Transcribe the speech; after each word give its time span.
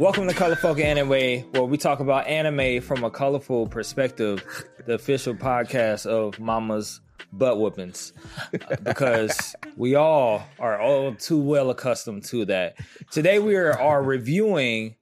Welcome 0.00 0.28
to 0.28 0.34
Colorful 0.34 0.80
Anime, 0.80 1.42
where 1.50 1.64
we 1.64 1.76
talk 1.76 2.00
about 2.00 2.26
anime 2.26 2.80
from 2.80 3.04
a 3.04 3.10
colorful 3.10 3.66
perspective, 3.66 4.42
the 4.86 4.94
official 4.94 5.34
podcast 5.34 6.06
of 6.06 6.40
Mama's 6.40 7.02
Butt 7.34 7.58
Whoopings. 7.58 8.14
Uh, 8.54 8.76
because 8.82 9.54
we 9.76 9.96
all 9.96 10.42
are 10.58 10.80
all 10.80 11.14
too 11.16 11.38
well 11.38 11.68
accustomed 11.68 12.24
to 12.24 12.46
that. 12.46 12.78
Today 13.10 13.40
we 13.40 13.56
are, 13.56 13.78
are 13.78 14.02
reviewing 14.02 14.96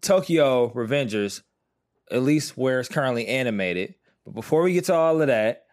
Tokyo 0.00 0.72
Revengers, 0.74 1.42
at 2.12 2.22
least 2.22 2.56
where 2.56 2.78
it's 2.78 2.88
currently 2.88 3.26
animated. 3.26 3.96
But 4.24 4.36
before 4.36 4.62
we 4.62 4.74
get 4.74 4.84
to 4.84 4.94
all 4.94 5.20
of 5.20 5.26
that, 5.26 5.64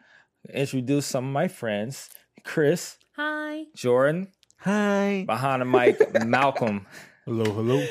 introduce 0.51 1.05
some 1.05 1.25
of 1.27 1.31
my 1.31 1.47
friends 1.47 2.09
Chris, 2.43 2.97
Hi. 3.17 3.65
Jordan, 3.75 4.29
Hi. 4.61 5.25
behind 5.27 5.61
the 5.61 5.65
mic, 5.65 6.25
Malcolm. 6.25 6.87
Hello, 7.23 7.45
hello. 7.53 7.85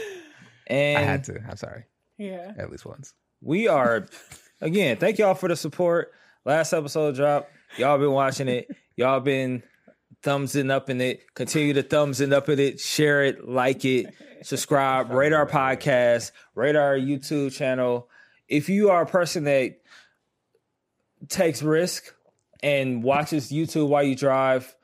And 0.66 0.98
I 0.98 1.02
had 1.02 1.24
to. 1.24 1.40
I'm 1.48 1.56
sorry. 1.56 1.84
Yeah. 2.18 2.52
At 2.58 2.70
least 2.70 2.86
once. 2.86 3.12
we 3.42 3.68
are 3.68 4.06
again 4.62 4.96
thank 4.96 5.18
y'all 5.18 5.34
for 5.34 5.48
the 5.48 5.56
support 5.56 6.12
last 6.46 6.72
episode 6.72 7.14
drop. 7.14 7.48
y'all 7.76 7.98
been 7.98 8.10
watching 8.12 8.48
it 8.48 8.66
y'all 8.96 9.20
been 9.20 9.62
thumbsing 10.22 10.70
up 10.70 10.88
in 10.88 11.00
it 11.02 11.34
continue 11.34 11.74
to 11.74 11.82
thumbsing 11.82 12.32
up 12.32 12.48
in 12.48 12.58
it 12.58 12.80
share 12.80 13.22
it 13.22 13.46
like 13.46 13.84
it 13.84 14.06
subscribe 14.42 15.10
rate 15.10 15.34
our 15.34 15.46
podcast 15.46 16.30
rate 16.54 16.74
our 16.76 16.96
youtube 16.96 17.52
channel 17.52 18.08
if 18.48 18.68
you 18.70 18.88
are 18.90 19.02
a 19.02 19.06
person 19.06 19.44
that 19.44 19.76
takes 21.28 21.62
risk 21.62 22.14
and 22.62 23.02
watches 23.02 23.50
youtube 23.52 23.88
while 23.88 24.02
you 24.02 24.16
drive 24.16 24.74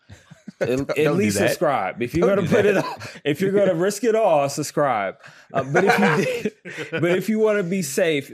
at, 0.62 0.98
at 0.98 1.14
least 1.14 1.38
subscribe. 1.38 2.02
If 2.02 2.14
you're 2.14 2.26
Don't 2.26 2.46
gonna 2.46 2.48
put 2.48 2.66
it, 2.66 2.74
that. 2.74 2.84
on, 2.84 3.08
if 3.24 3.40
you're 3.40 3.52
gonna 3.52 3.74
risk 3.74 4.04
it 4.04 4.14
all, 4.14 4.48
subscribe. 4.48 5.16
Uh, 5.52 5.64
but 5.64 5.84
if 5.84 5.98
you, 5.98 6.24
did, 6.70 6.90
but 6.90 7.16
if 7.16 7.28
you 7.28 7.38
want 7.38 7.58
to 7.58 7.62
be 7.62 7.82
safe, 7.82 8.30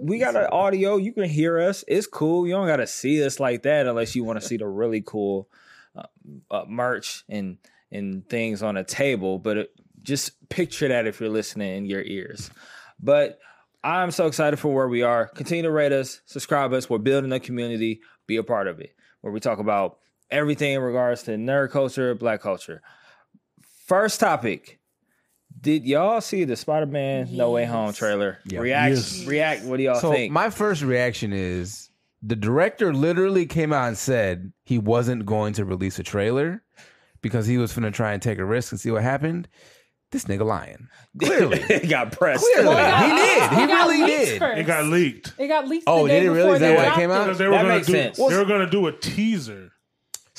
we 0.00 0.18
got 0.18 0.36
an 0.36 0.46
audio. 0.52 0.96
You 0.96 1.12
can 1.12 1.24
hear 1.24 1.60
us. 1.60 1.84
It's 1.88 2.06
cool. 2.06 2.46
You 2.46 2.54
don't 2.54 2.66
got 2.66 2.76
to 2.76 2.86
see 2.86 3.24
us 3.24 3.40
like 3.40 3.62
that 3.62 3.86
unless 3.86 4.14
you 4.14 4.24
want 4.24 4.40
to 4.40 4.46
see 4.46 4.56
the 4.56 4.68
really 4.68 5.02
cool 5.04 5.48
uh, 5.96 6.04
uh, 6.50 6.64
merch 6.68 7.24
and 7.28 7.58
and 7.90 8.28
things 8.28 8.62
on 8.62 8.76
a 8.76 8.84
table. 8.84 9.38
But 9.38 9.56
it, 9.56 9.70
just 10.02 10.48
picture 10.48 10.88
that 10.88 11.06
if 11.06 11.20
you're 11.20 11.30
listening 11.30 11.76
in 11.76 11.84
your 11.84 12.02
ears. 12.02 12.50
But 13.00 13.38
I'm 13.84 14.10
so 14.10 14.26
excited 14.26 14.58
for 14.58 14.72
where 14.72 14.88
we 14.88 15.02
are. 15.02 15.26
Continue 15.26 15.64
to 15.64 15.70
rate 15.70 15.92
us, 15.92 16.20
subscribe 16.26 16.72
us. 16.72 16.88
We're 16.88 16.98
building 16.98 17.32
a 17.32 17.40
community. 17.40 18.00
Be 18.26 18.36
a 18.36 18.42
part 18.42 18.68
of 18.68 18.80
it. 18.80 18.94
Where 19.20 19.32
we 19.32 19.40
talk 19.40 19.58
about 19.58 19.98
everything 20.32 20.72
in 20.74 20.80
regards 20.82 21.22
to 21.24 21.32
nerd 21.32 21.70
culture, 21.70 22.14
black 22.14 22.40
culture. 22.40 22.82
First 23.86 24.20
topic. 24.20 24.78
Did 25.60 25.84
y'all 25.84 26.20
see 26.20 26.44
the 26.44 26.56
Spider-Man 26.56 27.28
No 27.36 27.50
Way 27.52 27.66
Home 27.66 27.92
trailer? 27.92 28.38
Yeah. 28.46 28.60
React, 28.60 28.94
Yes. 28.94 29.24
react. 29.26 29.64
What 29.64 29.76
do 29.76 29.82
y'all 29.84 29.94
So 30.00 30.12
think? 30.12 30.32
my 30.32 30.50
first 30.50 30.82
reaction 30.82 31.32
is 31.32 31.90
the 32.22 32.34
director 32.36 32.92
literally 32.94 33.46
came 33.46 33.72
out 33.72 33.88
and 33.88 33.98
said 33.98 34.52
he 34.64 34.78
wasn't 34.78 35.26
going 35.26 35.52
to 35.54 35.64
release 35.64 35.98
a 35.98 36.02
trailer 36.02 36.62
because 37.20 37.46
he 37.46 37.58
was 37.58 37.72
going 37.74 37.84
to 37.84 37.90
try 37.90 38.12
and 38.12 38.22
take 38.22 38.38
a 38.38 38.44
risk 38.44 38.72
and 38.72 38.80
see 38.80 38.90
what 38.90 39.02
happened. 39.02 39.46
This 40.10 40.24
nigga 40.24 40.44
lying. 40.44 40.88
Clearly. 41.22 41.58
it 41.68 41.88
got 41.88 42.12
pressed. 42.12 42.44
Clearly. 42.54 42.74
Well, 42.74 43.04
He 43.08 43.16
did. 43.16 43.50
He 43.50 43.64
really 43.74 44.06
did. 44.06 44.38
first. 44.38 44.58
It 44.58 44.64
got 44.64 44.84
leaked 44.86 45.32
It 45.38 45.48
got 45.48 45.68
leaked. 45.68 45.84
Oh, 45.86 46.02
the 46.04 46.08
day 46.08 46.20
did 46.20 46.26
it 46.26 46.30
really? 46.30 46.42
before 46.42 46.54
Is 46.54 46.60
that 46.60 46.76
why 46.76 46.92
it 46.92 46.94
came 46.94 47.10
out? 47.10 47.24
because 47.24 47.38
they 47.38 47.46
were 47.46 47.52
gonna 47.52 47.68
makes 47.68 47.86
do 47.86 47.92
sense. 47.92 48.16
they 48.16 48.36
were 48.36 48.44
gonna 48.44 48.68
do 48.70 48.86
a 48.88 48.92
teaser, 48.92 49.70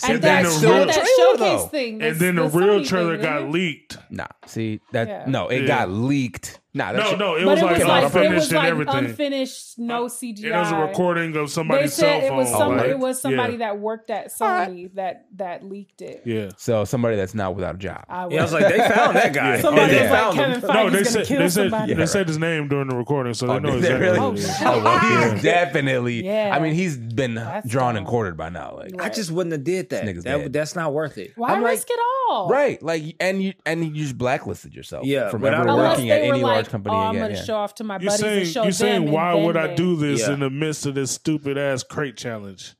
And 0.02 0.14
And 0.14 0.24
then 0.24 0.44
the 0.46 0.50
show, 0.60 0.74
real 0.76 0.86
that 0.88 0.94
trailer, 0.96 1.38
showcase 1.38 1.70
thing. 1.70 2.02
and 2.02 2.16
then 2.18 2.36
the 2.36 2.48
the 2.48 2.58
real 2.58 2.80
Sony 2.80 2.88
trailer 2.88 3.16
thing, 3.18 3.24
got 3.24 3.50
leaked. 3.52 3.98
Nah. 4.10 4.26
See 4.48 4.80
that 4.92 5.08
Yeah. 5.08 5.26
no, 5.28 5.50
it 5.50 5.62
Yeah. 5.62 5.68
got 5.68 5.90
leaked. 5.92 6.60
Nah, 6.76 6.92
that 6.92 6.98
No, 7.04 7.10
shit- 7.12 7.20
no, 7.20 7.36
it 7.36 7.46
was 7.46 7.60
it 7.62 7.66
like 7.66 7.78
was 7.78 7.88
like 7.88 8.04
it 8.04 8.06
unfinished 8.06 8.34
was 8.36 8.48
and 8.52 8.58
like 8.58 8.70
everything. 8.72 8.96
unfinished, 9.06 9.78
no 9.80 10.06
uh, 10.06 10.10
CGI. 10.10 10.44
It 10.46 10.52
was 10.54 10.72
a 10.72 10.76
recording 10.78 11.36
of 11.36 11.46
They 11.48 11.52
somebody's 11.52 11.94
said 11.94 12.02
cell 12.02 12.20
it 12.26 12.28
phone. 12.30 12.38
was 12.38 12.50
some. 12.50 12.78
like, 12.78 12.88
it 12.90 12.98
was 13.00 13.22
somebody 13.22 13.54
yeah, 13.54 13.60
that 13.60 13.80
worked 13.80 14.10
at 14.10 14.28
Sony 14.32 14.92
that 14.96 15.26
that 15.36 15.64
leaked 15.64 16.02
it. 16.02 16.24
Yeah. 16.26 16.50
So 16.58 16.84
somebody 16.86 17.16
that's 17.16 17.36
not 17.36 17.54
without 17.56 17.76
a 17.76 17.78
job. 17.78 18.06
I 18.10 18.28
Yeah, 18.28 18.40
I 18.40 18.42
was 18.44 18.54
like, 18.54 18.68
they 18.70 18.78
found 18.80 19.16
that 19.16 19.34
guy. 19.34 19.44
Yeah. 19.56 19.62
somebody 19.62 19.94
Yeah. 19.94 20.02
was 20.02 20.10
Found 20.10 20.38
like 20.38 20.48
him. 20.48 20.62
Kevin 20.62 20.68
No, 20.68 20.74
Feige's 20.74 20.92
they 20.92 20.98
gonna 20.98 21.06
said 21.06 21.26
kill 21.28 21.40
they 21.40 21.50
said 21.50 21.70
somebody. 21.70 21.94
they 21.94 22.06
said 22.08 22.28
his 22.28 22.38
name 22.40 22.68
during 22.70 22.88
the 22.88 22.96
recording, 22.96 23.34
so 23.36 23.46
they 23.46 23.54
Oh, 23.54 23.60
know 23.60 23.76
exactly. 23.78 24.00
really? 24.08 24.20
who 24.20 24.32
it 24.32 24.40
is. 24.40 24.58
shit. 24.58 24.68
Oh, 24.68 24.84
well, 24.84 25.10
Yeah. 25.12 25.34
he's 25.34 25.44
definitely. 25.44 26.26
Yeah. 26.26 26.52
I 26.56 26.60
mean, 26.60 26.74
he's 26.74 26.98
been 26.98 27.36
That's 27.36 27.70
drawn 27.70 27.98
and 27.98 28.08
quartered 28.08 28.36
by 28.36 28.50
now. 28.50 28.78
Like, 28.78 29.00
I 29.00 29.10
just 29.10 29.30
wouldn't 29.32 29.54
have 29.54 29.64
did 29.64 29.90
that. 29.90 30.06
This 30.06 30.16
nigga's 30.16 30.24
that 30.24 30.38
dead. 30.38 30.54
that's 30.54 30.76
not 30.76 30.92
worth 30.94 31.18
it. 31.20 31.34
Why 31.36 31.56
risk 31.60 31.88
it 31.92 32.00
all? 32.30 32.50
right? 32.50 32.82
Like, 32.82 33.04
and 33.20 33.44
you 33.44 33.54
and 33.66 33.84
you 33.86 34.04
just 34.04 34.18
blacklisted 34.18 34.74
yourself. 34.74 35.06
Yeah, 35.06 35.30
from 35.30 35.46
ever 35.46 35.66
working 35.76 36.10
at 36.10 36.22
were 36.22 36.34
any 36.34 36.42
like, 36.44 36.63
large 36.64 36.70
company 36.72 36.96
oh, 36.96 37.00
I'm 37.00 37.10
again. 37.16 37.22
gonna 37.30 37.36
yeah. 37.40 37.44
show 37.46 37.56
off 37.56 37.76
to 37.76 37.84
my 37.84 37.96
You're 38.00 38.10
buddies 38.12 38.20
saying 38.20 38.40
and 38.42 38.48
show 38.50 38.60
you're 38.62 38.66
them. 38.66 38.74
saying 38.74 39.04
and 39.04 39.12
why 39.12 39.34
would 39.34 39.58
I 39.58 39.76
do 39.76 39.96
this 39.96 40.22
Yeah. 40.22 40.34
in 40.34 40.40
the 40.40 40.50
midst 40.50 40.86
of 40.86 40.96
this 40.96 41.12
stupid 41.12 41.58
ass 41.58 41.84
crate 41.84 42.18
challenge? 42.18 42.76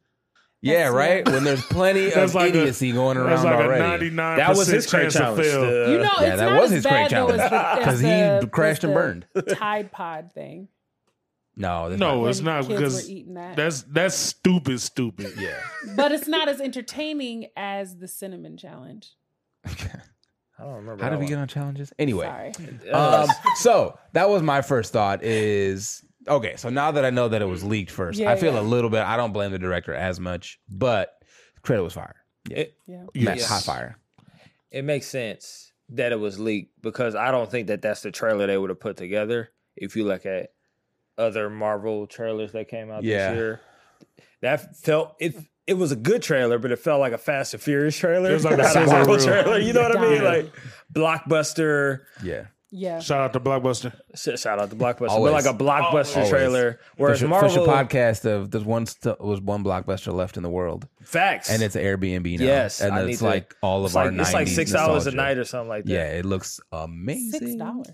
Yeah, 0.62 0.90
That's- 0.90 0.94
right. 0.94 1.30
When 1.30 1.44
there's 1.44 1.62
plenty 1.66 2.06
That's 2.10 2.32
of 2.32 2.36
like 2.36 2.54
a- 2.54 2.60
idiocy 2.62 2.92
going 2.94 3.18
That's 3.18 3.44
around 3.44 3.46
like 3.46 3.60
a 3.60 3.64
already. 3.68 3.82
99 4.10 4.38
That 4.38 4.56
was 4.56 4.68
his 4.68 4.88
crate 4.88 5.02
chance 5.04 5.14
to 5.16 5.20
challenge. 5.20 5.42
fail. 5.46 5.62
You 5.92 5.98
know, 5.98 6.04
Yeah, 6.22 6.22
it's 6.22 6.38
that 6.38 6.50
not 6.52 6.62
was 6.62 6.72
as 6.72 6.72
his 6.72 6.86
crate 6.86 6.94
bad 6.94 7.12
though 7.12 7.16
challenge. 7.38 7.42
as 7.42 7.50
the, 7.50 7.56
as 7.80 7.86
'Cause 7.86 8.00
he 8.00 8.08
the- 8.08 8.50
crashed 8.52 8.84
and 8.86 8.94
burned. 8.94 9.26
Tide 9.50 9.92
Pod 9.92 10.32
thing. 10.34 10.70
No, 11.56 11.90
that's 11.90 12.00
No, 12.00 12.22
not- 12.22 12.30
it's 12.30 12.40
when 12.40 12.46
not 12.46 12.62
kids 12.66 12.68
because 12.80 12.96
were 13.04 13.12
eating 13.12 13.34
that. 13.36 13.56
that's 13.58 13.82
that's 13.84 14.16
stupid, 14.16 14.80
stupid. 14.82 15.34
yeah. 15.38 15.60
but 15.96 16.12
it's 16.12 16.28
not 16.28 16.48
as 16.48 16.60
entertaining 16.62 17.48
as 17.58 17.98
the 17.98 18.08
cinnamon 18.08 18.56
challenge. 18.58 19.12
I 20.64 20.68
don't 20.68 20.76
remember. 20.76 21.04
How 21.04 21.10
did 21.10 21.20
we 21.20 21.26
get 21.26 21.38
on 21.38 21.48
challenges? 21.48 21.92
Anyway, 22.00 22.26
Sorry. 22.56 22.92
Um, 22.92 23.28
so 23.58 23.98
that 24.14 24.30
was 24.30 24.42
my 24.42 24.62
first 24.62 24.94
thought. 24.94 25.24
Is 25.24 26.04
okay. 26.28 26.56
So 26.56 26.70
now 26.70 26.92
that 26.92 27.04
I 27.04 27.10
know 27.10 27.28
that 27.28 27.42
it 27.42 27.46
was 27.48 27.64
leaked 27.64 27.92
first, 27.92 28.18
Yeah, 28.20 28.32
I 28.32 28.36
feel 28.38 28.54
yeah. 28.54 28.60
a 28.60 28.64
little 28.64 28.90
bit. 28.90 29.02
I 29.02 29.18
don't 29.18 29.34
blame 29.34 29.52
the 29.52 29.60
director 29.60 29.94
as 29.94 30.20
much, 30.20 30.60
but 30.70 31.14
credit 31.64 31.84
was 31.84 31.94
fire. 31.94 32.16
Yeah, 32.50 32.58
it, 32.58 32.74
Yeah. 32.88 33.04
Matt, 33.16 33.38
Yes. 33.38 33.48
hot 33.50 33.64
fire. 33.64 33.98
it 34.72 34.84
makes 34.86 35.06
sense 35.08 35.72
that 35.90 36.12
it 36.12 36.20
was 36.20 36.40
leaked 36.40 36.82
because 36.82 37.14
I 37.16 37.30
don't 37.32 37.52
think 37.52 37.68
that 37.68 37.82
that's 37.82 38.02
the 38.02 38.12
trailer 38.12 38.48
they 38.48 38.58
would 38.58 38.70
have 38.70 38.80
put 38.80 38.98
together. 38.98 39.50
If 39.76 39.96
you 39.96 40.06
look 40.06 40.26
at 40.26 40.50
other 41.18 41.50
Marvel 41.50 42.08
trailers 42.08 42.54
that 42.54 42.70
came 42.70 42.90
out 42.90 43.04
Yeah. 43.04 43.30
this 43.32 43.38
year, 43.38 43.62
that 44.42 44.76
felt 44.78 45.16
it. 45.20 45.36
It 45.66 45.76
was 45.76 45.92
a 45.92 45.96
good 45.96 46.22
trailer, 46.22 46.58
but 46.60 46.72
it 46.72 46.80
felt 46.80 47.00
like 47.00 47.14
a 47.14 47.18
Fast 47.18 47.54
and 47.54 47.64
Furious 47.64 47.98
trailer, 47.98 48.32
It 48.32 48.34
was 48.34 48.46
like 48.46 48.54
a 48.56 48.58
not 48.58 48.66
a 48.66 48.70
sizzle 48.74 48.94
Marvel 48.94 49.18
trailer. 49.18 49.60
You 49.60 49.74
know 49.74 49.82
what 49.84 49.98
I 49.98 50.02
mean? 50.02 50.22
Yeah. 50.22 50.30
Like 50.30 50.52
blockbuster. 50.94 52.00
Yeah. 52.24 52.48
Yeah. 52.76 53.00
Shout 53.02 53.22
out 53.22 53.34
to 53.34 53.40
Blockbuster. 53.40 53.94
Shout 54.16 54.58
out 54.60 54.72
to 54.72 54.76
blockbuster, 54.76 55.10
Always. 55.10 55.32
but 55.32 55.46
like 55.46 55.54
a 55.54 55.58
blockbuster 55.64 56.16
Always. 56.16 56.30
trailer. 56.32 56.80
Whereas 56.98 57.20
Fish, 57.20 57.30
Marvel 57.30 57.50
Fish 57.50 57.58
podcast 57.60 58.26
of 58.26 58.50
there's 58.50 58.64
one 58.64 58.88
st- 58.88 59.22
was 59.22 59.40
one 59.42 59.64
blockbuster 59.64 60.12
left 60.12 60.38
in 60.38 60.44
the 60.44 60.50
world, 60.50 60.88
facts, 61.04 61.52
and 61.52 61.62
it's 61.62 61.76
Airbnb 61.76 62.40
now. 62.40 62.46
Yes, 62.46 62.82
and 62.82 62.96
I 62.96 63.04
need 63.06 63.12
it's 63.12 63.20
to- 63.20 63.26
like 63.26 63.54
all 63.62 63.82
of 63.82 63.86
it's 63.92 63.96
our 63.96 64.10
like 64.12 64.20
it's 64.22 64.34
like 64.34 64.48
90s 64.48 64.56
six 64.56 64.74
hours 64.74 65.06
a 65.06 65.12
night 65.12 65.38
or 65.38 65.44
something 65.44 65.70
like 65.70 65.86
that. 65.86 65.92
Yeah, 65.94 66.06
it 66.14 66.26
looks 66.26 66.60
amazing. 66.72 67.40
Six 67.42 67.56
dollars. 67.58 67.88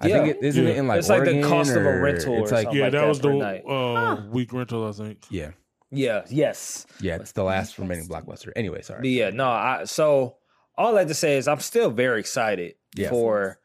I 0.00 0.06
Yeah. 0.06 0.22
think 0.24 0.36
it 0.36 0.42
isn't 0.42 0.66
it 0.66 0.76
in 0.78 0.86
like 0.88 1.00
It's 1.00 1.10
like 1.10 1.24
the 1.24 1.32
Oregon 1.32 1.50
cost 1.50 1.70
of 1.76 1.84
a 1.84 2.00
rental 2.00 2.34
or 2.36 2.42
It's 2.44 2.50
like 2.52 2.62
something. 2.64 2.80
Yeah, 2.80 2.88
that 2.88 2.98
that 3.00 3.08
was 3.08 3.18
per 3.18 3.28
the 3.32 3.34
night. 3.36 3.62
uh, 3.68 4.22
week 4.30 4.54
rental, 4.54 4.88
I 4.88 4.92
think. 4.92 5.18
yeah, 5.30 5.50
Yeah, 5.90 6.22
yes. 6.28 6.86
yeah. 7.00 7.16
It's 7.16 7.32
the 7.32 7.44
last 7.44 7.78
remaining 7.78 8.08
blockbuster. 8.08 8.52
Anyway, 8.56 8.82
sorry. 8.82 9.00
But 9.00 9.08
yeah, 9.10 9.30
no, 9.30 9.48
I 9.48 9.84
so 9.84 10.36
all 10.76 10.94
I 10.96 11.00
have 11.00 11.08
to 11.08 11.14
say 11.14 11.36
is 11.38 11.48
I'm 11.48 11.60
still 11.60 11.90
very 11.90 12.20
excited 12.20 12.74
Yes. 12.94 13.10
for 13.10 13.58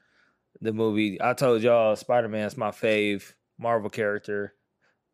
the 0.61 0.73
movie. 0.73 1.21
I 1.21 1.33
told 1.33 1.61
y'all 1.61 1.95
Spider 1.95 2.29
Man's 2.29 2.55
my 2.57 2.69
fave 2.71 3.33
Marvel 3.59 3.89
character, 3.89 4.53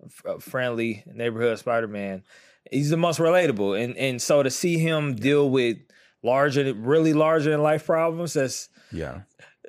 f- 0.05 0.21
uh, 0.25 0.37
friendly 0.39 1.03
neighborhood 1.07 1.57
Spider 1.59 1.87
Man. 1.87 2.23
He's 2.71 2.89
the 2.91 2.97
most 2.97 3.19
relatable, 3.19 3.81
and 3.83 3.97
and 3.97 4.21
so 4.21 4.43
to 4.43 4.51
see 4.51 4.77
him 4.77 5.15
deal 5.15 5.49
with 5.49 5.77
larger, 6.21 6.73
really 6.73 7.13
larger 7.13 7.49
than 7.51 7.63
life 7.63 7.85
problems. 7.87 8.33
That's 8.33 8.69
yeah, 8.91 9.21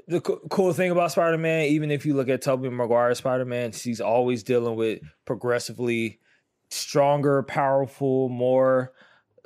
the 0.08 0.20
co- 0.20 0.40
cool 0.50 0.74
thing 0.74 0.90
about 0.90 1.12
Spider 1.12 1.38
Man. 1.38 1.66
Even 1.66 1.90
if 1.90 2.04
you 2.04 2.14
look 2.14 2.28
at 2.28 2.42
Tobey 2.42 2.68
Maguire 2.68 3.14
Spider 3.14 3.46
Man, 3.46 3.72
he's 3.72 4.00
always 4.02 4.42
dealing 4.42 4.76
with 4.76 5.00
progressively 5.24 6.20
stronger, 6.70 7.42
powerful, 7.42 8.28
more 8.28 8.92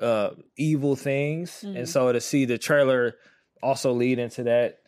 uh 0.01 0.31
evil 0.57 0.97
things. 0.97 1.63
Mhm. 1.67 1.77
And 1.79 1.89
so 1.89 2.13
to 2.13 2.21
see 2.21 2.45
the 2.45 2.59
trailer 2.59 3.15
also 3.63 3.93
lead 3.93 4.19
into 4.19 4.43
that 4.45 4.79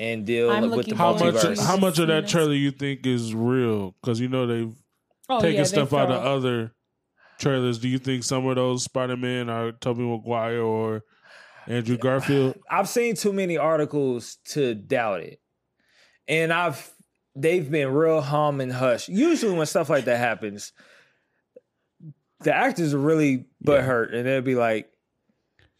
and 0.00 0.26
deal 0.26 0.50
I'm 0.50 0.62
with 0.62 0.70
the 0.72 0.76
looking 0.76 0.94
How 0.96 1.12
much? 1.12 1.20
to 1.20 1.24
multiverse. 1.48 1.52
it. 1.52 1.58
How 1.60 1.76
much 1.76 1.98
of 1.98 2.08
that 2.08 2.26
trailer 2.28 2.52
you 2.52 2.70
think 2.72 3.06
is 3.06 3.32
real? 3.34 3.94
Because 4.00 4.20
you 4.20 4.28
know 4.28 4.46
they've 4.46 4.74
Oh, 5.28 5.40
taken 5.40 5.58
yeah, 5.58 5.64
stuff 5.64 5.92
out 5.92 6.10
of 6.10 6.22
other 6.22 6.72
trailers. 7.38 7.78
Do 7.78 7.88
you 7.88 7.98
think 7.98 8.22
some 8.24 8.46
of 8.46 8.54
those 8.56 8.84
Spider 8.84 9.16
Man 9.16 9.48
are 9.50 9.72
Tobey 9.72 10.02
Maguire 10.02 10.60
or 10.60 11.02
Andrew 11.66 11.96
Garfield? 11.96 12.56
I've 12.70 12.88
seen 12.88 13.16
too 13.16 13.32
many 13.32 13.56
articles 13.56 14.36
to 14.50 14.74
doubt 14.74 15.20
it. 15.22 15.40
And 16.28 16.52
I've 16.52 16.92
they've 17.34 17.68
been 17.70 17.88
real 17.92 18.20
hum 18.20 18.60
and 18.60 18.72
hush. 18.72 19.08
Usually 19.08 19.56
when 19.56 19.66
stuff 19.66 19.88
like 19.90 20.04
that 20.06 20.18
happens, 20.18 20.72
the 22.40 22.54
actors 22.54 22.94
are 22.94 22.98
really 22.98 23.44
butthurt 23.64 24.14
and 24.14 24.26
they'll 24.26 24.42
be 24.42 24.54
like, 24.54 24.90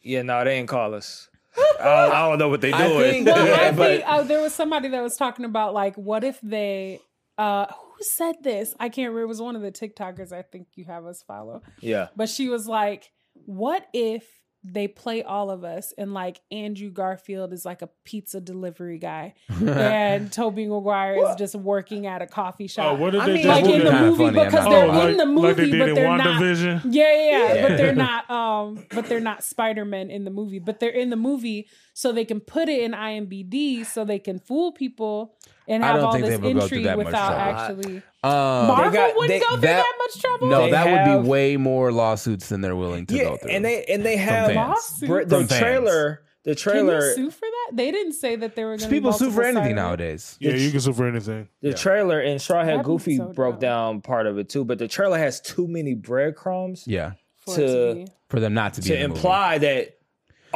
Yeah, 0.03 0.23
no, 0.23 0.45
they 0.45 0.55
ain't 0.59 0.69
call 0.69 0.95
us. 0.95 1.29
I, 1.81 2.11
I 2.13 2.29
don't 2.29 2.39
know 2.39 2.49
what 2.49 2.61
they 2.61 2.73
I 2.73 2.87
doing. 2.89 3.11
think- 3.25 3.27
Well, 3.27 3.47
Yeah, 3.47 3.55
I 3.69 3.71
but- 3.73 3.87
think 3.89 4.05
uh, 4.07 4.23
there 4.25 4.41
was 4.43 4.55
somebody 4.55 4.89
that 4.89 5.03
was 5.03 5.17
talking 5.17 5.45
about 5.45 5.75
like, 5.75 5.97
what 5.97 6.25
if 6.25 6.41
they? 6.43 7.01
uh 7.39 7.67
Who 7.67 8.03
said 8.03 8.37
this? 8.43 8.75
I 8.81 8.89
can't 8.89 9.09
remember. 9.09 9.23
It 9.23 9.29
was 9.29 9.41
one 9.43 9.57
of 9.57 9.63
the 9.63 9.73
TikTokers. 9.73 10.33
I 10.33 10.43
think 10.43 10.69
you 10.75 10.85
have 10.87 11.05
us 11.07 11.23
follow. 11.27 11.63
yeah. 11.81 12.09
But 12.17 12.29
she 12.29 12.49
was 12.49 12.67
like, 12.67 13.11
"What 13.47 13.87
if 13.93 14.25
they 14.73 14.89
play 14.89 15.23
all 15.23 15.51
of 15.51 15.63
us 15.65 15.93
and 15.97 16.13
like 16.13 16.41
Andrew 16.51 16.91
Garfield 16.91 17.53
is 17.53 17.65
like 17.65 17.83
a 17.83 17.89
pizza 18.05 18.41
delivery 18.41 18.99
guy 18.99 19.35
and 19.65 20.33
Tobey 20.33 20.67
Maguire 20.67 21.17
is 21.29 21.37
just 21.37 21.55
working 21.55 22.07
at 22.07 22.23
a 22.23 22.27
coffee 22.27 22.67
shop?" 22.67 22.93
Oh, 22.99 23.01
what 23.01 23.11
did 23.13 23.21
I 23.21 23.27
they 23.27 23.35
mean, 23.35 23.43
just 23.45 23.63
like 23.63 23.65
do 23.65 23.73
in 23.81 23.85
the 23.85 23.93
movie 24.01 24.25
funny, 24.25 24.45
because 24.45 24.65
they're 24.65 24.87
gonna 24.87 24.99
lie. 24.99 25.09
in 25.11 25.17
the 25.17 25.27
movie, 25.27 25.47
like 25.47 25.57
they 25.57 25.79
but 25.79 25.95
they're 25.95 26.17
not. 26.17 26.41
Yeah, 26.41 26.81
yeah, 26.85 27.13
yeah, 27.15 27.55
Yeah. 27.55 27.69
but 27.69 27.77
they're 27.77 27.95
not. 27.95 28.31
Um, 28.31 28.85
but 28.91 29.07
they're 29.07 29.21
not 29.21 29.43
Spider 29.43 29.85
Man 29.85 30.11
in 30.11 30.25
the 30.25 30.31
movie. 30.31 30.59
But 30.59 30.81
they're 30.81 30.91
in 30.91 31.11
the 31.11 31.17
movie, 31.17 31.69
so 31.99 32.13
they 32.13 32.27
can 32.27 32.41
put 32.41 32.69
it 32.69 32.83
in 32.83 32.93
IMBD, 32.93 33.87
so 33.87 34.05
they 34.05 34.19
can 34.19 34.39
fool 34.39 34.71
people 34.71 35.35
and 35.67 35.83
I 35.83 35.89
have 35.89 35.97
don't 35.97 36.05
all 36.05 36.13
think 36.13 36.27
this 36.27 36.39
they 36.39 36.47
would 36.47 36.55
go 36.61 36.69
through 36.69 36.79
intrigue 36.79 36.85
that 36.85 36.99
without 36.99 37.29
trouble. 37.29 37.81
actually. 37.81 37.97
Um, 38.23 38.33
Marvel 38.67 38.93
got- 38.93 39.17
wouldn't 39.17 39.29
they- 39.29 39.39
go 39.41 39.47
through 39.53 39.61
that- 39.63 39.83
that, 39.83 39.93
much 39.99 40.21
trouble. 40.21 40.47
no, 40.49 40.65
They 40.67 40.71
that 40.73 41.09
would 41.11 41.23
be 41.23 41.29
way 41.29 41.57
more 41.57 41.91
lawsuits 41.91 42.51
than 42.51 42.61
they're 42.61 42.77
willing 42.77 43.07
to 43.07 43.15
Yeah, 43.17 43.25
go 43.25 43.37
through. 43.39 43.51
and 43.51 43.65
they 43.65 43.85
and 43.87 44.05
they 44.05 44.17
have 44.19 44.49
fans. 44.53 44.57
Lawsuit? 44.57 45.09
br- 45.09 45.23
the 45.25 45.37
From 45.39 45.47
fans. 45.49 45.61
trailer. 45.61 46.23
The 46.45 46.55
Can 46.55 46.63
trailer. 46.63 47.09
you 47.09 47.15
sue 47.15 47.31
for 47.31 47.41
that? 47.41 47.77
They 47.77 47.91
didn't 47.91 48.13
say 48.13 48.37
that 48.37 48.55
they 48.55 48.63
were 48.65 48.77
going 48.77 48.81
to 48.81 48.89
people 48.89 49.13
sue 49.15 49.31
for 49.33 49.43
anything 49.43 49.75
nowadays. 49.75 50.37
Yeah, 50.39 50.53
you 50.53 50.71
can 50.71 50.79
sue 50.81 50.93
for 50.93 51.09
anything. 51.09 51.49
The 51.63 51.73
trailer 51.75 52.21
and 52.21 52.41
Straw 52.41 52.63
Hat 52.63 52.85
Goofy 52.85 53.17
so 53.17 53.33
broke 53.33 53.55
dope. 53.55 53.61
down 53.63 54.01
part 54.03 54.27
of 54.27 54.39
it 54.39 54.49
too, 54.51 54.65
but 54.67 54.79
the 54.79 54.87
trailer 54.87 55.19
has 55.19 55.41
too 55.41 55.67
many 55.67 55.95
breadcrumbs 55.95 56.85
Yeah, 56.87 57.13
to- 57.55 58.07
for 58.29 58.39
them 58.39 58.55
not 58.55 58.75
to 58.75 58.83
be 58.83 58.89
to 58.91 58.95
in 58.95 59.01
the 59.03 59.09
movie. 59.09 59.19
imply 59.19 59.59
that 59.59 59.96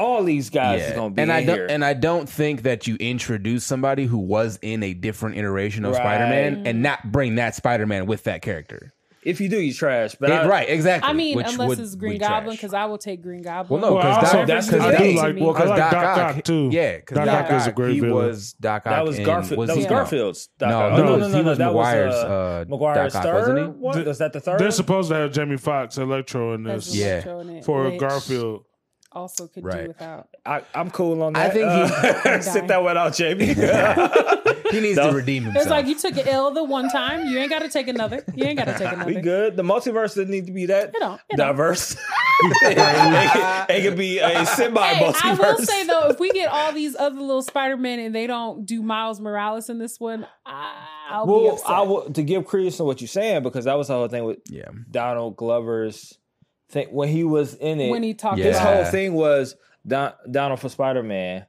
all 0.01 0.25
these 0.25 0.51
guys 0.51 0.83
is 0.83 0.93
gonna 0.95 1.11
be 1.11 1.23
and 1.23 1.31
in 1.31 1.37
I 1.37 1.45
don't 1.45 1.57
here. 1.57 1.67
and 1.69 1.85
I 1.85 1.95
don't 1.95 2.29
think 2.29 2.63
that 2.63 2.87
you 2.87 2.97
introduce 2.97 3.65
somebody 3.65 4.07
who 4.07 4.19
was 4.19 4.59
in 4.63 4.83
a 4.83 4.95
different 4.95 5.37
iteration 5.37 5.85
of 5.85 5.93
Right. 5.93 5.99
Spider-Man 6.01 6.67
and 6.67 6.83
not 6.83 7.13
bring 7.13 7.37
that 7.37 7.55
Spider-Man 7.55 8.07
with 8.07 8.25
that 8.25 8.43
character. 8.43 8.93
if 9.23 9.39
you 9.39 9.51
do, 9.51 9.61
you 9.61 9.75
trash. 9.75 10.15
But 10.19 10.31
Yeah, 10.31 10.41
I, 10.45 10.49
right, 10.49 10.67
exactly. 10.71 11.07
I 11.07 11.13
mean, 11.13 11.37
which 11.37 11.53
unless 11.53 11.69
would 11.69 11.79
it's 11.79 11.95
Green 11.95 12.13
be 12.15 12.19
Goblin, 12.21 12.45
trash. 12.45 12.57
because 12.57 12.73
I 12.73 12.87
will 12.87 12.97
take 12.97 13.21
Green 13.21 13.43
Goblin. 13.43 13.79
well, 13.83 13.91
no, 13.91 13.97
Well, 13.97 14.03
because 14.07 14.17
I 14.17 14.21
Doc, 14.23 14.35
also- 14.35 14.47
that's 14.47 14.67
because 14.67 14.81
I 14.87 14.97
thing. 14.97 15.15
do 15.15 15.21
like, 15.21 15.37
well, 15.37 15.53
because 15.53 15.67
I 15.67 15.71
like 15.73 15.79
Doc, 15.79 15.93
Doc 15.93 16.05
Ock, 16.19 16.37
Ock 16.39 16.45
too. 16.45 16.69
yeah, 16.73 16.97
because 16.97 17.17
Doc 17.17 17.27
Doc, 17.27 17.45
Ock 17.45 17.61
is 17.61 17.67
a 17.67 17.73
great 17.73 17.93
he 17.93 18.01
villain. 18.01 18.15
was 18.29 18.55
Doc 18.55 18.87
Ock. 18.87 18.93
that 18.95 19.05
was 19.07 19.19
in- 19.19 19.25
Garfield. 19.27 19.59
was 19.59 19.69
that 19.69 19.77
was 19.77 19.85
he- 19.85 19.89
Garfield's. 19.91 20.49
Doc 20.59 20.71
No, 20.71 20.79
Ock. 20.81 20.93
no, 20.93 20.97
Oh, 20.97 21.17
no, 21.19 21.29
he 21.37 21.43
was 21.43 21.59
that 21.59 21.67
Maguire's, 21.67 22.15
uh, 22.15 22.17
uh, 22.17 22.65
Maguire's 22.67 23.13
Doc 23.13 23.15
Ock, 23.17 23.23
third 23.25 23.35
wasn't 23.35 23.59
he? 23.59 23.65
one. 23.67 24.05
Was 24.07 24.19
that 24.19 24.33
the 24.33 24.41
third? 24.41 24.59
They're 24.59 24.71
supposed 24.71 25.11
to 25.11 25.17
have 25.17 25.33
Jamie 25.33 25.59
Foxx, 25.59 25.99
Electro 25.99 26.55
in 26.55 26.63
That's 26.65 26.87
this 26.87 26.97
Yeah. 26.97 27.07
Electro 27.17 27.41
in 27.41 27.51
it, 27.51 27.65
for 27.67 27.91
which 27.91 28.01
Garfield. 28.01 28.65
Also, 29.13 29.49
could 29.49 29.65
Right. 29.65 29.83
do 29.83 29.89
without. 29.89 30.29
I, 30.47 30.63
I'm 30.75 30.91
cool 30.91 31.21
on 31.23 31.33
that. 31.33 31.51
I 31.51 31.55
that. 31.59 32.13
think 32.13 32.23
he- 32.25 32.31
uh, 32.31 32.41
sit 32.53 32.69
that 32.69 32.83
one 32.83 32.97
out, 32.97 33.15
Jamie. 33.15 33.55
He 34.71 34.79
needs 34.79 34.99
No. 34.99 35.11
to 35.11 35.17
redeem 35.17 35.43
himself. 35.43 35.63
It's 35.65 35.71
like 35.71 35.87
you 35.89 35.97
took 35.99 36.17
an 36.17 36.29
L 36.29 36.53
the 36.53 36.63
one 36.63 36.89
time. 36.91 37.27
You 37.27 37.39
ain't 37.39 37.51
got 37.51 37.63
to 37.63 37.69
take 37.69 37.89
another. 37.89 38.23
You 38.37 38.45
ain't 38.45 38.57
got 38.57 38.67
to 38.67 38.79
take 38.79 38.93
another. 38.93 39.13
we 39.13 39.21
good. 39.21 39.57
The 39.57 39.65
multiverse 39.65 40.15
doesn't 40.15 40.31
need 40.31 40.47
to 40.47 40.53
be 40.53 40.67
that 40.67 40.91
It 40.91 40.95
don't. 41.01 41.21
It 41.29 41.37
don't. 41.37 41.49
diverse. 41.49 41.97
it, 42.43 42.77
can, 42.77 43.67
it 43.69 43.83
can 43.83 43.97
be 43.97 44.21
a 44.21 44.47
semi 44.47 44.81
Hey, 44.81 45.13
I 45.25 45.35
will 45.35 45.59
say 45.59 45.87
though, 45.87 46.11
if 46.11 46.21
we 46.21 46.31
get 46.31 46.53
all 46.53 46.71
these 46.73 46.95
other 46.95 47.19
little 47.21 47.43
Spider 47.43 47.77
Men 47.77 47.99
and 47.99 48.15
they 48.15 48.29
don't 48.29 48.65
do 48.65 48.81
Miles 48.81 49.21
Morales 49.21 49.69
in 49.69 49.79
this 49.79 49.99
one, 49.99 50.25
I'll 50.47 51.27
be 51.27 51.33
well, 51.33 51.53
upset. 51.55 51.69
I 51.69 51.81
will 51.83 52.13
to 52.13 52.23
give 52.23 52.47
credence 52.47 52.77
to 52.77 52.85
what 52.85 53.01
you're 53.01 53.09
saying 53.09 53.43
because 53.43 53.65
that 53.65 53.75
was 53.77 53.89
the 53.89 53.95
whole 53.95 54.07
thing 54.07 54.23
with 54.25 54.39
yeah, 54.49 54.69
Donald 54.89 55.35
Glover's 55.37 56.17
thing 56.71 56.89
when 56.91 57.09
he 57.09 57.25
was 57.25 57.55
in 57.55 57.81
it. 57.81 57.91
when 57.91 58.03
he 58.03 58.15
talked 58.15 58.39
his 58.39 58.57
about 58.57 58.75
whole 58.77 58.85
thing 58.87 59.15
was 59.15 59.57
Don, 59.87 60.13
Donald 60.31 60.61
for 60.61 60.69
Spider 60.69 61.03
Man, 61.03 61.47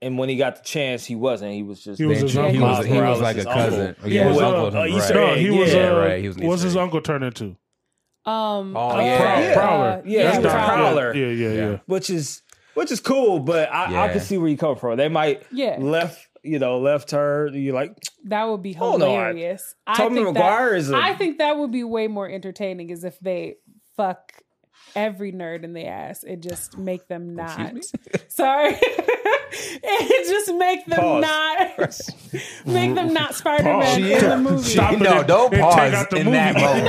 and 0.00 0.16
when 0.18 0.28
he 0.28 0.36
got 0.36 0.56
the 0.56 0.62
chance, 0.62 1.04
he 1.04 1.16
wasn't. 1.16 1.52
He 1.54 1.62
was 1.62 1.82
just 1.82 1.98
He 1.98 2.06
was 2.06 2.18
Then 2.18 2.24
his 2.26 2.32
he, 2.34 2.38
was, 2.40 2.54
he 2.54 2.60
was 2.62 2.88
Morales' 2.88 3.20
like 3.20 3.36
a 3.36 3.40
uncle. 3.40 3.54
cousin. 3.54 3.96
He 4.04 4.14
Yeah, 4.16 4.26
was 4.28 4.34
his 4.36 4.42
a- 4.42 4.46
uncle. 4.46 4.66
a 4.66 4.70
right. 4.80 4.90
Easter 4.90 5.14
No, 5.14 5.26
egg, 5.26 5.38
he 5.38 5.50
was. 5.50 5.72
yeah, 5.74 5.88
uh, 5.92 5.98
right, 5.98 6.20
he 6.20 6.28
was 6.28 6.36
an 6.36 6.46
What's 6.46 6.60
Easter 6.60 6.66
his 6.68 6.76
egg. 6.76 6.82
uncle 6.82 7.00
turn 7.00 7.22
into? 7.22 7.56
um 8.26 8.76
Oh, 8.76 8.90
uh, 8.90 9.00
yeah. 9.00 9.18
Prow- 9.20 9.40
yeah. 9.40 9.54
Prowler. 9.54 10.02
Yeah, 10.04 10.22
That's 10.24 10.36
he 10.38 10.42
was 10.44 10.52
Doc- 10.52 10.66
Prowler. 10.68 11.14
Yeah, 11.14 11.26
yeah, 11.28 11.48
yeah. 11.48 11.70
Yeah. 11.70 11.78
which 11.86 12.10
is 12.10 12.42
which 12.74 12.92
is 12.92 13.00
cool, 13.00 13.40
but 13.40 13.72
I, 13.72 13.84
I 13.86 13.90
Yeah. 13.90 14.12
can 14.12 14.20
see 14.20 14.38
where 14.38 14.48
you 14.48 14.56
come 14.56 14.76
from. 14.76 14.96
They 14.98 15.08
might 15.08 15.42
Yeah. 15.50 15.78
left, 15.80 16.28
you 16.44 16.58
know, 16.60 16.78
left 16.78 17.10
her. 17.12 17.48
You 17.48 17.72
like 17.72 17.96
that 18.24 18.44
would 18.44 18.62
be 18.62 18.74
Hold 18.74 19.02
on. 19.02 19.08
hilarious. 19.08 19.74
I 19.86 19.96
Tobey 19.96 20.16
think 20.16 20.26
Maguire 20.34 20.70
that, 20.72 20.76
is 20.76 20.90
a 20.90 20.96
I 20.96 21.14
think 21.14 21.38
that 21.38 21.56
would 21.56 21.72
be 21.72 21.82
way 21.84 22.06
more 22.06 22.28
entertaining 22.28 22.90
is 22.90 23.02
if 23.02 23.18
they 23.20 23.56
fuck 23.98 24.32
every 24.96 25.32
nerd 25.32 25.64
in 25.64 25.74
the 25.74 25.84
ass 25.84 26.24
and 26.24 26.42
just 26.42 26.78
make 26.78 27.08
them 27.08 27.34
not. 27.34 27.74
Sorry. 28.28 28.68
and 28.72 30.08
just 30.24 30.54
make 30.54 30.86
them 30.86 30.98
Pause. 31.00 31.22
not 31.22 32.42
make 32.66 32.94
them 32.94 33.12
not 33.12 33.34
Spider-Man 33.34 33.82
Pause. 33.82 33.98
in 34.22 34.28
the 34.30 34.36
movie. 34.50 34.62
Stop 34.68 34.98
no, 34.98 35.18
and- 35.18 35.26
don't 35.28 35.52
and 35.52 35.62
pause 35.62 36.06
in 36.12 36.18
movie. 36.26 36.30
that 36.30 36.54
moment. 36.54 36.86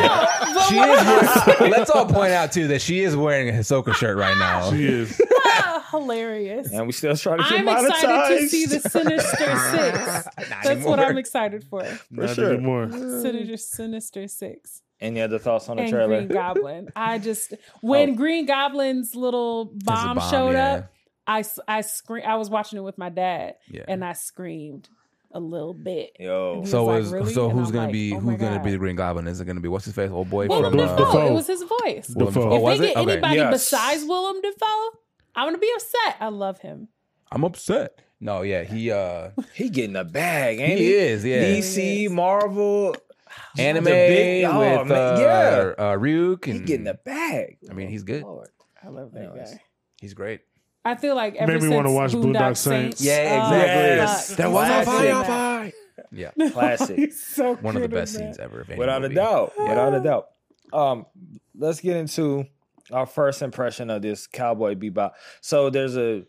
But 0.54 0.62
She 0.70 0.78
is. 0.78 1.58
wearing- 1.60 1.72
let's 1.78 1.90
all 1.90 2.06
point 2.06 2.32
out 2.32 2.52
too 2.54 2.68
that 2.68 2.82
she 2.82 3.00
is 3.02 3.16
wearing 3.18 3.50
a 3.50 3.54
Hisoka 3.54 3.94
shirt 3.96 4.18
right 4.18 4.38
now. 4.38 4.72
He 4.72 4.86
is. 4.88 5.20
Ah, 5.46 5.86
hilarious. 5.92 6.72
and 6.72 6.86
we 6.86 6.92
still 6.94 7.16
trying 7.18 7.40
to 7.40 7.44
get 7.44 7.60
I'm 7.60 7.66
monetized. 7.66 7.90
excited 7.90 8.40
to 8.40 8.48
see 8.48 8.66
the 8.66 8.80
Sinister 8.80 9.58
Six. 9.72 10.28
That's 10.64 10.86
what 10.86 11.00
I'm 11.00 11.18
excited 11.18 11.64
for. 11.66 11.86
Not 12.12 12.36
sure. 12.36 12.54
anymore. 12.54 12.90
Sinister, 12.92 13.58
Sinister 13.58 14.28
Six 14.28 14.84
Any 15.02 15.22
other 15.22 15.40
thoughts 15.40 15.70
on 15.70 15.78
the 15.78 15.84
and 15.84 15.92
trailer? 15.92 16.18
Green 16.18 16.28
Goblin. 16.28 16.90
I 16.96 17.20
just 17.20 17.54
when 17.82 18.12
Oh. 18.12 18.16
Green 18.16 18.46
Goblin's 18.46 19.16
little 19.16 19.66
bomb, 19.74 20.18
bomb, 20.18 20.30
showed 20.30 20.52
yeah. 20.52 20.74
up, 20.74 20.92
I 21.28 21.82
scream. 21.82 22.24
I 22.28 22.36
was 22.36 22.50
watching 22.50 22.78
it 22.80 22.84
with 22.84 22.98
my 22.98 23.10
dad, 23.10 23.56
Yeah. 23.70 23.84
and 23.88 24.04
I 24.04 24.14
screamed 24.14 24.90
a 25.32 25.40
little 25.40 25.74
bit. 25.76 26.18
Yo, 26.20 26.64
So 26.66 26.86
was 26.86 27.06
is 27.06 27.12
like, 27.12 27.22
"Really?" 27.22 27.34
so 27.34 27.50
And 27.50 27.60
who's 27.60 27.68
I'm 27.68 27.74
gonna 27.74 27.86
like, 27.86 27.94
be 27.94 28.14
"Oh 28.14 28.20
my 28.20 28.32
who's 28.32 28.40
gonna 28.42 28.56
God." 28.58 28.64
be 28.66 28.72
the 28.72 28.78
Green 28.78 28.96
Goblin? 28.96 29.28
Is 29.28 29.40
it 29.40 29.46
gonna 29.46 29.60
be 29.60 29.70
what's 29.70 29.86
his 29.86 29.94
face? 29.94 30.10
Old 30.10 30.30
boy 30.30 30.48
Willem 30.48 30.72
from 30.72 30.80
uh, 30.80 30.86
Dafoe. 30.96 31.06
Dafoe. 31.06 31.28
It 31.28 31.34
was 31.34 31.48
his 31.48 31.62
voice. 31.64 32.10
Willem 32.16 32.34
Dafoe. 32.34 32.50
Dafoe. 32.50 32.56
if 32.58 32.62
was 32.64 32.80
they 32.80 32.88
get 32.88 32.98
Okay. 32.98 33.12
anybody 33.14 33.36
Yes. 33.36 33.54
besides 33.54 34.04
Willem 34.06 34.42
Dafoe, 34.42 34.90
I'm 35.36 35.48
gonna 35.48 35.58
be 35.60 35.72
upset. 35.76 36.16
I 36.20 36.28
love 36.30 36.60
him. 36.60 36.88
I'm 37.32 37.44
upset. 37.44 38.00
No, 38.20 38.42
yeah, 38.42 38.64
he 38.64 38.92
uh 38.92 39.30
he 39.54 39.70
getting 39.70 39.96
a 39.96 40.04
bag, 40.04 40.60
ain't 40.60 40.80
he 40.80 40.86
he? 40.88 40.94
is, 40.94 41.24
yeah. 41.24 41.44
DC, 41.44 42.10
Marvel, 42.10 42.96
Anime 43.58 43.84
the 43.86 43.90
big- 43.92 44.46
oh, 44.46 44.60
with 44.80 44.88
man, 44.88 44.98
uh, 44.98 45.20
yeah. 45.20 45.84
uh, 45.86 45.98
Ryuk 45.98 46.46
he 46.46 46.52
and 46.52 46.66
getting 46.66 46.88
a 46.88 46.94
bag. 46.94 47.58
I 47.70 47.74
mean, 47.74 47.88
he's 47.90 48.04
good. 48.04 48.24
Lord. 48.24 48.50
I 48.84 48.88
love 48.90 49.12
that 49.14 49.24
Anyways. 49.24 49.52
guy. 49.52 49.62
He's 50.02 50.14
great. 50.14 50.42
I 50.86 50.96
feel 50.96 51.16
like 51.16 51.36
ever 51.36 51.52
Made 51.52 51.64
me 51.64 51.76
wanna 51.76 51.92
watch 51.92 52.12
Boondock 52.14 52.34
Boondock 52.36 52.58
Saints, 52.58 53.00
Saints. 53.00 53.02
Yeah, 53.02 53.42
oh, 53.44 53.54
exactly. 53.54 53.84
Yes. 53.98 54.28
fuck. 54.30 54.38
There 54.38 54.50
was 54.50 54.70
a 54.70 54.76
He's 54.78 54.86
so 54.86 54.92
fire 54.92 55.02
good 55.02 55.10
in 55.10 55.18
that. 55.18 55.28
fight. 55.28 55.74
Yeah, 56.12 56.50
Classic. 56.54 56.96
He's 56.96 57.24
so 57.26 57.56
one 57.56 57.76
of 57.76 57.82
the 57.82 57.88
good 57.90 57.96
in 57.96 58.02
best 58.02 58.14
that. 58.14 58.20
scenes 58.20 58.38
ever. 58.40 58.62
of 58.62 58.70
any 58.70 58.80
Without 58.80 58.98
a 58.98 59.02
movie. 59.02 59.16
doubt. 59.16 59.54
Without 59.58 59.94
a 59.94 60.00
doubt. 60.00 60.28
Um, 60.72 61.06
let's 61.56 61.82
get 61.82 61.98
into 61.98 62.46
our 62.92 63.06
first 63.06 63.42
impression 63.42 63.90
of 63.90 64.02
this 64.02 64.26
Cowboy 64.28 64.76
Bebop. 64.76 65.12
So 65.42 65.70
there's 65.70 65.98
a, 65.98 66.24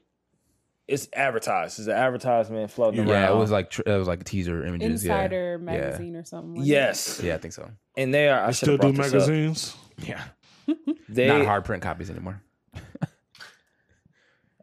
it's 0.90 1.08
advertised. 1.12 1.78
It's 1.78 1.88
an 1.88 1.94
advertisement 1.94 2.70
floating 2.70 3.06
Yeah, 3.06 3.24
around. 3.26 3.36
it 3.36 3.40
was 3.40 3.50
like 3.50 3.70
tr- 3.70 3.82
it 3.86 3.96
was 3.96 4.08
like 4.08 4.24
teaser 4.24 4.64
images. 4.64 5.04
yeah. 5.04 5.12
Insider 5.14 5.52
Yeah. 5.52 5.64
magazine 5.64 6.16
or 6.16 6.24
something. 6.24 6.56
Like 6.56 6.66
yes, 6.66 7.20
Yeah, 7.22 7.34
I 7.34 7.38
think 7.38 7.54
so. 7.54 7.70
and 7.96 8.12
they 8.12 8.28
are. 8.28 8.44
I 8.44 8.50
Still 8.50 8.76
do 8.76 8.92
brought 8.92 9.06
up. 9.06 9.12
magazines. 9.12 9.76
Yeah, 9.98 10.22
They 11.08 11.28
not 11.28 11.44
hard 11.44 11.64
print 11.64 11.82
copies 11.82 12.10
anymore. 12.10 12.42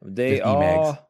they 0.02 0.38
Just 0.38 0.48
e-mags. 0.48 0.78
all, 0.88 1.10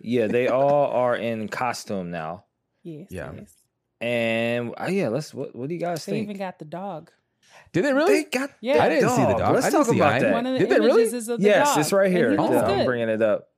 yeah, 0.00 0.26
they 0.26 0.48
all 0.48 0.86
are 0.90 1.16
in 1.16 1.48
costume 1.48 2.10
now. 2.10 2.44
Yes, 2.82 3.08
Yeah. 3.10 3.32
yes. 3.34 3.52
And 4.00 4.74
uh, 4.78 4.86
yeah, 4.90 5.08
let's. 5.08 5.32
What, 5.32 5.56
what 5.56 5.68
do 5.68 5.74
you 5.74 5.80
guys 5.80 6.04
They 6.04 6.12
think? 6.12 6.26
They 6.28 6.32
even 6.34 6.38
got 6.38 6.58
the 6.58 6.64
dog. 6.66 7.10
Did 7.72 7.84
they 7.86 7.92
really? 7.94 8.22
They 8.22 8.24
got. 8.38 8.50
Yeah. 8.60 8.82
I 8.84 8.88
didn't 8.90 9.08
see 9.10 9.22
the 9.24 9.34
dog. 9.34 9.54
Let's 9.54 9.66
I 9.66 9.70
didn't 9.70 9.84
talk 9.86 9.92
see 9.94 9.98
about 9.98 10.20
that. 10.20 10.32
One 10.32 10.46
of 10.46 10.52
the 10.52 10.58
Did 10.58 10.68
they 10.68 10.76
images 10.76 10.94
really? 10.96 11.02
is 11.18 11.28
of 11.28 11.40
the 11.40 11.46
yes, 11.46 11.68
dog. 11.68 11.78
it's 11.78 11.92
right 11.92 12.10
here. 12.10 12.30
he 12.32 12.36
was 12.36 12.50
Oh. 12.50 12.58
I'm 12.74 12.84
bringing 12.84 13.08
it 13.08 13.22
up. 13.22 13.48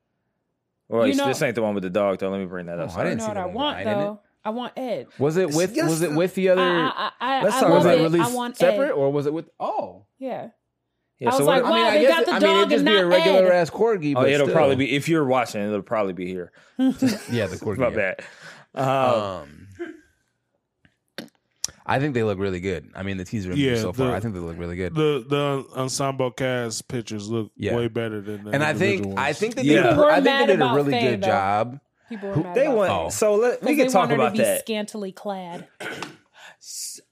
Well, 0.88 1.06
You 1.06 1.14
know- 1.14 1.26
this 1.26 1.42
ain't 1.42 1.54
the 1.54 1.62
one 1.62 1.74
with 1.74 1.82
the 1.82 1.90
dog 1.90 2.18
though. 2.18 2.30
Let 2.30 2.38
me 2.40 2.46
bring 2.46 2.66
that 2.66 2.78
up. 2.78 2.88
Oh, 2.88 2.92
I 2.92 2.94
Sorry. 2.94 3.04
You 3.04 3.10
didn't 3.10 3.18
know 3.20 3.24
see 3.24 3.28
what 3.28 3.36
I 3.36 3.46
want 3.46 3.76
Ryan 3.76 3.88
in 3.88 3.94
it. 3.94 4.00
though? 4.04 4.20
I 4.44 4.50
want 4.50 4.72
Ed. 4.76 5.06
Was 5.18 5.36
it 5.36 5.50
with 5.50 5.76
Yes, 5.76 5.90
was 5.90 6.00
it 6.02 6.10
the- 6.10 6.16
with 6.16 6.34
the 6.34 6.48
other? 6.50 6.62
I, 6.62 6.88
I, 6.88 7.10
I, 7.20 7.42
Let's 7.42 7.54
talk 7.60 7.62
love 7.68 7.72
was 7.74 7.84
about 7.84 7.94
it 7.94 8.00
it. 8.00 8.02
released 8.04 8.30
I 8.30 8.34
want 8.34 8.56
separate 8.56 8.88
Ed. 8.88 8.92
or 8.92 9.12
was 9.12 9.26
it 9.26 9.32
with? 9.34 9.48
Oh, 9.60 10.06
Yeah. 10.18 10.48
Yeah, 11.20 11.30
I 11.30 11.32
was 11.32 11.38
so 11.38 11.44
like, 11.46 11.64
what- 11.64 11.72
wow, 11.72 11.90
they 11.90 12.06
got 12.06 12.26
the 12.26 12.32
I 12.32 12.38
dog 12.38 12.42
mean, 12.48 12.56
it'd 12.58 12.70
just 12.70 12.78
and 12.78 12.86
be 12.86 12.96
a 12.96 13.02
not 13.02 13.08
regular 13.10 13.52
Ed. 13.52 13.60
ass 13.60 13.70
corgi. 13.70 14.12
Oh, 14.16 14.20
but 14.20 14.30
it'll 14.30 14.46
still. 14.46 14.54
probably 14.56 14.76
be 14.76 14.94
if 14.94 15.08
you're 15.08 15.24
watching. 15.24 15.60
It'll 15.62 15.82
probably 15.82 16.12
be 16.12 16.26
here. 16.26 16.52
yeah, 16.78 16.88
the 17.48 17.58
corgi. 17.60 17.78
My 17.78 17.88
yeah. 17.88 18.14
bad. 18.14 18.24
Um, 18.74 18.88
Um, 18.88 19.67
I 21.88 21.98
think 22.00 22.12
they 22.14 22.22
look 22.22 22.38
really 22.38 22.60
good. 22.60 22.90
I 22.94 23.02
mean, 23.02 23.16
the 23.16 23.24
teaser 23.24 23.48
images 23.50 23.64
Yeah, 23.64 23.76
so 23.82 23.92
far, 23.92 24.14
I 24.14 24.20
think 24.20 24.34
they 24.34 24.40
look 24.40 24.58
really 24.58 24.76
good. 24.76 24.94
The 24.94 25.24
the 25.28 25.64
ensemble 25.74 26.30
cast 26.30 26.86
pictures 26.88 27.28
look 27.28 27.50
Yeah. 27.56 27.74
way 27.76 27.88
better 27.88 28.20
than 28.20 28.44
the 28.44 28.50
and 28.50 28.62
I 28.62 28.74
think 28.74 28.98
individual 28.98 29.18
I 29.18 29.24
ones. 29.28 29.38
think 29.38 29.54
they 29.54 29.62
Yeah. 29.62 29.82
did. 29.82 29.98
A, 29.98 30.02
I 30.04 30.14
think 30.20 30.24
they 30.24 30.46
did 30.46 30.60
a 30.62 30.74
really 30.74 30.92
good 31.00 31.22
though. 31.22 31.26
job. 31.26 31.80
People 32.10 32.28
were 32.28 32.34
Who- 32.36 32.42
mad 32.42 32.54
they 32.54 32.66
about 32.66 32.76
want. 32.76 32.90
Oh. 32.92 33.08
So 33.10 33.34
let 33.36 33.62
we 33.62 33.68
Because 33.74 33.76
can 33.76 33.86
they 33.86 33.92
talk 33.92 34.10
about 34.10 34.26
to 34.28 34.32
be 34.32 34.38
that. 34.44 34.60
scantily 34.60 35.12
clad 35.12 35.66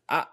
I, 0.09 0.26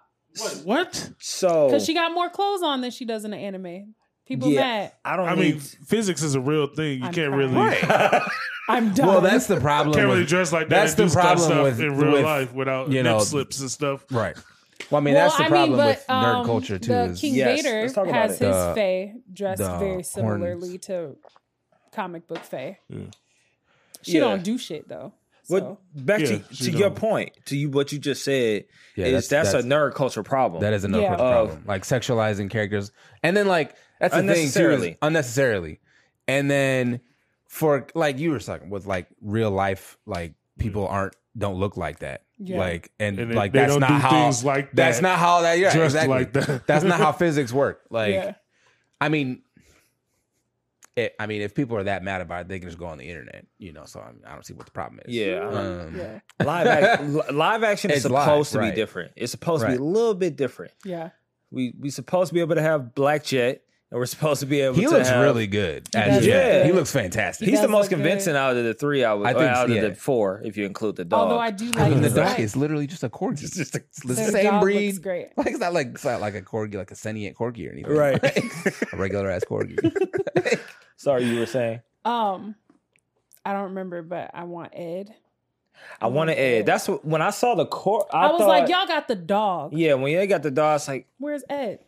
what? 0.64 1.10
so 1.20 1.68
because 1.68 1.84
she 1.84 1.94
got 1.94 2.12
more 2.12 2.28
clothes 2.28 2.62
on 2.62 2.80
than 2.80 2.90
she 2.90 3.04
does 3.04 3.24
in 3.24 3.30
the 3.30 3.36
anime. 3.36 3.94
People 4.26 4.48
yeah, 4.48 4.60
mad. 4.60 4.92
I 5.04 5.16
don't 5.16 5.28
I 5.28 5.34
need. 5.34 5.40
mean, 5.54 5.60
physics 5.60 6.22
is 6.22 6.34
a 6.34 6.40
real 6.40 6.66
thing. 6.66 7.00
You 7.00 7.06
I'm 7.06 7.12
can't 7.12 7.32
crying. 7.32 7.54
really 7.54 8.20
I'm 8.68 8.94
done. 8.94 9.06
Well, 9.08 9.20
that's 9.20 9.46
the 9.46 9.60
problem. 9.60 9.94
can't 9.94 10.06
really 10.08 10.24
dress 10.24 10.50
like 10.52 10.68
that. 10.70 10.76
That's 10.86 10.92
and 10.92 10.98
the 10.98 11.02
do 11.04 11.08
stuff- 11.10 11.22
problem 11.24 11.46
stuff 11.50 11.62
with 11.64 11.80
in 11.80 11.96
real 11.98 12.12
with- 12.12 12.24
life 12.24 12.52
without 12.54 12.88
you 12.88 12.94
nip 13.02 13.04
know- 13.04 13.18
slips 13.20 13.60
and 13.60 13.70
stuff. 13.70 14.04
Right. 14.10 14.36
Well, 14.90 15.00
I 15.00 15.04
mean, 15.04 15.14
well, 15.14 15.24
that's 15.24 15.36
the 15.36 15.44
I 15.44 15.48
problem 15.48 15.70
mean, 15.70 15.78
but, 15.78 15.96
with 15.98 16.06
nerd 16.08 16.34
um, 16.34 16.46
culture 16.46 16.78
too. 16.78 16.88
The 16.92 17.04
Is 17.04 17.20
King 17.20 17.34
Yes, 17.34 17.62
Vader 17.62 17.80
let's 17.82 17.92
talk 17.94 18.06
about 18.06 18.14
has 18.30 18.40
it. 18.40 18.46
his 18.46 18.56
The- 18.56 18.72
Faye 18.74 19.14
dressed 19.32 19.58
the 19.62 19.78
very 19.78 20.02
similarly 20.02 20.68
horns. 20.68 20.86
to 20.86 21.16
comic 21.92 22.26
book 22.26 22.38
Faye. 22.40 22.78
Yeah. 22.88 22.98
She 24.02 24.12
Yeah. 24.14 24.20
don't 24.20 24.42
do 24.42 24.58
shit 24.58 24.88
though. 24.88 25.12
But 25.48 25.60
So. 25.60 25.78
back 25.94 26.20
Yeah, 26.20 26.26
to, 26.26 26.38
to 26.64 26.70
your 26.70 26.90
point, 26.90 27.32
to 27.46 27.56
you 27.56 27.68
what 27.70 27.92
you 27.92 27.98
just 27.98 28.24
said 28.24 28.64
Yeah, 28.96 29.06
is 29.06 29.28
that's- 29.28 29.28
that's, 29.28 29.48
that's- 29.52 29.64
a 29.64 29.68
nerd 29.68 29.94
culture 29.94 30.22
problem. 30.22 30.62
that 30.62 30.72
is 30.72 30.84
a 30.84 30.88
nerd 30.88 31.02
Yeah. 31.02 31.08
culture 31.08 31.22
Uh, 31.24 31.32
problem. 31.32 31.64
Like 31.66 31.82
sexualizing 31.82 32.48
characters, 32.50 32.90
and 33.22 33.36
then 33.36 33.46
like 33.46 33.74
that's 34.00 34.14
the 34.14 34.20
thing 34.22 34.26
too. 34.26 34.30
Is 34.32 34.34
Unnecessarily. 34.46 34.96
unnecessarily, 35.02 35.80
and 36.28 36.50
then 36.50 37.00
for 37.48 37.86
like 37.94 38.18
you 38.18 38.30
were 38.30 38.40
talking 38.40 38.70
with 38.70 38.86
like 38.86 39.06
real 39.20 39.50
life, 39.50 39.96
like 40.06 40.34
people 40.58 40.86
aren't 40.88 41.14
don't 41.36 41.56
look 41.56 41.76
like 41.76 42.00
that. 42.00 42.22
Yeah. 42.38 42.58
Like 42.58 42.90
and, 42.98 43.18
And 43.18 43.30
they- 43.30 43.34
like 43.34 43.52
they 43.52 43.60
that's 43.60 43.72
don't 43.72 43.80
not 43.80 43.88
do 43.88 43.94
how 43.94 44.10
things 44.10 44.44
like 44.44 44.72
that's 44.72 44.98
that, 44.98 45.02
not 45.02 45.18
how 45.18 45.42
that 45.42 45.58
yeah 45.58 45.72
dressed 45.72 45.94
exactly 45.94 46.14
like 46.18 46.32
that. 46.32 46.66
that's 46.66 46.84
not 46.84 46.98
how 46.98 47.12
physics 47.24 47.52
work. 47.52 47.82
Like 47.90 48.14
yeah. 48.14 48.34
I 49.00 49.08
mean, 49.08 49.42
it, 50.96 51.14
I 51.18 51.26
mean, 51.26 51.42
if 51.42 51.54
people 51.56 51.76
are 51.76 51.82
that 51.84 52.04
mad 52.04 52.20
about 52.20 52.42
it, 52.42 52.48
they 52.48 52.60
can 52.60 52.68
just 52.68 52.78
go 52.78 52.86
on 52.86 52.98
the 52.98 53.08
internet, 53.08 53.46
you 53.58 53.72
know. 53.72 53.84
So 53.84 53.98
I'm, 54.00 54.20
I 54.24 54.32
don't 54.32 54.46
see 54.46 54.54
what 54.54 54.66
the 54.66 54.72
problem 54.72 55.00
is. 55.04 55.12
Yeah. 55.14 55.40
Um, 55.48 55.96
yeah. 55.96 56.20
live 56.44 56.66
action, 56.68 57.20
live 57.36 57.64
action 57.64 57.90
is 57.90 58.04
It's 58.04 58.12
live, 58.12 58.24
supposed 58.24 58.52
to 58.52 58.58
right. 58.60 58.70
be 58.72 58.76
different. 58.80 59.10
It's 59.16 59.32
supposed 59.32 59.62
to 59.62 59.66
Right. 59.68 59.76
be 59.76 59.82
a 59.82 59.84
little 59.84 60.14
bit 60.14 60.36
different. 60.36 60.72
Yeah. 60.84 61.10
We 61.50 61.74
we 61.80 61.90
supposed 61.90 62.28
to 62.28 62.34
be 62.34 62.40
able 62.40 62.54
to 62.54 62.62
have 62.62 62.94
Black 62.94 63.24
Jet, 63.24 63.62
and 63.94 64.00
we're 64.00 64.06
supposed 64.06 64.40
to 64.40 64.46
be 64.46 64.60
able 64.60 64.74
He 64.74 64.82
to 64.86 64.90
looks 64.90 65.08
have, 65.08 65.22
really 65.22 65.46
good. 65.46 65.86
He 65.92 65.98
as 66.00 66.16
does 66.16 66.24
Jet. 66.26 66.56
look 66.56 66.66
he 66.66 66.72
looks 66.72 66.90
fantastic. 66.90 67.48
He's 67.48 67.60
the 67.60 67.68
most 67.68 67.82
look 67.84 67.90
good. 67.90 67.96
convincing 67.98 68.34
out 68.34 68.56
of 68.56 68.64
the 68.64 68.74
three. 68.74 69.04
I 69.04 69.14
would, 69.14 69.24
I 69.28 69.34
think- 69.34 69.44
out 69.44 69.70
of 69.70 69.76
yeah. 69.76 69.82
the 69.82 69.94
four, 69.94 70.42
if 70.44 70.56
you 70.56 70.66
include 70.66 70.96
the 70.96 71.04
dog. 71.04 71.20
Although 71.20 71.38
I 71.38 71.52
do 71.52 71.70
I 71.76 71.82
like 71.82 71.90
mean, 71.90 71.98
the 72.00 72.08
his 72.08 72.14
dog 72.14 72.26
wife. 72.26 72.38
is 72.40 72.56
literally 72.56 72.88
just 72.88 73.04
a 73.04 73.08
corgi. 73.08 73.44
It's 73.44 73.54
just 73.56 73.76
a- 73.76 73.84
It's 73.88 74.02
the 74.04 74.14
Their 74.14 74.30
same 74.32 74.44
dog 74.46 74.62
breed. 74.62 74.86
looks 74.88 74.98
great. 74.98 75.28
Like 75.36 75.46
it's 75.46 75.60
not 75.60 75.72
like 75.74 75.86
it's 75.94 76.04
not 76.04 76.20
like 76.20 76.34
a 76.34 76.42
corgi, 76.42 76.74
like 76.74 76.90
a 76.90 76.96
sentient 76.96 77.36
corgi 77.36 77.68
or 77.68 77.72
anything. 77.72 77.92
Right. 77.92 78.20
Like, 78.64 78.92
a 78.92 78.96
regular 78.96 79.30
ass 79.30 79.44
corgi. 79.48 79.78
Sorry, 80.96 81.22
you 81.22 81.38
were 81.38 81.46
saying. 81.46 81.80
Um, 82.04 82.56
I 83.44 83.52
don't 83.52 83.64
remember, 83.64 84.02
but 84.02 84.32
I 84.34 84.42
want 84.42 84.72
Ed. 84.74 85.14
I 86.00 86.08
want 86.08 86.30
to 86.30 86.40
add. 86.40 86.66
That's 86.66 86.88
what, 86.88 87.04
when 87.04 87.22
I 87.22 87.30
saw 87.30 87.54
the 87.54 87.66
court. 87.66 88.08
I, 88.12 88.26
I, 88.26 88.32
was 88.32 88.40
thought- 88.40 88.48
like, 88.48 88.68
y'all 88.68 88.88
got 88.88 89.06
the 89.06 89.14
dog. 89.14 89.72
Yeah, 89.72 89.94
when 89.94 90.12
they 90.16 90.26
got 90.26 90.42
the 90.42 90.50
dog, 90.50 90.76
it's 90.78 90.88
like 90.88 91.06
Where's 91.18 91.44
Ed? 91.48 91.78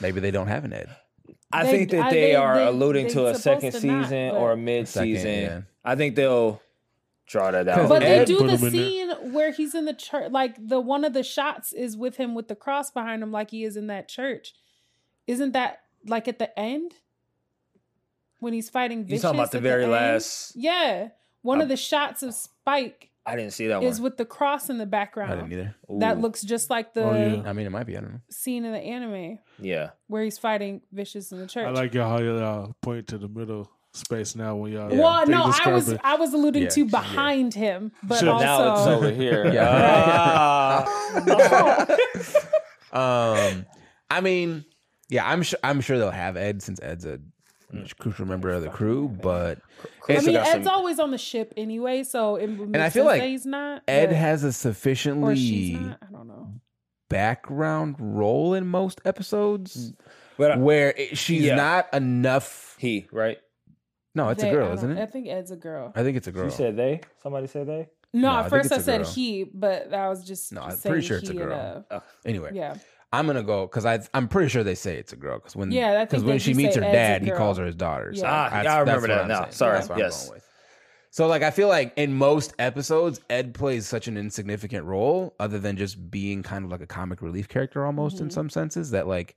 Maybe 0.00 0.20
they 0.20 0.30
don't 0.30 0.46
have 0.48 0.64
an 0.64 0.72
Ed. 0.72 0.88
I 1.52 1.64
They- 1.64 1.70
think 1.70 1.90
that 1.90 2.10
they, 2.10 2.20
they- 2.20 2.34
are 2.34 2.56
they- 2.58 2.66
alluding 2.66 3.08
to 3.08 3.26
a 3.26 3.34
second 3.34 3.72
to 3.72 3.86
not, 3.86 4.04
season 4.04 4.30
but- 4.30 4.38
or 4.38 4.52
a 4.52 4.56
mid 4.56 4.88
season. 4.88 5.30
Yeah. 5.30 5.60
I 5.84 5.94
think 5.94 6.16
they'll 6.16 6.60
draw 7.26 7.50
that 7.52 7.68
out. 7.68 7.88
But 7.88 8.02
Ed 8.02 8.20
they 8.20 8.24
do 8.24 8.38
the 8.38 8.44
him 8.44 8.50
in 8.50 8.60
there. 8.60 8.70
scene 8.70 9.10
where 9.32 9.52
he's 9.52 9.74
in 9.74 9.84
the 9.84 9.94
church. 9.94 10.30
Like 10.32 10.54
the 10.68 10.80
one 10.80 11.04
of 11.04 11.12
the 11.12 11.22
shots 11.22 11.72
is 11.72 11.96
with 11.96 12.16
him 12.16 12.34
with 12.34 12.48
the 12.48 12.56
cross 12.56 12.90
behind 12.90 13.22
him, 13.22 13.30
like 13.32 13.50
he 13.50 13.64
is 13.64 13.76
in 13.76 13.86
that 13.88 14.08
church. 14.08 14.54
Isn't 15.26 15.52
that 15.52 15.80
like 16.06 16.28
at 16.28 16.38
the 16.38 16.56
end 16.58 16.92
when 18.40 18.52
he's 18.52 18.68
fighting? 18.70 19.00
you 19.00 19.04
Vicious 19.06 19.22
talking 19.22 19.38
about 19.40 19.50
the 19.52 19.60
very 19.60 19.84
end? 19.84 19.92
last? 19.92 20.54
Yeah, 20.56 21.08
one 21.42 21.58
Um, 21.58 21.62
of 21.62 21.68
the 21.68 21.76
shots 21.76 22.22
of 22.22 22.34
Spike 22.34 23.10
I 23.26 23.34
didn't 23.36 23.52
see 23.52 23.66
that 23.66 23.82
is 23.82 23.96
one. 23.98 24.04
with 24.04 24.16
the 24.18 24.24
cross 24.24 24.70
in 24.70 24.78
the 24.78 24.86
background. 24.86 25.32
I 25.32 25.36
didn't 25.36 25.52
either. 25.52 25.74
That 25.98 26.16
Ooh, 26.18 26.20
looks 26.20 26.42
just 26.42 26.70
like 26.70 26.94
the 26.94 27.02
Oh, 27.04 27.12
yeah. 27.14 27.42
I 27.48 27.52
mean, 27.52 27.66
it 27.66 27.70
might 27.70 27.84
be. 27.86 27.96
I 27.96 28.00
don't 28.00 28.12
know. 28.12 28.20
scene 28.30 28.64
in 28.64 28.72
the 28.72 28.78
anime 28.78 29.38
yeah. 29.58 29.90
where 30.06 30.22
he's 30.22 30.38
fighting 30.38 30.80
Vicious 30.92 31.32
in 31.32 31.38
the 31.40 31.46
church. 31.46 31.66
I 31.66 31.70
like 31.70 31.92
y'all 31.94 32.08
how 32.08 32.22
y'all 32.22 32.76
point 32.82 33.08
to 33.08 33.18
the 33.18 33.28
middle 33.28 33.68
space 33.92 34.36
now 34.36 34.54
when 34.56 34.72
y'all. 34.72 34.92
Yeah. 34.92 35.00
well, 35.00 35.26
they 35.26 35.32
no, 35.32 35.42
I 35.44 35.46
describe 35.48 35.74
was 35.74 35.88
it. 35.88 36.00
I 36.04 36.14
was 36.16 36.32
alluding 36.34 36.62
Yeah, 36.64 36.68
to 36.68 36.80
yeah. 36.82 36.86
behind 36.90 37.54
him, 37.54 37.92
but 38.02 38.18
Sure. 38.20 38.30
also 38.30 38.44
now 38.44 38.72
it's 38.74 38.86
over 38.86 39.10
here. 39.10 39.46
Yeah. 39.52 40.84
Ah. 41.28 41.86
Um, 42.92 43.66
I 44.08 44.20
mean, 44.22 44.64
yeah, 45.08 45.28
I'm 45.28 45.42
sure. 45.42 45.58
I'm 45.62 45.80
sure 45.80 45.98
they'll 45.98 46.10
have 46.10 46.36
Ed 46.36 46.62
since 46.62 46.80
Ed's 46.80 47.04
a 47.04 47.20
Mm. 47.84 47.98
crucial 47.98 48.26
member 48.26 48.50
of 48.50 48.62
the 48.62 48.68
crew. 48.70 49.08
But 49.08 49.58
I 50.08 50.20
mean, 50.20 50.36
Ed's 50.36 50.50
some- 50.64 50.68
always 50.68 50.98
on 50.98 51.10
the 51.10 51.18
ship 51.18 51.52
anyway, 51.56 52.02
so 52.04 52.36
it 52.36 52.48
would 52.48 52.68
make 52.70 52.80
I 52.82 52.90
feel 52.90 53.04
sense 53.04 53.20
like 53.20 53.22
he's 53.22 53.46
not. 53.46 53.82
Ed 53.88 54.06
but- 54.08 54.16
has 54.16 54.42
a 54.44 54.48
or 54.48 54.50
she's 54.50 54.56
sufficiently 54.60 55.72
not. 55.72 55.98
I 56.02 56.12
don't 56.12 56.28
know. 56.28 56.52
background 57.08 57.96
role 57.98 58.54
in 58.54 58.66
most 58.66 59.00
episodes 59.04 59.92
but 60.36 60.52
I- 60.52 60.56
where 60.58 60.90
it, 60.96 61.16
she's 61.16 61.42
Yeah. 61.44 61.54
not 61.56 61.92
enough. 61.94 62.76
he 62.78 63.06
right. 63.12 63.38
No, 64.14 64.30
it's 64.30 64.42
They- 64.42 64.48
a 64.48 64.52
I 64.52 64.54
girl, 64.54 64.72
isn't 64.72 64.90
isn't 64.90 65.02
I 65.02 65.06
think 65.06 65.28
Ed's 65.28 65.50
a 65.50 65.56
girl. 65.56 65.92
I 65.94 66.02
think 66.02 66.16
it's 66.16 66.26
a 66.26 66.32
girl. 66.32 66.46
You 66.46 66.50
said 66.50 66.76
they. 66.76 67.00
Somebody 67.22 67.46
said 67.46 67.66
they. 67.66 67.88
No, 68.14 68.30
No, 68.32 68.36
at 68.38 68.50
think 68.50 68.62
first 68.62 68.72
I 68.72 68.78
said 68.78 69.02
girl. 69.02 69.10
he, 69.10 69.44
but 69.44 69.90
that 69.90 70.08
was 70.08 70.26
just 70.26 70.52
No, 70.52 70.62
I'm 70.62 70.70
saying 70.76 70.92
pretty 70.92 71.06
sure 71.06 71.18
it's 71.18 71.28
a 71.28 71.32
he 71.32 71.38
girl. 71.38 71.84
a- 71.90 72.02
Anyway, 72.24 72.50
yeah, 72.54 72.74
I'm 73.18 73.26
gonna 73.26 73.42
go 73.42 73.66
because 73.66 73.84
I 73.86 74.00
I'm 74.14 74.28
pretty 74.28 74.48
sure 74.48 74.62
they 74.64 74.74
say 74.74 74.96
it's 74.96 75.12
a 75.12 75.16
girl 75.16 75.38
because 75.38 75.56
when 75.56 75.70
Yeah, 75.72 75.92
I 75.92 75.96
think 75.98 76.10
because 76.10 76.24
when 76.24 76.38
she 76.38 76.54
meets 76.54 76.74
her 76.76 76.80
dad, 76.82 77.22
he 77.22 77.30
calls 77.30 77.58
her 77.58 77.66
his 77.66 77.74
daughter. 77.74 78.14
So 78.14 78.22
Yeah. 78.22 78.30
Ah, 78.32 78.44
that's- 78.50 78.64
yeah, 78.64 78.76
I 78.76 78.80
remember 78.80 79.08
that 79.08 79.22
I'm 79.22 79.28
now. 79.28 79.48
Sorry, 79.50 79.74
That's 79.76 79.88
what 79.88 79.94
I'm 79.96 80.04
yes. 80.04 80.24
going 80.24 80.34
with. 80.36 80.42
So 81.10 81.26
like 81.28 81.42
I 81.42 81.50
feel 81.50 81.68
like 81.68 81.92
in 81.96 82.12
most 82.12 82.52
episodes, 82.58 83.20
Ed 83.30 83.54
plays 83.54 83.86
such 83.86 84.06
an 84.06 84.16
insignificant 84.18 84.84
role, 84.84 85.34
other 85.40 85.58
than 85.58 85.76
just 85.76 86.10
being 86.10 86.42
kind 86.42 86.64
of 86.64 86.70
like 86.70 86.82
a 86.82 86.86
comic 86.86 87.22
relief 87.22 87.48
character 87.48 87.86
almost 87.86 88.20
in 88.20 88.28
Mhm. 88.28 88.32
some 88.32 88.50
senses. 88.50 88.90
That 88.90 89.06
like 89.06 89.36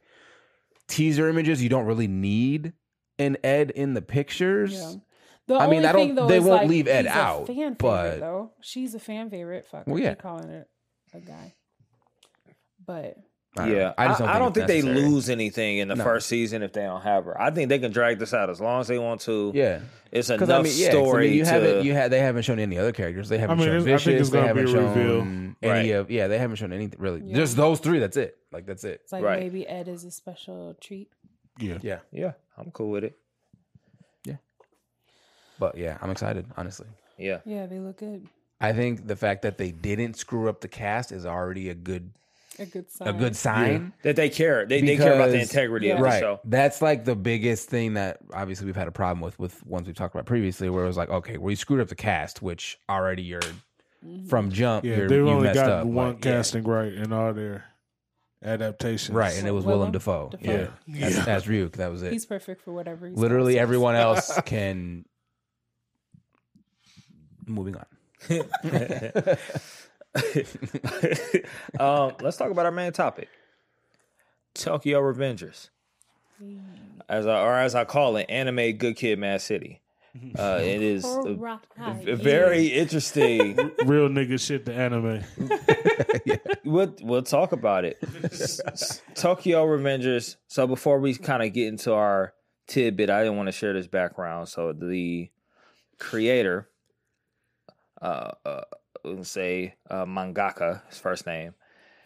teaser 0.88 1.29
images, 1.29 1.62
you 1.63 1.69
don't 1.69 1.86
really 1.86 2.07
need 2.07 2.74
an 3.17 3.38
Ed 3.43 3.71
in 3.71 3.93
the 3.93 4.01
pictures. 4.01 4.74
yeah. 4.74 4.93
The 5.48 5.55
I 5.55 5.65
mean, 5.67 5.77
only 5.77 5.88
I 5.88 5.91
don't- 5.93 6.01
thing, 6.07 6.15
though, 6.15 6.27
they 6.27 6.39
won't 6.39 6.62
like, 6.63 6.69
leave 6.69 6.88
Ed 6.88 7.07
out, 7.07 7.48
fan 7.48 7.55
favorite, 7.55 7.77
but- 7.79 8.19
though 8.19 8.51
she's 8.62 8.93
a 8.93 9.00
fan 9.00 9.29
favorite. 9.31 9.65
Fuck, 9.65 9.88
Well, 9.88 9.98
I 9.98 10.00
yeah. 10.01 10.09
keep 10.09 10.19
calling 10.21 10.50
it 10.50 10.67
a 11.13 11.19
guy, 11.21 11.55
but 12.86 13.17
I 13.58 13.62
don't 13.65 13.72
know. 13.74 13.77
yeah, 13.79 13.94
I, 13.98 14.08
just 14.08 14.22
I 14.22 14.38
don't 14.39 14.56
it's 14.56 14.68
think 14.68 14.68
they 14.68 14.82
lose 14.84 15.27
anything 15.29 15.79
in 15.79 15.88
the 15.88 15.96
No. 15.96 16.03
first 16.03 16.27
season 16.27 16.62
if 16.62 16.72
they 16.72 16.84
don't 16.84 17.01
have 17.01 17.25
her. 17.25 17.39
I 17.41 17.50
think 17.50 17.70
they 17.70 17.79
can 17.79 17.91
drag 17.91 18.20
this 18.20 18.34
out 18.34 18.50
as 18.50 18.62
long 18.62 18.79
as 18.82 18.88
they 18.88 19.00
want 19.00 19.22
to. 19.22 19.51
Yeah, 19.56 19.79
It's 20.12 20.29
enough 20.29 20.39
because 20.39 20.50
I 20.50 20.62
mean, 20.62 20.72
yeah, 20.75 20.88
'cause, 20.88 20.96
I 20.96 21.00
story 21.03 21.27
mean, 21.29 21.38
you 21.38 21.44
to. 21.46 21.50
haven't 21.50 21.86
you 21.86 21.94
had 21.94 22.12
they 22.12 22.20
haven't 22.20 22.44
shown 22.44 22.60
any 22.60 22.77
other 22.77 22.91
characters. 22.91 23.27
They 23.27 23.39
haven't 23.39 23.58
mean, 23.58 23.68
shown 23.68 23.75
it's- 23.77 24.01
I 24.01 24.06
think 24.06 24.18
Vicious. 24.18 24.22
it's 24.22 24.29
They 24.29 24.39
gonna 24.41 24.53
be 24.53 24.60
haven't 24.62 24.75
a 24.75 24.88
reveal. 24.88 25.03
shown 25.22 25.56
any 25.63 25.72
Right. 25.72 25.86
of 25.96 26.12
yeah. 26.12 26.27
They 26.27 26.38
haven't 26.38 26.58
shown 26.58 26.72
anything 26.74 27.00
really. 27.01 27.22
Yeah. 27.25 27.36
Just 27.36 27.58
those 27.58 27.79
three. 27.79 27.98
That's 28.00 28.18
it. 28.18 28.38
Like 28.51 28.65
that's 28.68 28.84
it. 28.84 29.01
it's 29.03 29.12
like 29.12 29.24
Right. 29.24 29.39
maybe 29.39 29.68
Ed 29.68 29.88
is 29.88 30.03
a 30.03 30.12
special 30.12 30.75
treat. 30.79 31.10
Yeah. 31.60 31.79
Yeah, 31.82 32.00
yeah, 32.12 32.34
I'm 32.58 32.70
cool 32.72 32.91
with 32.91 33.03
it. 33.03 33.18
Yeah, 34.25 34.36
but 35.60 35.75
yeah, 35.77 35.98
I'm 36.01 36.12
excited. 36.12 36.46
Honestly, 36.56 36.88
Yeah, 37.18 37.39
Yeah, 37.46 37.65
they 37.65 37.79
look 37.79 37.98
good. 37.98 38.27
I 38.62 38.74
think 38.74 39.08
the 39.08 39.15
fact 39.15 39.41
that 39.41 39.58
they 39.58 39.72
didn't 39.72 40.15
screw 40.18 40.48
up 40.50 40.62
the 40.62 40.68
cast 40.68 41.12
is 41.12 41.25
already 41.25 41.70
a 41.70 41.74
good 41.74 42.12
A 42.60 42.66
good 42.66 42.92
sign. 42.92 43.08
a 43.08 43.13
good 43.13 43.36
sign. 43.36 43.94
that 44.04 44.16
they 44.16 44.30
care. 44.30 44.66
They, 44.66 44.82
they 44.82 44.98
care 44.98 45.13
about 45.13 45.28
the 45.28 45.34
Because- 45.38 45.50
integrity 45.50 45.89
of 45.89 45.98
Yeah. 45.98 46.01
the 46.01 46.04
Right. 46.04 46.20
show. 46.20 46.39
That's 46.44 46.82
like 46.82 47.06
the 47.06 47.16
biggest 47.16 47.70
thing 47.70 47.94
that 47.94 48.18
obviously 48.34 48.66
we've 48.66 48.75
had 48.75 48.88
a 48.88 48.92
problem 48.92 49.22
with 49.22 49.38
with 49.39 49.66
ones 49.66 49.88
we've 49.88 49.96
talked 49.96 50.13
about 50.16 50.25
previously, 50.25 50.70
where 50.70 50.84
it 50.84 50.88
was 50.88 50.98
like, 50.98 51.10
okay, 51.10 51.38
we 51.38 51.56
screwed 51.56 51.80
up 51.80 51.88
the 51.88 51.96
cast, 51.96 52.42
which 52.42 52.78
already 52.89 53.24
you're 53.24 53.39
from 54.28 54.51
jump. 54.51 54.86
Yeah, 54.86 54.98
you're, 54.98 55.08
they've 55.10 55.18
you 55.20 55.30
only 55.30 55.44
messed 55.44 55.56
got 55.60 55.70
up. 55.70 55.88
one 55.88 56.08
Like, 56.16 56.25
yeah. 56.25 56.32
casting 56.34 56.63
right 56.63 56.94
in 56.94 57.12
all 57.13 57.34
their 57.34 57.66
adaptations. 58.44 59.13
Right, 59.16 59.38
and 59.38 59.48
it 59.48 59.51
was 59.51 59.66
Willem 59.66 59.80
Willem 59.80 59.92
Dafoe. 59.94 60.30
Dafoe. 60.32 60.72
Yeah, 60.88 61.06
as, 61.06 61.28
as 61.28 61.46
Ryuk. 61.46 61.74
That 61.74 61.92
was 61.92 62.04
it. 62.04 62.12
He's 62.13 62.25
perfect 62.25 62.62
for 62.62 62.72
whatever. 62.74 63.08
He's 63.08 63.18
Literally 63.18 63.54
supposed 63.54 63.62
everyone 63.63 63.96
else 63.98 64.39
can. 64.46 65.06
Moving 67.46 67.75
on. 67.75 67.86
um, 71.80 72.13
let's 72.22 72.38
talk 72.38 72.51
about 72.51 72.66
our 72.66 72.72
main 72.72 72.92
topic: 72.92 73.30
Tokyo 74.54 75.01
Revengers, 75.01 75.70
as 77.08 77.28
I, 77.28 77.42
or 77.42 77.56
as 77.60 77.75
I 77.75 77.86
call 77.86 78.18
it, 78.18 78.25
anime 78.30 78.78
Good 78.78 78.96
Kid, 78.96 79.20
Mad 79.20 79.42
City. 79.42 79.82
Uh, 80.38 80.60
it 80.60 80.82
is 80.82 81.06
a, 81.06 81.38
a 82.08 82.16
very 82.16 82.66
interesting. 82.68 83.56
Real 83.86 84.10
nigga 84.10 84.39
shit. 84.39 84.66
The 84.66 84.74
anime. 84.74 85.24
we'll 86.66 86.96
we'll 87.01 87.22
talk 87.22 87.51
about 87.51 87.86
it. 87.86 88.00
S- 88.24 88.60
s- 88.66 89.01
Tokyo 89.13 89.66
Revengers. 89.66 90.36
So 90.48 90.66
before 90.66 91.00
we 91.00 91.13
kind 91.13 91.44
of 91.44 91.54
get 91.54 91.68
into 91.68 91.94
our 91.94 92.34
tidbit, 92.68 93.12
I 93.12 93.22
didn't 93.22 93.38
want 93.38 93.48
to 93.48 93.51
share 93.51 93.74
this 93.74 93.86
background. 93.88 94.50
So 94.50 94.74
the 94.74 95.30
creator, 96.00 96.68
uh, 98.01 98.32
uh 98.44 98.62
let's 99.03 99.29
say 99.29 99.75
uh, 99.89 100.06
mangaka, 100.06 100.82
his 100.89 100.98
first 101.00 101.25
name, 101.25 101.53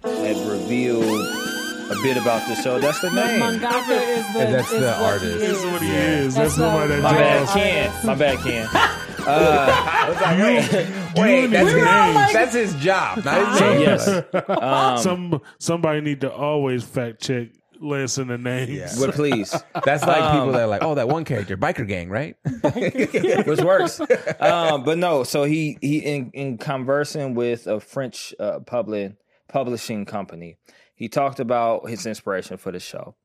had 0.03 0.37
revealed 0.47 1.03
a 1.03 1.95
bit 2.01 2.17
about 2.17 2.47
the 2.47 2.55
show. 2.55 2.79
That's 2.79 2.99
the 3.01 3.09
No, 3.11 3.25
name. 3.25 3.39
mangaka 3.41 4.17
is 4.17 4.33
the, 4.33 4.39
That's 4.39 4.71
is 4.71 4.79
the 4.79 4.87
what 4.87 5.01
artist. 5.01 5.23
he 5.25 5.39
That's 5.47 5.57
is. 5.59 5.65
what 5.71 5.81
he 5.81 5.87
Yeah. 5.87 5.93
is. 5.93 6.35
That's, 6.35 6.55
That's 6.55 6.55
somebody 6.55 6.93
a- 6.93 7.01
My 7.01 7.11
bad, 7.13 7.37
draws. 7.43 7.53
Ken. 7.53 8.05
My 8.05 8.15
bad, 8.15 8.39
Ken. 8.39 8.69
Uh, 9.25 10.17
like, 10.21 10.37
wait, 10.37 10.87
Wait, 11.15 11.47
that's 11.47 11.71
his, 11.71 11.81
like- 11.85 12.33
that's 12.33 12.53
his 12.53 12.75
job. 12.75 13.23
Not 13.23 13.47
his 13.47 13.57
so 13.57 13.69
name. 13.71 13.81
yes, 13.81 14.07
um, 14.49 14.97
Some 14.97 15.41
somebody 15.59 16.01
need 16.01 16.19
to 16.21 16.31
always 16.33 16.83
fact 16.83 17.21
check 17.21 17.47
Lance 17.83 18.17
in 18.17 18.27
the 18.27 18.37
names. 18.37 18.69
Yeah. 18.71 18.93
But 18.99 19.13
please, 19.15 19.51
That's 19.83 20.05
like 20.05 20.21
Um, 20.21 20.31
people 20.37 20.51
that 20.53 20.61
are 20.61 20.67
like, 20.67 20.83
oh, 20.83 20.95
that 20.95 21.07
one 21.07 21.25
character, 21.25 21.57
biker 21.57 21.87
gang, 21.87 22.09
right? 22.09 22.35
which 23.45 23.61
works. 23.61 23.99
Um, 24.39 24.83
but 24.83 24.97
no, 24.97 25.23
so 25.23 25.43
he 25.43 25.77
he 25.81 25.99
in, 25.99 26.31
in 26.33 26.57
conversing 26.57 27.35
with 27.35 27.67
a 27.67 27.79
French 27.79 28.33
uh, 28.39 28.59
public 28.59 29.13
publishing 29.47 30.05
company, 30.05 30.57
he 30.95 31.09
talked 31.09 31.39
about 31.39 31.89
his 31.89 32.05
inspiration 32.05 32.57
for 32.57 32.71
the 32.71 32.79
show, 32.79 33.15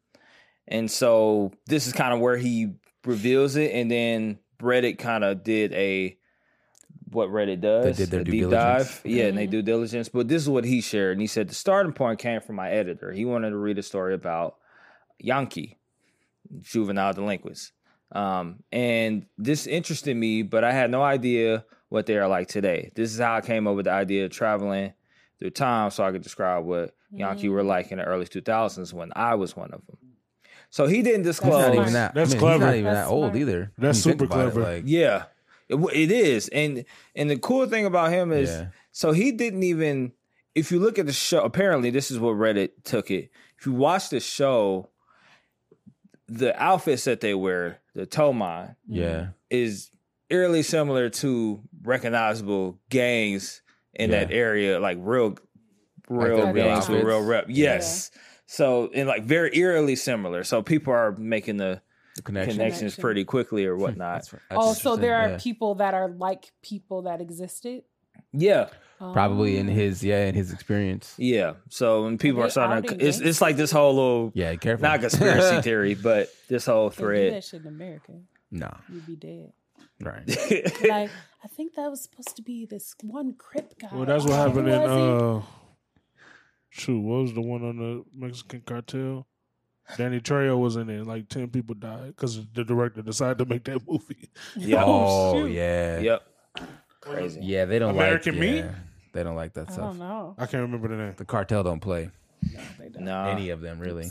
and 0.67 0.91
so 0.91 1.53
this 1.67 1.87
is 1.87 1.93
kind 1.93 2.13
of 2.13 2.21
where 2.21 2.37
he 2.37 2.73
reveals 3.05 3.57
it, 3.57 3.73
and 3.73 3.91
then 3.91 4.39
Reddit 4.61 4.99
kind 4.99 5.25
of 5.25 5.45
did 5.45 5.73
a 5.73 6.18
what 7.11 7.29
Reddit 7.31 7.61
does. 7.61 7.85
They 7.97 8.05
did 8.05 8.11
their 8.11 8.25
due 8.25 8.31
deep 8.33 8.41
diligence. 8.51 8.89
dive. 8.89 9.03
Yeah, 9.05 9.25
and 9.25 9.37
they 9.39 9.47
do 9.47 9.63
diligence. 9.63 10.09
But 10.09 10.29
this 10.29 10.43
is 10.43 10.49
what 10.49 10.65
he 10.65 10.81
shared, 10.81 11.13
and 11.13 11.21
he 11.21 11.27
said 11.27 11.49
the 11.49 11.55
starting 11.55 11.93
point 11.93 12.19
came 12.19 12.41
from 12.41 12.57
my 12.57 12.71
editor. 12.71 13.13
He 13.13 13.25
wanted 13.25 13.51
to 13.51 13.57
read 13.57 13.79
a 13.79 13.83
story 13.83 14.15
about 14.15 14.57
Yankee, 15.19 15.79
juvenile 16.61 17.13
delinquents. 17.13 17.73
Um, 18.13 18.63
and 18.73 19.27
this 19.37 19.67
interested 19.67 20.17
me, 20.17 20.43
but 20.43 20.65
I 20.65 20.73
had 20.73 20.91
no 20.91 21.03
idea 21.03 21.65
what 21.91 22.07
they 22.07 22.17
are 22.17 22.29
like 22.29 22.49
today. 22.49 22.91
This 22.95 23.13
is 23.13 23.19
how 23.21 23.35
I 23.37 23.41
came 23.41 23.67
up 23.67 23.77
with 23.77 23.85
the 23.85 23.93
idea 23.93 24.25
of 24.25 24.31
traveling 24.31 24.93
through 25.39 25.51
time 25.51 25.91
so 25.91 26.05
I 26.05 26.13
could 26.13 26.23
describe 26.23 26.65
what 26.65 26.95
Yankee 27.13 27.49
were 27.49 27.63
like 27.63 27.93
in 27.93 27.99
the 27.99 28.05
early 28.05 28.25
2000s 28.27 28.93
when 28.93 29.11
I 29.15 29.35
was 29.35 29.57
one 29.57 29.71
of 29.73 29.87
them. 29.87 29.97
So 30.71 30.87
he 30.87 31.03
didn't 31.03 31.21
He's 31.21 31.37
disclose. 31.39 31.67
not 31.67 31.75
even 31.75 31.93
that. 31.95 32.15
That's 32.15 32.31
I 32.31 32.35
mean, 32.35 32.41
clever. 32.41 32.59
He's 32.59 32.67
not 32.67 32.75
even 32.75 32.85
That's 32.93 33.09
that 33.09 33.13
old 33.13 33.25
smart. 33.33 33.37
either. 33.37 33.73
That's 33.79 34.05
When 34.05 34.13
you 34.15 34.19
think 34.19 34.21
super 34.21 34.25
about 34.25 34.49
it, 34.49 34.53
clever. 34.53 34.73
like, 34.75 34.83
Yeah, 34.87 35.25
it, 35.69 35.77
it 35.95 36.11
is, 36.11 36.49
and 36.49 36.85
and 37.15 37.31
the 37.31 37.39
cool 37.39 37.67
thing 37.67 37.87
about 37.87 38.11
him 38.13 38.33
is, 38.33 38.51
Yeah. 38.51 38.67
so 38.93 39.13
he 39.13 39.33
didn't 39.33 39.63
even. 39.63 40.13
If 40.55 40.73
you 40.73 40.81
look 40.81 40.99
at 40.99 41.07
the 41.07 41.13
show, 41.13 41.43
apparently 41.45 41.91
this 41.91 42.11
is 42.11 42.19
what 42.19 42.35
Reddit 42.35 42.71
took 42.83 43.11
it. 43.11 43.31
If 43.59 43.67
you 43.67 43.73
watch 43.73 44.09
the 44.11 44.19
show, 44.19 44.91
the 46.27 46.61
outfits 46.61 47.05
that 47.05 47.21
they 47.21 47.35
wear, 47.35 47.79
the 47.95 48.07
Toman, 48.07 48.77
yeah, 48.87 49.29
is 49.51 49.91
eerily 50.31 50.63
similar 50.63 51.09
to 51.11 51.61
recognizable 51.83 52.79
gangs 52.91 53.63
in 53.95 54.11
Yeah. 54.11 54.25
that 54.25 54.33
area, 54.33 54.79
like 54.81 54.99
real, 55.01 55.37
real 56.09 56.37
their 56.37 56.53
real 56.53 56.65
gangs 56.65 56.89
with 56.89 57.05
real 57.05 57.25
rep. 57.25 57.47
Yes. 57.49 58.11
So 58.47 58.91
and 58.95 59.07
like 59.09 59.25
very 59.25 59.57
eerily 59.57 59.97
similar. 59.97 60.43
So 60.45 60.63
people 60.63 60.93
are 60.93 61.13
making 61.13 61.59
the 61.59 61.83
the 62.19 62.23
connection. 62.23 62.53
connections 62.53 62.79
Connection. 62.95 63.03
pretty 63.03 63.25
quickly 63.25 63.65
or 63.67 63.77
whatnot. 63.77 64.17
That's, 64.17 64.31
that's 64.31 64.43
Oh, 64.53 64.73
so 64.75 64.97
there 64.97 65.17
are 65.17 65.31
yeah. 65.31 65.39
people 65.41 65.75
that 65.77 65.95
are 65.95 66.09
like 66.09 66.53
people 66.63 67.03
that 67.03 67.21
existed. 67.21 67.83
yeah. 68.33 68.69
probably 68.99 69.57
in 69.59 69.69
Oh. 69.69 69.73
his 69.73 70.03
yeah 70.05 70.27
in 70.27 70.35
his 70.35 70.53
experience. 70.53 71.15
Yeah. 71.19 71.55
So 71.71 72.03
when 72.05 72.19
people 72.19 72.43
Are 72.43 72.47
are 72.47 72.51
starting 72.51 72.99
to, 72.99 73.07
it's 73.07 73.21
it's 73.21 73.41
like 73.41 73.57
this 73.57 73.71
whole 73.71 73.95
little 73.95 74.33
Yeah, 74.35 74.55
careful. 74.57 74.83
not 74.83 75.01
conspiracy 75.01 75.63
theory, 75.69 75.95
but 75.95 76.29
this 76.49 76.67
whole 76.67 76.91
They 76.91 76.97
do 76.97 77.03
thread. 77.03 77.33
that 77.35 77.45
shit 77.45 77.61
in 77.63 77.69
America. 77.69 78.13
no, 78.51 78.71
You'd 78.93 79.07
be 79.07 79.17
dead. 79.17 79.53
right. 80.03 80.27
Like, 80.89 81.11
I 81.45 81.47
think 81.49 81.75
that 81.77 81.89
was 81.89 82.03
supposed 82.03 82.35
to 82.37 82.43
be 82.43 82.67
this 82.67 82.97
one 83.05 83.35
Crip 83.35 83.79
guy. 83.79 83.89
Well, 83.93 84.05
that's 84.07 84.25
what 84.25 84.33
happened 84.35 84.67
who 84.67 84.75
in 84.75 84.91
uh 84.91 85.43
shoot, 86.71 87.01
what 87.01 87.23
was 87.23 87.35
the 87.35 87.41
one 87.41 87.63
on 87.65 87.77
the 87.79 88.05
Mexican 88.15 88.63
cartel? 88.63 89.27
Danny 89.97 90.21
Trejo 90.21 90.59
was 90.59 90.77
in 90.77 90.91
it. 90.91 91.07
Like 91.07 91.29
ten 91.29 91.49
people 91.49 91.75
died 91.75 92.09
because 92.09 92.45
the 92.55 92.65
director 92.65 93.03
decided 93.03 93.39
to 93.39 93.45
make 93.47 93.65
that 93.65 93.81
movie. 93.89 94.29
yeah. 94.57 94.83
Oh, 94.85 95.35
shoot. 95.35 95.53
yeah, 95.53 95.99
Yep. 96.01 96.23
Crazy. 97.01 97.41
yeah. 97.43 97.65
They 97.65 97.79
don't 97.79 97.91
American 97.95 98.35
like 98.35 98.41
Meat? 98.41 98.57
yeah, 98.59 98.75
They 99.15 99.23
don't 99.23 99.37
like 99.37 99.55
that? 99.55 99.69
I 99.71 99.73
stuff. 99.73 99.85
don't 99.85 99.99
know. 99.99 100.35
I 100.37 100.47
can't 100.47 100.63
remember 100.63 100.89
the 100.89 100.97
name. 100.97 101.15
The 101.17 101.25
cartel 101.25 101.63
don't 101.63 101.81
play 101.81 102.11
They 102.79 102.89
don't. 102.91 103.05
Nah. 103.05 103.29
any 103.31 103.49
of 103.51 103.61
them 103.61 103.79
really. 103.79 104.09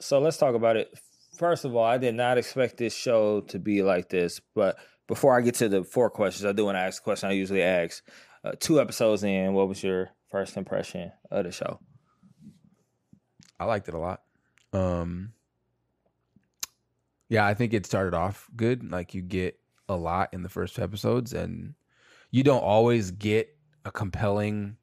So 0.00 0.20
let's 0.20 0.36
talk 0.38 0.54
about 0.54 0.76
it. 0.76 0.90
First 1.36 1.64
of 1.64 1.74
all, 1.76 1.84
I 1.84 1.98
did 1.98 2.14
not 2.14 2.38
expect 2.38 2.78
this 2.78 2.94
show 2.94 3.42
to 3.42 3.58
be 3.58 3.82
like 3.82 4.08
this. 4.08 4.40
But 4.54 4.76
before 5.06 5.36
I 5.36 5.40
get 5.42 5.54
to 5.56 5.68
the 5.68 5.84
four 5.84 6.08
questions, 6.10 6.44
I 6.44 6.52
do 6.52 6.64
want 6.64 6.76
to 6.76 6.80
ask 6.80 7.02
a 7.02 7.04
question 7.04 7.28
I 7.28 7.32
usually 7.32 7.62
ask. 7.62 8.02
Uh, 8.44 8.52
two 8.58 8.80
episodes 8.80 9.22
in, 9.24 9.52
what 9.52 9.68
was 9.68 9.82
your 9.82 10.10
first 10.30 10.56
impression 10.56 11.12
of 11.30 11.44
the 11.44 11.52
show? 11.52 11.78
I 13.60 13.64
liked 13.64 13.88
it 13.88 13.94
a 13.94 13.98
lot. 13.98 14.22
Um, 14.72 15.32
yeah, 17.28 17.46
I 17.46 17.54
think 17.54 17.74
it 17.74 17.86
started 17.86 18.14
off 18.14 18.48
good. 18.56 18.90
Like 18.90 19.14
you 19.14 19.22
get 19.22 19.58
a 19.88 19.96
lot 19.96 20.32
in 20.32 20.42
the 20.42 20.48
first 20.48 20.76
two 20.76 20.82
episodes, 20.82 21.32
and 21.32 21.74
you 22.30 22.42
don't 22.42 22.62
always 22.62 23.10
get 23.10 23.56
a 23.84 23.90
compelling 23.90 24.76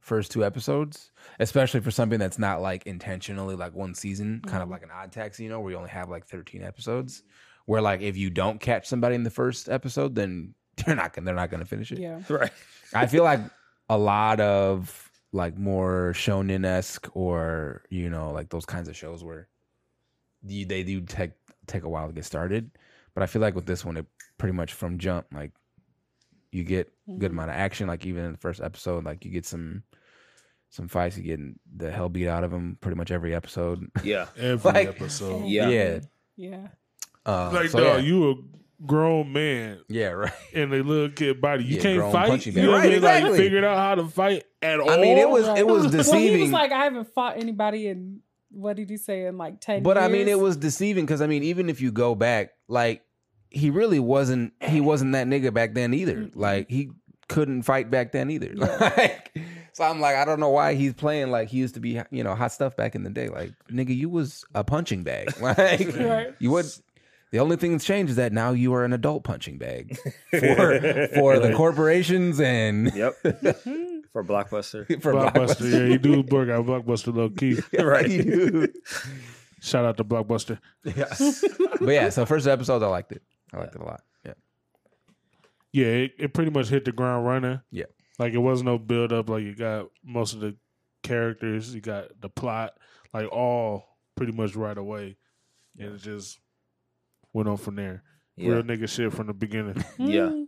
first 0.00 0.30
two 0.30 0.44
episodes, 0.44 1.10
especially 1.40 1.80
for 1.80 1.90
something 1.90 2.18
that's 2.18 2.38
not 2.38 2.62
like 2.62 2.86
intentionally 2.86 3.56
like 3.56 3.74
one 3.74 3.94
season, 3.94 4.40
kind 4.46 4.62
of 4.62 4.68
like 4.68 4.84
an 4.84 4.90
odd 4.92 5.10
tax, 5.10 5.40
you 5.40 5.48
know, 5.48 5.60
where 5.60 5.72
you 5.72 5.76
only 5.76 5.90
have 5.90 6.08
like 6.08 6.26
13 6.26 6.62
episodes. 6.62 7.22
Where 7.66 7.82
like 7.82 8.00
if 8.00 8.16
you 8.16 8.30
don't 8.30 8.60
catch 8.60 8.86
somebody 8.86 9.16
in 9.16 9.24
the 9.24 9.30
first 9.30 9.68
episode, 9.68 10.14
then 10.14 10.54
they're 10.76 10.94
not 10.94 11.12
gonna 11.12 11.26
they're 11.26 11.34
not 11.34 11.50
gonna 11.50 11.64
finish 11.64 11.90
it. 11.90 11.98
Yeah. 11.98 12.20
Right. 12.28 12.52
I 12.94 13.06
feel 13.06 13.24
like 13.24 13.40
a 13.88 13.98
lot 13.98 14.40
of 14.40 15.05
like 15.32 15.56
more 15.58 16.12
shonen 16.14 16.64
esque 16.64 17.08
or 17.14 17.82
you 17.90 18.08
know 18.08 18.30
like 18.32 18.48
those 18.48 18.64
kinds 18.64 18.88
of 18.88 18.96
shows 18.96 19.22
where 19.24 19.48
you, 20.46 20.64
they 20.66 20.82
do 20.82 21.00
take 21.00 21.32
take 21.66 21.82
a 21.82 21.88
while 21.88 22.06
to 22.06 22.12
get 22.12 22.24
started, 22.24 22.70
but 23.14 23.22
I 23.22 23.26
feel 23.26 23.42
like 23.42 23.54
with 23.54 23.66
this 23.66 23.84
one, 23.84 23.96
it 23.96 24.06
pretty 24.38 24.52
much 24.54 24.72
from 24.74 24.98
jump 24.98 25.26
like 25.34 25.52
you 26.52 26.62
get 26.64 26.92
good 27.18 27.32
amount 27.32 27.50
of 27.50 27.56
action. 27.56 27.88
Like 27.88 28.06
even 28.06 28.24
in 28.24 28.32
the 28.32 28.38
first 28.38 28.60
episode, 28.60 29.04
like 29.04 29.24
you 29.24 29.30
get 29.30 29.44
some 29.46 29.82
some 30.70 30.88
fights, 30.88 31.16
you 31.16 31.22
get 31.24 31.40
the 31.76 31.90
hell 31.90 32.08
beat 32.08 32.28
out 32.28 32.44
of 32.44 32.50
them 32.50 32.78
pretty 32.80 32.96
much 32.96 33.10
every 33.10 33.34
episode. 33.34 33.90
Yeah. 34.02 34.26
Every 34.36 34.72
Like- 34.72 34.88
episode. 34.88 35.46
Yeah. 35.46 35.68
yeah, 35.68 36.00
Yeah. 36.36 36.68
uh, 37.24 37.50
Like, 37.52 37.70
so, 37.70 37.80
dog, 37.80 38.02
yeah. 38.02 38.08
you 38.08 38.30
a 38.30 38.34
grown 38.84 39.32
man 39.32 39.78
yeah, 39.88 40.08
right. 40.08 40.32
in 40.52 40.72
a 40.72 40.82
little 40.82 41.08
kid 41.10 41.40
body. 41.40 41.64
You 41.64 41.76
Yeah, 41.76 41.82
can't 41.82 42.12
fight. 42.12 42.46
You 42.46 42.52
know 42.52 42.60
bag. 42.62 42.68
what 42.68 42.78
I 42.80 42.82
mean? 42.82 42.92
Right, 42.92 43.02
Like 43.02 43.16
exactly. 43.22 43.38
figured 43.38 43.64
out 43.64 43.78
how 43.78 43.94
to 43.94 44.08
fight 44.08 44.44
at 44.60 44.80
all. 44.80 44.90
I 44.90 44.96
mean, 44.98 45.16
it 45.18 45.28
was 45.30 45.46
it 45.58 45.66
was 45.66 45.82
Well, 45.84 45.90
he 45.92 45.96
deceiving. 45.98 46.40
was 46.42 46.50
like, 46.50 46.72
I 46.72 46.84
haven't 46.84 47.12
fought 47.14 47.36
anybody 47.38 47.88
in 47.88 48.20
what 48.50 48.76
did 48.76 48.88
he 48.90 48.96
say 48.96 49.26
in 49.26 49.38
like 49.38 49.60
ten? 49.60 49.82
But 49.82 49.98
I 49.98 50.08
mean, 50.08 50.28
it 50.28 50.38
was 50.38 50.56
deceiving 50.56 51.04
because 51.06 51.20
I 51.22 51.26
mean, 51.26 51.42
even 51.42 51.68
if 51.68 51.80
you 51.80 51.90
go 51.92 52.14
back, 52.14 52.50
like 52.68 53.02
he 53.50 53.70
really 53.70 54.00
wasn't. 54.00 54.52
He 54.60 54.80
wasn't 54.80 55.12
that 55.12 55.26
nigga 55.26 55.52
back 55.54 55.74
then 55.74 55.94
either. 55.94 56.28
Like 56.34 56.68
he 56.70 56.90
couldn't 57.28 57.62
fight 57.62 57.90
back 57.90 58.12
then 58.12 58.30
either. 58.30 58.54
Like, 58.80 59.36
so 59.72 59.84
I'm 59.84 60.00
like, 60.00 60.16
I 60.16 60.24
don't 60.24 60.40
know 60.40 60.48
why 60.48 60.72
he's 60.74 60.94
playing 60.94 61.30
like 61.30 61.48
he 61.48 61.58
used 61.58 61.74
to 61.74 61.80
be, 61.80 62.00
you 62.10 62.24
know, 62.24 62.34
hot 62.34 62.50
stuff 62.52 62.76
back 62.76 62.94
in 62.94 63.02
the 63.02 63.10
day. 63.10 63.28
Like, 63.28 63.52
nigga, 63.70 63.94
you 63.94 64.08
was 64.08 64.42
a 64.54 64.64
punching 64.64 65.02
bag. 65.02 65.38
Like, 65.40 65.94
Right. 65.98 66.34
you 66.38 66.50
would. 66.52 66.64
The 67.32 67.40
only 67.40 67.56
thing 67.56 67.72
that's 67.72 67.84
changed 67.84 68.10
is 68.10 68.16
that 68.16 68.32
now 68.32 68.50
you 68.52 68.72
are 68.74 68.84
an 68.84 68.92
adult 68.92 69.24
punching 69.24 69.58
bag 69.58 69.98
for 70.30 71.08
for 71.14 71.38
the 71.38 71.52
corporations 71.56 72.40
and 72.40 72.92
Yep. 72.94 73.14
For 74.12 74.24
Blockbuster. 74.24 74.86
for 75.02 75.12
Blockbuster. 75.12 75.70
Yeah, 75.70 75.92
you 75.92 75.98
do 75.98 76.22
work 76.22 76.48
out 76.48 76.64
Blockbuster 76.64 77.14
low 77.14 77.28
key. 77.28 77.58
right? 77.78 78.08
You 78.08 78.22
do. 78.22 78.68
Shout 79.60 79.84
out 79.84 79.98
to 79.98 80.04
Blockbuster. 80.04 80.58
Yes, 80.84 81.44
but 81.78 81.88
yeah, 81.90 82.08
so 82.08 82.24
first 82.24 82.46
episode, 82.46 82.82
I 82.82 82.86
liked 82.86 83.12
it. 83.12 83.20
I 83.52 83.58
liked 83.58 83.74
it 83.74 83.80
a 83.82 83.84
lot. 83.84 84.00
Yeah. 84.24 84.32
Yeah, 85.72 85.86
it, 85.86 86.12
it 86.18 86.32
pretty 86.34 86.50
much 86.50 86.68
hit 86.68 86.86
the 86.86 86.92
ground 86.92 87.26
running. 87.26 87.60
Yeah. 87.70 87.84
Like 88.18 88.32
it 88.32 88.38
was 88.38 88.62
no 88.62 88.78
build 88.78 89.12
up. 89.12 89.28
Like 89.28 89.42
you 89.42 89.54
got 89.54 89.88
most 90.02 90.32
of 90.32 90.40
the 90.40 90.56
characters, 91.02 91.74
you 91.74 91.82
got 91.82 92.18
the 92.18 92.30
plot, 92.30 92.72
like 93.12 93.30
all 93.30 93.84
pretty 94.16 94.32
much 94.32 94.56
right 94.56 94.78
away, 94.78 95.18
and 95.78 95.94
it 95.96 95.98
just 96.00 96.38
went 97.36 97.48
on 97.50 97.56
from 97.58 97.76
there. 97.76 98.02
Yeah. 98.36 98.52
Real 98.54 98.62
nigga 98.62 98.88
shit 98.88 99.12
from 99.12 99.26
the 99.28 99.34
beginning. 99.34 99.84
Yeah. 99.98 100.30
Mm, 100.30 100.46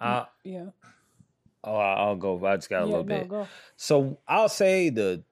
Uh, 0.00 0.24
yeah. 0.42 0.66
oh, 1.62 1.76
I'll 1.76 2.16
go. 2.16 2.44
I 2.44 2.56
just 2.56 2.68
got 2.68 2.82
a 2.82 2.86
yeah, 2.86 2.90
little 2.90 3.04
no, 3.04 3.18
bit. 3.20 3.28
go. 3.28 3.48
So 3.76 4.18
I'll 4.28 4.48
say 4.48 4.90
the 4.90 5.22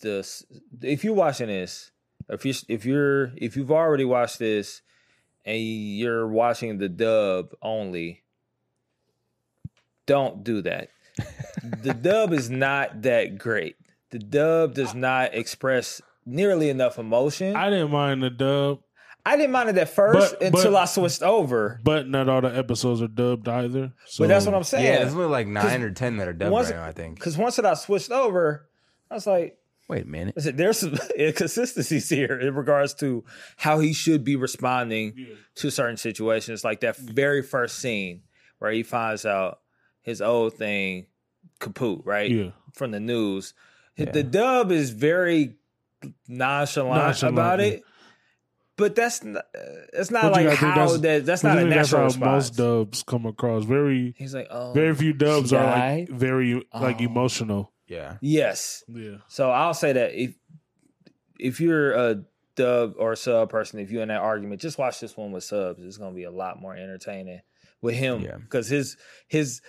the 0.00 0.44
if 0.82 1.04
you're 1.04 1.14
watching 1.14 1.46
this, 1.46 1.90
if 2.28 2.44
you 2.44 2.52
if 2.68 2.84
you're 2.84 3.32
if 3.36 3.56
you've 3.56 3.70
already 3.72 4.04
watched 4.04 4.38
this 4.38 4.82
and 5.44 5.60
you're 5.60 6.26
watching 6.28 6.78
the 6.78 6.88
dub 6.88 7.54
only, 7.62 8.22
don't 10.06 10.44
do 10.44 10.60
that. 10.62 10.90
the 11.82 11.94
dub 12.02 12.32
is 12.32 12.50
not 12.50 13.02
that 13.02 13.38
great. 13.38 13.76
The 14.10 14.18
dub 14.18 14.74
does 14.74 14.94
not 14.94 15.34
express 15.34 16.00
nearly 16.26 16.68
enough 16.68 16.98
emotion. 16.98 17.56
I, 17.56 17.66
I 17.66 17.70
didn't 17.70 17.90
mind 17.90 18.22
the 18.22 18.30
dub, 18.30 18.80
didn't 19.36 19.52
mind 19.52 19.70
it 19.70 19.78
at 19.78 19.88
first 19.88 20.36
But- 20.38 20.42
until 20.42 20.72
but- 20.72 20.82
I 20.82 20.84
switched 20.84 21.22
over. 21.22 21.80
but 21.82 22.08
not 22.08 22.28
all 22.28 22.40
the 22.42 22.54
episodes 22.56 23.00
are 23.02 23.08
dubbed 23.08 23.48
either. 23.48 23.92
So 24.06 24.24
But 24.24 24.28
that's 24.28 24.44
what 24.46 24.54
I'm 24.54 24.64
saying. 24.64 24.84
Yeah, 24.84 24.98
there's 24.98 25.14
only 25.14 25.26
like 25.26 25.46
nine 25.46 25.82
or 25.82 25.90
ten 25.90 26.18
that 26.18 26.28
are 26.28 26.32
dubbed 26.34 26.52
once- 26.52 26.70
right 26.70 26.76
now. 26.76 26.84
I 26.84 26.92
think. 26.92 27.16
Because 27.18 27.36
once 27.38 27.56
that 27.56 27.64
I 27.66 27.74
switched 27.74 28.10
over, 28.10 28.68
I 29.10 29.14
was 29.14 29.26
like, 29.26 29.58
Wait 29.86 30.04
a 30.04 30.08
minute. 30.08 30.34
Listen, 30.34 30.56
there's 30.56 30.78
some 30.78 30.96
inconsistencies 31.18 32.08
here 32.08 32.38
in 32.40 32.54
regards 32.54 32.94
to 32.94 33.22
how 33.58 33.80
he 33.80 33.92
should 33.92 34.24
be 34.24 34.34
responding 34.34 35.26
to 35.56 35.70
certain 35.70 35.98
situations. 35.98 36.64
Like 36.64 36.80
that 36.80 36.96
very 36.96 37.42
first 37.42 37.78
scene 37.80 38.22
where 38.60 38.70
he 38.72 38.82
finds 38.82 39.26
out 39.26 39.60
his 40.00 40.22
old 40.22 40.54
thing 40.54 41.04
kaput, 41.60 42.00
right? 42.06 42.30
Yeah. 42.30 42.50
From 42.72 42.92
the 42.92 43.00
news. 43.00 43.52
The 43.98 44.22
dub 44.22 44.72
is 44.72 44.88
very 44.90 45.56
nonchalant, 46.28 47.02
Nonchalant, 47.04 47.34
about 47.34 47.58
yeah. 47.60 47.66
it. 47.66 47.82
But 48.76 48.96
that's 48.96 49.22
not, 49.22 49.44
uh, 49.56 49.60
it's 49.92 50.10
not 50.10 50.32
like 50.32 50.46
gotta 50.46 50.56
how 50.56 50.74
that's- 50.74 51.00
that 51.02 51.26
that's 51.26 51.42
But 51.42 51.48
not 51.48 51.58
I 51.58 51.60
a 51.60 51.64
think 51.64 51.74
that's 51.74 51.90
how 51.92 52.04
response. 52.04 52.22
most 52.50 52.56
dubs 52.56 53.02
come 53.04 53.24
across. 53.26 53.64
Very, 53.64 54.14
He's 54.18 54.34
like, 54.34 54.48
oh, 54.50 54.72
very 54.72 54.94
few 54.94 55.12
dubs 55.12 55.52
are 55.52 55.64
like 55.64 56.08
died? 56.08 56.08
very 56.08 56.54
like 56.74 56.96
Oh. 57.00 57.04
emotional. 57.04 57.72
Yeah. 57.86 58.16
yes. 58.20 58.82
Yeah, 58.88 59.18
So 59.28 59.50
I'll 59.50 59.74
say 59.74 59.92
that 59.92 60.14
if 60.14 60.34
if 61.38 61.60
you're 61.60 61.92
a 61.92 62.24
dub 62.56 62.94
or 62.98 63.14
sub 63.16 63.50
person, 63.50 63.78
if 63.80 63.90
you're 63.90 64.02
in 64.02 64.08
that 64.08 64.20
argument, 64.22 64.60
just 64.60 64.78
watch 64.78 65.00
this 65.00 65.16
one 65.16 65.32
with 65.32 65.44
subs. 65.44 65.82
It's 65.84 65.98
gonna 65.98 66.14
be 66.14 66.24
a 66.24 66.30
lot 66.30 66.60
more 66.60 66.74
entertaining 66.74 67.40
with 67.82 67.94
him 67.94 68.22
Yeah. 68.22 68.36
because 68.38 68.68
his 68.68 68.96
his 69.28 69.60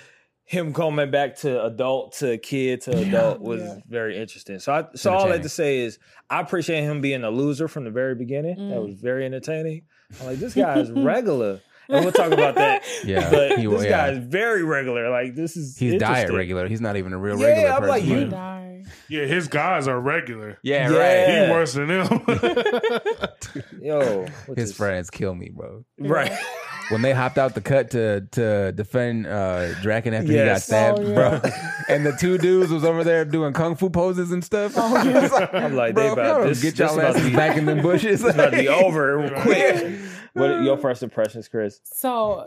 him 0.47 0.73
coming 0.73 1.09
back 1.11 1.37
to 1.37 1.63
adult 1.63 2.13
to 2.17 2.37
kid 2.37 2.81
to 2.81 2.95
adult 2.97 3.39
was 3.41 3.61
Yeah. 3.61 3.75
very 3.89 4.17
interesting. 4.17 4.59
So 4.59 4.71
I 4.73 4.85
so 4.95 5.11
all 5.13 5.25
I 5.27 5.31
had 5.33 5.43
to 5.43 5.49
say 5.49 5.79
is 5.79 5.97
I 6.29 6.39
appreciate 6.39 6.81
him 6.83 7.01
being 7.01 7.23
a 7.23 7.29
loser 7.31 7.67
from 7.67 7.83
the 7.83 7.89
very 7.91 8.13
beginning. 8.15 8.55
That 8.69 8.77
Mm. 8.77 8.85
was 8.85 8.95
very 9.01 9.25
entertaining. 9.25 9.81
I'm 10.21 10.27
like, 10.27 10.37
this 10.37 10.53
guy 10.53 10.77
is 10.79 10.91
regular. 11.13 11.61
And 11.89 12.03
we'll 12.03 12.13
talk 12.13 12.31
about 12.31 12.55
that. 12.55 12.83
Yeah. 13.05 13.29
But 13.29 13.59
He- 13.59 13.67
this 13.67 13.83
yeah. 13.83 13.89
guy 13.89 14.09
is 14.11 14.17
very 14.19 14.63
regular. 14.63 15.09
Like 15.09 15.35
this 15.35 15.57
is 15.57 15.77
He's 15.77 15.99
diet 15.99 16.31
regular. 16.31 16.67
He's 16.67 16.81
not 16.81 16.95
even 16.97 17.13
a 17.13 17.17
real 17.17 17.39
Yeah, 17.39 17.47
regular 17.47 17.69
I'm 17.69 17.81
person. 17.81 17.89
like, 17.89 18.03
you- 18.05 18.27
man. 18.27 18.85
Yeah. 19.09 19.25
His 19.25 19.47
guys 19.47 19.87
are 19.87 19.99
regular. 19.99 20.59
Yeah, 20.61 20.91
Yeah. 20.91 20.97
right. 20.97 21.47
He 21.47 21.51
worse 21.51 21.73
than 21.73 21.87
them. 21.87 22.21
Yo, 23.81 24.25
His 24.47 24.69
this? 24.69 24.73
friends 24.77 25.09
kill 25.09 25.33
me, 25.35 25.49
bro. 25.49 25.83
Right. 25.99 26.31
When 26.89 27.01
they 27.01 27.13
hopped 27.13 27.37
out 27.37 27.55
the 27.55 27.61
cut 27.61 27.91
to 27.91 28.21
to 28.31 28.71
defend 28.71 29.25
uh 29.27 29.73
Draken 29.81 30.13
after 30.13 30.31
he 30.31 30.37
got 30.37 30.61
stabbed, 30.61 30.99
Oh, 30.99 31.07
yeah. 31.07 31.39
bro, 31.39 31.51
and 31.89 32.05
the 32.05 32.11
two 32.13 32.37
dudes 32.37 32.71
was 32.71 32.83
over 32.83 33.03
there 33.03 33.25
doing 33.25 33.53
kung 33.53 33.75
fu 33.75 33.89
poses 33.89 34.31
and 34.31 34.43
stuff. 34.43 34.73
Oh, 34.75 35.03
yeah. 35.03 35.49
I'm 35.53 35.75
like, 35.75 35.95
bro, 35.95 36.03
they 36.03 36.09
about 36.11 36.39
y'all 36.39 36.47
this, 36.47 36.61
get 36.61 36.75
this 36.75 36.79
y'all 36.79 36.99
about 36.99 37.13
to 37.13 37.17
asses 37.19 37.29
be, 37.29 37.35
back 37.35 37.57
in 37.57 37.65
the 37.65 37.75
bushes. 37.75 38.21
this 38.21 38.33
about 38.33 38.51
to 38.51 38.57
be 38.57 38.67
over 38.83 39.29
quick. 39.41 39.99
What 40.33 40.49
are 40.51 40.61
your 40.61 40.77
first 40.77 41.01
impressions, 41.01 41.47
Chris? 41.47 41.79
So, 41.85 42.45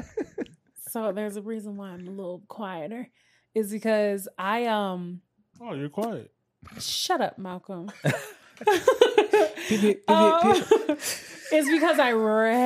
so 0.89 1.11
there's 1.13 1.37
a 1.37 1.43
reason 1.43 1.77
why 1.77 1.89
I'm 1.89 2.07
a 2.07 2.11
little 2.11 2.43
quieter, 2.49 3.09
is 3.55 3.71
because 3.73 4.29
I 4.39 4.67
um 4.67 5.21
oh, 5.61 5.75
you're 5.75 5.89
quiet. 5.89 6.31
shut 6.79 7.21
up, 7.21 7.39
Malcolm. 7.39 7.91
Peep. 9.69 10.03
it's 10.09 11.71
because 11.71 11.99
I 11.99 12.13
read 12.13 12.59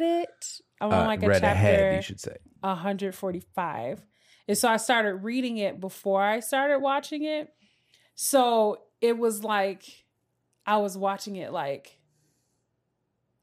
it. 0.00 0.60
I'm 0.80 0.90
on 0.92 1.04
Uh, 1.04 1.06
like 1.06 1.22
a 1.22 1.28
read 1.28 1.40
chapter 1.40 1.56
ahead, 1.56 1.96
you 1.96 2.02
should 2.02 2.20
say. 2.20 2.36
145. 2.60 4.04
And 4.48 4.58
so 4.58 4.68
I 4.68 4.78
started 4.78 5.16
reading 5.16 5.58
it 5.58 5.78
before 5.80 6.22
I 6.22 6.40
started 6.40 6.78
watching 6.80 7.24
it. 7.24 7.52
So 8.14 8.82
it 9.00 9.16
was 9.16 9.44
like 9.44 9.84
I 10.66 10.78
was 10.78 10.96
watching 10.96 11.36
it 11.36 11.52
like 11.52 11.98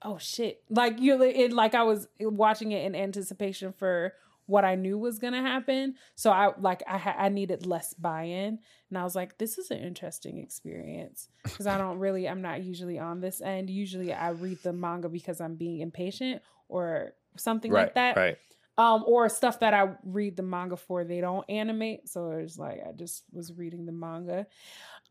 oh 0.02 0.18
shit. 0.18 0.62
Like 0.70 1.00
you 1.00 1.22
it 1.24 1.54
like 1.54 1.76
I 1.76 1.84
was 1.84 2.08
watching 2.20 2.72
it 2.72 2.86
in 2.86 2.96
anticipation 2.96 3.74
for 3.74 4.14
what 4.48 4.66
I 4.66 4.76
knew 4.76 4.98
was 4.98 5.20
going 5.20 5.34
to 5.34 5.42
happen. 5.42 5.96
So 6.16 6.32
I 6.32 6.52
like 6.60 6.82
I 6.88 6.98
ha- 6.98 7.16
I 7.18 7.30
needed 7.30 7.66
less 7.66 7.94
buy-in 7.94 8.60
and 8.90 8.98
I 8.98 9.04
was 9.04 9.16
like 9.16 9.38
this 9.38 9.58
is 9.60 9.70
an 9.72 9.78
interesting 9.80 10.40
experience 10.40 11.30
because 11.44 11.68
I 11.68 11.78
don't 11.78 12.00
really 12.00 12.28
I'm 12.28 12.42
not 12.42 12.64
usually 12.64 12.98
on 12.98 13.22
this 13.22 13.40
end. 13.42 13.70
Usually 13.70 14.12
I 14.14 14.30
read 14.30 14.58
the 14.64 14.74
manga 14.74 15.08
because 15.10 15.40
I'm 15.40 15.56
being 15.56 15.82
impatient 15.82 16.42
or 16.68 17.14
something 17.38 17.72
like 17.72 17.94
that 17.94 18.18
Right. 18.18 18.38
um 18.80 19.04
or 19.08 19.30
stuff 19.30 19.60
that 19.60 19.74
i 19.74 19.94
read 20.04 20.36
the 20.36 20.42
manga 20.44 20.76
for 20.76 21.04
they 21.04 21.22
don't 21.22 21.46
animate 21.50 22.10
so 22.10 22.32
it's 22.32 22.58
like 22.58 22.80
i 22.86 22.92
just 22.94 23.24
was 23.32 23.54
reading 23.54 23.86
the 23.86 23.92
manga 23.92 24.48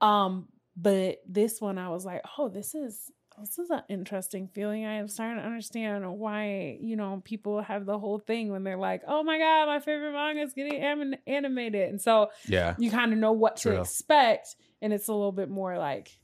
um 0.01 0.49
but 0.77 1.19
this 1.27 1.61
one 1.61 1.79
i 1.79 1.89
was 1.89 2.05
like 2.05 2.21
oh 2.37 2.49
this 2.49 2.75
is 2.75 3.11
this 3.41 3.59
is 3.59 3.71
an 3.71 3.83
interesting 3.89 4.49
feeling. 4.49 4.85
I 4.87 4.95
am 4.95 5.09
starting 5.09 5.39
to 5.39 5.45
understand 5.45 6.19
why 6.19 6.79
you 6.81 6.97
know 6.97 7.21
people 7.25 7.61
have 7.63 7.85
the 7.87 7.99
whole 7.99 8.19
thing 8.19 8.51
when 8.51 8.65
they're 8.65 8.77
like 8.79 9.03
oh 9.07 9.23
my 9.23 9.39
god 9.39 9.67
my 9.67 9.81
favorite 9.81 10.13
manga 10.13 10.43
is 10.43 10.53
getting 10.55 10.81
anim- 10.81 11.15
animated. 11.27 11.89
And 11.91 12.01
so 12.01 12.31
Yeah, 12.49 12.75
you 12.79 12.91
kind 12.91 13.13
of 13.13 13.19
know 13.19 13.33
what 13.33 13.57
to 13.59 13.81
expect 13.81 14.57
and 14.81 14.93
it's 14.93 15.09
a 15.09 15.13
little 15.13 15.33
bit 15.33 15.49
more 15.51 15.79
like 15.79 16.19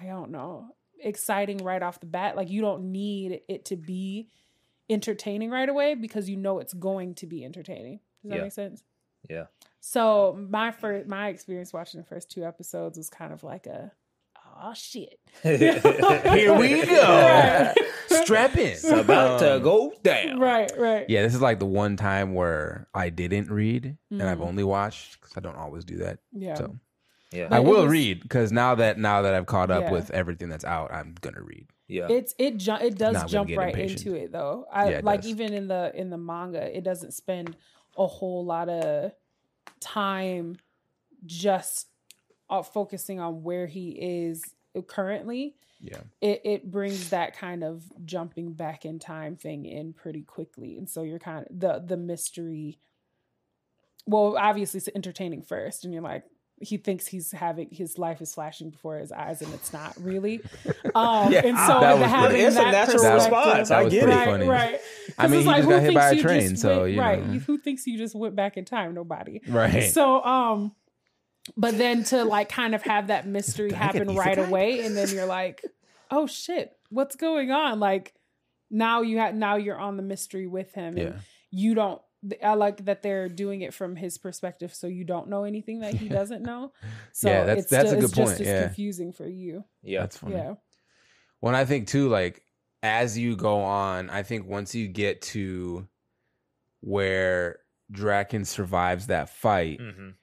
i 0.00 0.06
don't 0.06 0.30
know 0.30 0.68
exciting 1.04 1.58
right 1.58 1.82
off 1.82 1.98
the 2.00 2.06
bat. 2.06 2.36
Like 2.36 2.48
you 2.50 2.60
don't 2.60 2.92
need 2.92 3.40
it 3.48 3.64
to 3.66 3.76
be 3.76 4.28
entertaining 4.88 5.50
right 5.50 5.68
away 5.68 5.94
because 5.94 6.28
you 6.28 6.36
know 6.36 6.58
it's 6.60 6.74
going 6.74 7.14
to 7.16 7.26
be 7.26 7.44
entertaining. 7.44 8.00
Does 8.22 8.30
that 8.30 8.36
Yeah. 8.36 8.42
make 8.42 8.52
sense? 8.52 8.84
Yeah. 9.28 9.46
so 9.80 10.36
my 10.50 10.70
first 10.72 11.08
my 11.08 11.28
experience 11.28 11.72
watching 11.72 12.00
the 12.00 12.06
first 12.06 12.30
two 12.30 12.44
episodes 12.44 12.96
was 12.98 13.08
kind 13.08 13.32
of 13.32 13.42
like 13.44 13.66
a 13.66 13.92
oh 14.62 14.72
shit 14.74 15.18
here 15.42 16.54
we 16.54 16.84
go. 16.86 17.72
Strap 18.08 18.56
in. 18.56 18.66
It's 18.68 18.84
about 18.84 19.40
to 19.40 19.56
Um, 19.56 19.62
go 19.62 19.92
down. 20.02 20.38
right 20.38 20.70
right 20.78 21.06
Yeah, 21.08 21.22
this 21.22 21.34
is 21.34 21.40
like 21.40 21.58
the 21.58 21.66
one 21.66 21.96
time 21.96 22.34
where 22.34 22.86
I 22.94 23.08
didn't 23.10 23.50
read 23.50 23.96
and 24.10 24.22
I've 24.22 24.38
Mhm. 24.38 24.46
only 24.46 24.64
watched 24.64 25.20
because 25.20 25.36
I 25.36 25.40
don't 25.40 25.56
always 25.56 25.84
do 25.84 25.96
that. 25.98 26.18
yeah 26.32 26.54
So 26.54 26.76
Yeah. 27.32 27.46
I 27.46 27.48
But 27.48 27.60
it 27.60 27.64
will 27.64 27.82
was- 27.84 27.90
read 27.92 28.22
because 28.22 28.52
now 28.52 28.74
that 28.76 28.98
now 28.98 29.22
that 29.22 29.34
I've 29.34 29.46
caught 29.46 29.70
up 29.70 29.84
Yeah. 29.84 29.92
with 29.92 30.10
everything 30.10 30.48
that's 30.50 30.64
out, 30.64 30.92
I'm 30.92 31.14
gonna 31.20 31.42
read. 31.42 31.66
Yeah. 31.88 32.06
it's 32.10 32.34
it 32.38 32.56
ju- 32.58 32.78
it 32.80 32.96
does 32.96 33.14
Not 33.14 33.28
jump 33.28 33.50
right 33.56 33.68
impatient. 33.74 34.06
into 34.06 34.18
it 34.18 34.32
though 34.32 34.64
i 34.72 34.88
Yeah, 34.90 34.98
it 34.98 35.04
like 35.04 35.22
does. 35.22 35.30
even 35.30 35.52
in 35.52 35.68
the 35.68 35.92
in 35.94 36.08
the 36.08 36.16
manga 36.16 36.74
it 36.74 36.84
doesn't 36.84 37.12
spend 37.12 37.54
a 37.98 38.06
whole 38.06 38.44
lot 38.46 38.70
of 38.70 39.12
time 39.80 40.56
just 41.26 41.88
uh, 42.52 42.62
focusing 42.62 43.18
on 43.20 43.42
where 43.42 43.66
he 43.66 43.90
is 43.90 44.42
currently 44.86 45.54
Yeah. 45.80 46.00
it, 46.20 46.40
it 46.44 46.70
brings 46.70 47.10
that 47.10 47.36
kind 47.36 47.62
of 47.64 47.82
jumping 48.04 48.52
back 48.52 48.84
in 48.84 48.98
time 48.98 49.36
thing 49.36 49.64
in 49.66 49.92
pretty 49.92 50.22
quickly 50.22 50.76
and 50.78 50.88
so 50.88 51.02
you're 51.02 51.18
kind 51.18 51.46
of 51.48 51.58
the 51.60 51.78
the 51.86 51.96
mystery 51.96 52.78
well 54.06 54.36
obviously 54.38 54.78
it's 54.78 54.88
entertaining 54.94 55.42
first 55.42 55.84
and 55.84 55.92
you're 55.92 56.02
like 56.02 56.24
he 56.60 56.76
thinks 56.76 57.08
he's 57.08 57.32
having 57.32 57.68
his 57.72 57.98
life 57.98 58.20
is 58.22 58.32
flashing 58.34 58.70
before 58.70 58.96
his 58.98 59.10
eyes 59.10 59.42
and 59.42 59.52
it's 59.52 59.72
not 59.72 59.94
really 60.00 60.40
um 60.94 61.32
Yeah, 61.32 61.42
and 61.44 61.58
so 61.58 61.80
that 61.80 61.98
was 61.98 62.08
having. 62.08 62.40
It's 62.40 62.56
a 62.56 62.62
natural 62.62 63.14
response. 63.14 63.68
That 63.70 63.78
I 63.78 63.88
get 63.88 64.04
it. 64.04 64.12
right, 64.12 64.26
funny. 64.26 64.46
right. 64.48 64.80
I 65.18 65.26
mean, 65.26 65.40
it's 65.40 65.42
he 65.42 65.48
like, 65.48 65.56
just 65.56 65.64
who 65.66 65.70
got 65.72 65.80
hit 65.82 65.86
thinks 65.88 66.00
by 66.00 66.10
a 66.10 66.22
train, 66.22 66.56
so, 66.56 66.82
went- 66.82 66.98
right. 66.98 67.26
know. 67.26 67.38
Who 67.40 67.58
thinks 67.58 67.84
you 67.88 67.98
just 67.98 68.14
went 68.14 68.36
back 68.36 68.56
in 68.56 68.64
time? 68.64 68.94
Nobody. 68.94 69.40
Right. 69.48 69.90
So, 69.92 70.22
um, 70.22 70.72
but 71.56 71.76
then 71.78 72.04
to 72.04 72.24
like 72.24 72.48
kind 72.48 72.74
of 72.74 72.82
have 72.82 73.08
that 73.08 73.26
mystery 73.26 73.70
Did 73.70 73.78
I 73.78 73.86
get 73.92 73.94
happen 73.94 74.14
right 74.16 74.38
away, 74.38 74.80
and 74.80 74.96
then 74.96 75.08
you're 75.10 75.26
like, 75.26 75.64
oh 76.10 76.26
shit, 76.26 76.72
what's 76.90 77.16
going 77.16 77.50
on? 77.50 77.80
Like 77.80 78.14
now 78.70 79.02
you 79.02 79.18
have 79.18 79.34
now 79.34 79.56
you're 79.56 79.78
on 79.78 79.96
the 79.96 80.02
mystery 80.02 80.46
with 80.46 80.72
him, 80.74 80.96
and 80.96 81.14
you 81.50 81.74
don't. 81.74 82.00
I 82.40 82.54
like 82.54 82.84
that 82.84 83.02
they're 83.02 83.28
doing 83.28 83.62
it 83.62 83.74
from 83.74 83.96
his 83.96 84.16
perspective, 84.16 84.72
so 84.72 84.86
you 84.86 85.02
don't 85.04 85.28
know 85.28 85.42
anything 85.42 85.80
that 85.80 85.94
he 85.94 86.08
doesn't 86.08 86.42
know. 86.50 86.72
So 87.12 87.28
Yeah, 87.28 87.40
that's- 87.44 87.64
it's 87.64 87.70
that's 87.70 87.88
still, 87.88 88.00
a 88.00 88.04
it's 88.04 88.12
good 88.14 88.16
just 88.16 88.36
point, 88.36 88.40
as 88.42 88.46
yeah. 88.46 88.62
confusing 88.66 89.12
for 89.12 89.26
you. 89.28 89.64
Yeah. 89.82 90.00
That's 90.02 90.18
funny. 90.18 90.36
Yeah. 90.36 90.54
When 91.40 91.56
I 91.56 91.64
think 91.64 91.88
too, 91.88 92.08
like 92.08 92.40
as 92.84 93.18
you 93.18 93.34
go 93.34 93.62
on, 93.62 94.08
I 94.08 94.22
think 94.22 94.46
once 94.46 94.72
you 94.72 94.86
get 94.86 95.20
to 95.22 95.88
where 96.80 97.58
Draken 97.90 98.44
survives 98.44 99.08
that 99.08 99.28
fight, 99.28 99.80
Mhm. 99.80 100.14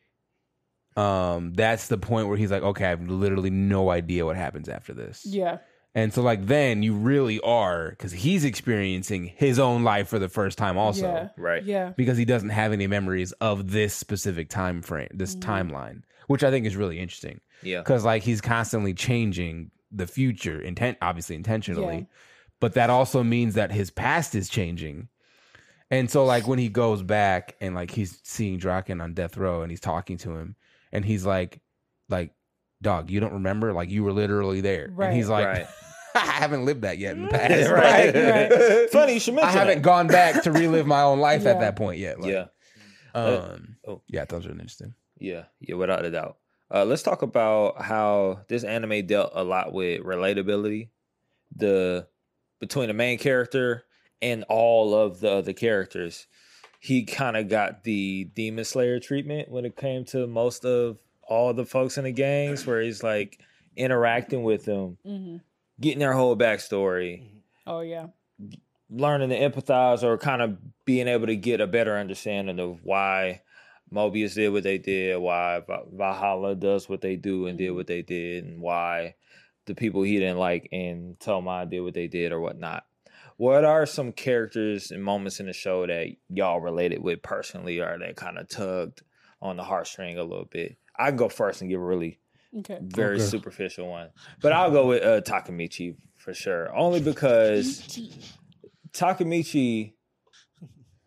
Um, 0.98 1.54
that's 1.54 1.88
the 1.88 1.98
point 1.98 2.28
where 2.28 2.38
he's 2.38 2.52
like, 2.52 2.64
okay, 2.64 2.86
I 2.86 2.90
have 2.90 3.08
literally 3.08 3.50
no 3.50 3.90
idea 3.90 4.26
what 4.26 4.36
happens 4.36 4.68
after 4.70 4.94
this. 4.94 5.26
Yeah. 5.26 5.60
And 5.96 6.14
so 6.14 6.22
like 6.22 6.46
then 6.46 6.84
you 6.84 6.94
really 6.94 7.40
are 7.40 7.90
because 7.90 8.12
he's 8.12 8.44
experiencing 8.46 9.26
his 9.36 9.58
own 9.60 9.84
life 9.84 10.08
for 10.08 10.20
the 10.20 10.30
first 10.30 10.58
time 10.58 10.78
also. 10.78 11.08
Yeah. 11.12 11.30
Right. 11.38 11.64
Yeah. 11.64 11.94
Because 11.98 12.18
he 12.18 12.26
doesn't 12.26 12.50
have 12.50 12.72
any 12.74 12.86
memories 12.88 13.32
of 13.34 13.72
this 13.72 13.94
specific 13.96 14.50
time 14.50 14.82
frame, 14.84 15.10
this 15.14 15.36
Mhm. 15.36 15.42
timeline, 15.42 16.02
which 16.28 16.44
I 16.44 16.52
think 16.52 16.66
is 16.66 16.76
really 16.76 17.00
interesting. 17.00 17.42
Yeah. 17.62 17.80
because 17.80 18.06
like 18.06 18.24
he's 18.24 18.40
constantly 18.40 18.94
changing 18.94 19.72
the 19.92 20.08
future 20.08 20.62
intent 20.62 20.98
obviously 21.02 21.36
intentionally 21.36 21.98
Yeah. 21.98 22.04
but 22.62 22.76
that 22.76 22.90
also 22.90 23.22
means 23.22 23.56
that 23.56 23.70
his 23.74 23.90
past 23.92 24.34
is 24.34 24.48
changing 24.48 25.10
and 25.92 26.10
so 26.10 26.24
like 26.24 26.48
when 26.48 26.58
he 26.60 26.70
goes 26.70 27.02
back 27.04 27.56
and 27.60 27.76
like 27.76 27.92
he's 27.92 28.20
seeing 28.24 28.60
Draken 28.60 29.02
on 29.02 29.14
death 29.14 29.36
row 29.36 29.62
and 29.62 29.72
he's 29.72 29.82
talking 29.82 30.16
to 30.20 30.38
him 30.38 30.56
and 30.92 31.04
he's 31.06 31.26
like 31.26 31.62
like 32.10 32.32
dog 32.82 33.10
you 33.10 33.20
don't 33.20 33.34
remember 33.34 33.74
like 33.74 33.90
you 33.90 34.04
were 34.04 34.14
literally 34.14 34.62
there 34.62 34.92
and 35.00 35.16
he's 35.16 35.30
like 35.30 35.46
Right. 35.46 35.68
I 36.16 36.20
haven't 36.20 36.66
lived 36.66 36.82
that 36.82 36.98
yet 36.98 37.16
in 37.16 37.24
the 37.24 37.30
past 37.30 37.70
right. 37.72 38.14
right. 38.16 38.90
Funny 38.92 39.14
you 39.16 39.20
should 39.20 39.38
I 39.38 39.52
haven't 39.52 39.76
that. 39.80 39.84
gone 39.84 40.08
back 40.08 40.44
to 40.44 40.52
relive 40.52 40.88
my 40.88 41.02
own 41.02 41.20
life 41.20 41.44
Yeah. 41.44 41.52
at 41.52 41.60
that 41.60 41.76
point 41.76 42.00
yet 42.00 42.20
like, 42.20 42.32
Yeah. 42.32 42.46
um 43.14 43.76
oh. 43.88 44.02
yeah 44.08 44.26
that 44.26 44.36
was 44.36 44.46
really 44.48 44.60
interesting 44.60 44.94
Yeah, 45.20 45.44
yeah, 45.60 45.76
without 45.76 46.06
a 46.06 46.12
doubt. 46.12 46.38
Uh, 46.72 46.86
let's 46.86 47.02
talk 47.04 47.22
about 47.24 47.82
how 47.82 48.42
this 48.48 48.64
anime 48.64 49.06
dealt 49.08 49.32
a 49.34 49.44
lot 49.44 49.74
with 49.74 50.02
relatability, 50.04 50.90
the 51.56 52.08
between 52.60 52.88
the 52.88 52.94
main 52.94 53.18
character 53.18 53.84
and 54.22 54.44
all 54.50 54.94
of 54.94 55.20
the 55.20 55.32
other 55.32 55.52
characters. 55.54 56.28
He 56.80 57.04
kind 57.04 57.36
of 57.38 57.50
got 57.50 57.84
the 57.84 58.26
Demon 58.34 58.64
Slayer 58.66 59.00
treatment 59.00 59.50
when 59.50 59.66
it 59.66 59.76
came 59.76 60.06
to 60.06 60.26
most 60.28 60.64
of 60.66 60.98
all 61.24 61.54
the 61.54 61.66
folks 61.66 61.98
in 61.98 62.06
the 62.06 62.12
gangs, 62.12 62.66
where 62.66 62.82
he's 62.82 63.04
like 63.04 63.40
interacting 63.76 64.44
with 64.44 64.66
them, 64.66 64.98
hmm 65.06 65.38
getting 65.82 66.00
their 66.00 66.12
whole 66.14 66.36
backstory, 66.36 67.24
Oh 67.66 67.80
yeah. 67.80 68.08
learning 68.90 69.30
to 69.30 69.40
empathize 69.40 70.04
or 70.04 70.18
kind 70.18 70.42
of 70.42 70.58
being 70.84 71.08
able 71.08 71.28
to 71.28 71.36
get 71.38 71.62
a 71.62 71.68
better 71.68 71.98
understanding 71.98 72.60
of 72.60 72.84
why 72.84 73.42
Mobius 73.94 74.36
did 74.36 74.50
what 74.50 74.64
they 74.64 74.78
did, 74.78 75.18
why 75.18 75.62
Valhalla 75.94 76.56
does 76.56 76.90
what 76.90 77.00
they 77.02 77.16
do 77.16 77.48
and 77.48 77.58
did 77.58 77.72
what 77.72 77.88
they 77.88 78.02
did, 78.02 78.44
and 78.44 78.62
why 78.62 79.16
the 79.68 79.76
people 79.76 80.02
he 80.02 80.20
didn't 80.20 80.38
like 80.38 80.68
in 80.72 81.16
Toman 81.20 81.70
did 81.70 81.80
what 81.82 81.94
they 81.94 82.08
did 82.08 82.32
or 82.32 82.40
whatnot. 82.40 82.86
What 83.40 83.64
are 83.64 83.86
some 83.86 84.12
characters 84.12 84.92
and 84.92 85.02
moments 85.02 85.40
in 85.40 85.46
the 85.46 85.54
show 85.54 85.88
that 85.88 86.08
y'all 86.28 86.60
related 86.60 87.02
with 87.02 87.22
personally 87.24 87.80
or 87.80 87.98
that 87.98 88.18
kind 88.18 88.38
of 88.38 88.50
tugged 88.50 89.02
on 89.42 89.56
the 89.56 89.64
heartstring 89.64 90.18
a 90.18 90.24
little 90.24 90.44
bit? 90.44 90.76
I 90.98 91.08
can 91.08 91.16
go 91.16 91.30
first 91.30 91.62
and 91.62 91.70
give 91.70 91.80
a 91.80 91.84
really 91.86 92.20
Okay. 92.58 92.80
very 92.82 93.16
Okay. 93.16 93.24
superficial 93.24 93.88
one. 93.88 94.10
But 94.42 94.52
I'll 94.52 94.72
go 94.72 94.88
with 94.88 95.04
uh, 95.04 95.22
Takemichi 95.22 95.96
for 96.18 96.34
sure. 96.34 96.76
Only 96.76 97.00
because 97.00 97.82
Takemichi, 98.92 99.94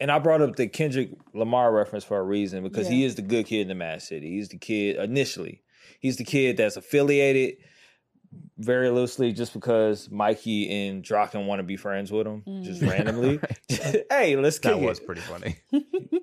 and 0.01 0.11
I 0.11 0.19
brought 0.19 0.41
up 0.41 0.57
the 0.57 0.69
Kendrick 0.69 1.11
Lamar 1.35 1.71
reference 1.71 2.05
for 2.05 2.19
a 2.19 2.23
reason 2.23 2.63
because 2.63 2.89
he 2.89 3.05
is 3.05 3.15
the 3.17 3.21
good 3.23 3.45
kid 3.45 3.61
in 3.61 3.69
the 3.69 3.75
Mad 3.75 4.01
City. 4.01 4.31
He's 4.31 4.49
the 4.49 4.57
kid 4.57 4.97
initially. 4.97 5.61
He's 6.01 6.17
the 6.17 6.25
kid 6.25 6.57
that's 6.57 6.77
affiliated 6.77 7.57
very 8.59 8.91
loosely 8.91 9.33
just 9.33 9.53
because 9.55 10.11
Mikey 10.11 10.89
and 10.89 11.03
Draken 11.03 11.47
want 11.47 11.61
to 11.61 11.63
be 11.65 11.77
friends 11.77 12.13
with 12.13 12.27
him 12.27 12.43
just 12.63 12.81
Mm. 12.83 12.91
randomly. 12.91 13.41
hey, 14.11 14.37
let's 14.37 14.59
kick 14.59 14.73
That 14.73 14.81
was 14.81 14.99
it. 14.99 15.07
pretty 15.07 15.23
funny. 15.23 15.57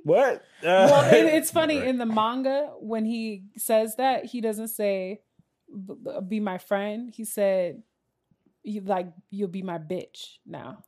What? 0.04 0.36
Uh, 0.36 0.42
well, 0.63 1.13
it, 1.13 1.26
it's 1.34 1.52
funny 1.52 1.78
Right. 1.80 1.88
in 1.88 1.98
the 1.98 2.06
manga 2.06 2.72
when 2.80 3.06
he 3.06 3.44
says 3.58 3.96
that 3.98 4.26
he 4.26 4.42
doesn't 4.42 4.70
say 4.70 5.22
"B- 5.70 5.94
b- 6.04 6.12
"be 6.28 6.39
my 6.39 6.58
friend." 6.58 7.12
He 7.13 7.26
said, 7.26 7.82
"You 8.63 8.82
like 8.82 9.08
you'll 9.30 9.50
be 9.50 9.62
my 9.62 9.78
bitch 9.78 10.38
now." 10.46 10.84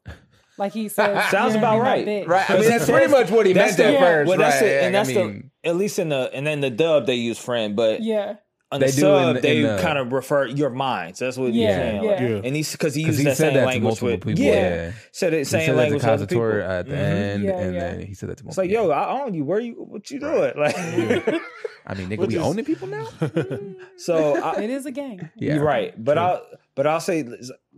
Like 0.57 0.73
he 0.73 0.89
says, 0.89 1.29
Sounds 1.31 1.55
about 1.55 1.79
right. 1.81 2.05
Right. 2.27 2.49
I 2.49 2.53
mean, 2.53 2.63
that's 2.69 2.85
That's- 2.85 2.89
pretty 2.89 3.11
much 3.11 3.31
what 3.31 3.45
he 3.45 3.53
that's 3.53 3.77
meant 3.77 3.77
the- 3.77 3.85
at 3.85 3.93
yeah. 3.93 3.99
first. 3.99 4.29
well, 4.29 4.37
that's 4.37 4.61
right? 4.61 4.69
it, 4.69 4.83
and 4.83 4.95
I 4.95 4.99
that's 5.03 5.15
mean, 5.15 5.51
the 5.63 5.69
at 5.69 5.75
least 5.75 5.97
in 5.99 6.09
the 6.09 6.29
and 6.33 6.45
then 6.45 6.61
the 6.61 6.69
dub 6.69 7.05
they 7.07 7.15
use 7.15 7.39
friend, 7.39 7.75
but 7.75 8.01
Yeah, 8.01 8.35
on 8.71 8.79
They 8.79 8.85
the 8.87 8.91
do 8.93 9.01
sub 9.01 9.35
in 9.35 9.41
they 9.41 9.57
in 9.57 9.63
the- 9.75 9.81
kind 9.81 9.97
of 9.97 10.11
refer 10.13 10.45
your 10.45 10.69
mind. 10.69 11.17
So 11.17 11.25
That's 11.25 11.37
what 11.37 11.47
he's 11.47 11.57
Yeah, 11.57 11.75
saying. 11.77 12.03
yeah. 12.03 12.09
Like, 12.11 12.19
Yeah. 12.21 12.41
And 12.45 12.55
he's 12.55 12.71
because 12.71 12.95
he 12.95 13.03
'cause 13.03 13.07
used 13.09 13.19
he 13.19 13.25
that 13.25 13.35
said 13.37 13.47
same 13.47 13.53
that 13.55 13.59
to 13.61 13.65
language 13.65 13.83
multiple 14.01 14.07
with 14.09 14.21
people. 14.25 14.43
yeah, 14.43 14.53
Yeah. 14.53 14.91
said 15.11 15.33
it 15.33 15.37
He 15.39 15.43
same 15.43 15.59
said 15.65 15.67
that 15.67 15.71
to 15.71 15.77
language 15.77 16.03
with 16.03 16.29
people. 16.29 16.43
Kazutora 16.45 16.79
at 16.79 16.85
the 16.87 16.95
Mhm. 16.95 16.97
end, 16.97 17.43
Yeah, 17.43 17.59
and 17.59 17.75
yeah. 17.75 17.79
then 17.91 17.99
he 18.05 18.13
said 18.13 18.29
that 18.29 18.37
to 18.37 18.43
multiple. 18.45 18.63
It's 18.63 18.71
multiple 18.73 18.87
like, 18.87 19.07
yo, 19.07 19.19
I 19.21 19.25
own 19.25 19.33
you. 19.33 19.43
Where 19.43 19.59
you? 19.59 19.73
What 19.73 20.09
you 20.09 20.19
doing? 20.19 20.53
Like, 20.55 20.77
I 20.77 21.95
mean, 21.95 22.09
nigga, 22.09 22.17
Which 22.19 22.29
we 22.29 22.35
is- 22.37 22.41
owning 22.41 22.63
people 22.65 22.87
now. 22.87 23.07
so 23.97 24.41
I, 24.41 24.61
it 24.61 24.69
is 24.69 24.85
a 24.85 24.91
gang. 24.91 25.29
Yeah. 25.35 25.55
You're 25.55 25.63
right, 25.63 25.93
but 26.01 26.13
True. 26.13 26.23
I'll 26.23 26.45
but 26.75 26.87
I'll 26.87 26.99
say 27.01 27.25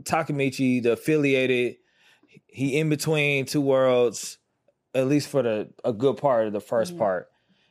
Takemichi, 0.04 0.84
the 0.84 0.92
affiliated, 0.94 1.78
he 2.48 2.78
in 2.78 2.90
between 2.90 3.46
two 3.46 3.62
worlds, 3.62 4.38
at 4.94 5.08
least 5.08 5.30
for 5.30 5.42
the 5.42 5.70
a 5.84 5.92
good 5.94 6.18
part 6.18 6.46
of 6.48 6.54
the 6.54 6.62
1st 6.62 6.94
Mhm. 6.96 6.98
part, 7.00 7.28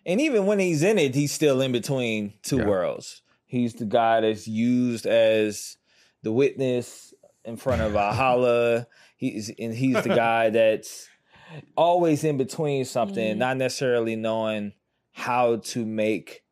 and 0.06 0.20
even 0.20 0.46
when 0.46 0.58
he's 0.58 0.82
in 0.82 0.98
it, 0.98 1.14
he's 1.14 1.32
still 1.32 1.60
in 1.60 1.72
between 1.72 2.34
two 2.42 2.58
Yeah. 2.58 2.66
worlds. 2.66 3.22
He's 3.46 3.74
the 3.74 3.84
guy 3.84 4.20
that's 4.20 4.46
used 4.48 5.06
as 5.06 5.76
the 6.22 6.32
witness 6.32 7.12
in 7.44 7.56
front 7.56 7.82
of 7.82 7.92
Valhalla. 7.92 8.86
He's 9.16 9.50
and 9.58 9.72
he's 9.74 10.02
the 10.02 10.08
guy 10.08 10.50
that's 10.50 11.06
always 11.76 12.24
in 12.24 12.38
between 12.38 12.84
something, 12.84 13.34
Mhm. 13.34 13.38
not 13.38 13.56
necessarily 13.56 14.16
knowing 14.16 14.72
how 15.12 15.56
to 15.56 15.84
make. 15.86 16.42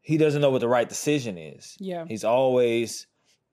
He 0.00 0.16
doesn't 0.16 0.40
know 0.40 0.50
what 0.50 0.60
the 0.60 0.68
right 0.68 0.88
decision 0.88 1.36
is. 1.36 1.76
Yeah, 1.80 2.04
He's 2.08 2.24
always 2.24 3.06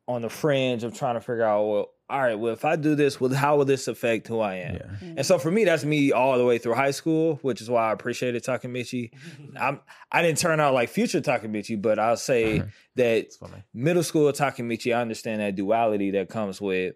on 0.07 0.21
the 0.21 0.29
fringe 0.29 0.83
of 0.83 0.93
trying 0.93 1.15
to 1.15 1.21
figure 1.21 1.43
out, 1.43 1.65
well, 1.65 1.92
all 2.09 2.19
right, 2.21 2.35
well, 2.37 2.53
if 2.53 2.65
I 2.65 2.75
do 2.75 2.95
this, 2.95 3.19
well, 3.19 3.33
how 3.33 3.57
will 3.57 3.65
this 3.65 3.87
affect 3.87 4.27
who 4.27 4.39
I 4.39 4.55
am? 4.55 4.75
Yeah. 4.75 5.13
And 5.17 5.25
so 5.25 5.39
for 5.39 5.49
me, 5.49 5.63
that's 5.63 5.83
me 5.85 6.11
all 6.11 6.37
the 6.37 6.45
way 6.45 6.57
through 6.57 6.73
high 6.75 6.91
school, 6.91 7.39
which 7.41 7.61
is 7.61 7.69
why 7.69 7.89
I 7.89 7.93
appreciated 7.93 8.43
Takemichi. 8.43 9.11
I'm 9.59 9.79
I 10.11 10.21
didn't 10.21 10.37
turn 10.37 10.59
out 10.59 10.73
like 10.73 10.89
future 10.89 11.21
Takemichi, 11.21 11.81
but 11.81 11.99
I'll 11.99 12.17
say 12.17 12.59
Uh-huh. 12.59 12.67
that 12.95 13.27
middle 13.73 14.03
school 14.03 14.31
Takemichi, 14.31 14.95
I 14.95 15.01
understand 15.01 15.41
that 15.41 15.55
duality 15.55 16.11
that 16.11 16.29
comes 16.29 16.59
with, 16.61 16.95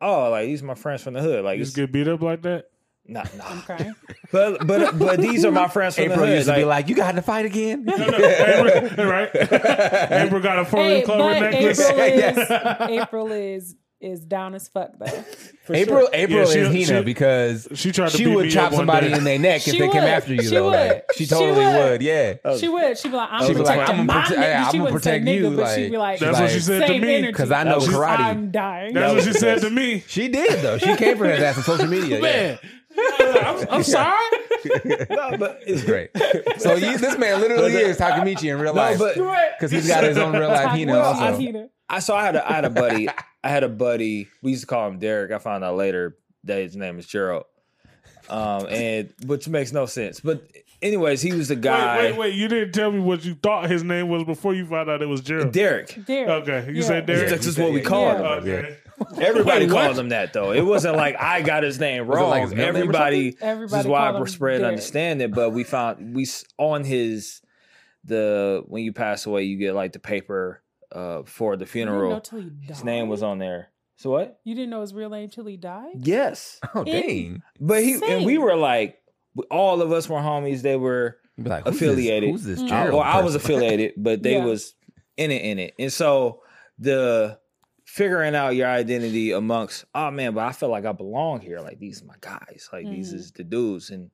oh, 0.00 0.30
like 0.30 0.46
these 0.46 0.62
are 0.62 0.66
my 0.66 0.74
friends 0.76 1.02
from 1.02 1.14
the 1.14 1.20
hood. 1.20 1.44
Like 1.44 1.58
You 1.58 1.64
just 1.64 1.76
get 1.76 1.92
beat 1.92 2.08
up 2.08 2.22
like 2.22 2.42
that? 2.42 2.66
nah, 3.04 3.24
I'm 3.32 3.38
nah. 3.56 3.60
crying. 3.62 3.94
But 4.30 4.66
but 4.66 4.96
but 4.98 5.20
these 5.20 5.44
are 5.44 5.50
my 5.50 5.68
friends 5.68 5.96
from 5.96 6.04
April 6.04 6.20
the 6.20 6.26
hood. 6.28 6.36
used 6.36 6.48
to 6.48 6.54
be 6.54 6.64
Like, 6.64 6.84
like, 6.84 6.88
"You 6.88 6.94
got 6.94 7.12
to 7.16 7.20
fight 7.22 7.44
again." 7.44 7.84
April, 7.86 9.06
right? 9.06 9.28
April 9.34 10.40
got 10.40 10.58
a 10.60 10.64
four 10.64 10.80
hey, 10.80 10.96
leaf 10.98 11.04
clover 11.04 11.22
but 11.40 11.50
necklace. 11.50 11.80
April 11.80 12.08
is 12.30 12.50
April 12.90 13.32
is 13.32 13.76
is 14.02 14.20
down 14.24 14.54
as 14.54 14.68
fuck 14.68 14.90
though. 14.98 15.06
for 15.64 15.74
April, 15.74 16.00
sure. 16.00 16.08
April 16.12 16.38
Yeah, 16.40 16.44
she- 16.52 16.58
is 16.58 16.88
Hina 16.88 17.00
she- 17.00 17.04
because 17.04 17.68
She 17.74 17.92
tried 17.92 18.10
to 18.10 18.16
she 18.16 18.26
would 18.26 18.50
chop 18.50 18.72
somebody 18.74 19.08
day. 19.10 19.16
in 19.16 19.24
their 19.24 19.38
neck 19.38 19.56
if 19.66 19.74
She 19.74 19.78
they 19.78 19.88
came 19.88 20.02
after 20.02 20.34
you. 20.34 20.42
She 20.42 20.48
though, 20.48 20.64
would. 20.64 20.72
like, 20.72 21.04
she 21.16 21.24
She 21.24 21.30
totally 21.30 21.64
would. 21.64 21.90
would. 21.90 22.02
Yeah. 22.02 22.34
Oh, 22.44 22.58
She 22.58 22.68
would. 22.68 22.98
She'd 22.98 23.10
be 23.10 23.16
like, 23.16 23.28
"I'm 23.30 23.46
She'd 23.46 23.54
be 23.56 23.62
like, 23.62 23.78
protecting 23.78 24.00
"I'm 24.00 24.06
my 24.06 24.14
prote- 24.14 24.26
nigga." 24.36 24.40
yeah, 24.40 24.68
I'ma 24.72 24.84
say 24.86 24.92
protect 24.92 25.24
nigga, 25.24 25.34
you, 25.50 25.56
but 25.56 25.74
she'd 25.76 25.90
be 25.90 25.96
like, 25.98 26.18
That's 26.18 26.40
what 26.40 26.50
she 26.50 26.60
said 26.60 26.86
to 26.86 26.98
me. 26.98 27.22
because 27.26 27.50
I 27.52 27.62
know 27.64 27.70
That 27.70 27.76
was- 27.80 27.88
karate. 27.88 28.18
I'm 28.18 28.50
dying. 28.50 28.94
That's 28.94 29.14
what 29.14 29.24
she 29.24 29.32
said 29.38 29.60
to 29.62 29.70
me. 29.70 30.02
She 30.08 30.28
did 30.28 30.60
though. 30.62 30.78
She 30.78 30.94
came 30.96 31.16
for 31.16 31.26
his 31.26 31.42
ass 31.42 31.58
on 31.58 31.64
social 31.64 31.86
media. 31.86 32.20
Yeah. 32.20 32.56
Man, 32.94 33.38
I'm, 33.46 33.66
I'm 33.70 33.82
sorry. 33.82 34.14
no, 34.84 35.36
but 35.38 35.60
It's 35.66 35.82
great. 35.82 36.10
So 36.58 36.74
you, 36.74 36.98
this 36.98 37.16
man 37.16 37.40
literally 37.40 37.72
is 37.72 37.96
Takemichi 37.98 38.52
in 38.52 38.60
real 38.60 38.74
life 38.74 38.98
because 38.98 39.70
he's 39.70 39.88
got 39.88 40.04
his 40.04 40.18
own 40.18 40.32
real 40.34 40.48
life 40.48 40.66
Hina 40.68 40.92
Well, 40.92 41.02
also. 41.02 41.22
I'm 41.22 41.34
Hina. 41.40 41.68
I 41.88 42.00
so 42.00 42.14
I 42.14 42.24
had 42.24 42.36
a 42.36 42.46
I 42.48 42.52
had 42.54 42.64
a 42.66 42.70
buddy. 42.70 43.08
I 43.44 43.48
had 43.48 43.64
a 43.64 43.68
buddy. 43.68 44.28
We 44.42 44.50
used 44.52 44.62
to 44.62 44.66
call 44.66 44.88
him 44.88 44.98
Derek. 44.98 45.32
I 45.32 45.38
found 45.38 45.64
out 45.64 45.76
later 45.76 46.16
that 46.44 46.60
his 46.62 46.76
name 46.76 46.98
is 46.98 47.06
Gerald. 47.06 47.44
Um, 48.30 48.66
and 48.68 49.12
which 49.26 49.48
makes 49.48 49.72
no 49.72 49.84
sense. 49.86 50.20
But 50.20 50.46
anyways, 50.80 51.20
he 51.22 51.32
was 51.32 51.48
the 51.48 51.56
guy. 51.56 51.98
Wait, 51.98 52.10
wait, 52.12 52.18
wait. 52.18 52.34
You 52.34 52.48
didn't 52.48 52.72
tell 52.72 52.90
me 52.92 53.00
what 53.00 53.24
you 53.24 53.34
thought 53.34 53.68
his 53.68 53.82
name 53.82 54.08
was 54.08 54.24
before 54.24 54.54
you 54.54 54.64
found 54.66 54.88
out 54.88 55.02
it 55.02 55.06
was 55.06 55.20
Gerald. 55.22 55.52
Derek. 55.52 55.98
Derek. 56.06 56.28
Okay, 56.48 56.68
you 56.68 56.76
Yeah. 56.80 56.86
said 56.86 57.06
Derek. 57.06 57.28
That's 57.30 57.44
just 57.44 57.58
what 57.58 57.72
we 57.72 57.80
called 57.80 58.18
Yeah. 58.20 58.36
him. 58.38 58.42
Okay. 58.60 58.76
Everybody 59.20 59.66
Wait, 59.66 59.72
called 59.72 59.98
him 59.98 60.10
that 60.10 60.32
though. 60.32 60.52
It 60.52 60.64
wasn't 60.64 60.96
like 60.96 61.16
I 61.20 61.42
got 61.42 61.64
his 61.64 61.80
name 61.80 62.06
wrong. 62.06 62.30
like 62.30 62.42
his 62.42 62.50
middle 62.54 62.66
name 62.66 62.74
or 62.76 62.78
Everybody. 62.84 63.30
something? 63.32 63.48
Everybody 63.48 63.76
this 63.78 63.84
is 63.84 63.90
why 63.90 64.10
I 64.12 64.24
spread 64.26 64.58
Derek. 64.58 64.68
understand 64.68 65.20
it. 65.22 65.34
But 65.34 65.50
we 65.50 65.64
found 65.64 66.14
we 66.14 66.26
on 66.58 66.84
his 66.84 67.40
the 68.04 68.62
when 68.66 68.84
you 68.84 68.92
pass 68.92 69.26
away, 69.26 69.42
you 69.44 69.56
get 69.58 69.74
like 69.74 69.92
the 69.92 69.98
paper 69.98 70.61
uh 70.94 71.22
for 71.24 71.56
the 71.56 71.64
You 71.64 71.72
didn't 71.72 71.86
know 71.88 71.98
funeral. 72.00 72.20
till 72.20 72.40
he 72.40 72.50
died. 72.50 72.68
His 72.68 72.84
name 72.84 73.08
was 73.08 73.22
on 73.22 73.38
there. 73.38 73.68
So 73.96 74.10
what? 74.10 74.40
You 74.44 74.54
didn't 74.54 74.70
know 74.70 74.80
his 74.80 74.92
real 74.94 75.10
name 75.10 75.28
till 75.30 75.46
he 75.46 75.56
died. 75.56 75.94
Yes. 75.96 76.58
Oh 76.74 76.84
dang! 76.84 77.42
But 77.60 77.82
he 77.82 78.00
and 78.06 78.24
we 78.24 78.38
were 78.38 78.56
like, 78.56 78.98
all 79.50 79.80
of 79.82 79.92
us 79.92 80.08
were 80.08 80.18
homies. 80.18 80.62
They 80.62 80.76
were, 80.76 81.18
like, 81.38 81.64
who's 81.66 81.76
Affiliated. 81.76 82.34
This, 82.34 82.42
who's 82.44 82.56
this 82.58 82.62
Mm. 82.62 82.68
Gerald? 82.68 82.94
or 82.94 83.04
I 83.04 83.20
was 83.22 83.34
affiliated, 83.34 83.92
but 83.96 84.22
they 84.22 84.34
Yeah. 84.34 84.44
was 84.44 84.74
in 85.16 85.30
it, 85.30 85.42
in 85.44 85.58
it. 85.58 85.74
And 85.78 85.92
so 85.92 86.42
the 86.78 87.38
figuring 87.84 88.34
out 88.34 88.56
your 88.56 88.68
identity 88.68 89.32
amongst, 89.32 89.84
oh 89.94 90.10
man, 90.10 90.34
but 90.34 90.44
I 90.44 90.52
feel 90.52 90.68
like 90.70 90.84
I 90.86 90.92
belong 90.92 91.40
here. 91.40 91.60
Like 91.60 91.78
these 91.78 92.02
are 92.02 92.06
my 92.06 92.14
guys. 92.20 92.68
Like 92.72 92.86
these 92.88 93.12
Mhm. 93.12 93.16
is 93.16 93.32
the 93.32 93.44
dudes, 93.44 93.90
and 93.90 94.10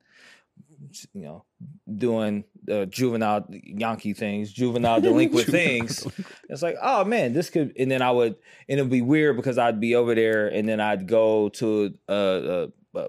you 1.13 1.23
know, 1.23 1.45
doing 1.93 2.43
uh, 2.71 2.85
juvenile 2.85 3.45
Yankee 3.49 4.13
things, 4.13 4.51
juvenile 4.51 5.01
delinquent 5.01 5.47
things. 5.49 6.07
It's 6.49 6.61
like, 6.61 6.75
oh 6.81 7.03
man, 7.05 7.33
this 7.33 7.49
could, 7.49 7.73
and 7.77 7.89
then 7.89 8.01
I 8.01 8.11
would, 8.11 8.35
and 8.67 8.79
it'd 8.79 8.91
be 8.91 9.01
weird 9.01 9.35
because 9.35 9.57
I'd 9.57 9.79
be 9.79 9.95
over 9.95 10.15
there, 10.15 10.47
and 10.47 10.67
then 10.67 10.79
I'd 10.79 11.07
go 11.07 11.49
to, 11.49 11.93
uh, 12.07 12.11
uh, 12.11 12.67
uh 12.95 13.07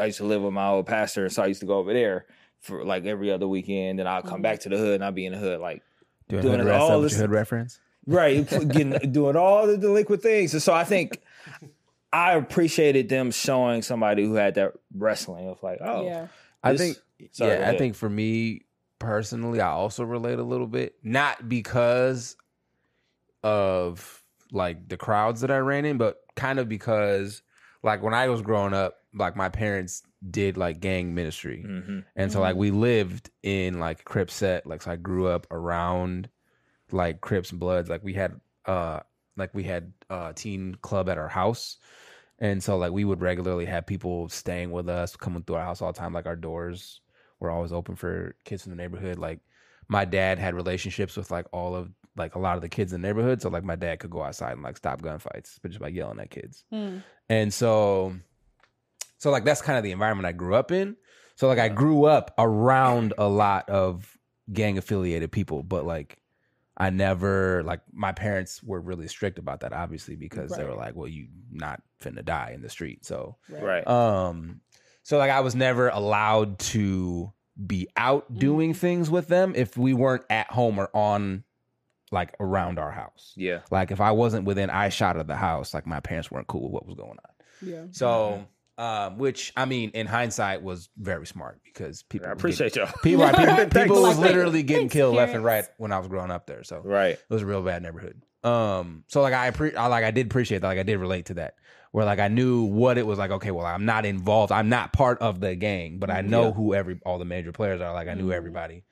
I 0.00 0.06
used 0.06 0.18
to 0.18 0.24
live 0.24 0.42
with 0.42 0.52
my 0.52 0.68
old 0.68 0.86
pastor, 0.86 1.28
so 1.28 1.42
I 1.42 1.46
used 1.46 1.60
to 1.60 1.66
go 1.66 1.78
over 1.78 1.92
there 1.92 2.26
for 2.60 2.84
like 2.84 3.04
every 3.04 3.30
other 3.30 3.48
weekend, 3.48 4.00
and 4.00 4.08
I'll 4.08 4.22
come 4.22 4.42
back 4.42 4.60
to 4.60 4.68
the 4.68 4.76
hood, 4.76 4.96
and 4.96 5.04
I'd 5.04 5.14
be 5.14 5.26
in 5.26 5.32
the 5.32 5.38
hood, 5.38 5.60
like 5.60 5.82
Doing, 6.28 6.42
doing 6.42 6.60
hood, 6.60 6.72
all 6.72 6.92
up 6.92 7.00
with 7.00 7.12
this- 7.12 7.20
hood 7.20 7.30
reference. 7.30 7.80
right, 8.06 8.46
getting 8.48 8.90
doing 9.12 9.36
all 9.36 9.66
the 9.66 9.78
delinquent 9.78 10.22
things, 10.22 10.52
and 10.52 10.62
so 10.62 10.74
I 10.74 10.84
think 10.84 11.20
I 12.12 12.34
appreciated 12.34 13.08
them 13.08 13.30
showing 13.30 13.82
somebody 13.82 14.24
who 14.24 14.34
had 14.34 14.54
that 14.54 14.72
wrestling 14.94 15.48
of 15.48 15.62
like, 15.62 15.78
oh, 15.82 16.04
Yeah. 16.04 16.28
I 16.62 16.72
this- 16.72 16.80
think 16.80 17.32
sorry, 17.32 17.58
yeah, 17.58 17.70
I 17.70 17.76
think 17.76 17.94
for 17.94 18.08
me 18.08 18.62
personally, 18.98 19.60
I 19.60 19.68
also 19.70 20.04
relate 20.04 20.38
a 20.38 20.42
little 20.42 20.66
bit, 20.66 20.96
not 21.02 21.48
because 21.48 22.36
of 23.42 24.22
like 24.52 24.88
the 24.88 24.96
crowds 24.96 25.40
that 25.42 25.50
I 25.50 25.58
ran 25.58 25.84
in, 25.84 25.98
but 25.98 26.18
kind 26.36 26.58
of 26.58 26.68
because 26.68 27.42
like 27.82 28.02
when 28.02 28.14
I 28.14 28.28
was 28.28 28.42
growing 28.42 28.74
up, 28.74 28.96
like 29.14 29.36
my 29.36 29.48
parents 29.48 30.02
did 30.30 30.56
like 30.56 30.80
gang 30.80 31.14
ministry. 31.14 31.64
Mhm. 31.66 32.04
And 32.16 32.32
so 32.32 32.40
like 32.40 32.56
we 32.56 32.70
lived 32.70 33.30
in 33.42 33.78
like 33.78 34.04
Crip 34.04 34.30
set. 34.30 34.66
Like 34.66 34.82
so 34.82 34.90
I 34.90 34.96
grew 34.96 35.28
up 35.28 35.46
around 35.50 36.28
like 36.90 37.20
Crips 37.20 37.50
and 37.50 37.60
Bloods. 37.60 37.88
Like 37.88 38.02
we 38.02 38.14
had 38.14 38.40
uh 38.66 39.00
like 39.36 39.54
we 39.54 39.62
had 39.64 39.92
uh 40.10 40.32
teen 40.34 40.74
club 40.82 41.08
at 41.08 41.18
our 41.18 41.28
house. 41.28 41.76
And 42.38 42.62
so 42.62 42.76
like 42.76 42.92
we 42.92 43.04
would 43.04 43.20
regularly 43.20 43.64
have 43.66 43.86
people 43.86 44.28
staying 44.28 44.70
with 44.70 44.88
us, 44.88 45.16
coming 45.16 45.42
through 45.42 45.56
our 45.56 45.64
house 45.64 45.82
all 45.82 45.92
the 45.92 45.98
time. 45.98 46.12
Like 46.12 46.26
our 46.26 46.36
doors 46.36 47.00
were 47.40 47.50
always 47.50 47.72
open 47.72 47.96
for 47.96 48.34
kids 48.44 48.66
in 48.66 48.70
the 48.70 48.76
neighborhood. 48.76 49.18
Like 49.18 49.40
my 49.88 50.04
dad 50.04 50.38
had 50.38 50.54
relationships 50.54 51.16
with 51.16 51.30
like 51.30 51.46
all 51.52 51.74
of 51.74 51.90
like 52.16 52.34
a 52.34 52.38
lot 52.38 52.56
of 52.56 52.62
the 52.62 52.68
kids 52.68 52.92
in 52.92 53.00
the 53.00 53.08
neighborhood. 53.08 53.40
So 53.40 53.48
like 53.48 53.64
my 53.64 53.76
dad 53.76 54.00
could 54.00 54.10
go 54.10 54.22
outside 54.22 54.52
and 54.52 54.62
like 54.62 54.76
stop 54.76 55.02
gunfights, 55.02 55.58
but 55.62 55.70
just 55.70 55.80
by 55.80 55.88
yelling 55.88 56.20
at 56.20 56.30
kids. 56.30 56.64
Hmm. 56.70 56.98
And 57.28 57.52
so, 57.52 58.14
so 59.18 59.30
like 59.30 59.44
that's 59.44 59.62
kind 59.62 59.78
of 59.78 59.84
the 59.84 59.92
environment 59.92 60.26
I 60.26 60.32
grew 60.32 60.54
up 60.54 60.70
in. 60.70 60.96
So 61.36 61.48
like 61.48 61.58
I 61.58 61.68
grew 61.68 62.04
up 62.04 62.34
around 62.38 63.14
a 63.18 63.28
lot 63.28 63.68
of 63.70 64.16
gang 64.52 64.78
affiliated 64.78 65.30
people, 65.32 65.62
but 65.62 65.86
like 65.86 66.18
I 66.80 66.90
never 66.90 67.62
like 67.64 67.80
my 67.92 68.12
parents 68.12 68.62
were 68.62 68.80
really 68.80 69.08
strict 69.08 69.38
about 69.38 69.60
that, 69.60 69.72
obviously, 69.72 70.14
because 70.14 70.52
they 70.52 70.62
were 70.64 70.74
like, 70.76 70.94
"Well, 70.94 71.08
you 71.08 71.26
not 71.50 71.82
finna 72.00 72.24
die 72.24 72.52
in 72.54 72.62
the 72.62 72.68
street." 72.70 73.04
So, 73.04 73.36
Right. 73.50 73.84
um, 73.86 74.60
so 75.02 75.18
like 75.18 75.30
I 75.32 75.40
was 75.40 75.54
never 75.56 75.88
allowed 75.88 76.58
to 76.60 77.32
be 77.66 77.88
out 77.96 78.32
doing 78.38 78.74
things 78.74 79.10
with 79.10 79.26
them 79.26 79.52
if 79.56 79.76
we 79.76 79.92
weren't 79.92 80.24
at 80.30 80.48
home 80.52 80.78
or 80.78 80.88
on 80.94 81.42
like 82.12 82.34
around 82.40 82.78
our 82.78 82.92
house. 82.92 83.34
yeah. 83.36 83.60
Like 83.70 83.90
if 83.90 84.00
I 84.00 84.12
wasn't 84.12 84.44
within 84.46 84.70
eye 84.70 84.88
shot 84.90 85.16
of 85.16 85.26
the 85.26 85.36
house, 85.36 85.74
like 85.74 85.86
my 85.86 85.98
parents 86.00 86.30
weren't 86.30 86.46
cool 86.46 86.62
with 86.62 86.72
what 86.72 86.86
was 86.86 86.94
going 86.94 87.10
on. 87.18 87.34
Yeah. 87.60 87.82
So, 87.90 88.46
um, 88.78 89.18
which 89.18 89.52
I 89.56 89.64
mean, 89.66 89.90
in 89.90 90.06
hindsight, 90.06 90.62
was 90.62 90.88
very 90.96 91.26
smart 91.26 91.60
because 91.64 92.02
people 92.04 92.28
I 92.28 92.32
was 92.34 92.42
getting- 92.42 92.54
appreciate 92.54 92.76
y'all. 92.76 93.00
people. 93.02 93.24
right, 93.24 93.36
people, 93.70 93.82
people 93.82 94.02
was 94.02 94.18
literally 94.18 94.62
getting 94.62 94.84
thanks, 94.84 94.92
killed 94.94 95.16
left 95.16 95.34
and 95.34 95.44
right 95.44 95.66
when 95.78 95.92
I 95.92 95.98
was 95.98 96.08
growing 96.08 96.30
up 96.30 96.46
there. 96.46 96.62
So 96.62 96.80
Right. 96.84 97.14
it 97.14 97.24
was 97.28 97.42
a 97.42 97.46
real 97.46 97.62
bad 97.62 97.82
neighborhood. 97.82 98.22
Um, 98.44 99.04
so 99.08 99.20
like 99.20 99.34
I, 99.34 99.50
appre- 99.50 99.76
I 99.76 99.86
like 99.88 100.04
I 100.04 100.12
did 100.12 100.26
appreciate 100.26 100.60
that. 100.62 100.68
Like 100.68 100.78
I 100.78 100.84
did 100.84 100.98
relate 100.98 101.26
to 101.26 101.34
that. 101.34 101.54
Where 101.90 102.04
like 102.04 102.18
I 102.20 102.28
knew 102.28 102.64
what 102.64 102.98
it 102.98 103.06
was 103.06 103.18
like. 103.18 103.30
Okay, 103.32 103.50
well 103.50 103.66
I'm 103.66 103.84
not 103.84 104.06
involved. 104.06 104.52
I'm 104.52 104.68
not 104.68 104.92
part 104.92 105.18
of 105.20 105.40
the 105.40 105.56
gang, 105.56 105.98
but 105.98 106.10
I 106.10 106.20
know 106.20 106.44
Yeah. 106.46 106.52
who 106.52 106.74
every 106.74 107.00
all 107.04 107.18
the 107.18 107.24
major 107.24 107.50
players 107.50 107.80
are. 107.80 107.92
Like 107.92 108.08
I 108.08 108.14
knew 108.14 108.28
Mhm. 108.28 108.34
everybody. 108.34 108.84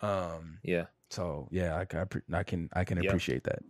Um. 0.00 0.58
Yeah. 0.62 0.86
So 1.10 1.48
yeah, 1.50 1.76
I, 1.78 1.84
can- 1.86 2.00
I, 2.00 2.04
pre- 2.04 2.22
I 2.32 2.42
can 2.42 2.68
I 2.74 2.84
can 2.84 3.00
Yeah. 3.02 3.08
appreciate 3.08 3.44
that. 3.44 3.60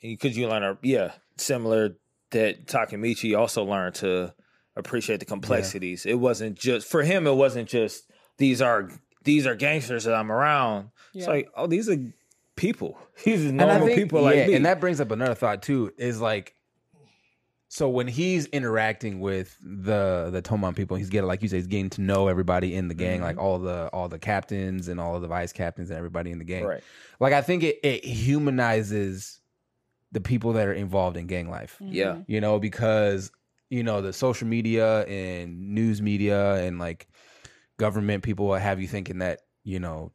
Because 0.00 0.36
you 0.38 0.48
learn, 0.48 0.62
a, 0.62 0.78
yeah, 0.82 1.12
similar 1.36 1.96
that 2.30 2.66
Takemichi 2.66 3.38
also 3.38 3.64
learned 3.64 3.96
to 3.96 4.34
appreciate 4.76 5.20
the 5.20 5.26
complexities. 5.26 6.06
It 6.06 6.14
wasn't 6.14 6.58
just 6.58 6.88
for 6.88 7.02
him. 7.02 7.26
It 7.26 7.34
wasn't 7.34 7.68
just 7.68 8.10
these 8.38 8.62
are 8.62 8.90
these 9.24 9.46
are 9.46 9.54
gangsters 9.54 10.04
that 10.04 10.14
I'm 10.14 10.32
around. 10.32 10.90
It's 11.14 11.26
like 11.26 11.48
oh, 11.56 11.66
these 11.66 11.88
are 11.88 11.96
people. 12.56 12.98
These 13.24 13.46
are 13.46 13.52
normal 13.52 13.86
think- 13.86 13.98
people 13.98 14.20
yeah, 14.20 14.26
like 14.26 14.46
me. 14.48 14.54
And 14.54 14.66
that 14.66 14.80
brings 14.80 15.00
up 15.00 15.10
another 15.10 15.34
thought 15.34 15.62
too. 15.62 15.92
Is 15.96 16.20
like, 16.20 16.54
so 17.68 17.88
when 17.88 18.06
he's 18.06 18.46
interacting 18.46 19.20
with 19.20 19.56
the 19.60 20.28
the 20.30 20.40
Toman 20.40 20.76
people, 20.76 20.96
he's 20.96 21.08
getting 21.08 21.26
like 21.26 21.42
you 21.42 21.48
say, 21.48 21.56
he's 21.56 21.66
getting 21.66 21.90
to 21.90 22.00
know 22.00 22.28
everybody 22.28 22.74
in 22.74 22.88
the 22.88 22.94
gang, 22.94 23.16
mm-hmm. 23.16 23.24
like 23.24 23.38
all 23.38 23.58
the 23.58 23.88
all 23.92 24.08
the 24.08 24.18
captains 24.18 24.86
and 24.88 25.00
all 25.00 25.16
of 25.16 25.22
the 25.22 25.28
vice 25.28 25.52
captains 25.52 25.90
and 25.90 25.96
everybody 25.96 26.30
in 26.30 26.38
the 26.38 26.44
gang. 26.44 26.64
right. 26.64 26.82
Like 27.18 27.32
I 27.32 27.42
think 27.42 27.64
it 27.64 27.80
it 27.82 28.04
humanizes 28.04 29.37
the 30.12 30.20
people 30.20 30.52
that 30.54 30.66
are 30.66 30.72
involved 30.72 31.16
in 31.16 31.26
gang 31.26 31.50
life. 31.50 31.80
Yeah. 31.80 32.16
You 32.26 32.40
know, 32.40 32.58
because 32.58 33.30
you 33.70 33.82
know 33.82 34.00
the 34.00 34.12
social 34.12 34.48
media 34.48 35.04
and 35.04 35.74
news 35.74 36.00
media 36.00 36.54
and 36.56 36.78
like 36.78 37.08
government 37.78 38.22
people 38.22 38.46
will 38.46 38.54
have 38.56 38.80
you 38.80 38.88
thinking 38.88 39.18
that 39.18 39.42
you 39.64 39.78
know 39.78 40.12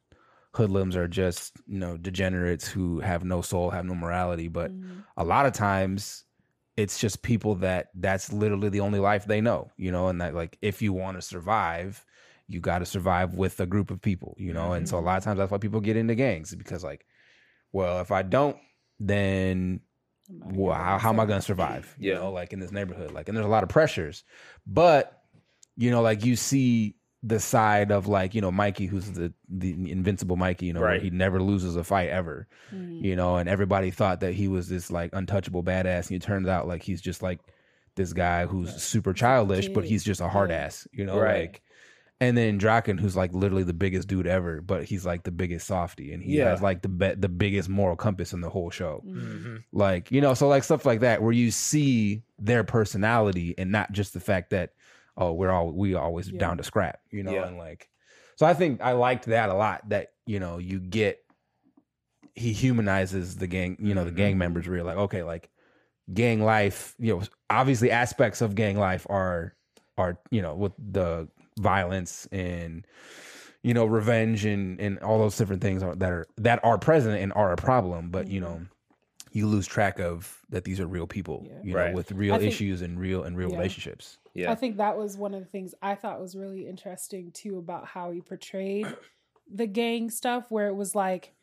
hoodlums 0.55 0.95
are 0.95 1.07
just 1.07 1.53
you 1.65 1.79
know 1.79 1.97
degenerates 1.97 2.67
who 2.67 2.99
have 2.99 3.23
no 3.23 3.41
soul, 3.41 3.69
have 3.69 3.85
no 3.85 3.95
morality. 3.95 4.47
But 4.47 4.71
Mhm. 4.71 5.03
a 5.17 5.23
lot 5.23 5.45
of 5.45 5.53
times, 5.53 6.25
it's 6.77 6.99
just 6.99 7.21
people 7.21 7.55
that 7.55 7.89
that's 7.95 8.33
literally 8.33 8.69
the 8.69 8.79
only 8.81 8.99
life 8.99 9.25
they 9.25 9.41
know. 9.41 9.71
You 9.77 9.91
know, 9.91 10.07
and 10.09 10.21
that 10.21 10.33
like 10.35 10.57
if 10.61 10.81
you 10.81 10.93
want 10.93 11.17
to 11.17 11.21
survive. 11.21 12.05
You 12.49 12.59
got 12.59 12.79
to 12.79 12.85
survive 12.85 13.35
with 13.35 13.57
a 13.61 13.65
group 13.65 13.89
of 13.89 14.01
people, 14.01 14.35
you 14.37 14.53
know, 14.53 14.73
and 14.73 14.87
so 14.87 14.99
a 14.99 15.01
lot 15.01 15.17
of 15.17 15.23
times 15.23 15.37
that's 15.37 15.49
why 15.49 15.57
people 15.59 15.79
get 15.79 15.95
into 15.95 16.13
gangs 16.13 16.53
because, 16.53 16.83
like, 16.83 17.05
well, 17.71 18.01
if 18.01 18.11
I 18.11 18.21
don't, 18.21 18.57
then 19.07 19.81
well, 20.41 20.75
how, 20.75 20.97
how 20.97 21.09
am 21.09 21.19
I 21.19 21.25
going 21.25 21.39
to 21.39 21.45
survive? 21.45 21.95
You 21.99 22.11
Yeah. 22.11 22.19
know, 22.19 22.31
like 22.31 22.53
in 22.53 22.59
this 22.59 22.71
neighborhood, 22.71 23.11
like, 23.11 23.27
and 23.27 23.35
there's 23.37 23.45
a 23.45 23.49
lot 23.49 23.63
of 23.63 23.69
pressures, 23.69 24.23
but 24.65 25.21
you 25.75 25.91
know, 25.91 26.01
like 26.01 26.23
you 26.25 26.35
see 26.35 26.95
the 27.23 27.39
side 27.39 27.91
of 27.91 28.07
like 28.07 28.35
you 28.35 28.41
know 28.41 28.51
Mikey, 28.51 28.85
who's 28.85 29.11
the 29.11 29.33
the 29.49 29.91
invincible 29.91 30.35
Mikey, 30.35 30.67
you 30.67 30.73
know, 30.73 30.81
where 30.81 30.89
Right. 30.91 31.01
he 31.01 31.09
never 31.09 31.41
loses 31.41 31.75
a 31.75 31.83
fight 31.83 32.09
ever, 32.09 32.47
Mhm. 32.73 33.03
you 33.03 33.15
know, 33.15 33.37
and 33.37 33.47
everybody 33.49 33.91
thought 33.91 34.19
that 34.21 34.33
he 34.33 34.47
was 34.47 34.67
this 34.69 34.91
like 34.91 35.11
untouchable 35.13 35.63
badass, 35.63 36.07
and 36.09 36.17
it 36.17 36.21
turns 36.21 36.47
out 36.47 36.67
like 36.67 36.83
he's 36.83 37.01
just 37.01 37.21
like 37.21 37.39
this 37.95 38.13
guy 38.13 38.45
who's 38.45 38.81
super 38.81 39.13
childish, 39.13 39.69
but 39.69 39.83
he's 39.85 40.03
just 40.03 40.21
a 40.21 40.27
hard 40.29 40.51
ass, 40.51 40.87
you 40.91 41.05
know, 41.05 41.17
Right. 41.17 41.43
like. 41.49 41.61
And 42.23 42.37
then 42.37 42.57
Draken, 42.57 42.97
who's 42.97 43.15
like 43.15 43.33
literally 43.33 43.63
the 43.63 43.73
biggest 43.73 44.07
dude 44.07 44.27
ever, 44.27 44.61
but 44.61 44.83
he's 44.85 45.05
like 45.05 45.23
the 45.23 45.31
biggest 45.31 45.67
softy, 45.67 46.13
and 46.13 46.23
he 46.23 46.37
Yeah. 46.37 46.49
has 46.49 46.61
like 46.61 46.81
the 46.81 46.89
be- 46.89 47.15
the 47.15 47.29
biggest 47.29 47.69
moral 47.69 47.95
compass 47.95 48.33
in 48.33 48.41
the 48.41 48.49
whole 48.49 48.69
show 48.69 49.01
Mm-hmm. 49.05 49.57
like 49.71 50.11
you 50.11 50.21
know 50.21 50.33
so 50.33 50.47
like 50.47 50.63
stuff 50.63 50.85
like 50.85 51.01
that 51.01 51.21
where 51.21 51.31
you 51.33 51.51
see 51.51 52.23
their 52.39 52.63
personality 52.63 53.55
and 53.57 53.71
not 53.71 53.91
just 53.91 54.13
the 54.13 54.19
fact 54.19 54.49
that 54.51 54.71
oh 55.17 55.31
we're 55.33 55.51
all 55.51 55.71
we 55.71 55.93
always 55.95 56.29
Yeah. 56.29 56.39
down 56.39 56.57
to 56.57 56.63
scrap 56.63 56.99
you 57.11 57.23
know 57.23 57.31
Yeah. 57.33 57.47
and 57.47 57.57
like 57.57 57.89
so 58.35 58.45
i 58.45 58.53
think 58.53 58.81
i 58.81 58.91
liked 58.93 59.25
that 59.25 59.49
a 59.49 59.53
lot 59.53 59.87
that 59.89 60.13
you 60.25 60.39
know 60.39 60.57
you 60.57 60.79
get 60.79 61.19
he 62.35 62.51
humanizes 62.53 63.35
the 63.37 63.47
gang 63.47 63.77
you 63.79 63.93
know 63.93 64.05
the 64.05 64.11
gang 64.11 64.37
members 64.37 64.67
where 64.67 64.77
you're 64.77 64.85
like 64.85 64.97
okay 64.97 65.23
like 65.23 65.49
gang 66.13 66.41
life 66.43 66.95
you 66.99 67.13
know 67.15 67.21
obviously 67.49 67.91
aspects 67.91 68.41
of 68.41 68.55
gang 68.55 68.77
life 68.77 69.05
are 69.09 69.55
are 69.97 70.17
you 70.31 70.41
know 70.41 70.55
with 70.55 70.73
the 70.77 71.27
violence 71.57 72.27
and 72.31 72.85
you 73.61 73.73
know 73.73 73.85
revenge 73.85 74.45
and 74.45 74.79
and 74.79 74.99
all 74.99 75.19
those 75.19 75.37
different 75.37 75.61
things 75.61 75.83
are, 75.83 75.95
that 75.95 76.11
are 76.11 76.25
that 76.37 76.59
are 76.63 76.77
present 76.77 77.19
and 77.19 77.31
are 77.33 77.53
a 77.53 77.57
problem 77.57 78.09
but 78.09 78.27
you 78.27 78.39
know 78.39 78.47
mm-hmm. 78.47 78.63
you 79.31 79.47
lose 79.47 79.65
track 79.67 79.99
of 79.99 80.41
that 80.49 80.63
these 80.63 80.79
are 80.79 80.87
real 80.87 81.07
people 81.07 81.45
Yeah. 81.47 81.59
you 81.63 81.73
know 81.73 81.91
with 81.93 82.11
real 82.11 82.37
think- 82.37 82.51
issues 82.51 82.81
and 82.81 82.99
real 82.99 83.23
and 83.23 83.37
real 83.37 83.49
Yeah. 83.49 83.57
relationships 83.57 84.17
Yeah. 84.33 84.51
I 84.51 84.55
think 84.55 84.77
that 84.77 84.97
was 84.97 85.15
one 85.17 85.33
of 85.33 85.39
the 85.41 85.49
things 85.49 85.75
I 85.81 85.95
thought 85.95 86.19
was 86.19 86.35
really 86.35 86.67
interesting 86.67 87.31
too 87.31 87.57
about 87.57 87.85
how 87.85 88.11
he 88.11 88.21
portrayed 88.21 88.87
the 89.51 89.67
gang 89.67 90.09
stuff 90.09 90.45
where 90.49 90.67
it 90.67 90.75
was 90.75 90.95
like 90.95 91.33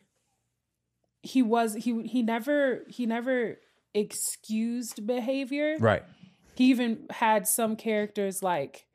he 1.23 1.43
was 1.43 1.75
he 1.75 2.03
he 2.03 2.23
never 2.23 2.85
he 2.89 3.07
never 3.07 3.59
excused 3.95 5.07
behavior. 5.07 5.77
right 5.79 6.03
He 6.55 6.65
even 6.67 7.07
had 7.11 7.47
some 7.47 7.77
characters 7.77 8.43
like 8.43 8.87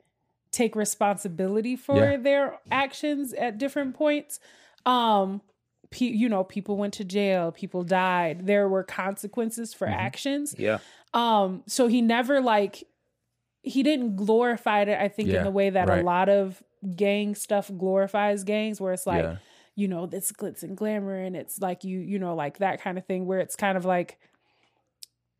take 0.50 0.74
responsibility 0.76 1.76
for 1.76 1.96
Yeah. 1.96 2.16
their 2.16 2.58
actions 2.70 3.32
at 3.34 3.58
different 3.58 3.94
points. 3.94 4.40
Um 4.84 5.42
pe- 5.90 6.06
you 6.06 6.28
know, 6.28 6.42
people 6.44 6.76
went 6.76 6.94
to 6.94 7.04
jail, 7.04 7.52
people 7.52 7.82
died. 7.84 8.46
There 8.46 8.68
were 8.68 8.82
consequences 8.82 9.72
for 9.74 9.86
Mhm. 9.86 9.92
actions. 9.94 10.54
yeah. 10.58 10.78
Um, 11.14 11.62
so 11.66 11.86
he 11.86 12.02
never 12.02 12.40
like 12.40 12.84
he 13.62 13.82
didn't 13.82 14.14
glorify 14.16 14.82
it, 14.82 14.88
I 14.90 15.08
think, 15.08 15.28
Yeah, 15.28 15.38
in 15.38 15.44
the 15.44 15.50
way 15.50 15.70
that 15.70 15.88
right. 15.88 16.00
a 16.00 16.04
lot 16.04 16.28
of 16.28 16.62
gang 16.94 17.34
stuff 17.34 17.68
glorifies 17.76 18.44
gangs, 18.44 18.80
where 18.80 18.92
it's 18.92 19.06
like, 19.06 19.22
yeah 19.24 19.36
you 19.78 19.88
know, 19.88 20.06
this 20.06 20.32
glitz 20.32 20.62
and 20.62 20.74
glamour 20.74 21.14
and 21.18 21.36
it's 21.36 21.60
like 21.60 21.84
you, 21.84 21.98
you 21.98 22.18
know, 22.18 22.34
like 22.34 22.56
that 22.58 22.80
kind 22.80 22.96
of 22.96 23.04
thing, 23.04 23.26
where 23.26 23.40
it's 23.40 23.54
kind 23.56 23.76
of 23.76 23.84
like 23.84 24.18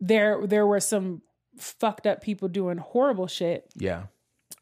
there 0.01 0.47
there 0.47 0.67
were 0.67 0.81
some 0.81 1.23
fucked 1.57 2.07
up 2.07 2.21
people 2.23 2.49
doing 2.49 2.77
horrible 2.79 3.27
shit, 3.27 3.67
yeah 3.77 4.05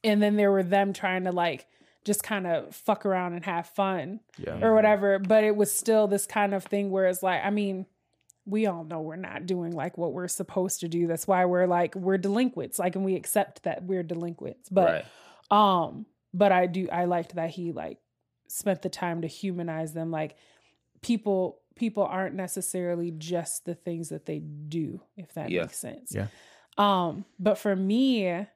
and 0.04 0.22
then 0.22 0.36
there 0.36 0.52
were 0.52 0.62
them 0.62 0.92
trying 0.92 1.24
to 1.24 1.32
like 1.32 1.66
just 2.04 2.22
kind 2.22 2.46
of 2.46 2.74
fuck 2.76 3.06
around 3.06 3.32
and 3.32 3.44
have 3.46 3.66
fun 3.66 4.20
yeah 4.38 4.58
or 4.62 4.74
whatever. 4.74 5.18
But 5.18 5.42
it 5.44 5.56
was 5.56 5.72
still 5.72 6.06
this 6.06 6.26
kind 6.26 6.52
of 6.54 6.62
thing 6.64 6.90
where 6.90 7.06
it's 7.06 7.22
like, 7.22 7.42
I 7.44 7.50
mean, 7.50 7.86
we 8.46 8.66
all 8.66 8.84
know 8.84 9.00
we're 9.00 9.16
not 9.16 9.46
doing 9.46 9.72
like 9.72 9.96
what 9.96 10.12
we're 10.12 10.28
supposed 10.28 10.80
to 10.80 10.88
do. 10.88 11.06
That's 11.06 11.26
why 11.26 11.46
we're 11.46 11.66
like 11.66 11.94
we're 11.94 12.18
delinquents. 12.18 12.78
Like, 12.78 12.94
and 12.94 13.04
we 13.04 13.14
accept 13.16 13.62
that 13.62 13.84
we're 13.84 14.02
delinquents. 14.02 14.68
But 14.68 15.06
right. 15.50 15.84
um, 15.86 16.06
but 16.34 16.52
I 16.52 16.66
do 16.66 16.88
I 16.92 17.06
liked 17.06 17.36
that 17.36 17.50
he 17.50 17.72
like 17.72 17.98
spent 18.48 18.82
the 18.82 18.90
time 18.90 19.22
to 19.22 19.28
humanize 19.28 19.94
them. 19.94 20.10
Like 20.10 20.36
people 21.00 21.60
people 21.74 22.04
aren't 22.04 22.34
necessarily 22.34 23.10
just 23.10 23.64
the 23.64 23.74
things 23.74 24.10
that 24.10 24.26
they 24.26 24.38
do, 24.40 25.00
if 25.16 25.32
that 25.34 25.50
Yeah. 25.50 25.62
makes 25.62 25.78
sense. 25.78 26.12
Yeah. 26.14 26.26
Um, 26.76 27.24
but 27.38 27.56
for 27.58 27.74
me, 27.74 28.46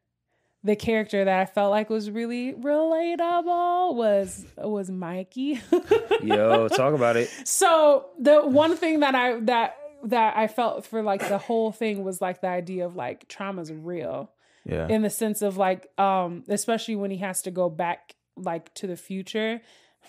the 0.65 0.77
character 0.77 1.25
that 1.25 1.41
I 1.41 1.47
felt 1.47 1.71
like 1.71 1.89
was 1.89 2.11
really 2.11 2.53
relatable 2.53 3.95
was 3.95 4.45
was 4.57 4.91
Mikey. 4.91 5.61
Yo, 6.23 6.69
talk 6.69 6.95
about 6.95 7.17
it. 7.17 7.31
So 7.45 8.07
the 8.19 8.43
one 8.43 8.77
thing 8.77 9.01
that 9.01 9.15
I 9.15 9.39
that 9.41 9.77
that 10.05 10.37
I 10.37 10.47
felt 10.47 10.87
for 10.87 11.03
like 11.03 11.29
the 11.29 11.39
whole 11.39 11.73
thing 11.73 12.05
was 12.05 12.21
like 12.21 12.41
the 12.41 12.49
idea 12.49 12.87
of 12.87 12.97
like 12.97 13.29
trauma's 13.29 13.73
real 13.73 14.31
yeah 14.65 14.87
in 14.89 15.03
the 15.03 15.11
sense 15.11 15.43
of 15.43 15.57
like 15.57 15.89
um 15.99 16.45
especially 16.49 16.97
when 16.97 17.11
he 17.11 17.19
has 17.19 17.43
to 17.43 17.51
go 17.51 17.69
back 17.69 18.15
like 18.37 18.73
to 18.75 18.87
the 18.87 18.97
future 18.97 19.61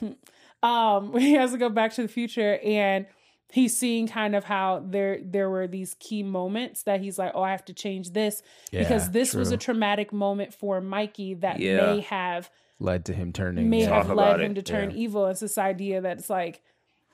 um 0.63 1.11
when 1.11 1.21
he 1.23 1.33
has 1.33 1.51
to 1.51 1.57
go 1.57 1.69
back 1.69 1.93
to 1.93 2.01
the 2.01 2.07
future 2.07 2.59
and 2.63 3.07
he's 3.51 3.75
seeing 3.77 4.07
kind 4.07 4.35
of 4.35 4.43
how 4.43 4.83
there 4.85 5.19
there 5.23 5.49
were 5.49 5.67
these 5.67 5.95
key 5.99 6.23
moments 6.23 6.83
that 6.83 7.01
he's 7.01 7.17
like 7.17 7.31
oh 7.35 7.41
I 7.41 7.51
have 7.51 7.65
to 7.65 7.73
change 7.73 8.11
this 8.11 8.43
because 8.71 9.05
Yeah, 9.07 9.11
this 9.11 9.33
was 9.33 9.51
a 9.51 9.57
traumatic 9.57 10.13
moment 10.13 10.53
for 10.53 10.79
Mikey 10.81 11.35
that 11.35 11.59
Yeah. 11.59 11.93
may 11.93 11.99
have 12.01 12.49
led 12.79 13.05
to 13.05 13.13
him 13.13 13.33
turning 13.33 13.69
may 13.69 13.81
yeah. 13.81 13.89
Have 13.95 14.09
about 14.11 14.37
led 14.37 14.41
him 14.41 14.51
it. 14.51 14.55
to 14.55 14.61
turn 14.61 14.91
Yeah. 14.91 14.97
evil. 14.97 15.25
It's 15.27 15.39
this 15.41 15.57
idea 15.57 16.01
that 16.01 16.19
it's 16.19 16.29
like 16.29 16.61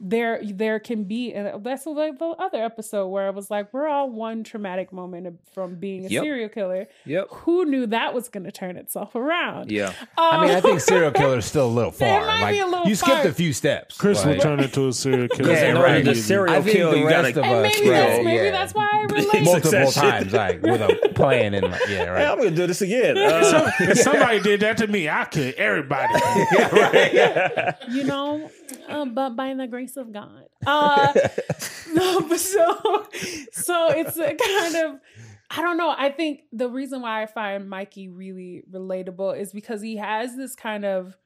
there 0.01 0.41
there 0.43 0.77
can 0.77 1.05
be 1.05 1.33
and 1.33 1.63
that's 1.63 1.85
like 1.85 2.19
the 2.19 2.25
other 2.25 2.61
episode 2.61 3.07
where 3.07 3.27
I 3.27 3.29
was 3.29 3.49
like, 3.49 3.73
we're 3.73 3.87
all 3.87 4.09
one 4.09 4.43
traumatic 4.43 4.91
moment 4.91 5.39
from 5.53 5.75
being 5.75 6.05
a 6.05 6.09
Yep. 6.09 6.23
serial 6.23 6.49
killer. 6.49 6.87
Yep. 7.05 7.27
Who 7.31 7.63
knew 7.63 7.87
that 7.87 8.13
was 8.13 8.27
going 8.27 8.43
to 8.43 8.51
turn 8.51 8.75
itself 8.75 9.15
around? 9.15 9.71
Yeah. 9.71 9.93
I 10.17 10.41
mean, 10.41 10.51
I 10.51 10.55
Um, 10.55 10.61
think 10.61 10.81
serial 10.81 11.11
killer 11.11 11.37
is 11.37 11.45
still 11.45 11.67
a 11.67 11.71
little 11.71 11.91
far. 12.03 12.25
might 12.25 12.41
Like 12.41 12.53
be 12.55 12.59
a 12.59 12.65
little 12.67 12.87
you 12.87 12.95
skipped 12.95 13.19
far. 13.21 13.27
a 13.27 13.33
few 13.33 13.53
steps. 13.53 13.97
Chris 13.97 14.21
but- 14.21 14.35
will 14.35 14.41
turn 14.41 14.59
into 14.59 14.87
a 14.89 14.93
serial 14.93 15.29
killer. 15.29 15.53
Yeah, 15.53 15.69
in 15.69 15.75
right. 15.75 15.81
order 15.81 15.87
to 15.87 15.95
immediately. 15.95 16.21
serial 16.21 16.55
I 16.55 16.61
think 16.61 16.75
kill, 16.77 16.91
the 16.91 16.97
you 16.99 17.07
rest 17.07 17.35
gotta 17.35 17.39
of 17.39 17.45
and 17.45 17.65
us, 17.65 17.73
maybe 17.77 17.89
that's 17.89 18.15
right, 18.17 18.25
maybe 18.25 18.45
yeah. 18.45 18.51
that's 18.51 18.73
why 18.73 18.89
I 18.93 19.01
relate. 19.13 19.43
multiple 19.45 19.71
Succession. 19.91 20.01
times, 20.29 20.33
like 20.33 20.61
with 20.61 20.81
a 20.81 21.09
plan 21.15 21.53
and 21.53 21.71
like, 21.71 21.81
yeah, 21.87 22.03
Hey, 22.03 22.09
right. 22.09 22.25
I'm 22.27 22.37
gonna 22.37 22.51
do 22.51 22.67
this 22.67 22.81
again. 22.81 23.17
Uh, 23.17 23.71
if 23.79 23.99
somebody 23.99 24.41
did 24.41 24.59
that 24.59 24.77
to 24.79 24.87
me, 24.87 25.07
I 25.09 25.25
kill 25.31 25.53
everybody. 25.57 26.13
you 27.91 28.03
know, 28.03 28.49
um, 28.87 29.13
but 29.13 29.31
by 29.35 29.53
the 29.53 29.67
grace 29.67 29.84
of 29.97 30.11
God. 30.11 30.45
Uh, 30.65 31.13
no, 31.93 32.21
but 32.21 32.39
so, 32.39 33.07
so 33.51 33.87
it's 33.89 34.17
a 34.17 34.35
kind 34.35 34.75
of, 34.75 34.99
I 35.49 35.61
don't 35.61 35.77
know. 35.77 35.93
I 35.95 36.09
think 36.09 36.41
the 36.51 36.69
reason 36.69 37.01
why 37.01 37.23
I 37.23 37.25
find 37.25 37.69
Mikey 37.69 38.09
really 38.09 38.63
relatable 38.71 39.39
is 39.39 39.51
because 39.51 39.81
he 39.81 39.97
has 39.97 40.35
this 40.35 40.55
kind 40.55 40.85
of, 40.85 41.17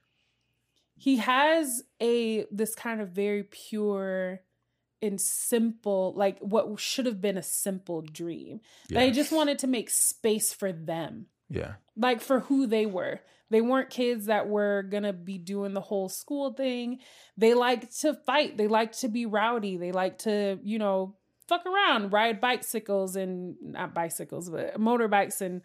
he 0.95 1.17
has 1.17 1.81
a 2.01 2.45
this 2.51 2.75
kind 2.75 2.99
of 2.99 3.09
very 3.09 3.43
pure 3.43 4.41
and 5.01 5.19
simple, 5.19 6.13
like 6.15 6.39
what 6.39 6.79
should 6.79 7.05
have 7.05 7.21
been 7.21 7.37
a 7.37 7.43
simple 7.43 8.01
dream. 8.01 8.59
Yeah. 8.89 8.99
They 8.99 9.11
just 9.11 9.31
wanted 9.31 9.59
to 9.59 9.67
make 9.67 9.89
space 9.89 10.53
for 10.53 10.73
them 10.73 11.27
Yeah, 11.49 11.75
like 11.95 12.19
for 12.21 12.41
who 12.41 12.67
they 12.67 12.85
were. 12.85 13.21
They 13.49 13.61
weren't 13.61 13.89
kids 13.89 14.27
that 14.27 14.47
were 14.47 14.83
gonna 14.83 15.13
be 15.13 15.37
doing 15.37 15.73
the 15.73 15.81
whole 15.81 16.09
school 16.09 16.53
thing. 16.53 16.99
They 17.37 17.53
liked 17.53 17.99
to 18.01 18.13
fight. 18.13 18.57
They 18.57 18.67
liked 18.67 18.99
to 19.01 19.07
be 19.07 19.25
rowdy. 19.25 19.77
They 19.77 19.91
liked 19.91 20.21
to, 20.25 20.59
you 20.63 20.77
know, 20.79 21.15
fuck 21.47 21.65
around, 21.65 22.13
ride 22.13 22.39
bicycles 22.39 23.15
and 23.15 23.55
not 23.61 23.93
bicycles, 23.95 24.49
but 24.49 24.79
motorbikes 24.79 25.41
and 25.41 25.61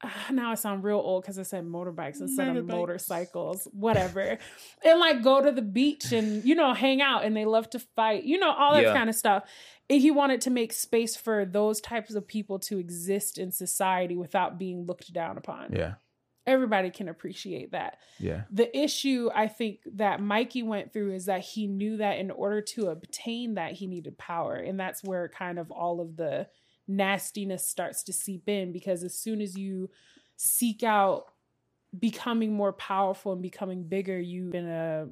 uh, 0.00 0.08
now 0.32 0.52
I 0.52 0.54
sound 0.54 0.84
real 0.84 0.98
old 0.98 1.22
because 1.22 1.40
I 1.40 1.42
said 1.42 1.64
motorbikes 1.64 2.20
instead 2.20 2.56
of 2.56 2.66
motorcycles, 2.66 3.66
whatever. 3.72 4.38
and 4.84 5.00
like 5.00 5.22
go 5.24 5.42
to 5.42 5.50
the 5.50 5.62
beach 5.62 6.12
and, 6.12 6.44
you 6.44 6.54
know, 6.54 6.72
hang 6.72 7.02
out 7.02 7.24
and 7.24 7.36
they 7.36 7.44
love 7.44 7.68
to 7.70 7.80
fight, 7.80 8.22
you 8.22 8.38
know, 8.38 8.52
all 8.52 8.74
that 8.74 8.84
Yeah. 8.84 8.92
kind 8.94 9.08
of 9.08 9.16
stuff. 9.16 9.42
And 9.90 10.00
he 10.00 10.12
wanted 10.12 10.40
to 10.42 10.50
make 10.50 10.72
space 10.72 11.16
for 11.16 11.44
those 11.44 11.80
types 11.80 12.14
of 12.14 12.28
people 12.28 12.60
to 12.60 12.78
exist 12.78 13.38
in 13.38 13.50
society 13.50 14.16
without 14.16 14.56
being 14.58 14.86
looked 14.86 15.12
down 15.12 15.36
upon. 15.36 15.72
yeah, 15.72 15.94
Everybody 16.48 16.90
can 16.90 17.08
appreciate 17.08 17.72
that. 17.72 17.98
yeah, 18.18 18.42
The 18.50 18.76
issue 18.76 19.28
I 19.34 19.48
think 19.48 19.80
that 19.96 20.22
Mikey 20.22 20.62
went 20.62 20.92
through 20.92 21.12
is 21.12 21.26
that 21.26 21.42
he 21.42 21.66
knew 21.66 21.98
that 21.98 22.18
in 22.18 22.30
order 22.30 22.62
to 22.62 22.88
obtain 22.88 23.54
that, 23.54 23.74
he 23.74 23.86
needed 23.86 24.16
power. 24.16 24.54
And 24.54 24.80
that's 24.80 25.04
where 25.04 25.28
kind 25.28 25.58
of 25.58 25.70
all 25.70 26.00
of 26.00 26.16
the 26.16 26.48
nastiness 26.86 27.66
starts 27.66 28.02
to 28.04 28.14
seep 28.14 28.48
in 28.48 28.72
because 28.72 29.04
as 29.04 29.14
soon 29.14 29.42
as 29.42 29.58
you 29.58 29.90
seek 30.36 30.82
out 30.82 31.26
becoming 31.98 32.54
more 32.54 32.72
powerful 32.72 33.32
and 33.32 33.42
becoming 33.42 33.84
bigger, 33.84 34.18
you 34.18 34.50
in 34.52 34.66
a 34.66 35.08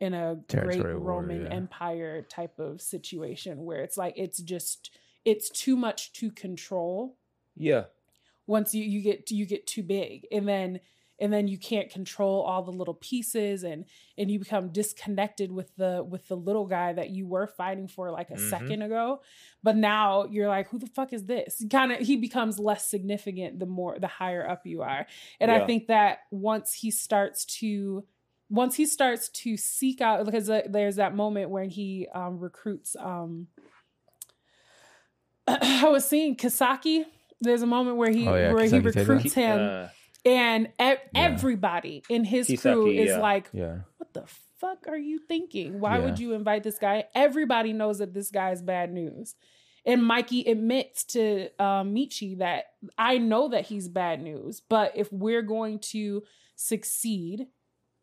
in 0.00 0.14
a 0.14 0.34
great 0.34 0.48
Territory 0.48 0.96
war, 0.96 1.20
Roman 1.20 1.42
yeah. 1.42 1.54
Empire 1.54 2.22
type 2.22 2.58
of 2.58 2.80
situation 2.80 3.64
where 3.64 3.82
it's 3.82 3.98
like 3.98 4.14
it's 4.16 4.38
just 4.38 4.90
it's 5.26 5.50
too 5.50 5.76
much 5.76 6.12
to 6.14 6.30
control 6.30 7.18
yeah. 7.56 7.84
Once 8.46 8.74
you 8.74 8.84
you 8.84 9.00
get 9.02 9.30
you 9.30 9.46
get 9.46 9.66
too 9.66 9.82
big 9.82 10.26
and 10.32 10.46
then 10.48 10.80
and 11.20 11.32
then 11.32 11.46
you 11.46 11.56
can't 11.56 11.90
control 11.90 12.42
all 12.42 12.62
the 12.62 12.72
little 12.72 12.94
pieces 12.94 13.62
and 13.62 13.84
and 14.18 14.30
you 14.30 14.38
become 14.38 14.70
disconnected 14.70 15.50
with 15.52 15.74
the 15.76 16.04
with 16.06 16.26
the 16.28 16.36
little 16.36 16.66
guy 16.66 16.92
that 16.92 17.10
you 17.10 17.26
were 17.26 17.46
fighting 17.46 17.86
for 17.86 18.10
like 18.10 18.30
a 18.30 18.34
Mhm. 18.34 18.50
second 18.50 18.82
ago 18.82 19.20
but 19.62 19.76
now 19.76 20.24
you're 20.24 20.48
like 20.48 20.68
who 20.68 20.78
the 20.78 20.88
fuck 20.88 21.12
is 21.12 21.24
this 21.26 21.64
kind 21.70 21.92
of 21.92 22.00
he 22.00 22.16
becomes 22.16 22.58
less 22.58 22.90
significant 22.90 23.60
the 23.60 23.66
more 23.66 23.96
the 23.98 24.08
higher 24.08 24.46
up 24.48 24.66
you 24.66 24.82
are 24.82 25.06
and 25.40 25.50
i 25.52 25.58
think 25.66 25.86
that 25.86 26.18
once 26.32 26.74
he 26.74 26.90
starts 26.90 27.44
to 27.44 28.04
once 28.50 28.74
he 28.74 28.84
starts 28.84 29.28
to 29.30 29.56
seek 29.56 30.00
out 30.00 30.24
because 30.24 30.50
uh, 30.50 30.62
there's 30.68 30.96
that 30.96 31.14
moment 31.14 31.48
when 31.48 31.70
he 31.70 32.08
um 32.12 32.38
recruits 32.40 32.96
um 32.98 33.46
I 35.46 35.88
was 35.88 36.08
seeing 36.08 36.36
Kisaki. 36.36 37.04
There's 37.44 37.62
a 37.62 37.66
moment 37.66 37.96
where 37.96 38.10
he 38.10 38.26
Oh, 38.26 38.34
yeah, 38.34 38.52
where 38.52 38.64
he 38.64 38.70
Kisaki 38.70 38.92
Tetta. 38.92 38.98
recruits 39.12 39.34
him, 39.34 39.58
Uh, 39.60 39.88
and 40.24 40.68
e- 40.80 40.94
everybody 41.14 42.02
in 42.08 42.24
his 42.24 42.46
crew 42.60 42.88
is 42.90 43.10
yeah. 43.10 43.18
like, 43.18 43.48
yeah. 43.52 43.80
"What 43.98 44.12
the 44.14 44.24
fuck 44.60 44.86
are 44.88 44.96
you 44.96 45.18
thinking? 45.28 45.80
Why 45.80 45.98
Yeah. 45.98 46.04
would 46.06 46.18
you 46.18 46.32
invite 46.32 46.62
this 46.62 46.78
guy?" 46.78 47.04
Everybody 47.14 47.72
knows 47.72 47.98
that 47.98 48.12
this 48.14 48.30
guy 48.30 48.50
is 48.52 48.62
bad 48.62 48.92
news, 48.92 49.34
and 49.84 50.02
Mikey 50.04 50.44
admits 50.50 51.04
to 51.06 51.48
um, 51.62 51.94
Michi 51.94 52.38
that 52.38 52.64
I 52.98 53.18
know 53.18 53.48
that 53.48 53.66
he's 53.66 53.88
bad 53.88 54.22
news, 54.22 54.60
but 54.68 54.92
if 54.96 55.12
we're 55.12 55.42
going 55.42 55.78
to 55.92 56.22
succeed, 56.56 57.46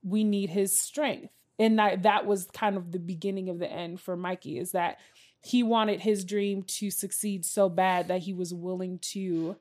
we 0.03 0.23
need 0.23 0.49
his 0.49 0.79
strength. 0.79 1.33
And 1.59 1.77
that 1.79 2.03
that 2.03 2.25
was 2.25 2.45
kind 2.53 2.75
of 2.75 2.91
the 2.91 2.99
beginning 2.99 3.49
of 3.49 3.59
the 3.59 3.71
end 3.71 3.99
for 3.99 4.15
Mikey 4.17 4.57
is 4.57 4.71
that 4.71 4.97
he 5.41 5.63
wanted 5.63 6.01
his 6.01 6.23
dream 6.23 6.63
to 6.63 6.91
succeed 6.91 7.45
so 7.45 7.67
bad 7.67 8.07
that 8.07 8.21
he 8.21 8.33
was 8.33 8.53
willing 8.53 8.99
to 8.99 9.55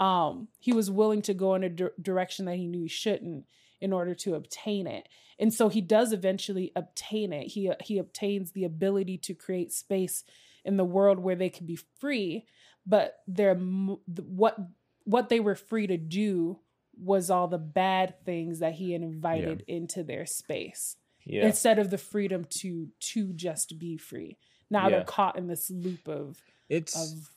um 0.00 0.48
he 0.58 0.72
was 0.72 0.90
willing 0.90 1.22
to 1.22 1.34
go 1.34 1.54
in 1.54 1.64
a 1.64 1.68
dir- 1.68 1.92
direction 2.00 2.44
that 2.44 2.56
he 2.56 2.66
knew 2.66 2.82
he 2.82 2.88
shouldn't 2.88 3.44
in 3.80 3.92
order 3.92 4.14
to 4.14 4.34
obtain 4.34 4.86
it. 4.86 5.08
And 5.38 5.52
so 5.52 5.68
he 5.68 5.82
does 5.82 6.12
eventually 6.12 6.72
obtain 6.74 7.32
it. 7.32 7.48
He 7.48 7.70
he 7.82 7.98
obtains 7.98 8.52
the 8.52 8.64
ability 8.64 9.18
to 9.18 9.34
create 9.34 9.72
space 9.72 10.24
in 10.64 10.78
the 10.78 10.84
world 10.84 11.18
where 11.18 11.36
they 11.36 11.50
can 11.50 11.66
be 11.66 11.78
free, 12.00 12.46
but 12.86 13.18
they're 13.26 13.56
what 13.56 14.56
what 15.04 15.28
they 15.28 15.38
were 15.38 15.54
free 15.54 15.86
to 15.86 15.98
do 15.98 16.60
was 16.96 17.28
all 17.28 17.48
the 17.48 17.58
bad 17.58 18.14
things 18.24 18.60
that 18.60 18.74
he 18.74 18.92
had 18.92 19.02
invited 19.02 19.64
into 19.66 20.02
their 20.02 20.24
space 20.24 20.96
yeah. 21.24 21.44
instead 21.44 21.78
of 21.78 21.90
the 21.90 21.98
freedom 21.98 22.46
to 22.48 22.88
to 23.00 23.32
just 23.34 23.78
be 23.78 23.96
free. 23.96 24.38
Now 24.70 24.84
Yeah. 24.88 24.96
they're 24.96 25.04
caught 25.04 25.36
in 25.36 25.46
this 25.46 25.70
loop 25.70 26.06
of 26.08 26.40
It's 26.68 26.94
of 26.96 27.30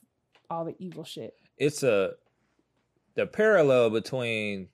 all 0.50 0.66
the 0.66 0.76
evil 0.80 1.04
shit. 1.04 1.36
it's 1.58 1.84
a 1.84 2.14
the 3.16 3.26
parallel 3.28 3.90
between 3.90 4.70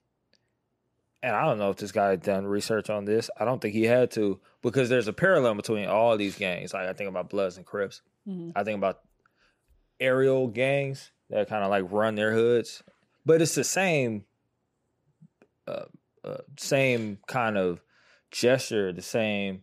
and 1.22 1.34
I 1.34 1.46
don't 1.46 1.56
know 1.58 1.70
if 1.70 1.76
this 1.78 1.92
guy 1.92 2.10
had 2.10 2.22
done 2.22 2.46
research 2.46 2.90
on 2.90 3.06
this. 3.06 3.30
I 3.40 3.46
don't 3.46 3.60
think 3.62 3.72
he 3.74 3.84
had 3.84 4.10
to 4.12 4.38
because 4.62 4.90
there's 4.90 5.08
a 5.08 5.12
parallel 5.14 5.54
between 5.54 5.88
all 5.88 6.16
these 6.18 6.36
gangs. 6.36 6.74
Like 6.74 6.86
I 6.86 6.92
think 6.92 7.08
about 7.08 7.30
Bloods 7.30 7.56
and 7.56 7.64
Crips. 7.64 8.02
Mhm. 8.28 8.52
I 8.54 8.62
think 8.62 8.76
about 8.76 9.00
aerial 9.98 10.48
gangs 10.48 11.10
that 11.30 11.48
kind 11.48 11.64
of 11.64 11.70
like 11.70 11.84
run 11.90 12.14
their 12.14 12.32
hoods, 12.34 12.82
but 13.24 13.40
it's 13.40 13.54
the 13.54 13.64
same, 13.64 14.26
uh, 15.66 15.84
uh, 16.22 16.36
same 16.58 17.18
kind 17.26 17.56
of 17.56 17.80
gesture. 18.30 18.92
The 18.92 19.00
same. 19.02 19.62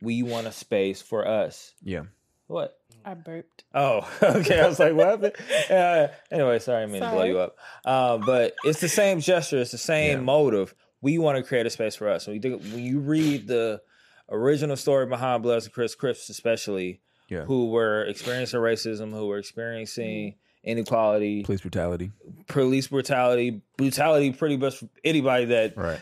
We 0.00 0.22
want 0.22 0.46
a 0.46 0.52
space 0.52 1.02
for 1.02 1.26
us. 1.26 1.74
Yeah. 1.82 2.04
What? 2.50 2.76
I 3.04 3.14
burped. 3.14 3.64
Oh, 3.72 4.06
okay. 4.22 4.60
I 4.60 4.66
was 4.66 4.78
like, 4.80 4.92
what 4.94 5.06
happened? 5.06 5.32
Uh, 5.70 6.08
anyway, 6.32 6.58
sorry, 6.58 6.78
I 6.78 6.86
didn't 6.86 6.92
mean 6.94 7.02
to 7.02 7.10
blow 7.10 7.22
you 7.24 7.38
up. 7.38 7.56
Uh, 7.84 8.18
but 8.18 8.54
it's 8.64 8.80
the 8.80 8.88
same 8.88 9.20
gesture. 9.20 9.58
It's 9.58 9.70
the 9.70 9.78
same 9.78 10.18
Yeah. 10.18 10.24
motive. 10.24 10.74
We 11.00 11.16
want 11.18 11.36
to 11.38 11.44
create 11.44 11.64
a 11.64 11.70
space 11.70 11.94
for 11.94 12.08
us. 12.08 12.26
When 12.26 12.34
you, 12.34 12.42
think, 12.42 12.60
when 12.62 12.80
you 12.80 12.98
read 12.98 13.46
the 13.46 13.80
original 14.28 14.76
story 14.76 15.06
behind 15.06 15.42
Bloods 15.44 15.64
and 15.66 15.72
Chris 15.72 15.94
Crips, 15.94 16.28
especially, 16.28 17.00
Yeah. 17.28 17.44
who 17.44 17.70
were 17.70 18.02
experiencing 18.04 18.58
racism, 18.60 19.12
who 19.12 19.28
were 19.28 19.38
experiencing 19.38 20.34
inequality, 20.64 21.44
Police 21.44 21.60
brutality. 21.62 22.10
police 22.48 22.88
brutality, 22.88 23.62
brutality, 23.76 24.32
pretty 24.32 24.56
much 24.56 24.76
for 24.78 24.88
anybody 25.04 25.44
that 25.46 25.76
Right. 25.76 26.00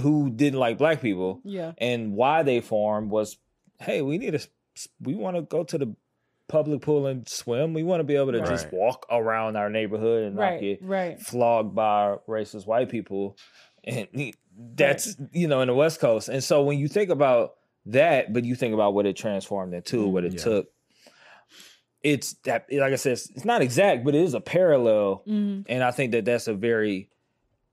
who 0.00 0.30
didn't 0.30 0.58
like 0.60 0.78
black 0.78 1.02
people 1.02 1.40
Yeah. 1.44 1.72
and 1.78 2.14
why 2.14 2.44
they 2.44 2.60
formed 2.60 3.10
was 3.10 3.36
hey 3.80 4.00
we 4.02 4.18
need 4.18 4.34
a 4.34 4.38
s- 4.38 4.48
we 5.00 5.14
want 5.14 5.36
to 5.36 5.42
go 5.42 5.64
to 5.64 5.78
the 5.78 5.94
public 6.48 6.82
pool 6.82 7.06
and 7.06 7.26
swim 7.28 7.72
we 7.72 7.82
want 7.82 8.00
to 8.00 8.04
be 8.04 8.16
able 8.16 8.32
to 8.32 8.40
just 8.40 8.70
walk 8.72 9.06
around 9.10 9.56
our 9.56 9.70
neighborhood 9.70 10.24
and 10.24 10.36
not 10.36 10.60
get 10.60 10.78
Right. 10.82 11.18
flogged 11.18 11.74
by 11.74 12.16
racist 12.28 12.66
white 12.66 12.90
people 12.90 13.36
and 13.82 14.06
he- 14.12 14.34
that's 14.76 15.16
you 15.32 15.48
know 15.48 15.62
in 15.62 15.68
the 15.68 15.74
west 15.74 16.00
coast 16.00 16.28
and 16.28 16.44
so 16.44 16.62
when 16.62 16.78
you 16.78 16.86
think 16.86 17.08
about 17.10 17.54
that 17.86 18.32
but 18.32 18.44
you 18.44 18.54
think 18.54 18.74
about 18.74 18.92
what 18.94 19.06
it 19.06 19.16
transformed 19.16 19.72
into 19.74 20.06
what 20.06 20.24
it 20.24 20.34
Yeah. 20.34 20.38
took 20.38 20.66
it's 22.02 22.34
that 22.44 22.66
like 22.70 22.92
i 22.92 22.96
said 22.96 23.12
it's 23.12 23.30
it's 23.30 23.44
not 23.44 23.62
exact 23.62 24.04
but 24.04 24.14
it 24.14 24.20
is 24.22 24.34
a 24.34 24.40
parallel 24.40 25.22
Mhm. 25.26 25.64
and 25.68 25.82
I 25.82 25.90
think 25.90 26.12
that 26.12 26.24
that's 26.26 26.46
a 26.48 26.54
very 26.54 27.08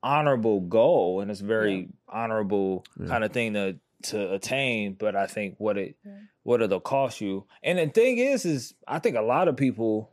honorable 0.02 0.62
goal 0.62 1.20
and 1.22 1.30
it's 1.30 1.42
a 1.42 1.46
very 1.46 1.90
honorable 2.08 2.86
Yeah. 3.00 3.08
kind 3.08 3.24
of 3.24 3.32
thing 3.34 3.54
to 3.54 3.78
to 4.06 4.34
attain. 4.34 4.94
But 4.94 5.16
I 5.16 5.28
think 5.28 5.56
what 5.58 5.78
it 5.78 5.96
what 6.44 6.62
it'll 6.62 6.80
cost 6.80 7.22
you. 7.22 7.46
And 7.64 7.78
the 7.80 7.88
thing 7.88 8.18
is, 8.18 8.46
is 8.46 8.74
I 8.88 9.00
think 9.00 9.16
a 9.16 9.22
lot 9.22 9.48
of 9.48 9.56
people. 9.56 10.12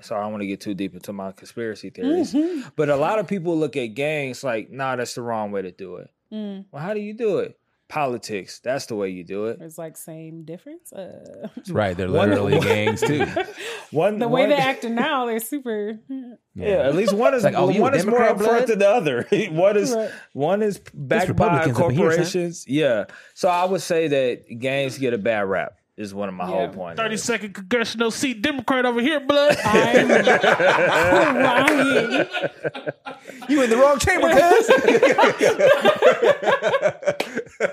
Sorry, 0.00 0.20
I 0.20 0.24
don't 0.24 0.32
want 0.32 0.42
to 0.42 0.46
get 0.46 0.60
too 0.60 0.74
deep 0.74 0.94
into 0.94 1.12
my 1.12 1.32
conspiracy 1.32 1.90
theories, 1.90 2.32
Mhm. 2.32 2.70
but 2.76 2.88
a 2.88 2.94
lot 2.94 3.18
of 3.18 3.26
people 3.26 3.56
look 3.58 3.76
at 3.76 3.94
gangs 3.94 4.44
like, 4.44 4.70
nah, 4.70 4.94
that's 4.94 5.16
the 5.16 5.22
wrong 5.22 5.50
way 5.50 5.62
to 5.62 5.72
do 5.72 5.96
it. 5.96 6.08
Mm. 6.32 6.66
Well, 6.70 6.80
how 6.80 6.94
do 6.94 7.00
you 7.00 7.14
do 7.14 7.38
it? 7.38 7.58
Politics. 7.88 8.60
That's 8.62 8.86
the 8.86 8.94
way 8.96 9.08
you 9.08 9.24
do 9.24 9.46
it. 9.46 9.58
It's 9.60 9.78
like 9.78 9.96
same 9.96 10.44
difference. 10.44 10.92
Uh, 10.92 11.48
Right, 11.70 11.96
they're 11.96 12.10
One- 12.10 12.28
literally 12.30 12.60
gangs 12.60 13.00
too. 13.00 13.24
One 13.90 14.18
the 14.18 14.28
way 14.28 14.42
one- 14.42 14.50
they're 14.50 14.60
acting 14.60 14.94
now, 14.94 15.26
they're 15.26 15.40
super. 15.40 15.98
Yeah, 16.54 16.66
at 16.88 16.94
least 16.94 17.12
one 17.12 17.34
is 17.34 17.44
like, 17.44 17.54
oh, 17.56 17.68
you 17.70 17.80
one 17.80 17.94
is 17.94 18.04
more 18.04 18.18
Democrat 18.18 18.62
upfront 18.62 18.66
than 18.66 18.78
the 18.80 18.88
other. 18.88 19.26
one 19.52 19.76
is 19.76 19.94
Right. 19.94 20.10
one 20.32 20.62
is 20.62 20.78
backed 20.92 21.34
by 21.36 21.46
Republicans 21.64 21.78
up 21.78 21.90
here, 21.92 22.00
corporations. 22.10 22.64
yeah, 22.68 23.04
so 23.34 23.48
I 23.48 23.64
would 23.64 23.80
say 23.82 24.08
that 24.08 24.58
gangs 24.58 24.98
get 24.98 25.14
a 25.14 25.18
bad 25.18 25.42
rap. 25.48 25.77
Is 25.98 26.14
one 26.14 26.28
of 26.28 26.34
my 26.36 26.44
Yeah. 26.48 26.50
whole 26.54 26.68
points. 26.68 26.96
Thirty 27.00 27.16
second 27.16 27.54
congressional 27.54 28.12
seat 28.12 28.40
Democrat 28.40 28.86
over 28.86 29.00
here, 29.00 29.18
blood. 29.18 29.56
I'm 29.64 30.06
crying. 31.34 32.26
You 33.48 33.62
in 33.62 33.70
the 33.70 33.76
wrong 33.78 33.98
chamber, 33.98 34.28
cuz. 34.28 34.68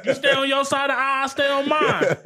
You 0.05 0.13
stay 0.13 0.31
on 0.31 0.47
your 0.47 0.63
side 0.65 0.89
of 0.89 0.95
the 0.95 1.01
aisle, 1.01 1.23
I 1.23 1.27
stay 1.27 1.49
on 1.49 1.67
mine. 1.69 2.17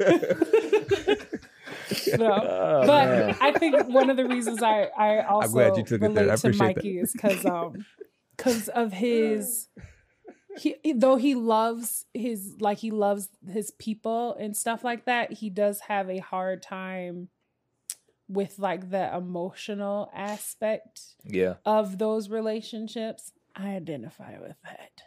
No. 2.18 2.32
Oh, 2.32 2.86
but 2.86 3.08
man. 3.08 3.36
I 3.40 3.52
think 3.58 3.88
one 3.88 4.08
of 4.10 4.16
the 4.16 4.24
reasons 4.26 4.62
I 4.62 4.84
I 4.96 5.22
also 5.26 5.48
glad 5.48 5.76
you 5.76 5.82
took 5.82 6.00
it 6.02 6.14
there. 6.14 6.24
I 6.24 6.26
relate 6.26 6.26
to 6.26 6.32
appreciate 6.48 6.76
Mikey 6.76 6.98
is 6.98 7.12
because 7.12 7.44
um 7.44 7.84
because 8.36 8.68
of 8.68 8.92
his 8.92 9.66
he 10.58 10.76
though 10.94 11.16
he 11.16 11.34
loves 11.34 12.04
his 12.14 12.56
like 12.60 12.78
he 12.78 12.90
loves 12.90 13.28
his 13.48 13.70
people 13.72 14.34
and 14.34 14.56
stuff 14.56 14.82
like 14.84 15.04
that 15.04 15.32
he 15.32 15.50
does 15.50 15.80
have 15.80 16.08
a 16.10 16.18
hard 16.18 16.62
time 16.62 17.28
with 18.28 18.58
like 18.58 18.90
the 18.90 19.14
emotional 19.16 20.10
aspect 20.14 21.00
yeah, 21.24 21.54
of 21.64 21.98
those 21.98 22.28
relationships 22.30 23.32
i 23.56 23.68
identify 23.74 24.38
with 24.40 24.56
that 24.64 25.02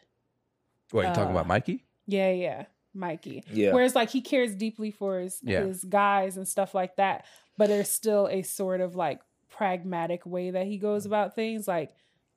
What 0.92 1.02
you 1.08 1.14
talking 1.14 1.30
Uh, 1.30 1.32
about, 1.32 1.48
Mikey? 1.48 1.86
yeah 2.08 2.32
yeah 2.32 2.66
mikey 2.96 3.44
yeah, 3.52 3.72
Whereas 3.74 3.96
like 3.96 4.10
he 4.12 4.22
cares 4.22 4.56
deeply 4.56 4.92
for 4.92 5.20
his 5.20 5.40
Yeah. 5.42 5.64
his 5.66 5.84
guys 5.84 6.38
and 6.38 6.48
stuff 6.48 6.74
like 6.76 6.96
that, 6.98 7.26
but 7.58 7.68
there's 7.68 7.90
still 7.90 8.28
a 8.28 8.44
sort 8.44 8.82
of 8.82 8.96
like 8.96 9.20
pragmatic 9.50 10.26
way 10.26 10.52
that 10.52 10.68
he 10.68 10.78
goes 10.78 11.06
about 11.06 11.34
things. 11.36 11.68
Like, 11.68 11.92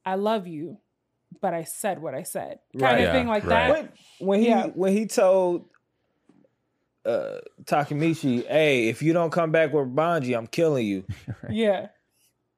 I 0.05 0.15
love 0.15 0.47
you, 0.47 0.79
but 1.41 1.55
I 1.55 1.65
said 1.65 2.01
what 2.01 2.15
I 2.15 2.23
said, 2.23 2.59
kind 2.73 2.83
Right. 2.83 2.95
of 2.95 3.01
Yeah, 3.01 3.13
thing 3.13 3.27
like 3.29 3.45
right. 3.45 3.69
that. 3.69 3.71
when, 3.71 4.29
when 4.29 4.41
he 4.41 4.49
Yeah. 4.49 4.67
when 4.67 4.93
he 4.93 5.07
told 5.07 5.69
uh 7.05 7.39
Takemichi, 7.65 8.47
"Hey, 8.47 8.89
if 8.89 9.03
you 9.03 9.13
don't 9.13 9.31
come 9.31 9.53
back 9.53 9.73
with 9.73 9.95
Baji, 9.95 10.35
I'm 10.35 10.47
killing 10.47 10.87
you." 10.87 11.05
Yeah, 11.51 11.89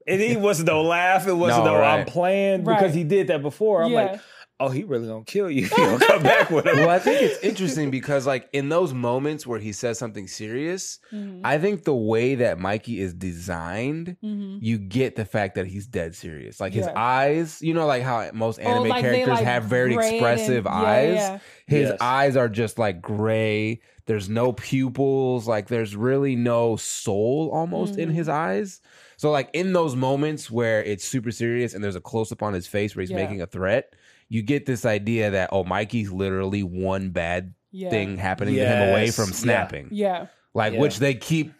And 0.06 0.20
he 0.20 0.36
wasn't 0.36 0.68
no 0.68 0.82
laugh. 0.82 1.26
It 1.28 1.34
wasn't 1.34 1.64
No, 1.66 1.74
no, 1.74 1.82
I'm 1.82 1.98
right. 1.98 2.06
playing 2.06 2.64
Right. 2.64 2.78
because 2.78 2.94
he 2.94 3.04
did 3.04 3.26
that 3.26 3.42
before. 3.42 3.82
I'm 3.82 3.92
yeah, 3.92 4.02
like, 4.12 4.20
oh, 4.60 4.68
he 4.68 4.82
really 4.84 5.06
gonna 5.06 5.24
kill 5.24 5.48
you 5.50 5.64
if 5.66 5.70
you 5.70 5.84
don't 5.84 6.00
come 6.02 6.22
back 6.22 6.50
with 6.50 6.66
him. 6.66 6.76
Well, 6.78 6.90
I 6.90 6.98
think 6.98 7.22
it's 7.22 7.38
interesting 7.44 7.90
because, 7.90 8.26
like, 8.26 8.48
in 8.52 8.68
those 8.68 8.92
moments 8.92 9.46
where 9.46 9.58
he 9.60 9.72
says 9.72 9.98
something 9.98 10.26
serious, 10.26 10.98
Mhm. 11.12 11.42
I 11.44 11.58
think 11.58 11.84
the 11.84 11.94
way 11.94 12.34
that 12.36 12.58
Mikey 12.58 13.00
is 13.00 13.14
designed, 13.14 14.16
Mhm. 14.22 14.58
you 14.60 14.78
get 14.78 15.16
the 15.16 15.24
fact 15.24 15.54
that 15.54 15.66
he's 15.66 15.86
dead 15.86 16.14
serious. 16.14 16.60
Like 16.60 16.72
his 16.72 16.86
Yeah. 16.86 16.92
eyes, 16.96 17.58
you 17.62 17.72
know, 17.74 17.86
like 17.86 18.02
how 18.02 18.28
most 18.32 18.58
Oh, 18.60 18.68
anime 18.68 18.88
like 18.88 19.02
they, 19.04 19.10
characters 19.10 19.34
like, 19.36 19.44
have 19.44 19.64
very 19.64 19.94
gray 19.94 20.06
and- 20.06 20.14
expressive 20.16 20.64
yeah, 20.64 20.72
eyes. 20.72 21.14
yeah. 21.14 21.38
His 21.66 21.88
Yes. 21.90 21.98
eyes 22.00 22.36
are 22.36 22.48
just 22.48 22.78
like 22.78 23.00
gray. 23.00 23.80
There's 24.06 24.28
no 24.28 24.52
pupils. 24.52 25.46
Like 25.46 25.68
there's 25.68 25.94
really 25.94 26.34
no 26.34 26.76
soul 26.76 27.50
almost 27.52 27.98
in 27.98 28.08
Mhm. 28.10 28.14
his 28.14 28.28
eyes. 28.28 28.80
So 29.18 29.30
like 29.30 29.50
in 29.52 29.72
those 29.72 29.94
moments 29.96 30.50
where 30.50 30.82
it's 30.82 31.04
super 31.04 31.30
serious 31.30 31.74
and 31.74 31.82
there's 31.84 31.96
a 31.96 32.00
close 32.00 32.32
up 32.32 32.42
on 32.42 32.54
his 32.54 32.66
face 32.66 32.94
where 32.96 33.02
he's 33.02 33.10
Yeah. 33.10 33.16
making 33.16 33.42
a 33.42 33.46
threat, 33.46 33.94
you 34.28 34.42
get 34.42 34.66
this 34.66 34.84
idea 34.84 35.30
that 35.30 35.50
oh 35.52 35.64
Mikey's 35.64 36.10
literally 36.12 36.62
one 36.62 37.10
bad 37.10 37.54
yeah, 37.70 37.90
thing 37.90 38.16
happening 38.16 38.54
to 38.54 38.64
him 38.66 38.88
away 38.90 39.10
from 39.10 39.26
snapping. 39.32 39.88
yeah. 39.92 40.26
Like 40.54 40.72
Yeah. 40.74 40.80
which 40.80 40.98
they 40.98 41.14
keep 41.14 41.52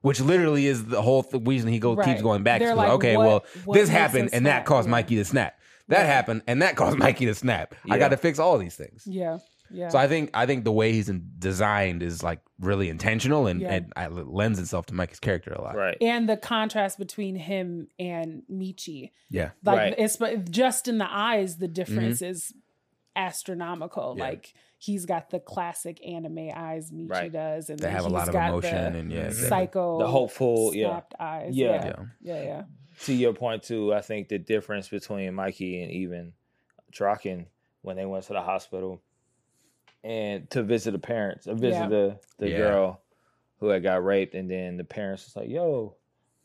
which 0.00 0.20
literally 0.20 0.66
is 0.66 0.84
the 0.84 1.00
whole 1.00 1.22
th- 1.22 1.46
reason 1.46 1.70
he 1.70 1.78
goes 1.78 1.96
Right. 1.96 2.06
keeps 2.08 2.20
going 2.22 2.42
back 2.42 2.60
They're 2.60 2.70
to 2.70 2.74
like, 2.74 2.90
okay, 2.90 3.16
what- 3.16 3.26
well 3.26 3.44
what 3.64 3.74
this 3.74 3.88
happened 3.88 4.24
him 4.24 4.30
and 4.34 4.46
that 4.46 4.64
caused 4.66 4.86
Yeah. 4.86 4.92
Mikey 4.92 5.16
to 5.16 5.24
snap. 5.24 5.54
That 5.88 6.00
Yeah. 6.00 6.06
happened 6.06 6.42
and 6.46 6.60
that 6.62 6.76
caused 6.80 6.98
Mikey 6.98 7.26
to 7.26 7.34
snap. 7.34 7.74
I 7.90 7.98
got 7.98 8.08
to 8.08 8.16
fix 8.16 8.38
all 8.38 8.58
these 8.58 8.76
things. 8.76 9.04
Yeah, 9.06 9.38
yeah. 9.70 9.88
So 9.88 9.98
I 9.98 10.08
think 10.08 10.30
I 10.34 10.46
think 10.46 10.64
the 10.64 10.72
way 10.72 10.92
he's 10.92 11.08
in, 11.08 11.30
designed 11.38 12.02
is 12.02 12.22
like 12.22 12.40
really 12.60 12.88
intentional 12.88 13.46
and, 13.46 13.60
Yeah. 13.60 13.74
and 13.74 13.92
I, 13.96 14.06
lends 14.08 14.58
itself 14.58 14.86
to 14.86 14.94
Mikey's 14.94 15.20
character 15.20 15.52
a 15.52 15.60
lot. 15.60 15.74
Right. 15.76 15.96
and 16.00 16.28
the 16.28 16.36
contrast 16.36 16.98
between 16.98 17.36
him 17.36 17.88
and 17.98 18.42
Michi. 18.50 19.10
Yeah. 19.30 19.50
Like 19.64 19.76
Right. 19.78 19.94
it's 19.98 20.16
but 20.16 20.50
just 20.50 20.86
in 20.88 20.98
the 20.98 21.08
eyes, 21.10 21.56
the 21.56 21.68
difference 21.68 22.22
is 22.22 22.52
astronomical. 23.16 24.14
Yeah. 24.16 24.24
Like 24.24 24.54
he's 24.78 25.06
got 25.06 25.30
the 25.30 25.40
classic 25.40 26.04
anime 26.06 26.50
eyes 26.54 26.90
Michi 26.90 27.10
Right. 27.10 27.32
does, 27.32 27.70
and 27.70 27.78
They 27.78 27.86
then 27.86 27.92
have 27.96 28.04
a 28.06 28.08
lot 28.08 28.28
of 28.28 28.34
emotion 28.34 28.96
and 28.96 29.10
yeah, 29.12 29.28
Mhm. 29.28 29.48
psycho, 29.48 29.98
The 29.98 30.06
hopeful, 30.08 30.72
yeah. 30.74 31.00
eyes. 31.18 31.56
Yeah. 31.56 31.66
Yeah, 31.66 31.84
yeah. 31.84 32.04
yeah, 32.36 32.42
yeah. 32.42 32.62
To 33.04 33.12
your 33.14 33.32
point 33.32 33.62
too, 33.62 33.92
I 33.94 34.00
think 34.00 34.28
the 34.28 34.38
difference 34.38 34.88
between 34.88 35.34
Mikey 35.34 35.82
and 35.82 35.90
even 35.90 36.32
Draken 36.92 37.46
when 37.82 37.96
they 37.96 38.04
went 38.06 38.24
to 38.26 38.32
the 38.34 38.40
hospital 38.42 39.00
and 40.04 40.48
to 40.50 40.62
visit 40.62 40.92
the 40.92 40.98
parents, 41.00 41.48
or 41.48 41.54
visit 41.54 41.78
Yeah. 41.80 41.88
the 41.88 42.18
the 42.38 42.50
Yeah. 42.50 42.58
girl 42.58 43.00
who 43.58 43.68
had 43.68 43.82
got 43.82 44.04
raped, 44.04 44.34
and 44.34 44.48
then 44.50 44.76
the 44.76 44.84
parents 44.84 45.24
was 45.24 45.34
like, 45.36 45.48
"Yo." 45.48 45.96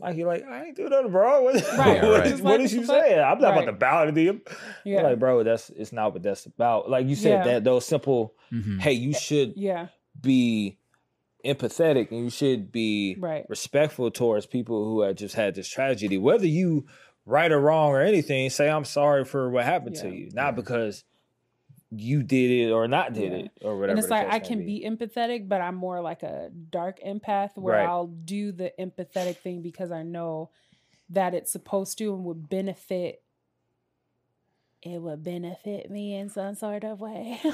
Mikey, 0.02 0.24
like, 0.24 0.46
I 0.46 0.64
ain't 0.68 0.78
do 0.78 0.88
nothing, 0.88 1.12
bro. 1.12 1.42
What, 1.44 1.56
Right, 1.78 2.02
what 2.02 2.20
right. 2.20 2.26
is, 2.28 2.32
It's 2.32 2.42
what 2.42 2.52
like, 2.52 2.60
is 2.62 2.72
what 2.74 2.80
you 2.82 2.88
the 2.88 2.88
saying? 2.88 3.20
I'm 3.20 3.38
not 3.40 3.50
Right. 3.50 3.64
about 3.64 3.66
to 3.66 3.72
bow 3.74 4.06
to 4.06 4.12
them. 4.14 4.42
Yeah. 4.86 5.02
Like, 5.02 5.20
bro, 5.20 5.44
that's 5.44 5.70
it's 5.72 5.92
not 5.92 6.14
what 6.14 6.24
that's 6.24 6.46
about. 6.46 6.90
Like 6.90 7.06
you 7.08 7.16
said, 7.16 7.46
Yeah. 7.46 7.54
that 7.56 7.64
those 7.66 7.86
simple, 7.86 8.34
Mhm. 8.50 8.80
hey, 8.80 8.94
you 8.94 9.12
should 9.14 9.58
yeah, 9.58 9.88
be 10.22 10.78
empathetic 11.46 12.12
and 12.12 12.24
you 12.24 12.30
should 12.30 12.72
be 12.72 13.18
Right. 13.20 13.46
respectful 13.50 14.10
towards 14.12 14.46
people 14.46 14.86
who 14.86 15.02
have 15.02 15.16
just 15.16 15.36
had 15.36 15.56
this 15.56 15.68
tragedy. 15.68 16.18
Whether 16.18 16.48
you 16.48 16.86
right 17.26 17.52
or 17.52 17.60
wrong 17.60 17.92
or 17.92 18.02
anything, 18.02 18.50
say 18.50 18.70
I'm 18.70 18.86
sorry 18.86 19.26
for 19.26 19.50
what 19.50 19.66
happened 19.66 19.96
to 19.98 20.10
you, 20.10 20.30
not 20.34 20.56
because 20.56 21.04
you 21.92 22.22
did 22.24 22.52
it 22.52 22.72
or 22.72 22.88
not 22.88 23.14
did 23.14 23.32
Yeah. 23.32 23.38
it 23.40 23.52
or 23.64 23.76
whatever. 23.78 23.92
and 23.92 24.00
it's 24.00 24.10
like 24.10 24.28
I 24.30 24.40
can 24.40 24.66
be 24.66 24.84
empathetic, 24.86 25.48
but 25.50 25.60
I'm 25.62 25.76
more 25.76 26.02
like 26.02 26.22
a 26.24 26.52
dark 26.70 27.00
empath 27.06 27.52
where 27.58 27.78
Right. 27.78 27.88
I'll 27.88 28.08
do 28.08 28.52
the 28.52 28.72
empathetic 28.80 29.38
thing 29.38 29.62
because 29.62 29.92
I 29.92 30.04
know 30.04 30.52
that 31.10 31.34
it's 31.34 31.52
supposed 31.52 31.98
to 31.98 32.14
and 32.14 32.24
would 32.26 32.48
benefit. 32.50 33.24
It 34.82 35.02
would 35.02 35.24
benefit 35.24 35.90
me 35.92 36.16
in 36.16 36.30
some 36.30 36.56
sort 36.56 36.84
of 36.84 37.02
way. 37.02 37.40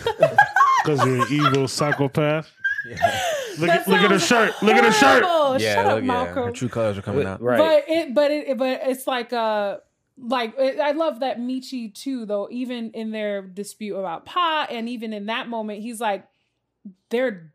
Because 0.84 1.04
you're 1.04 1.26
an 1.26 1.28
evil 1.32 1.68
psychopath. 1.80 2.52
Yeah. 2.88 3.22
Look, 3.58 3.70
at, 3.72 3.88
look 3.88 4.02
at 4.02 4.12
her 4.12 4.20
shirt. 4.20 4.54
Look 4.62 4.76
at 4.76 4.84
her 4.84 4.92
shirt. 4.92 5.24
yeah, 5.60 5.74
Shut 5.74 5.86
up, 5.88 5.96
look, 5.96 6.04
yeah. 6.04 6.26
Her 6.26 6.52
true 6.52 6.70
colors 6.70 6.96
are 7.00 7.02
coming 7.02 7.22
Wait, 7.22 7.26
out. 7.28 7.42
right. 7.42 7.58
But 7.58 7.84
it, 7.92 8.14
but 8.14 8.30
it, 8.30 8.58
but 8.60 8.82
it's 8.84 9.08
like 9.08 9.34
uh 9.34 9.78
like 10.18 10.58
I 10.60 10.92
love 10.92 11.20
that 11.22 11.40
Michi 11.40 11.94
too, 11.94 12.26
though. 12.26 12.48
Even 12.52 12.92
in 12.92 13.12
their 13.12 13.42
dispute 13.42 13.96
about 13.98 14.26
Pa, 14.26 14.68
and 14.70 14.88
even 14.90 15.12
in 15.14 15.26
that 15.28 15.48
moment, 15.50 15.82
he's 15.82 16.00
like, 16.00 16.26
they're 17.10 17.52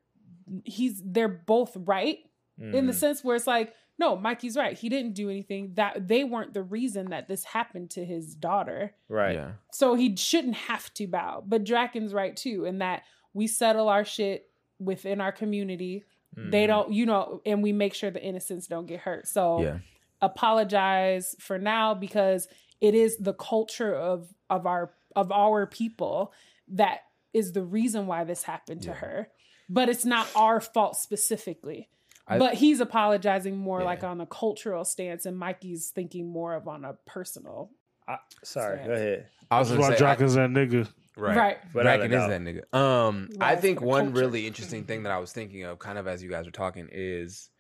he's 0.65 1.01
they're 1.05 1.29
both 1.29 1.77
right 1.77 2.19
in 2.59 2.87
the 2.87 2.93
Mhm. 2.93 2.97
sense 2.97 3.25
where 3.25 3.37
it's 3.37 3.47
like, 3.47 3.73
no, 3.99 4.17
Mikey's 4.17 4.57
right. 4.57 4.77
He 4.77 4.89
didn't 4.91 5.13
do 5.15 5.31
anything. 5.31 5.73
That 5.75 6.07
they 6.09 6.25
weren't 6.25 6.53
the 6.53 6.63
reason 6.63 7.11
that 7.11 7.29
this 7.29 7.45
happened 7.45 7.91
to 7.93 8.05
his 8.05 8.35
daughter. 8.35 8.95
right. 9.09 9.35
Yeah. 9.35 9.53
So 9.73 9.95
he 9.95 10.15
shouldn't 10.17 10.57
have 10.57 10.93
to 10.95 11.07
bow. 11.07 11.43
But 11.47 11.65
Draken's 11.65 12.13
right 12.13 12.37
too, 12.37 12.65
in 12.67 12.79
that 12.79 13.03
we 13.33 13.47
settle 13.47 13.89
our 13.89 14.05
shit 14.05 14.51
within 14.79 15.21
our 15.21 15.33
community. 15.33 16.05
They 16.37 16.65
Mhm. 16.65 16.69
don't, 16.69 16.93
you 16.93 17.07
know, 17.07 17.41
and 17.47 17.63
we 17.63 17.73
make 17.73 17.95
sure 17.95 18.11
the 18.11 18.23
innocents 18.23 18.67
don't 18.67 18.87
get 18.87 19.01
hurt. 19.01 19.27
So 19.27 19.63
Yeah. 19.63 19.79
Apologize 20.23 21.35
for 21.41 21.59
now 21.59 21.95
because 21.95 22.49
it 22.81 22.95
is 22.95 23.17
the 23.19 23.35
culture 23.35 23.95
of 23.95 24.33
of 24.49 24.67
our 24.67 24.93
of 25.17 25.31
our 25.33 25.67
people 25.67 26.33
that 26.69 27.01
is 27.33 27.53
the 27.53 27.63
reason 27.65 28.07
why 28.07 28.25
this 28.25 28.43
happened 28.43 28.83
to 28.83 28.89
Yeah. 28.91 28.95
her. 28.97 29.29
But 29.69 29.89
it's 29.89 30.05
not 30.05 30.29
our 30.35 30.61
fault 30.61 30.97
specifically. 30.97 31.89
I- 32.27 32.39
but 32.39 32.55
he's 32.55 32.81
apologizing 32.81 33.57
more 33.57 33.81
Yeah. 33.81 33.87
like 33.87 34.05
on 34.05 34.21
a 34.21 34.27
cultural 34.27 34.85
stance, 34.85 35.27
and 35.27 35.37
Mikey's 35.39 35.91
thinking 35.91 36.29
more 36.29 36.55
of 36.55 36.69
on 36.69 36.85
a 36.85 36.95
personal. 37.07 37.71
I, 38.09 38.19
sorry, 38.45 38.79
Sad. 38.79 38.87
go 38.87 38.93
ahead. 38.93 39.29
I 39.51 39.59
was 39.59 39.69
That's 39.69 39.81
gonna 39.81 39.97
say, 39.97 40.05
I- 40.05 40.07
Draken's 40.09 40.35
that 40.35 40.51
nigga. 40.51 40.93
Right. 41.17 41.37
Right. 41.37 41.59
Without 41.75 42.01
a 42.01 42.05
is 42.05 42.11
that 42.11 42.41
nigga. 42.41 42.75
Um, 42.75 43.29
I 43.41 43.57
think 43.57 43.81
one 43.81 44.07
culture. 44.07 44.21
really 44.21 44.47
interesting 44.47 44.85
thing 44.85 45.03
that 45.03 45.13
I 45.13 45.19
was 45.19 45.33
thinking 45.33 45.65
of, 45.65 45.79
kind 45.81 45.99
of 45.99 46.07
as 46.07 46.23
you 46.23 46.31
guys 46.31 46.47
were 46.47 46.53
talking, 46.53 46.89
is 46.91 47.51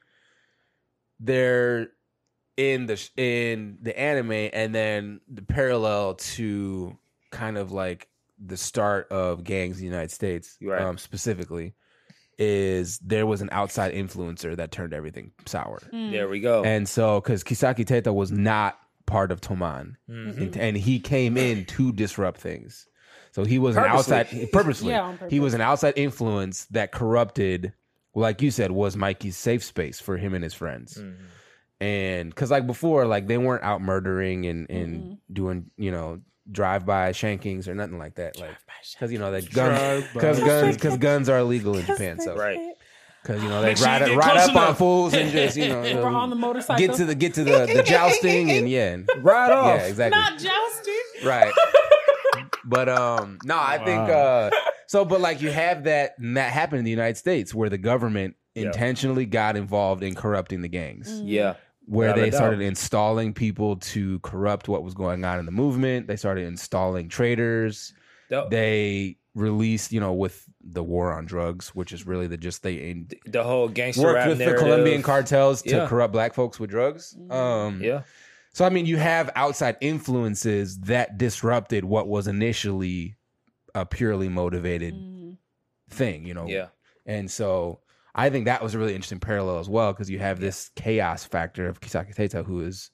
they're 1.19 1.89
in 2.61 2.87
the 2.87 3.09
in 3.17 3.79
the 3.81 3.99
anime, 3.99 4.51
and 4.53 4.75
then 4.75 5.21
the 5.33 5.43
parallel 5.43 6.15
to 6.17 6.97
kind 7.31 7.57
of 7.57 7.73
like 7.73 8.09
the 8.39 8.57
start 8.57 9.09
of 9.11 9.45
gangs 9.45 9.77
in 9.77 9.81
the 9.81 9.87
United 9.87 10.11
States, 10.11 10.57
Right. 10.61 10.83
um, 10.83 10.99
specifically, 10.99 11.75
is 12.39 12.99
there 13.01 13.27
was 13.27 13.41
an 13.43 13.49
outside 13.53 13.93
influencer 13.95 14.57
that 14.57 14.71
turned 14.73 14.93
everything 14.95 15.33
sour, 15.47 15.79
Mm. 15.93 16.11
There 16.13 16.29
we 16.29 16.41
go. 16.41 16.63
and 16.65 16.89
so 16.89 17.21
because 17.21 17.45
Kisaki 17.45 17.85
Tetta 17.87 18.13
was 18.13 18.31
not 18.31 18.79
part 19.07 19.31
of 19.33 19.41
Toman, 19.41 19.97
Mhm. 20.09 20.37
and, 20.39 20.57
and 20.57 20.77
he 20.77 21.01
came 21.01 21.37
in 21.37 21.65
to 21.67 21.93
disrupt 21.93 22.41
things. 22.41 22.87
So 23.33 23.45
he 23.45 23.59
was 23.59 23.77
Purposely. 23.77 23.91
an 23.91 23.97
outside 24.27 24.53
purposely. 24.53 24.93
Yeah, 24.93 25.03
on 25.03 25.19
He 25.31 25.39
was 25.41 25.55
an 25.55 25.61
outside 25.61 25.95
influence 25.97 26.65
that 26.67 26.93
corrupted. 26.93 27.73
Like 28.15 28.43
you 28.43 28.51
said, 28.51 28.73
was 28.73 28.97
Mikey's 28.97 29.37
safe 29.37 29.63
space 29.63 30.01
for 30.01 30.17
him 30.17 30.35
and 30.35 30.43
his 30.43 30.53
friends. 30.55 30.99
Mhm. 30.99 31.15
And 31.81 32.29
because 32.31 32.51
like 32.51 32.67
before, 32.67 33.07
like 33.07 33.27
they 33.27 33.39
weren't 33.39 33.65
out 33.65 33.81
murdering 33.81 34.47
and 34.47 34.69
and 34.71 35.03
Mm-mm. 35.03 35.19
doing 35.33 35.71
you 35.77 35.91
know 35.91 36.21
drive 36.51 36.85
by 36.85 37.11
shankings 37.13 37.69
or 37.69 37.75
nothing 37.75 37.99
like 37.99 38.17
that. 38.17 38.39
Like 38.39 38.51
because 38.95 39.11
you 39.13 39.19
know 39.19 39.31
that 39.33 39.51
guns 39.51 40.05
because 40.13 40.41
guns 40.41 40.77
because 40.77 40.97
guns 40.99 41.29
are 41.29 41.39
illegal 41.39 41.77
in 41.77 41.87
Japan. 41.87 42.21
So 42.21 42.37
Right. 42.37 42.59
because 43.23 43.43
you 43.43 43.49
know 43.49 43.63
they 43.63 43.69
Make 43.69 43.77
sure 43.79 43.87
ride 43.87 44.05
get 44.05 44.17
ride 44.17 44.31
close 44.33 44.49
up 44.51 44.57
on 44.57 44.75
fools 44.75 45.15
and 45.15 45.31
just 45.33 45.57
you 45.57 45.69
know 45.71 45.81
We're 45.83 46.07
on 46.09 46.29
the 46.29 46.37
motorcycle. 46.37 46.87
get 46.87 46.97
to 46.97 47.05
the 47.07 47.15
get 47.15 47.35
to 47.35 47.45
the 47.45 47.65
the 47.73 47.83
jousting 47.83 48.51
and 48.51 48.69
yeah 48.69 48.93
and- 48.93 49.09
Right 49.19 49.51
off. 49.51 49.79
yeah 49.81 49.87
exactly 49.87 50.19
not 50.21 50.33
jousting. 50.39 50.95
right. 51.27 51.53
But 52.65 52.89
um, 52.89 53.39
no, 53.45 53.57
I 53.59 53.79
think 53.79 54.09
uh, 54.11 54.51
so. 54.87 55.05
But 55.05 55.21
like 55.21 55.41
you 55.41 55.51
have 55.51 55.85
that, 55.85 56.13
and 56.19 56.37
that 56.37 56.53
happened 56.53 56.81
in 56.81 56.85
the 56.85 56.91
United 56.91 57.17
States 57.17 57.55
where 57.55 57.69
the 57.71 57.79
government 57.79 58.37
Yeah. 58.55 58.67
intentionally 58.67 59.27
got 59.27 59.57
involved 59.57 60.03
in 60.03 60.15
corrupting 60.15 60.61
the 60.63 60.69
gangs, 60.69 61.21
Yeah. 61.23 61.55
Where 61.87 62.13
they 62.13 62.31
started 62.31 62.61
installing 62.61 63.33
people 63.35 63.77
to 63.77 64.19
corrupt 64.21 64.69
what 64.69 64.83
was 64.85 64.95
going 64.95 65.25
on 65.25 65.39
in 65.39 65.47
the 65.47 65.53
movement. 65.53 66.07
They 66.07 66.17
started 66.17 66.47
installing 66.47 67.09
traitors. 67.09 67.93
The, 68.29 68.47
They 68.51 69.17
released, 69.35 69.91
you 69.93 70.01
know, 70.01 70.13
with 70.13 70.45
the 70.63 70.83
war 70.85 71.13
on 71.13 71.25
drugs, 71.27 71.75
which 71.75 71.93
is 71.93 72.07
really 72.07 72.27
the 72.27 72.37
just 72.37 72.63
they 72.63 72.75
in, 72.75 73.09
the 73.27 73.43
whole 73.43 73.69
gangster 73.69 74.03
worked 74.03 74.15
rap 74.17 74.29
with 74.29 74.39
the. 74.39 74.55
Colombian 74.55 75.03
cartels 75.03 75.63
to 75.63 75.71
Yeah. 75.77 75.89
corrupt 75.89 76.13
black 76.13 76.35
folks 76.35 76.61
with 76.61 76.71
drugs. 76.71 77.17
Um, 77.31 77.81
Yeah. 77.83 78.03
so 78.53 78.65
I 78.65 78.69
mean, 78.71 78.87
you 78.87 78.97
have 78.99 79.31
outside 79.35 79.77
influences 79.81 80.79
that 80.81 81.19
disrupted 81.19 81.85
what 81.85 82.09
was 82.09 82.29
initially 82.29 83.17
a 83.75 83.87
purely 83.87 84.29
motivated 84.29 84.95
Mm. 84.95 85.37
thing, 85.89 86.25
you 86.25 86.35
know. 86.35 86.47
Yeah. 86.47 86.69
And 87.07 87.31
so 87.31 87.81
I 88.21 88.31
think 88.31 88.45
that 88.47 88.63
was 88.63 88.75
a 88.75 88.79
really 88.79 88.95
interesting 88.95 89.21
parallel 89.21 89.59
as 89.59 89.69
well 89.69 89.93
because 89.93 90.11
you 90.11 90.19
have 90.19 90.41
this 90.41 90.71
chaos 90.77 91.25
factor 91.25 91.69
of 91.69 91.81
Kisaki 91.81 92.15
Tetta, 92.15 92.43
who 92.45 92.61
is 92.61 92.91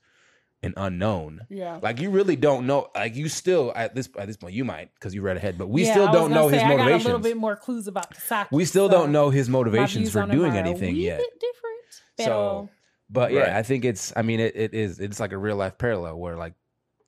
an 0.62 0.72
unknown. 0.77 1.41
Yeah. 1.51 1.79
Like 1.83 2.01
you 2.01 2.11
really 2.11 2.37
don't 2.37 2.66
know. 2.66 2.89
Like 2.95 3.14
you 3.16 3.29
still 3.29 3.72
at 3.77 3.95
this 3.95 4.09
at 4.18 4.27
this 4.27 4.37
point 4.37 4.55
you 4.55 4.64
might 4.64 4.93
because 4.95 5.14
you 5.14 5.22
read 5.22 5.37
ahead, 5.37 5.59
but 5.59 5.68
we 5.68 5.85
Yeah, 5.85 5.93
still 5.93 6.12
don't 6.12 6.31
know 6.31 6.49
say, 6.49 6.55
his 6.57 6.62
I 6.62 6.68
got 6.68 6.72
a 6.72 6.77
little 6.77 6.91
motivations. 6.99 7.22
bit 7.24 7.37
more 7.37 7.57
clues 7.57 7.87
about 7.89 8.12
Kisaki. 8.14 8.49
We 8.53 8.64
still 8.64 8.89
so 8.89 8.93
don't 8.93 9.12
know 9.12 9.31
his 9.31 9.49
motivations 9.49 10.11
for 10.12 10.24
doing 10.27 10.57
anything 10.57 10.97
yet. 10.97 11.20
different. 11.41 11.72
So, 12.18 12.68
but 13.11 13.33
yeah, 13.33 13.41
Right. 13.41 13.53
I 13.53 13.62
think 13.62 13.85
it's. 13.85 14.12
I 14.16 14.22
mean, 14.22 14.41
it, 14.41 14.57
it 14.57 14.74
is. 14.74 14.99
It's 15.01 15.20
like 15.20 15.33
a 15.33 15.39
real 15.39 15.57
life 15.57 15.77
parallel 15.77 16.16
where 16.18 16.37
like 16.37 16.55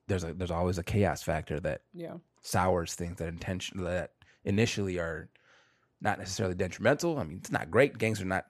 there's 0.06 0.24
a 0.24 0.34
there's 0.34 0.50
always 0.50 0.78
a 0.78 0.82
chaos 0.84 1.22
factor 1.22 1.58
that 1.60 1.80
yeah. 1.94 2.14
sours 2.42 2.94
things 2.94 3.16
that 3.18 3.28
intention 3.28 3.84
that 3.84 4.12
initially 4.44 4.98
are 4.98 5.28
not 6.00 6.18
necessarily 6.18 6.54
detrimental. 6.54 7.18
I 7.18 7.24
mean, 7.24 7.38
it's 7.38 7.50
not 7.50 7.70
great. 7.70 7.98
Gangs 7.98 8.20
are 8.20 8.24
not 8.26 8.46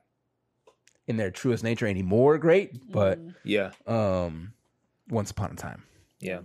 in 1.07 1.17
their 1.17 1.31
truest 1.31 1.65
nature 1.65 1.87
anymore 1.87 2.37
great, 2.39 2.91
but 2.93 3.19
Mm. 3.19 3.35
Yeah. 3.45 3.71
um, 3.87 4.53
once 5.09 5.31
upon 5.31 5.53
a 5.53 5.55
time. 5.55 5.83
Yeah. 6.21 6.41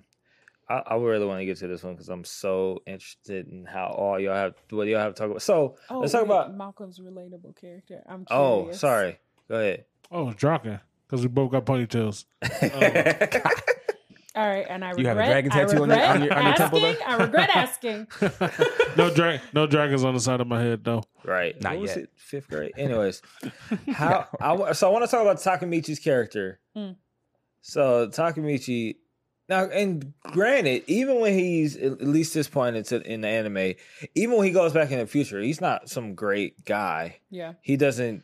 I, 0.70 0.76
I 0.88 0.96
really 0.96 1.26
want 1.26 1.42
to 1.42 1.46
get 1.46 1.58
to 1.58 1.68
this 1.68 1.84
one 1.84 1.94
because 1.94 2.08
I'm 2.08 2.24
so 2.24 2.82
interested 2.88 3.50
in 3.50 3.66
how 3.66 3.88
all 3.88 4.18
y'all 4.18 4.34
have 4.34 4.54
what 4.70 4.88
y'all 4.88 5.00
have 5.02 5.14
to 5.14 5.20
talk 5.20 5.30
about. 5.30 5.42
So 5.42 5.76
Oh, 5.90 6.00
let's 6.00 6.14
talk 6.14 6.22
wait, 6.22 6.28
about. 6.28 6.56
Malcolm's 6.56 7.00
relatable 7.00 7.56
character. 7.60 8.02
I'm 8.08 8.26
Oh, 8.32 8.72
sorry. 8.72 9.20
Go 9.50 9.56
ahead. 9.56 9.86
Oh, 10.10 10.32
Draken. 10.32 10.80
Because 11.06 11.22
we 11.22 11.28
both 11.28 11.52
got 11.52 11.66
ponytails. 11.66 12.24
All 14.36 14.48
right, 14.48 14.66
and 14.68 14.84
I 14.84 14.90
regret. 14.90 15.00
You 15.04 15.08
have 15.10 15.18
a 15.18 15.26
dragon 15.26 15.52
tattoo 15.52 15.84
on 15.84 15.90
your- 15.90 16.02
on 16.04 16.24
your- 16.24 16.34
on 16.34 16.46
your 16.46 16.54
temple 16.56 16.84
asking, 16.86 17.06
I 17.08 17.16
regret 17.18 17.50
asking. 17.56 18.08
no 18.98 19.14
dra- 19.14 19.42
no 19.54 19.68
dragons 19.68 20.04
on 20.04 20.14
the 20.16 20.20
side 20.20 20.42
of 20.42 20.48
my 20.48 20.62
head 20.62 20.84
though. 20.84 21.04
right. 21.24 21.60
Not 21.62 21.74
what 21.74 21.82
was 21.82 21.90
yet. 21.92 21.98
it? 22.00 22.10
Fifth 22.16 22.50
grade. 22.50 22.72
Anyways, 22.78 23.22
how 23.94 24.28
I 24.42 24.72
so 24.74 24.90
I 24.90 24.92
want 24.92 25.06
to 25.06 25.12
talk 25.12 25.22
about 25.22 25.38
Takemichi's 25.38 26.00
character. 26.00 26.60
Mm. 26.76 26.96
So 27.62 28.08
Takemichi. 28.08 28.96
Now, 29.50 29.66
and 29.66 30.14
granted, 30.24 30.84
even 30.88 31.20
when 31.20 31.34
he's 31.34 31.76
at 31.76 31.92
at 31.92 32.02
least 32.08 32.34
this 32.34 32.48
point 32.48 32.78
into 32.78 33.02
in 33.02 33.22
the 33.22 33.28
anime, 33.28 33.74
even 34.16 34.38
when 34.38 34.46
he 34.48 34.52
goes 34.54 34.72
back 34.74 34.90
in 34.90 35.00
the 35.00 35.06
future, 35.06 35.40
he's 35.42 35.60
not 35.62 35.90
some 35.90 36.16
great 36.16 36.64
guy. 36.66 37.18
Yeah. 37.30 37.54
he 37.62 37.76
doesn't 37.76 38.24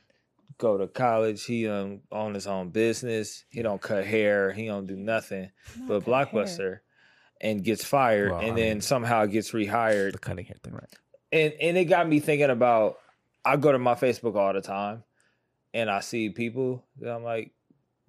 go 0.60 0.78
to 0.78 0.88
college. 0.88 1.43
He 1.45 1.68
um 1.68 2.01
own 2.12 2.36
his 2.36 2.45
own 2.45 2.70
business. 2.70 3.43
He 3.49 3.64
don't 3.64 3.82
cut 3.82 4.05
hair. 4.05 4.51
He 4.51 4.68
don't 4.68 4.86
do 4.86 4.95
nothing 4.95 5.49
but 5.88 6.05
cut 6.05 6.07
hair. 6.07 6.26
blockbuster, 6.26 6.80
and 7.41 7.64
gets 7.64 7.84
fired, 7.84 8.30
Well, 8.32 8.39
and 8.41 8.51
I 8.51 8.55
then 8.55 8.74
mean- 8.76 8.82
somehow 8.82 9.26
gets 9.26 9.51
rehired. 9.53 10.12
The 10.12 10.20
cutting 10.20 10.45
hair 10.45 10.57
thing, 10.64 10.74
right? 10.74 10.93
And 11.32 11.53
and 11.60 11.78
it 11.78 11.86
got 11.86 12.07
me 12.07 12.20
thinking 12.20 12.51
about. 12.51 12.97
I 13.45 13.55
go 13.55 13.72
to 13.72 13.80
my 13.80 13.95
Facebook 13.95 14.36
all 14.36 14.53
the 14.53 14.62
time, 14.62 15.03
and 15.74 15.89
I 15.89 16.01
see 16.01 16.30
people. 16.30 16.84
That 16.99 17.12
I'm 17.16 17.24
like, 17.24 17.51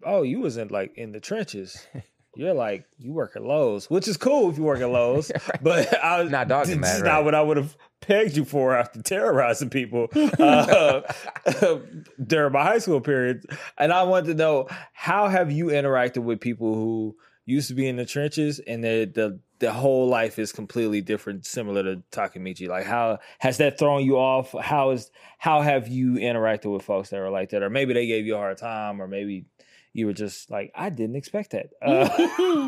oh, 0.04 0.22
you 0.22 0.40
was 0.40 0.56
in 0.58 0.68
like 0.68 0.96
in 0.98 1.12
the 1.12 1.20
trenches. 1.20 1.86
You're 2.36 2.54
like 2.54 2.84
you 2.98 3.12
work 3.12 3.32
at 3.34 3.42
Lowe's, 3.42 3.90
which 3.90 4.06
is 4.06 4.16
cool 4.16 4.50
if 4.50 4.56
you 4.56 4.62
work 4.62 4.80
at 4.80 4.88
Lowe's, 4.90 5.32
but 5.62 5.92
I 6.02 6.22
was 6.22 6.30
Not 6.30 6.46
dogging 6.46 6.80
this 6.80 6.90
that, 6.90 6.96
is 6.98 7.02
right. 7.02 7.08
not 7.12 7.24
what 7.24 7.34
I 7.34 7.42
would 7.42 7.56
have 7.56 7.76
pegged 8.00 8.36
you 8.36 8.44
for 8.44 8.76
after 8.76 9.02
terrorizing 9.02 9.70
people 9.70 10.08
uh, 10.38 11.02
during 12.26 12.52
my 12.52 12.62
high 12.62 12.78
school 12.78 13.00
period. 13.00 13.44
And 13.78 13.92
I 13.92 14.02
wanted 14.04 14.26
to 14.28 14.34
know 14.34 14.68
how 14.92 15.28
have 15.28 15.50
you 15.52 15.66
interacted 15.66 16.22
with 16.22 16.40
people 16.40 16.74
who 16.74 17.16
used 17.46 17.68
to 17.68 17.74
be 17.74 17.88
in 17.88 17.96
the 17.96 18.06
trenches 18.06 18.58
and 18.60 18.84
the 18.84 19.10
the 19.12 19.40
the 19.58 19.72
whole 19.72 20.08
life 20.08 20.38
is 20.38 20.52
completely 20.52 21.02
different, 21.02 21.44
similar 21.44 21.82
to 21.82 22.02
Takemichi. 22.10 22.66
Like 22.66 22.86
how 22.86 23.18
has 23.40 23.58
that 23.58 23.78
thrown 23.78 24.04
you 24.04 24.16
off? 24.16 24.54
How 24.58 24.90
is 24.90 25.10
how 25.38 25.60
have 25.60 25.86
you 25.88 26.14
interacted 26.14 26.72
with 26.72 26.82
folks 26.82 27.10
that 27.10 27.20
are 27.20 27.30
like 27.30 27.50
that, 27.50 27.62
or 27.62 27.70
maybe 27.70 27.92
they 27.92 28.06
gave 28.06 28.26
you 28.26 28.36
a 28.36 28.38
hard 28.38 28.56
time, 28.56 29.02
or 29.02 29.06
maybe 29.06 29.44
you 29.92 30.06
were 30.06 30.12
just 30.12 30.50
like, 30.50 30.70
I 30.74 30.90
didn't 30.90 31.16
expect 31.16 31.50
that. 31.50 31.70
Uh, 31.82 32.08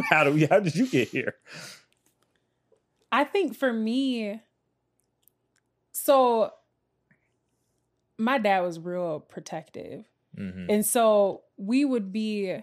how 0.11 0.25
do 0.25 0.33
we, 0.33 0.47
how 0.47 0.61
did 0.61 0.75
you 0.75 0.87
get 0.87 1.09
here? 1.09 1.37
I 3.11 3.25
think 3.25 3.57
for 3.57 3.73
me, 3.73 4.41
so 5.93 6.53
my 8.19 8.39
dad 8.39 8.61
was 8.61 8.79
real 8.79 9.21
protective. 9.21 10.05
Mm-hmm. 10.37 10.67
And 10.71 10.87
so 10.87 11.43
we 11.57 11.85
would 11.85 12.13
be 12.13 12.57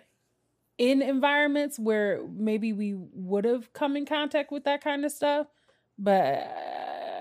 in 0.78 1.02
environments 1.02 1.78
where 1.78 2.22
maybe 2.28 2.74
we 2.74 2.96
would 2.96 3.46
have 3.46 3.72
come 3.74 3.96
in 3.96 4.06
contact 4.06 4.52
with 4.52 4.64
that 4.64 4.84
kind 4.84 5.06
of 5.06 5.12
stuff, 5.12 5.48
but 5.98 6.36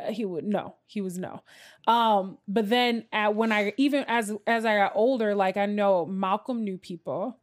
uh, 0.06 0.12
he 0.12 0.24
would 0.24 0.44
no, 0.44 0.76
he 0.86 1.00
was 1.00 1.18
no. 1.18 1.42
Um, 1.86 2.38
but 2.46 2.68
then 2.68 3.04
at, 3.12 3.34
when 3.34 3.52
I 3.52 3.74
even 3.76 4.04
as 4.08 4.32
as 4.46 4.64
I 4.64 4.76
got 4.76 4.92
older, 4.94 5.34
like 5.34 5.56
I 5.56 5.66
know 5.66 6.06
Malcolm 6.06 6.64
knew 6.64 6.78
people, 6.78 7.36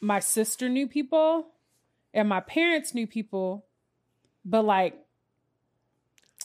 my 0.00 0.20
sister 0.20 0.68
knew 0.68 0.86
people, 0.86 1.48
and 2.12 2.28
my 2.28 2.40
parents 2.40 2.94
knew 2.94 3.06
people, 3.06 3.64
but 4.44 4.64
like 4.64 4.94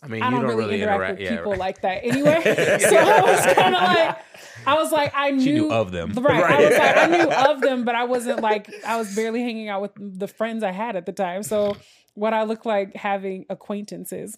I 0.03 0.07
mean, 0.07 0.21
I 0.21 0.29
don't, 0.29 0.41
don't, 0.41 0.57
really, 0.57 0.81
interact, 0.81 1.19
with 1.19 1.21
yeah, 1.21 1.37
people 1.37 1.51
right. 1.51 1.59
like 1.59 1.81
that 1.81 2.03
anyway. 2.03 2.41
so 2.79 2.97
I 2.97 3.21
was 3.21 3.53
kind 3.53 3.73
of 3.73 3.81
like, 3.81 4.17
I 4.65 4.75
was 4.75 4.91
like, 4.91 5.13
I 5.15 5.31
knew, 5.31 5.53
knew 5.53 5.71
of 5.71 5.91
them. 5.91 6.11
Right. 6.11 6.43
I 6.43 6.61
was 6.61 6.77
like, 6.77 6.97
I 6.97 7.07
knew 7.07 7.31
of 7.31 7.61
them, 7.61 7.85
but 7.85 7.95
I 7.95 8.03
wasn't 8.03 8.41
like, 8.41 8.69
I 8.85 8.97
was 8.97 9.15
barely 9.15 9.41
hanging 9.41 9.69
out 9.69 9.81
with 9.81 9.91
the 9.95 10.27
friends 10.27 10.61
I 10.61 10.71
had 10.71 10.97
at 10.97 11.05
the 11.05 11.13
time. 11.13 11.41
So 11.43 11.77
what 12.15 12.33
I 12.33 12.43
look 12.43 12.65
like 12.65 12.95
having 12.95 13.45
acquaintances. 13.49 14.35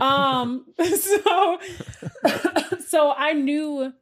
Um, 0.00 0.64
so, 0.78 1.58
so 2.88 3.14
I 3.16 3.32
knew 3.34 3.92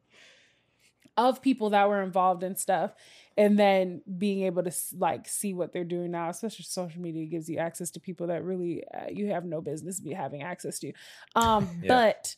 of 1.16 1.42
people 1.42 1.70
that 1.70 1.88
were 1.88 2.02
involved 2.02 2.42
in 2.42 2.56
stuff 2.56 2.92
and 3.38 3.56
then 3.58 4.02
being 4.18 4.42
able 4.42 4.64
to 4.64 4.72
like 4.98 5.26
see 5.28 5.54
what 5.54 5.72
they're 5.72 5.84
doing 5.84 6.10
now 6.10 6.28
especially 6.28 6.64
social 6.64 7.00
media 7.00 7.24
gives 7.24 7.48
you 7.48 7.56
access 7.58 7.90
to 7.92 8.00
people 8.00 8.26
that 8.26 8.44
really 8.44 8.82
uh, 8.92 9.06
you 9.10 9.28
have 9.28 9.44
no 9.44 9.60
business 9.60 10.00
be 10.00 10.12
having 10.12 10.42
access 10.42 10.78
to 10.80 10.92
um 11.36 11.66
Yeah. 11.82 11.88
but 11.88 12.34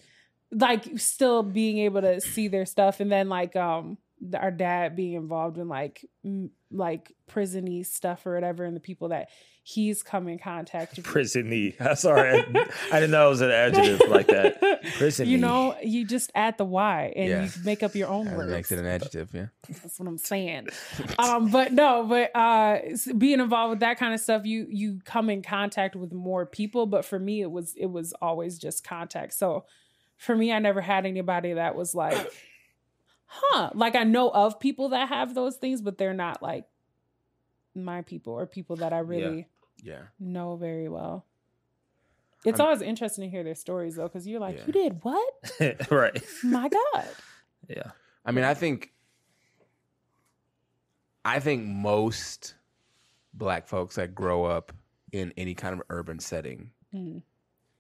like 0.53 0.99
still 0.99 1.43
being 1.43 1.79
able 1.79 2.03
to 2.03 2.21
see 2.21 2.49
their 2.49 2.67
stuff 2.67 3.01
and 3.01 3.11
then 3.11 3.29
like 3.29 3.57
um 3.57 3.99
our 4.39 4.51
dad 4.51 4.97
being 4.97 5.15
involved 5.15 5.57
in 5.59 5.69
like 5.69 6.05
m- 6.25 6.51
like 6.71 7.13
prisony 7.29 7.85
stuff 7.85 8.27
or 8.27 8.35
whatever 8.35 8.65
and 8.65 8.77
the 8.77 8.81
people 8.81 9.09
that 9.09 9.29
he's 9.63 10.03
come 10.03 10.29
in 10.29 10.39
contact 10.39 10.97
with 10.97 11.05
Prison-y. 11.05 11.75
I'm 11.81 11.97
sorry. 11.97 12.39
I, 12.41 12.67
I 12.93 13.01
didn't 13.01 13.11
know 13.13 13.27
it 13.27 13.31
was 13.31 13.41
an 13.41 13.51
adjective 13.51 14.09
like 14.09 14.27
that. 14.29 14.61
Prison-y. 14.99 15.31
you 15.31 15.39
know 15.39 15.77
you 15.83 16.07
just 16.07 16.31
add 16.35 16.59
the 16.59 16.65
y 16.65 17.13
and 17.17 17.29
Yeah. 17.29 17.45
you 17.45 17.51
make 17.65 17.83
up 17.83 17.95
your 17.95 18.09
own 18.09 18.27
That 18.27 18.37
words 18.37 18.51
makes 18.51 18.73
it 18.73 18.79
an 18.79 18.87
adjective, 18.87 19.31
yeah. 19.33 19.47
that's 19.69 19.99
what 19.99 20.09
I'm 20.09 20.19
saying. 20.19 20.69
um, 21.19 21.51
but 21.51 21.73
no, 21.73 22.05
but 22.09 22.35
uh, 22.37 22.79
being 23.17 23.41
involved 23.41 23.71
with 23.71 23.81
that 23.81 23.99
kind 23.99 24.13
of 24.15 24.21
stuff, 24.21 24.45
you 24.45 24.67
you 24.71 25.01
come 25.05 25.31
in 25.31 25.43
contact 25.43 25.97
with 25.97 26.13
more 26.13 26.47
people. 26.47 26.87
But 26.87 27.05
for 27.05 27.19
me, 27.19 27.41
it 27.43 27.51
was 27.51 27.75
it 27.77 27.87
was 27.87 28.13
always 28.21 28.59
just 28.59 28.85
contact. 28.85 29.35
So 29.35 29.65
for 30.19 30.37
me, 30.37 30.53
I 30.53 30.59
never 30.59 30.81
had 30.81 31.07
anybody 31.07 31.55
that 31.55 31.75
was 31.75 31.95
like, 31.95 32.31
huh? 33.33 33.71
Like 33.75 33.95
I 33.95 34.03
know 34.05 34.29
of 34.31 34.59
people 34.59 34.89
that 34.91 35.09
have 35.09 35.35
those 35.35 35.57
things, 35.57 35.81
but 35.81 35.99
they're 35.99 36.13
not 36.15 36.43
like 36.43 36.67
my 37.75 38.03
people 38.03 38.33
or 38.33 38.47
people 38.47 38.77
that 38.77 38.93
I 38.93 38.99
really 38.99 39.47
Yeah. 39.83 40.03
know 40.19 40.57
very 40.57 40.89
well. 40.89 41.25
It's 42.45 42.59
I'm- 42.59 42.67
always 42.67 42.83
interesting 42.83 43.23
to 43.25 43.31
hear 43.31 43.45
their 43.45 43.55
stories 43.55 43.95
though, 43.97 44.09
because 44.09 44.27
you're 44.27 44.41
like, 44.41 44.57
Yeah. 44.59 44.65
you 44.67 44.73
did 44.73 44.99
what? 45.05 45.91
right. 45.91 46.23
My 46.43 46.69
God. 46.69 47.07
Yeah. 47.69 47.93
I 48.25 48.33
mean, 48.33 48.45
I 48.45 48.55
think, 48.55 48.93
I 51.25 51.39
think 51.39 51.65
most 51.67 52.55
black 53.35 53.69
folks 53.69 53.97
that 53.97 54.15
grow 54.15 54.45
up 54.45 54.73
in 55.13 55.33
any 55.37 55.55
kind 55.55 55.75
of 55.75 55.83
urban 55.91 56.19
setting 56.19 56.73
Mm. 56.95 57.23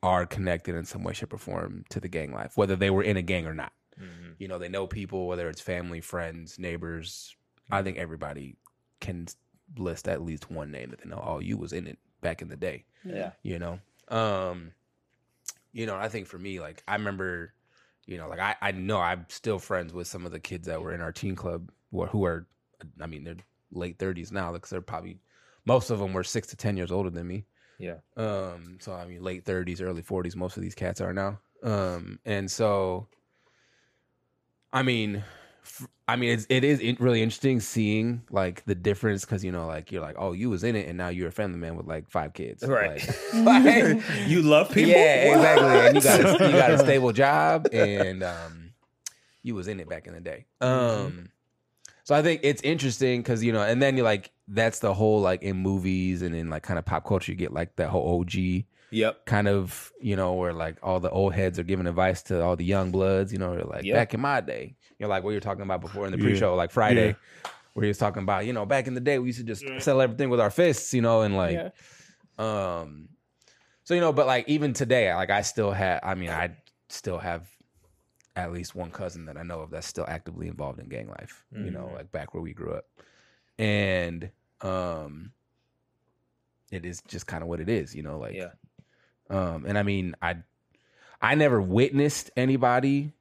are 0.04 0.24
connected 0.26 0.76
in 0.76 0.84
some 0.84 1.02
way, 1.02 1.12
shape, 1.12 1.32
or 1.32 1.38
form 1.38 1.84
to 1.88 1.98
the 1.98 2.06
gang 2.08 2.32
life, 2.32 2.56
whether 2.56 2.76
they 2.76 2.90
were 2.90 3.02
in 3.02 3.16
a 3.16 3.22
gang 3.22 3.44
or 3.46 3.54
not. 3.54 3.72
Mhm. 4.00 4.34
You 4.38 4.48
know, 4.48 4.58
they 4.58 4.68
know 4.68 4.86
people, 4.86 5.26
whether 5.26 5.48
it's 5.48 5.60
family, 5.60 6.00
friends, 6.00 6.58
neighbors. 6.58 7.36
I 7.70 7.82
think 7.82 7.98
everybody 7.98 8.56
can 9.00 9.26
list 9.76 10.08
at 10.08 10.22
least 10.22 10.50
one 10.50 10.70
name 10.70 10.90
that 10.90 11.00
they 11.02 11.08
know. 11.08 11.22
Oh, 11.24 11.38
you 11.38 11.56
was 11.56 11.72
in 11.72 11.86
it 11.86 11.98
back 12.20 12.42
in 12.42 12.48
the 12.48 12.56
day. 12.56 12.84
Yeah. 13.04 13.32
you 13.42 13.58
know 13.58 13.78
um 14.08 14.72
you 15.72 15.86
know 15.86 15.96
i 15.96 16.08
think 16.08 16.26
for 16.26 16.38
me 16.38 16.60
like 16.60 16.82
i 16.88 16.94
remember 16.94 17.54
you 18.06 18.18
know 18.18 18.28
like 18.28 18.40
i 18.40 18.56
i 18.60 18.72
know 18.72 18.98
i'm 18.98 19.24
still 19.28 19.58
friends 19.58 19.92
with 19.92 20.06
some 20.08 20.26
of 20.26 20.32
the 20.32 20.40
kids 20.40 20.66
that 20.66 20.82
were 20.82 20.92
in 20.92 21.00
our 21.00 21.12
teen 21.12 21.36
club 21.36 21.70
who 21.92 22.02
are, 22.02 22.08
who 22.08 22.24
are 22.24 22.46
i 23.00 23.06
mean 23.06 23.24
they're 23.24 23.36
late 23.72 23.98
30s 23.98 24.32
now 24.32 24.52
because 24.52 24.68
they're 24.70 24.80
probably 24.80 25.18
most 25.64 25.90
of 25.90 25.98
them 26.00 26.12
were 26.12 26.24
six 26.24 26.48
to 26.48 26.56
ten 26.56 26.76
years 26.76 26.90
older 26.90 27.08
than 27.10 27.26
me 27.28 27.44
Yeah. 27.78 27.98
um 28.16 28.78
so 28.80 28.92
i 28.92 29.06
mean 29.06 29.22
late 29.22 29.44
30s 29.44 29.80
early 29.80 30.02
40s 30.02 30.34
most 30.36 30.56
of 30.56 30.62
these 30.62 30.74
cats 30.74 31.00
are 31.00 31.12
now 31.12 31.38
um 31.62 32.18
and 32.24 32.50
so 32.50 33.06
i 34.72 34.82
mean 34.82 35.24
f- 35.64 35.88
I 36.08 36.16
mean, 36.16 36.30
it's, 36.30 36.44
it 36.48 36.64
is 36.64 36.80
really 36.98 37.22
interesting 37.22 37.60
seeing 37.60 38.22
like 38.32 38.64
the 38.64 38.74
difference 38.74 39.24
because 39.24 39.44
you 39.44 39.52
know, 39.52 39.68
like 39.68 39.92
you're 39.92 40.02
like, 40.02 40.16
oh, 40.18 40.32
you 40.32 40.50
was 40.50 40.64
in 40.64 40.74
it, 40.74 40.88
and 40.88 40.98
now 40.98 41.08
you're 41.08 41.28
a 41.28 41.30
family 41.30 41.56
man 41.58 41.76
with 41.76 41.86
like 41.86 42.10
five 42.10 42.32
kids, 42.32 42.64
Right. 42.66 43.06
Like, 43.32 43.64
like, 43.64 44.02
you 44.26 44.42
love 44.42 44.72
people? 44.72 44.90
yeah, 44.90 45.28
What? 45.28 45.36
exactly. 45.36 45.68
And 45.86 45.94
you 45.94 46.02
got 46.02 46.40
a, 46.40 46.46
you 46.46 46.52
got 46.52 46.70
a 46.72 46.78
stable 46.84 47.12
job, 47.12 47.68
and 47.72 48.24
um, 48.24 48.72
you 49.44 49.54
was 49.54 49.68
in 49.68 49.78
it 49.78 49.88
back 49.88 50.08
in 50.08 50.14
the 50.14 50.20
day. 50.20 50.46
Um, 50.60 51.28
so 52.02 52.16
I 52.16 52.22
think 52.22 52.40
it's 52.42 52.62
interesting 52.62 53.20
because 53.22 53.44
you 53.44 53.52
know, 53.52 53.62
and 53.62 53.80
then 53.80 53.96
you're 53.96 54.02
like 54.02 54.32
that's 54.48 54.80
the 54.80 54.92
whole 54.92 55.20
like 55.20 55.42
in 55.44 55.58
movies 55.58 56.22
and 56.22 56.34
in 56.34 56.50
like 56.50 56.64
kind 56.64 56.76
of 56.80 56.84
pop 56.84 57.06
culture, 57.06 57.30
you 57.30 57.38
get 57.38 57.52
like 57.52 57.76
that 57.76 57.88
whole 57.90 58.18
OG 58.20 58.64
Yep. 58.90 59.26
kind 59.26 59.46
of 59.48 59.92
you 60.00 60.16
know 60.16 60.34
where 60.34 60.52
like 60.52 60.76
all 60.82 61.00
the 61.00 61.10
old 61.10 61.32
heads 61.34 61.58
are 61.58 61.62
giving 61.64 61.86
advice 61.86 62.22
to 62.24 62.42
all 62.42 62.56
the 62.56 62.64
young 62.64 62.90
bloods. 62.90 63.32
You 63.32 63.38
know, 63.38 63.54
they're 63.54 63.64
like 63.64 63.84
Yep. 63.84 63.94
back 63.94 64.14
in 64.14 64.20
my 64.20 64.40
day, 64.40 64.76
you 64.98 65.04
know, 65.04 65.08
like 65.08 65.22
what 65.24 65.30
you're 65.30 65.40
talking 65.40 65.62
about 65.62 65.80
before 65.80 66.06
in 66.06 66.12
the 66.12 66.18
pre-show, 66.18 66.54
like 66.54 66.70
Friday. 66.70 67.16
Where 67.74 67.84
he 67.84 67.88
was 67.88 67.98
talking 67.98 68.24
about, 68.24 68.46
you 68.46 68.52
know, 68.52 68.66
back 68.66 68.88
in 68.88 68.94
the 68.94 69.00
day 69.00 69.20
we 69.20 69.28
used 69.28 69.38
to 69.38 69.44
just 69.44 69.64
Yeah. 69.64 69.78
settle 69.78 70.00
everything 70.02 70.28
with 70.28 70.40
our 70.40 70.50
fists, 70.50 70.92
you 70.92 71.02
know, 71.02 71.22
and 71.22 71.36
like 71.36 71.56
yeah. 71.56 71.70
um, 72.38 73.08
so 73.84 73.94
you 73.94 74.00
know, 74.00 74.12
but 74.12 74.26
like 74.26 74.48
even 74.48 74.72
today, 74.72 75.14
like 75.14 75.30
I 75.30 75.42
still 75.42 75.70
have. 75.70 76.00
I 76.02 76.14
mean, 76.16 76.30
I 76.30 76.56
still 76.88 77.18
have 77.18 77.48
at 78.34 78.52
least 78.52 78.74
one 78.74 78.90
cousin 78.90 79.26
that 79.26 79.36
I 79.36 79.42
know 79.44 79.60
of 79.60 79.70
that's 79.70 79.86
still 79.86 80.04
actively 80.08 80.48
involved 80.48 80.80
in 80.80 80.88
gang 80.88 81.08
life. 81.08 81.44
You 81.52 81.70
know, 81.70 81.86
Mhm. 81.86 81.94
like 81.94 82.10
back 82.12 82.34
where 82.34 82.42
we 82.42 82.52
grew 82.52 82.72
up, 82.72 82.86
and 83.58 84.30
um, 84.62 85.32
it 86.72 86.84
is 86.84 87.02
just 87.08 87.26
kind 87.26 87.42
of 87.42 87.48
what 87.48 87.60
it 87.60 87.68
is. 87.68 87.94
You 87.94 88.02
know, 88.02 88.18
like 88.18 88.34
Yeah. 88.34 88.50
Um, 89.30 89.64
and 89.66 89.78
I 89.78 89.82
mean, 89.82 90.14
I 90.20 90.36
I 91.22 91.34
never 91.34 91.60
witnessed 91.62 92.30
anybody 92.36 93.12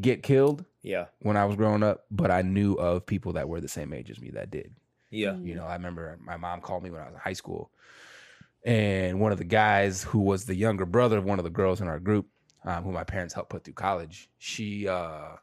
get 0.00 0.22
killed 0.22 0.64
Yeah. 0.82 1.06
when 1.20 1.36
I 1.36 1.44
was 1.46 1.56
growing 1.56 1.82
up, 1.82 2.04
but 2.10 2.30
I 2.30 2.42
knew 2.42 2.74
of 2.74 3.06
people 3.06 3.32
that 3.34 3.48
were 3.48 3.60
the 3.60 3.68
same 3.68 3.92
age 3.92 4.10
as 4.10 4.20
me 4.20 4.30
that 4.30 4.50
did. 4.50 4.74
Yeah. 5.10 5.30
Mm. 5.30 5.46
You 5.46 5.54
know, 5.54 5.64
I 5.64 5.74
remember 5.74 6.18
my 6.20 6.36
mom 6.36 6.60
called 6.60 6.82
me 6.82 6.90
when 6.90 7.00
I 7.00 7.04
was 7.06 7.14
in 7.14 7.20
high 7.20 7.32
school, 7.32 7.70
and 8.64 9.20
one 9.20 9.32
of 9.32 9.38
the 9.38 9.44
guys 9.44 10.02
who 10.02 10.18
was 10.20 10.44
the 10.44 10.54
younger 10.54 10.84
brother 10.86 11.18
of 11.18 11.24
one 11.24 11.38
of 11.38 11.44
the 11.44 11.50
girls 11.50 11.80
in 11.80 11.88
our 11.88 12.00
group, 12.00 12.26
um, 12.64 12.82
who 12.84 12.92
my 12.92 13.04
parents 13.04 13.32
helped 13.34 13.50
put 13.50 13.64
through 13.64 13.74
college, 13.74 14.28
she, 14.38 14.88
uh, 14.88 15.36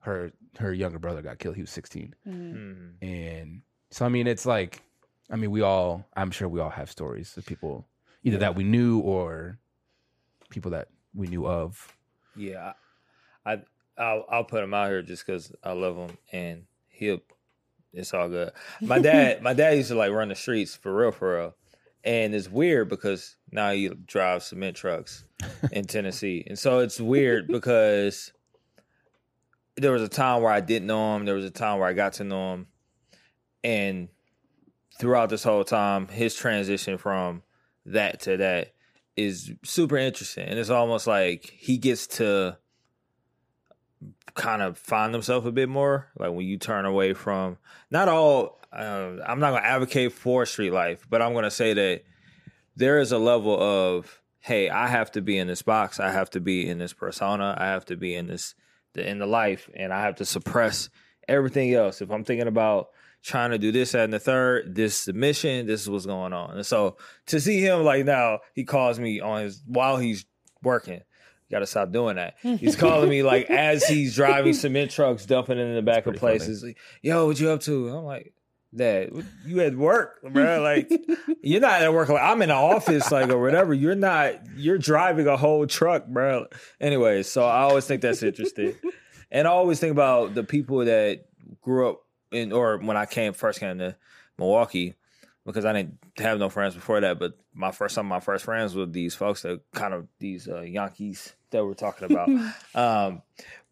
her 0.00 0.32
her 0.58 0.72
younger 0.72 0.98
brother 0.98 1.20
got 1.22 1.38
killed. 1.38 1.56
He 1.56 1.62
was 1.62 1.70
sixteen, 1.70 2.14
Mm. 2.26 2.52
Mhm. 2.54 2.92
and 3.02 3.62
so 3.90 4.04
I 4.06 4.08
mean, 4.08 4.26
it's 4.26 4.46
like, 4.46 4.82
I 5.30 5.36
mean, 5.36 5.50
we 5.50 5.60
all, 5.62 6.06
I'm 6.16 6.30
sure 6.30 6.48
we 6.48 6.60
all 6.60 6.70
have 6.70 6.90
stories 6.90 7.36
of 7.36 7.44
people 7.46 7.86
either 8.24 8.38
that 8.38 8.56
we 8.56 8.64
knew 8.64 8.98
or 8.98 9.58
people 10.50 10.72
that 10.72 10.88
we 11.14 11.28
knew 11.28 11.46
of. 11.46 11.94
Yeah. 12.34 12.72
I 13.46 13.60
I'll 13.96 14.24
I'll 14.28 14.44
put 14.44 14.64
him 14.64 14.74
out 14.74 14.88
here 14.88 15.02
just 15.02 15.24
because 15.24 15.52
I 15.62 15.72
love 15.72 15.96
him 15.96 16.18
and 16.32 16.64
he'll 16.88 17.20
it's 17.92 18.12
all 18.12 18.28
good. 18.28 18.50
My 18.80 18.98
dad 18.98 19.42
my 19.48 19.54
dad 19.54 19.76
used 19.76 19.90
to 19.90 19.94
like 19.94 20.10
run 20.10 20.28
the 20.28 20.34
streets 20.34 20.74
for 20.74 20.94
real 20.94 21.12
for 21.12 21.36
real. 21.36 21.54
And 22.02 22.34
it's 22.34 22.50
weird 22.50 22.90
because 22.90 23.36
now 23.50 23.70
he 23.70 23.88
drives 23.88 24.46
cement 24.46 24.76
trucks 24.76 25.24
in 25.72 25.84
Tennessee. 25.86 26.44
And 26.46 26.58
so 26.58 26.80
it's 26.80 27.00
weird 27.00 27.46
because 27.46 28.32
there 29.76 29.92
was 29.92 30.02
a 30.02 30.08
time 30.08 30.42
where 30.42 30.52
I 30.52 30.60
didn't 30.60 30.86
know 30.86 31.16
him. 31.16 31.24
There 31.24 31.34
was 31.34 31.46
a 31.46 31.50
time 31.50 31.78
where 31.78 31.88
I 31.88 31.94
got 31.94 32.14
to 32.14 32.24
know 32.24 32.54
him. 32.54 32.66
And 33.62 34.08
throughout 34.98 35.30
this 35.30 35.42
whole 35.42 35.64
time, 35.64 36.08
his 36.08 36.34
transition 36.34 36.98
from 36.98 37.42
that 37.86 38.20
to 38.22 38.36
that 38.38 38.72
is 39.16 39.52
super 39.62 39.96
interesting. 39.96 40.48
And 40.48 40.58
it's 40.58 40.70
almost 40.70 41.06
like 41.06 41.52
he 41.56 41.78
gets 41.78 42.06
to 42.18 42.58
kind 44.34 44.62
of 44.62 44.76
find 44.76 45.14
himself 45.14 45.44
a 45.46 45.52
bit 45.52 45.68
more. 45.68 46.08
Like 46.18 46.32
when 46.32 46.46
you 46.46 46.58
turn 46.58 46.84
away 46.84 47.14
from 47.14 47.58
not 47.90 48.08
all, 48.08 48.60
uh, 48.72 49.16
I'm 49.26 49.38
not 49.38 49.50
going 49.50 49.62
to 49.62 49.68
advocate 49.68 50.12
for 50.12 50.44
street 50.46 50.72
life, 50.72 51.06
but 51.08 51.22
I'm 51.22 51.32
going 51.32 51.44
to 51.44 51.50
say 51.50 51.74
that 51.74 52.02
there 52.76 52.98
is 52.98 53.12
a 53.12 53.18
level 53.18 53.60
of, 53.60 54.20
hey, 54.40 54.68
I 54.68 54.88
have 54.88 55.12
to 55.12 55.22
be 55.22 55.38
in 55.38 55.46
this 55.46 55.62
box. 55.62 56.00
I 56.00 56.10
have 56.10 56.30
to 56.30 56.40
be 56.40 56.68
in 56.68 56.78
this 56.78 56.92
persona. 56.92 57.54
I 57.56 57.66
have 57.66 57.84
to 57.86 57.96
be 57.96 58.14
in 58.14 58.26
this, 58.26 58.54
in 58.96 59.18
the 59.18 59.26
life, 59.26 59.70
and 59.74 59.92
I 59.92 60.02
have 60.02 60.16
to 60.16 60.24
suppress 60.24 60.90
everything 61.28 61.72
else. 61.72 62.02
If 62.02 62.10
I'm 62.10 62.24
thinking 62.24 62.48
about 62.48 62.88
trying 63.24 63.50
to 63.50 63.58
do 63.58 63.72
this, 63.72 63.92
that, 63.92 64.04
and 64.04 64.12
the 64.12 64.18
third, 64.20 64.74
this 64.74 65.00
is 65.00 65.04
the 65.06 65.12
mission, 65.14 65.66
this 65.66 65.80
is 65.82 65.88
what's 65.90 66.06
going 66.06 66.32
on. 66.32 66.56
And 66.56 66.66
so 66.66 66.96
to 67.26 67.40
see 67.40 67.60
him 67.60 67.82
like 67.82 68.04
now, 68.04 68.40
he 68.54 68.64
calls 68.64 68.98
me 69.00 69.20
on 69.20 69.42
his 69.42 69.62
while 69.66 69.96
he's 69.96 70.26
working. 70.62 71.00
You 71.48 71.50
gotta 71.56 71.66
stop 71.66 71.90
doing 71.92 72.16
that. 72.16 72.34
He's 72.42 72.76
calling 72.76 73.08
me 73.08 73.22
like 73.22 73.46
as 73.50 73.86
he's 73.86 74.14
driving 74.14 74.52
cement 74.54 74.90
trucks, 74.90 75.26
dumping 75.26 75.58
it 75.58 75.62
in 75.62 75.74
the 75.74 75.82
back 75.82 76.06
of 76.06 76.14
funny. 76.16 76.18
places. 76.18 76.62
Like, 76.62 76.78
Yo, 77.02 77.26
what 77.26 77.38
you 77.40 77.50
up 77.50 77.60
to? 77.62 77.88
I'm 77.88 78.04
like, 78.04 78.32
Dad, 78.74 79.12
what- 79.12 79.24
you 79.46 79.60
at 79.60 79.76
work, 79.76 80.20
bro. 80.22 80.60
Like, 80.60 80.90
you're 81.42 81.60
not 81.60 81.80
at 81.82 81.92
work. 81.92 82.08
Like, 82.08 82.22
I'm 82.22 82.42
in 82.42 82.48
the 82.48 82.54
office, 82.56 83.12
like, 83.12 83.28
or 83.30 83.40
whatever. 83.40 83.72
You're 83.72 83.94
not. 83.94 84.34
You're 84.56 84.78
driving 84.78 85.28
a 85.28 85.36
whole 85.36 85.66
truck, 85.66 86.06
bro. 86.08 86.46
Anyway, 86.80 87.22
so 87.22 87.44
I 87.44 87.60
always 87.60 87.86
think 87.86 88.02
that's 88.02 88.22
interesting, 88.22 88.74
and 89.30 89.46
I 89.46 89.50
always 89.50 89.78
think 89.78 89.92
about 89.92 90.34
the 90.34 90.42
people 90.44 90.84
that 90.86 91.26
grew 91.60 91.88
up 91.90 92.03
in, 92.34 92.52
or 92.52 92.78
when 92.78 92.96
I 92.96 93.06
came 93.06 93.32
first 93.32 93.60
came 93.60 93.78
to 93.78 93.96
Milwaukee, 94.38 94.94
because 95.46 95.64
I 95.64 95.72
didn't 95.72 95.98
have 96.18 96.38
no 96.38 96.48
friends 96.48 96.74
before 96.74 97.00
that. 97.00 97.18
But 97.18 97.38
my 97.52 97.70
first, 97.70 97.94
some 97.94 98.06
of 98.06 98.10
my 98.10 98.20
first 98.20 98.44
friends 98.44 98.74
were 98.74 98.86
these 98.86 99.14
folks 99.14 99.42
that 99.42 99.60
kind 99.72 99.94
of 99.94 100.08
these 100.18 100.48
uh, 100.48 100.62
Yankees 100.62 101.34
that 101.50 101.64
we're 101.64 101.74
talking 101.74 102.10
about, 102.10 102.28
um, 102.74 103.22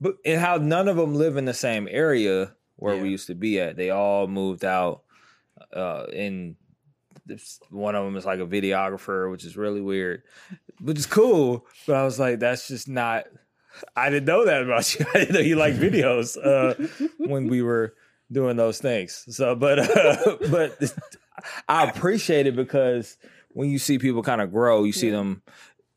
but 0.00 0.16
and 0.24 0.40
how 0.40 0.56
none 0.56 0.88
of 0.88 0.96
them 0.96 1.14
live 1.14 1.36
in 1.36 1.44
the 1.44 1.54
same 1.54 1.88
area 1.90 2.52
where 2.76 2.96
we 2.96 3.10
used 3.10 3.28
to 3.28 3.34
be 3.34 3.60
at. 3.60 3.76
They 3.76 3.90
all 3.90 4.26
moved 4.26 4.64
out 4.64 5.02
uh 5.72 6.06
in 6.12 6.56
this, 7.26 7.60
one 7.70 7.94
of 7.94 8.04
them 8.04 8.16
is 8.16 8.26
like 8.26 8.40
a 8.40 8.46
videographer 8.46 9.30
which 9.30 9.44
is 9.44 9.56
really 9.56 9.80
weird 9.80 10.22
which 10.80 10.98
is 10.98 11.06
cool 11.06 11.66
but 11.86 11.96
i 11.96 12.04
was 12.04 12.18
like 12.18 12.38
that's 12.40 12.68
just 12.68 12.88
not 12.88 13.26
i 13.94 14.10
didn't 14.10 14.26
know 14.26 14.44
that 14.44 14.62
about 14.62 14.98
you 14.98 15.06
i 15.14 15.18
didn't 15.18 15.34
know 15.34 15.40
you 15.40 15.56
like 15.56 15.74
videos 15.76 16.36
uh 16.44 16.74
when 17.18 17.48
we 17.48 17.62
were 17.62 17.94
doing 18.32 18.56
those 18.56 18.78
things 18.78 19.24
so 19.28 19.54
but 19.54 19.78
uh, 19.78 20.36
but 20.50 20.92
i 21.68 21.84
appreciate 21.84 22.46
it 22.46 22.56
because 22.56 23.16
when 23.50 23.68
you 23.70 23.78
see 23.78 23.98
people 23.98 24.22
kind 24.22 24.40
of 24.40 24.50
grow 24.50 24.84
you 24.84 24.92
see 24.92 25.08
Yeah. 25.10 25.16
them 25.16 25.42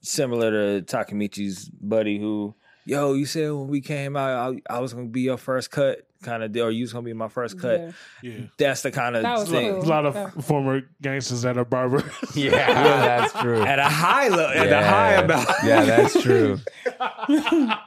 similar 0.01 0.51
to 0.81 0.85
takemichi's 0.85 1.69
buddy 1.69 2.19
who 2.19 2.53
yo 2.85 3.13
you 3.13 3.25
said 3.25 3.51
when 3.51 3.67
we 3.67 3.81
came 3.81 4.15
out 4.15 4.55
i, 4.69 4.75
I 4.75 4.79
was 4.79 4.93
gonna 4.93 5.07
be 5.07 5.21
your 5.21 5.37
first 5.37 5.71
cut 5.71 6.05
kind 6.23 6.41
of 6.43 6.51
deal 6.51 6.65
or 6.65 6.71
you 6.71 6.81
was 6.83 6.91
gonna 6.93 7.05
be 7.05 7.13
my 7.13 7.27
first 7.27 7.59
cut 7.59 7.79
Yeah. 7.79 7.91
Yeah. 8.31 8.45
that's 8.57 8.81
the 8.81 8.91
kind 8.91 9.15
of 9.15 9.23
was 9.23 9.49
thing 9.49 9.69
A 9.71 9.79
lot 9.81 10.05
of 10.07 10.15
Yeah. 10.15 10.29
former 10.41 10.81
gangsters 11.01 11.45
at 11.45 11.57
a 11.57 11.65
barber. 11.65 12.03
Yeah, 12.33 12.49
that's 12.51 13.33
true. 13.33 13.61
at 13.63 13.77
a 13.77 13.83
high 13.83 14.29
level, 14.29 14.45
at 14.59 14.71
a 14.71 14.83
high 14.87 15.11
Yeah. 15.13 15.21
amount. 15.21 15.49
Yeah, 15.63 15.85
that's 15.85 16.21
true. 16.21 16.59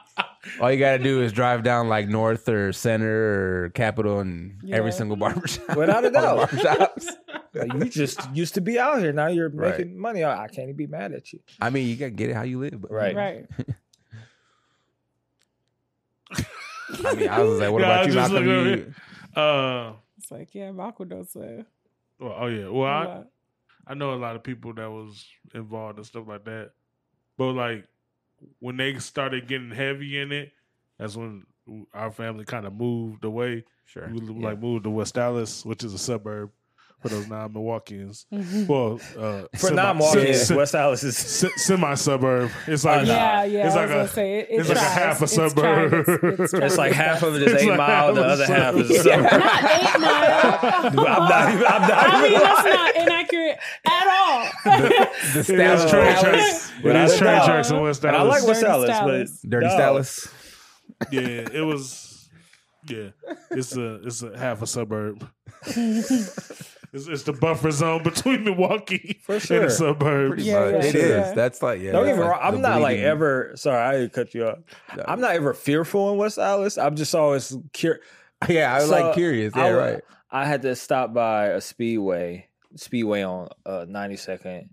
All 0.61 0.71
you 0.71 0.77
got 0.79 0.97
to 0.97 1.03
do 1.03 1.21
is 1.21 1.31
drive 1.31 1.63
down 1.63 1.87
like 1.87 2.07
North 2.07 2.47
or 2.49 2.73
Center 2.73 3.63
or 3.65 3.69
Capitol 3.69 4.19
and 4.19 4.57
every 4.71 4.91
Yeah. 4.91 4.97
single 4.97 5.15
barbershop. 5.17 5.75
Without 5.77 6.03
a 6.05 6.11
doubt. 6.11 6.49
barbershops. 6.49 7.07
Like, 7.53 7.73
you 7.73 7.85
just 7.89 8.29
used 8.35 8.53
to 8.55 8.61
be 8.61 8.77
out 8.77 8.99
here. 8.99 9.11
Now 9.13 9.27
you're 9.27 9.49
Right. 9.49 9.77
making 9.77 9.97
money. 9.99 10.23
I 10.23 10.43
I 10.43 10.47
can't 10.47 10.65
even 10.69 10.75
be 10.75 10.87
mad 10.87 11.13
at 11.13 11.31
you. 11.33 11.39
I 11.61 11.69
mean, 11.69 11.87
you 11.87 11.95
got 11.95 12.05
to 12.05 12.11
get 12.11 12.29
it 12.29 12.35
how 12.35 12.43
you 12.43 12.59
live. 12.59 12.81
But, 12.81 12.91
Right. 12.91 13.15
Right. 13.15 13.45
I 17.05 17.13
mean, 17.15 17.29
I 17.29 17.41
was 17.41 17.59
like, 17.59 17.71
what 17.71 17.81
Yeah, 17.83 17.87
about 18.01 18.07
you, 18.07 18.13
just 18.13 18.31
Malcolm? 18.31 18.47
looked 18.47 18.95
You, 19.35 19.41
Uh, 19.41 19.93
It's 20.17 20.31
like, 20.31 20.53
yeah, 20.55 20.71
Malcolm 20.71 21.09
don't 21.09 21.29
say. 21.29 21.63
well, 22.19 22.35
oh 22.37 22.47
yeah. 22.47 22.67
Well, 22.67 22.85
I, 22.87 23.23
I 23.87 23.93
know 23.93 24.13
a 24.13 24.15
lot 24.15 24.35
of 24.35 24.43
people 24.43 24.73
that 24.73 24.89
was 24.89 25.25
involved 25.53 25.97
and 25.97 26.05
stuff 26.05 26.25
like 26.27 26.45
that. 26.45 26.71
But 27.37 27.53
like 27.53 27.85
when 28.59 28.77
they 28.77 28.97
started 28.99 29.47
getting 29.47 29.71
heavy 29.71 30.19
in 30.19 30.31
it, 30.31 30.51
that's 30.97 31.15
when 31.15 31.45
our 31.93 32.11
family 32.11 32.45
kind 32.45 32.65
of 32.65 32.73
moved 32.73 33.23
away. 33.23 33.63
Sure. 33.85 34.07
We 34.09 34.19
Yeah. 34.21 34.47
like 34.49 34.59
moved 34.59 34.83
to 34.83 34.89
West 34.89 35.17
Allis, 35.17 35.65
which 35.65 35.83
is 35.83 35.93
a 35.93 35.97
suburb 35.99 36.51
for 37.01 37.09
those 37.09 37.27
non-Milwaukeeans. 37.27 38.25
Mhm. 38.33 38.67
Well, 38.67 38.99
uh, 39.17 39.47
For 39.57 39.71
non-Milwaukeeans, 39.71 40.35
se- 40.35 40.55
West 40.55 40.75
Allis 40.75 41.03
is 41.03 41.15
se- 41.17 41.51
semi-suburb. 41.55 42.51
It's 42.67 42.83
like 42.85 43.07
Yeah, 43.07 43.43
yeah. 43.45 43.67
It's 43.67 43.75
like 43.75 43.89
a- 43.89 44.07
say 44.07 44.39
it, 44.39 44.47
it 44.49 44.59
it's 44.59 44.69
like 44.69 44.77
a 44.77 44.81
tries. 44.81 44.93
half 44.93 45.21
a 45.21 45.23
It's 45.23 45.33
tried. 45.35 45.49
suburb. 45.49 45.93
It's, 45.93 46.23
it's, 46.23 46.53
it's 46.65 46.77
like 46.77 46.91
half 46.93 47.23
of 47.23 47.35
it 47.35 47.43
is 47.43 47.61
eight 47.63 47.69
like 47.69 47.77
mile, 47.77 48.13
the 48.13 48.23
other 48.23 48.43
a 48.43 48.47
half 48.47 48.75
is 48.75 48.89
a 48.91 48.93
suburb. 49.03 49.29
suburb. 49.29 49.39
not 49.41 49.63
eight 49.63 49.99
mile. 49.99 50.59
I'm 50.89 51.29
not 51.29 51.53
even. 51.53 51.65
I'm 51.67 51.81
not 51.81 51.91
I 51.91 52.21
mean, 52.21 52.31
even. 52.31 52.43
that's 52.43 52.63
not 52.65 52.95
inaccurate 52.95 53.59
at 53.87 54.07
all. 54.07 54.49
The 54.65 55.39
It 55.39 55.39
is 55.39 55.47
Stallus 55.47 55.89
train 55.89 56.13
Palace. 56.13 56.21
tracks. 56.21 56.71
It 56.79 56.83
Without 56.83 57.05
is 57.05 57.13
a 57.13 57.17
train 57.17 57.45
tracks 57.45 57.71
in 57.71 57.81
West 57.81 58.03
And 58.05 58.15
I 58.15 58.21
like 58.23 58.45
West 58.47 58.61
Dirty 58.61 58.71
Dallas, 58.71 58.89
Dallas. 58.89 59.39
but 59.43 59.49
Dirty 59.49 59.65
no. 59.67 59.73
Stallus. 59.73 60.33
yeah, 61.11 61.21
it 61.21 61.65
was. 61.65 62.29
Yeah, 62.87 63.09
it's 63.51 63.75
a 63.75 63.95
it's 64.05 64.23
a 64.23 64.37
half 64.37 64.61
a 64.61 64.67
suburb. 64.67 65.27
It's, 66.91 67.07
it's 67.07 67.23
the 67.23 67.33
buffer 67.33 67.69
zone 67.71 68.01
between 68.03 68.43
Milwaukee 68.43 69.19
For 69.23 69.33
and 69.33 69.41
the 69.41 69.69
suburbs. 69.69 70.29
Pretty 70.35 70.43
Yeah, 70.43 70.71
much. 70.71 70.71
yeah, 70.83 70.89
It 70.89 70.95
is. 70.95 71.09
yeah. 71.09 71.33
That's 71.33 71.61
like 71.61 71.81
yeah. 71.81 71.91
Don't 71.91 72.05
get 72.05 72.15
that's 72.15 72.17
me 72.19 72.23
like 72.25 72.31
wrong. 72.31 72.39
I'm 72.41 72.61
the 72.61 72.67
not 72.69 72.81
like 72.81 72.97
ever. 72.97 73.51
Sorry, 73.55 73.77
I 73.81 73.91
didn't 73.99 74.13
cut 74.13 74.33
you 74.33 74.47
off. 74.47 74.59
No. 74.97 75.03
I'm 75.07 75.21
not 75.21 75.31
ever 75.35 75.53
fearful 75.53 76.11
in 76.11 76.17
West 76.17 76.37
Allis. 76.39 76.77
I'm 76.77 76.95
just 76.95 77.13
always 77.13 77.55
curious. 77.73 78.03
Yeah, 78.47 78.73
I 78.73 78.79
was 78.79 78.89
So, 78.89 78.99
like 78.99 79.13
curious. 79.13 79.53
Yeah, 79.55 79.63
I, 79.65 79.73
right. 79.73 80.01
I 80.31 80.45
had 80.45 80.61
to 80.63 80.75
stop 80.75 81.13
by 81.13 81.47
a 81.47 81.61
speedway, 81.61 82.47
speedway 82.75 83.23
on 83.23 83.49
uh, 83.65 83.85
92nd. 83.89 84.69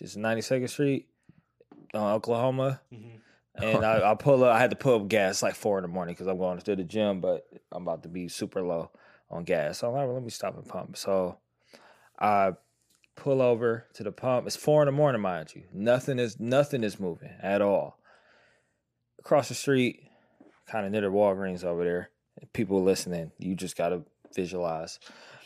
It's 0.00 0.16
92nd 0.16 0.68
Street, 0.70 1.08
uh, 1.94 2.14
Oklahoma. 2.14 2.80
Mhm. 2.92 3.20
And 3.56 3.84
I, 3.84 4.10
I 4.10 4.14
pull 4.16 4.42
up. 4.42 4.52
I 4.54 4.58
had 4.58 4.70
to 4.70 4.76
pull 4.76 4.96
up 5.00 5.08
gas 5.08 5.40
like 5.42 5.54
four 5.54 5.78
in 5.78 5.82
the 5.82 5.88
morning 5.88 6.14
because 6.14 6.26
I'm 6.26 6.38
going 6.38 6.58
to 6.58 6.74
the 6.76 6.82
gym, 6.82 7.20
but 7.20 7.46
I'm 7.70 7.82
about 7.82 8.02
to 8.02 8.08
be 8.08 8.26
super 8.28 8.62
low 8.62 8.90
on 9.30 9.44
gas. 9.44 9.78
So 9.78 9.88
I'm 9.88 9.94
like, 9.94 10.06
well, 10.06 10.14
let 10.14 10.22
me 10.22 10.30
stop 10.30 10.56
and 10.56 10.66
pump. 10.66 10.96
So 10.96 11.38
I 12.18 12.52
pull 13.16 13.42
over 13.42 13.86
to 13.94 14.02
the 14.02 14.12
pump. 14.12 14.46
It's 14.46 14.56
four 14.56 14.82
in 14.82 14.86
the 14.86 14.92
morning, 14.92 15.20
mind 15.20 15.54
you. 15.54 15.64
Nothing 15.72 16.18
is 16.18 16.38
nothing 16.40 16.84
is 16.84 17.00
moving 17.00 17.32
at 17.42 17.62
all. 17.62 17.98
Across 19.18 19.48
the 19.48 19.54
street, 19.54 20.10
kind 20.66 20.86
of 20.86 20.92
near 20.92 21.00
the 21.00 21.08
Walgreens 21.08 21.64
over 21.64 21.84
there. 21.84 22.10
People 22.52 22.82
listening, 22.82 23.30
you 23.38 23.54
just 23.54 23.76
gotta 23.76 24.02
visualize. 24.34 24.98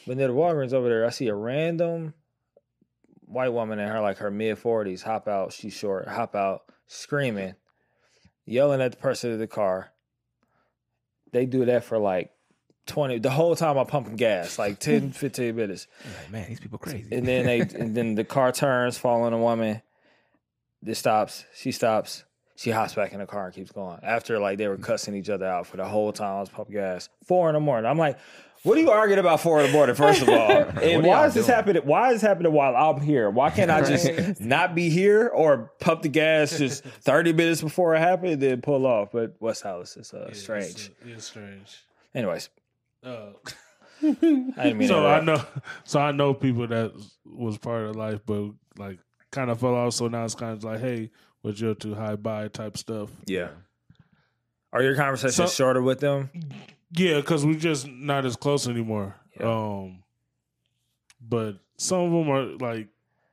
But 0.06 0.16
near 0.16 0.28
the 0.28 0.34
Walgreens 0.34 0.72
over 0.72 0.88
there, 0.88 1.06
I 1.06 1.10
see 1.10 1.28
a 1.28 1.34
random 1.34 2.14
white 3.26 3.52
woman 3.52 3.78
in 3.78 3.88
her 3.88 4.00
like 4.00 4.18
her 4.18 4.30
mid 4.30 4.58
forties 4.58 5.02
hop 5.02 5.28
out. 5.28 5.52
She's 5.52 5.74
short. 5.74 6.08
Hop 6.08 6.34
out 6.34 6.62
screaming, 6.86 7.54
yelling 8.46 8.80
at 8.80 8.92
the 8.92 8.96
person 8.96 9.30
in 9.30 9.38
the 9.38 9.46
car. 9.46 9.92
They 11.32 11.44
do 11.44 11.66
that 11.66 11.84
for 11.84 11.98
like 11.98 12.32
20 12.88 13.18
the 13.20 13.30
whole 13.30 13.54
time 13.54 13.76
I'm 13.78 13.86
pumping 13.86 14.16
gas, 14.16 14.58
like 14.58 14.78
10, 14.80 15.12
15 15.12 15.54
minutes. 15.54 15.86
Like, 16.04 16.30
man, 16.32 16.48
these 16.48 16.60
people 16.60 16.78
crazy. 16.78 17.06
And 17.14 17.26
then 17.26 17.46
they 17.46 17.60
and 17.60 17.96
then 17.96 18.14
the 18.16 18.24
car 18.24 18.50
turns, 18.52 18.98
following 18.98 19.32
a 19.32 19.38
woman. 19.38 19.82
This 20.82 20.98
stops. 20.98 21.44
She 21.54 21.72
stops. 21.72 22.24
She 22.56 22.70
hops 22.70 22.94
back 22.94 23.12
in 23.12 23.20
the 23.20 23.26
car 23.26 23.46
and 23.46 23.54
keeps 23.54 23.70
going. 23.70 23.98
After 24.02 24.38
like 24.40 24.58
they 24.58 24.66
were 24.68 24.76
cussing 24.78 25.14
each 25.14 25.28
other 25.30 25.46
out 25.46 25.66
for 25.66 25.76
the 25.76 25.84
whole 25.84 26.12
time 26.12 26.36
I 26.36 26.40
was 26.40 26.48
pumping 26.48 26.74
gas. 26.74 27.08
Four 27.24 27.48
in 27.48 27.54
the 27.54 27.60
morning. 27.60 27.88
I'm 27.88 27.98
like, 27.98 28.18
what 28.64 28.76
are 28.76 28.80
you 28.80 28.90
arguing 28.90 29.20
about 29.20 29.40
four 29.40 29.60
in 29.60 29.66
the 29.68 29.72
morning, 29.72 29.94
first 29.94 30.22
of 30.22 30.28
all? 30.28 30.50
And 30.82 31.04
why 31.06 31.26
is 31.26 31.34
this 31.34 31.46
happening? 31.46 31.82
Why 31.84 32.08
is 32.08 32.14
this 32.20 32.22
happening 32.28 32.52
while 32.52 32.74
I'm 32.74 33.00
here? 33.00 33.30
Why 33.30 33.50
can't 33.50 33.70
I 33.70 33.82
just 33.82 34.06
Right. 34.08 34.40
not 34.40 34.74
be 34.74 34.90
here 34.90 35.28
or 35.28 35.70
pump 35.78 36.02
the 36.02 36.08
gas 36.08 36.58
just 36.58 36.82
30 36.84 37.32
minutes 37.34 37.60
before 37.60 37.94
it 37.94 38.00
happened 38.00 38.32
and 38.32 38.42
then 38.42 38.60
pull 38.60 38.84
off? 38.86 39.10
But 39.12 39.36
West 39.38 39.64
Allis 39.64 39.96
is 39.96 40.12
uh, 40.12 40.18
Yeah, 40.22 40.28
it's, 40.30 40.40
strange. 40.40 40.90
uh, 41.04 41.08
It's 41.14 41.26
strange. 41.26 41.84
Anyways, 42.12 42.50
Uh, 43.04 43.30
I 44.56 44.72
mean 44.74 44.88
so 44.88 45.06
I 45.06 45.20
know, 45.20 45.42
so 45.84 46.00
I 46.00 46.12
know 46.12 46.34
people 46.34 46.66
that 46.68 46.92
was 47.24 47.58
part 47.58 47.84
of 47.84 47.96
life, 47.96 48.20
but 48.26 48.50
like 48.76 48.98
kind 49.30 49.50
of 49.50 49.60
fell 49.60 49.74
off. 49.74 49.94
So 49.94 50.08
now 50.08 50.24
it's 50.24 50.34
kind 50.34 50.52
of 50.56 50.64
like, 50.64 50.80
hey, 50.80 51.10
what 51.42 51.60
you 51.60 51.70
up 51.70 51.78
to? 51.80 51.94
High 51.94 52.16
bye 52.16 52.48
type 52.48 52.76
stuff. 52.76 53.10
Yeah. 53.26 53.48
Are 54.72 54.82
your 54.82 54.94
conversations 54.96 55.34
So- 55.36 55.46
shorter 55.46 55.82
with 55.82 56.00
them? 56.00 56.30
Yeah, 56.92 57.16
because 57.16 57.44
we're 57.44 57.54
just 57.58 57.86
not 57.88 58.24
as 58.24 58.36
close 58.36 58.66
anymore. 58.66 59.14
Yeah. 59.38 59.46
Um, 59.50 60.02
but 61.20 61.58
some 61.76 62.00
of 62.00 62.12
them 62.12 62.30
are 62.30 62.44
like 62.72 62.88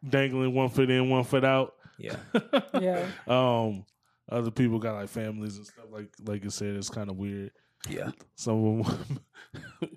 dangling 0.07 0.53
one 0.53 0.69
foot 0.69 0.89
in, 0.89 1.09
one 1.09 1.23
foot 1.23 1.45
out. 1.45 1.73
Yeah. 1.97 2.17
yeah. 2.81 3.05
Um, 3.27 3.85
other 4.29 4.51
people 4.51 4.79
got 4.79 4.95
like 4.95 5.09
families 5.09 5.57
and 5.57 5.65
stuff. 5.65 5.85
Like 5.91 6.09
like 6.25 6.43
you 6.43 6.49
said, 6.49 6.75
it's 6.75 6.89
kind 6.89 7.09
of 7.09 7.15
weird. 7.17 7.51
Yeah. 7.89 8.11
Some 8.35 8.81
of 8.81 9.07
them 9.07 9.19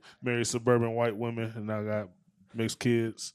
married 0.23 0.47
suburban 0.47 0.93
white 0.95 1.17
women 1.17 1.53
and 1.57 1.67
now 1.67 1.83
got 1.83 2.09
mixed 2.55 2.79
kids. 2.79 3.33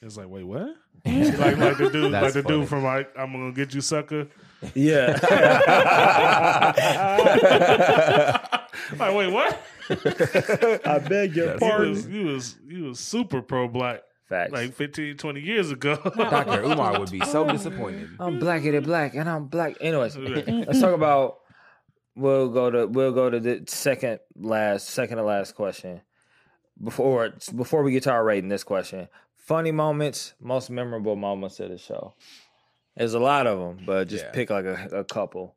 It's 0.00 0.16
like, 0.16 0.28
wait, 0.28 0.44
what? 0.44 0.68
like 1.06 1.56
like 1.56 1.78
the 1.78 1.90
dude, 1.92 2.12
That's 2.12 2.24
like 2.24 2.32
the 2.34 2.42
funny. 2.42 2.60
dude 2.60 2.68
from 2.68 2.84
like, 2.84 3.10
I'm 3.16 3.32
gonna 3.32 3.52
get 3.52 3.74
you, 3.74 3.80
sucker. 3.80 4.26
Yeah. 4.74 5.12
like, 8.98 9.14
wait, 9.14 9.32
what? 9.32 9.62
I 9.90 11.00
beg 11.08 11.34
your 11.36 11.46
That's 11.46 11.62
He 11.62 11.68
pardon. 11.68 11.90
was, 11.90 12.04
he 12.06 12.24
was, 12.24 12.58
he 12.68 12.82
was 12.82 12.98
super 13.00 13.42
pro 13.42 13.68
black 13.68 14.02
Facts. 14.28 14.52
like 14.52 14.72
15, 14.74 15.16
20 15.16 15.40
years 15.40 15.70
ago. 15.70 15.96
Dr. 16.16 16.62
Umar 16.64 16.98
would 16.98 17.10
be 17.10 17.20
so 17.24 17.50
disappointed. 17.50 18.08
I'm 18.18 18.40
blackity 18.40 18.82
black 18.82 19.14
and 19.14 19.28
I'm 19.28 19.46
black. 19.46 19.76
Anyways, 19.80 20.16
let's 20.16 20.80
talk 20.80 20.94
about 20.94 21.38
we'll 22.14 22.48
go 22.48 22.70
to 22.70 22.86
we'll 22.86 23.12
go 23.12 23.30
to 23.30 23.40
the 23.40 23.64
second 23.66 24.20
last 24.36 24.88
second 24.88 25.16
to 25.18 25.22
last 25.22 25.54
question. 25.54 26.00
Before 26.82 27.32
before 27.54 27.82
we 27.82 27.92
get 27.92 28.02
to 28.04 28.10
our 28.12 28.24
rating 28.24 28.48
this 28.48 28.64
question. 28.64 29.08
Funny 29.36 29.72
moments, 29.72 30.34
most 30.40 30.70
memorable 30.70 31.16
moments 31.16 31.58
of 31.60 31.70
the 31.70 31.78
show. 31.78 32.14
There's 32.96 33.14
a 33.14 33.18
lot 33.18 33.46
of 33.46 33.58
them, 33.58 33.84
but 33.86 34.08
just 34.08 34.24
Yeah. 34.26 34.30
pick 34.32 34.50
like 34.50 34.64
a, 34.64 34.88
a 34.92 35.04
couple. 35.04 35.56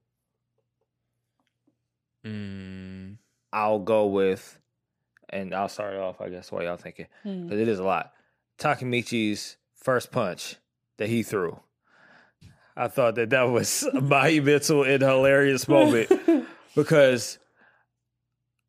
Mm, 2.26 3.18
I'll 3.53 3.80
go 3.80 4.08
with, 4.08 4.60
and 5.30 5.53
I'll 5.53 5.70
start 5.70 5.93
it 5.93 5.99
off. 5.99 6.20
I 6.22 6.30
guess 6.30 6.51
while 6.51 6.64
y'all 6.64 6.78
thinking. 6.78 7.08
Because 7.24 7.60
it 7.60 7.68
is 7.68 7.80
a 7.80 7.84
lot. 7.84 8.14
Takemichi's 8.58 9.58
first 9.76 10.12
punch 10.12 10.56
that 10.97 11.10
he 11.10 11.24
threw. 11.24 11.60
I 12.78 12.88
thought 12.88 13.15
that 13.15 13.30
that 13.30 13.43
was 13.43 13.84
a 13.93 14.01
monumental 14.01 14.84
and 14.84 15.01
hilarious 15.01 15.67
moment. 15.67 16.11
Because 16.76 17.39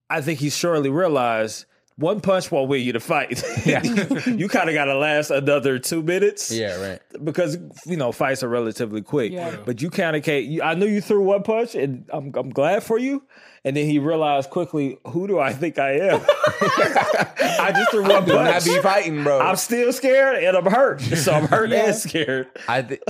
I 0.08 0.20
think 0.20 0.38
he 0.38 0.48
surely 0.48 0.90
realized 0.90 1.66
one 1.98 2.20
punch 2.20 2.50
won't 2.52 2.68
win 2.68 2.82
you 2.82 2.92
the 2.92 3.00
fight. 3.00 3.42
Yeah. 3.66 3.82
you 3.82 4.48
kind 4.48 4.68
of 4.68 4.74
got 4.74 4.84
to 4.84 4.94
last 4.96 5.30
another 5.30 5.78
two 5.78 6.02
minutes. 6.02 6.50
yeah, 6.50 6.76
right. 6.80 7.00
Because 7.24 7.56
you 7.86 7.96
know 7.96 8.12
fights 8.12 8.42
are 8.42 8.48
relatively 8.48 9.02
quick, 9.02 9.32
Yeah. 9.32 9.56
but 9.64 9.80
you 9.82 9.90
kind 9.90 10.14
of 10.16 10.22
can't. 10.22 10.44
You, 10.44 10.62
I 10.62 10.74
knew 10.74 10.86
you 10.86 11.00
threw 11.00 11.22
one 11.22 11.42
punch, 11.42 11.74
and 11.74 12.04
I'm 12.12 12.32
I'm 12.36 12.50
glad 12.50 12.82
for 12.82 12.98
you. 12.98 13.22
And 13.64 13.76
then 13.76 13.86
he 13.86 13.98
realized 13.98 14.50
quickly, 14.50 14.98
who 15.08 15.26
do 15.26 15.40
I 15.40 15.52
think 15.52 15.76
I 15.80 15.92
am? 15.98 16.20
I 16.60 17.72
just 17.74 17.90
threw 17.90 18.02
one 18.02 18.24
Do 18.24 18.34
not 18.34 18.52
punch. 18.52 18.64
be 18.64 18.78
fighting, 18.80 19.24
bro. 19.24 19.40
I'm 19.40 19.56
still 19.56 19.92
scared 19.92 20.42
and 20.44 20.56
I'm 20.56 20.66
hurt. 20.66 21.00
So 21.16 21.32
I'm 21.32 21.48
hurt 21.48 21.70
Yeah. 21.70 21.86
and 21.86 21.94
scared. 21.96 22.46
I 22.68 22.82
think, 22.82 23.00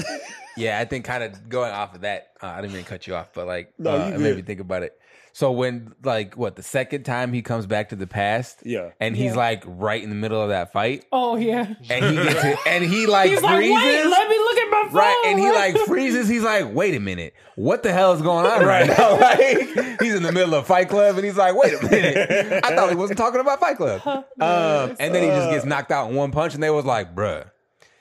yeah, 0.56 0.78
I 0.78 0.86
think 0.86 1.04
kind 1.04 1.22
of 1.24 1.48
going 1.50 1.72
off 1.72 1.94
of 1.94 2.00
that. 2.02 2.28
Uh, 2.42 2.46
I 2.46 2.60
didn't 2.62 2.72
mean 2.72 2.84
to 2.84 2.88
cut 2.88 3.06
you 3.06 3.14
off, 3.14 3.34
but 3.34 3.46
like, 3.46 3.74
No, 3.78 3.90
uh, 3.90 4.08
it 4.14 4.18
made 4.20 4.36
me 4.36 4.42
think 4.42 4.60
about 4.60 4.82
it. 4.82 4.98
So 5.36 5.52
when, 5.52 5.92
like, 6.02 6.34
what 6.34 6.56
the 6.56 6.62
second 6.62 7.02
time 7.04 7.34
he 7.34 7.42
comes 7.42 7.66
back 7.66 7.90
to 7.90 7.96
the 7.96 8.06
past, 8.06 8.60
Yeah. 8.64 8.92
and 8.98 9.14
he's 9.14 9.32
Yeah. 9.32 9.36
like 9.36 9.64
right 9.66 10.02
in 10.02 10.08
the 10.08 10.14
middle 10.14 10.40
of 10.40 10.48
that 10.48 10.72
fight, 10.72 11.04
Oh 11.12 11.36
yeah. 11.36 11.74
and 11.90 12.04
he 12.06 12.14
gets 12.24 12.42
it, 12.42 12.58
and 12.66 12.82
he 12.82 13.04
like 13.04 13.28
He's 13.28 13.42
like, 13.42 13.56
freezes, 13.56 13.76
wait, 13.76 14.04
let 14.06 14.28
me 14.30 14.38
look 14.38 14.56
at 14.56 14.70
my 14.70 14.82
phone. 14.86 14.94
right, 14.94 15.22
and 15.26 15.38
he 15.38 15.50
like 15.50 15.76
freezes. 15.80 16.26
He's 16.26 16.42
like, 16.42 16.72
wait 16.74 16.94
a 16.94 17.00
minute, 17.00 17.34
what 17.56 17.82
the 17.82 17.92
hell 17.92 18.14
is 18.14 18.22
going 18.22 18.46
on 18.46 18.64
right 18.64 18.86
now? 18.88 19.18
Like, 19.20 20.00
he's 20.00 20.14
in 20.14 20.22
the 20.22 20.32
middle 20.32 20.54
of 20.54 20.66
Fight 20.66 20.88
Club, 20.88 21.16
and 21.16 21.24
he's 21.26 21.36
like, 21.36 21.54
wait 21.54 21.74
a 21.74 21.82
minute, 21.86 22.64
I 22.64 22.74
thought 22.74 22.88
he 22.88 22.96
wasn't 22.96 23.18
talking 23.18 23.40
about 23.42 23.60
Fight 23.60 23.76
Club. 23.76 24.00
Um, 24.06 24.96
and 24.98 25.14
then 25.14 25.22
he 25.22 25.28
just 25.28 25.50
gets 25.50 25.64
knocked 25.66 25.92
out 25.92 26.08
in 26.08 26.16
one 26.16 26.30
punch, 26.30 26.54
and 26.54 26.62
they 26.62 26.70
was 26.70 26.86
like, 26.86 27.14
bruh. 27.14 27.44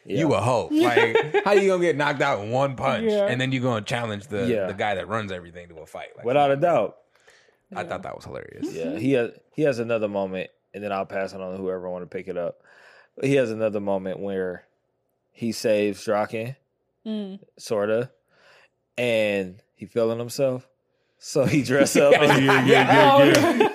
You 0.05 0.33
a 0.35 0.39
hoe. 0.39 0.69
Like, 0.71 1.43
how 1.43 1.51
you 1.51 1.67
gonna 1.67 1.81
get 1.83 1.97
knocked 1.97 2.21
out 2.21 2.39
in 2.39 2.51
one 2.51 2.77
punch? 2.77 3.11
Yeah. 3.11 3.25
And 3.25 3.41
then 3.41 3.51
you 3.51 3.59
gonna 3.59 3.81
challenge 3.83 4.27
the, 4.27 4.47
Yeah. 4.47 4.67
the 4.67 4.73
guy 4.73 4.95
that 4.95 5.09
runs 5.09 5.33
everything 5.33 5.67
to 5.67 5.75
a 5.79 5.85
fight. 5.85 6.09
Like, 6.15 6.25
Without 6.25 6.51
a 6.51 6.55
doubt. 6.55 6.95
I 7.73 7.83
thought 7.83 8.03
that 8.03 8.15
was 8.15 8.25
hilarious. 8.25 8.71
Yeah. 8.71 8.97
He 8.97 9.13
has 9.13 9.31
he 9.53 9.61
has 9.63 9.79
another 9.79 10.07
moment, 10.07 10.49
and 10.73 10.83
then 10.83 10.91
I'll 10.91 11.05
pass 11.05 11.33
it 11.33 11.41
on 11.41 11.51
to 11.53 11.57
whoever 11.57 11.89
want 11.89 12.03
to 12.03 12.07
pick 12.07 12.27
it 12.27 12.37
up. 12.37 12.61
He 13.23 13.35
has 13.35 13.51
another 13.51 13.79
moment 13.79 14.19
where 14.19 14.65
he 15.31 15.51
saves 15.51 16.03
Draken, 16.03 16.55
Mm. 17.05 17.39
sorta, 17.57 18.09
and 18.97 19.61
he 19.75 19.85
feeling 19.85 20.19
himself. 20.19 20.67
So 21.17 21.45
he 21.45 21.63
dress 21.63 21.95
up. 21.95 22.13
Oh, 22.17 22.23
yeah, 22.23 22.37
yeah, 22.37 22.65
yeah, 22.65 23.13
Oh, 23.13 23.23
yeah. 23.23 23.69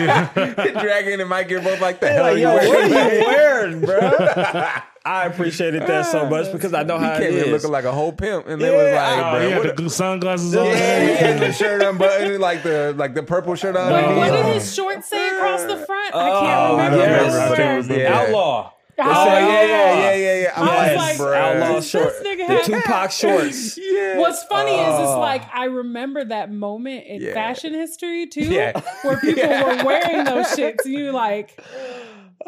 Draken 0.80 1.20
and 1.20 1.28
Mike 1.28 1.50
are 1.52 1.60
both 1.60 1.80
like 1.80 2.00
the 2.00 2.06
They're 2.06 2.14
hell 2.14 2.22
like, 2.24 2.34
are 2.34 2.38
yo, 2.38 2.60
you 2.60 2.68
what 2.68 2.92
are 2.92 3.14
you 3.14 3.24
wearing, 3.26 3.80
bro? 3.80 4.00
I 5.06 5.26
appreciated 5.26 5.82
that 5.82 6.06
so 6.06 6.22
ah, 6.26 6.28
much 6.28 6.50
because 6.50 6.74
I 6.74 6.82
know 6.82 6.98
He 6.98 7.04
how 7.04 7.14
it 7.14 7.20
came 7.30 7.38
in 7.44 7.52
looking 7.52 7.70
like 7.70 7.84
a 7.84 7.92
whole 7.92 8.12
pimp, 8.12 8.48
and 8.48 8.60
they 8.60 8.72
Yeah. 8.72 8.82
was 8.82 8.92
like, 8.92 9.24
Oh, 9.24 9.30
bro, 9.38 9.40
he 9.46 9.50
had 9.52 9.64
what 9.64 9.76
the 9.76 9.90
sunglasses 9.90 10.56
on. 10.56 10.66
Yeah, 10.66 11.06
he 11.06 11.14
had 11.14 11.38
the 11.40 11.52
shirt 11.52 11.80
unbuttoned, 11.82 12.40
like 12.40 12.64
the 12.64 12.92
like 12.96 13.14
the 13.14 13.22
purple 13.22 13.54
shirt 13.54 13.76
on. 13.76 13.92
Wait, 13.92 14.16
what 14.16 14.32
did 14.32 14.46
his 14.54 14.74
shorts 14.74 15.08
say 15.08 15.36
across 15.36 15.62
the 15.62 15.76
front? 15.76 16.12
I 16.14 16.30
Oh, 16.30 16.40
can't 16.40 16.70
remember. 16.72 16.96
don't 16.98 17.08
yes. 17.08 17.20
remember. 17.22 17.38
I 17.38 17.48
What 17.50 17.56
can't 17.56 17.82
remember. 17.88 18.02
Yeah. 18.02 18.20
Outlaw. 18.20 18.72
Oh, 18.98 19.02
Oh 19.04 19.26
yeah, 19.26 19.38
yeah, 19.38 19.66
yeah, 19.66 20.14
yeah, 20.14 20.42
yeah. 20.42 20.52
I'm 20.56 20.68
I 20.68 20.86
was 20.94 20.96
like, 20.96 20.96
like, 20.96 21.16
bruh. 21.18 21.36
Outlaw 21.36 21.74
This 21.76 21.90
short. 21.90 22.12
Nigga 22.46 22.66
The 22.66 22.72
had- 22.74 22.82
Tupac 22.84 23.10
shorts. 23.10 23.78
Yeah. 23.96 24.18
What's 24.18 24.42
funny 24.44 24.72
is 24.72 24.78
it's 25.00 25.08
Oh. 25.10 25.20
like 25.20 25.42
I 25.54 25.64
remember 25.64 26.24
that 26.24 26.52
moment 26.52 27.06
in 27.06 27.22
Yeah. 27.22 27.32
fashion 27.34 27.72
history 27.74 28.26
too, 28.32 28.44
Yeah. 28.44 28.80
where 29.02 29.18
people 29.18 29.42
Yeah. 29.44 29.78
were 29.78 29.84
wearing 29.84 30.24
those 30.24 30.46
shits. 30.48 30.84
And 30.84 30.94
you 30.94 31.12
like, 31.12 31.58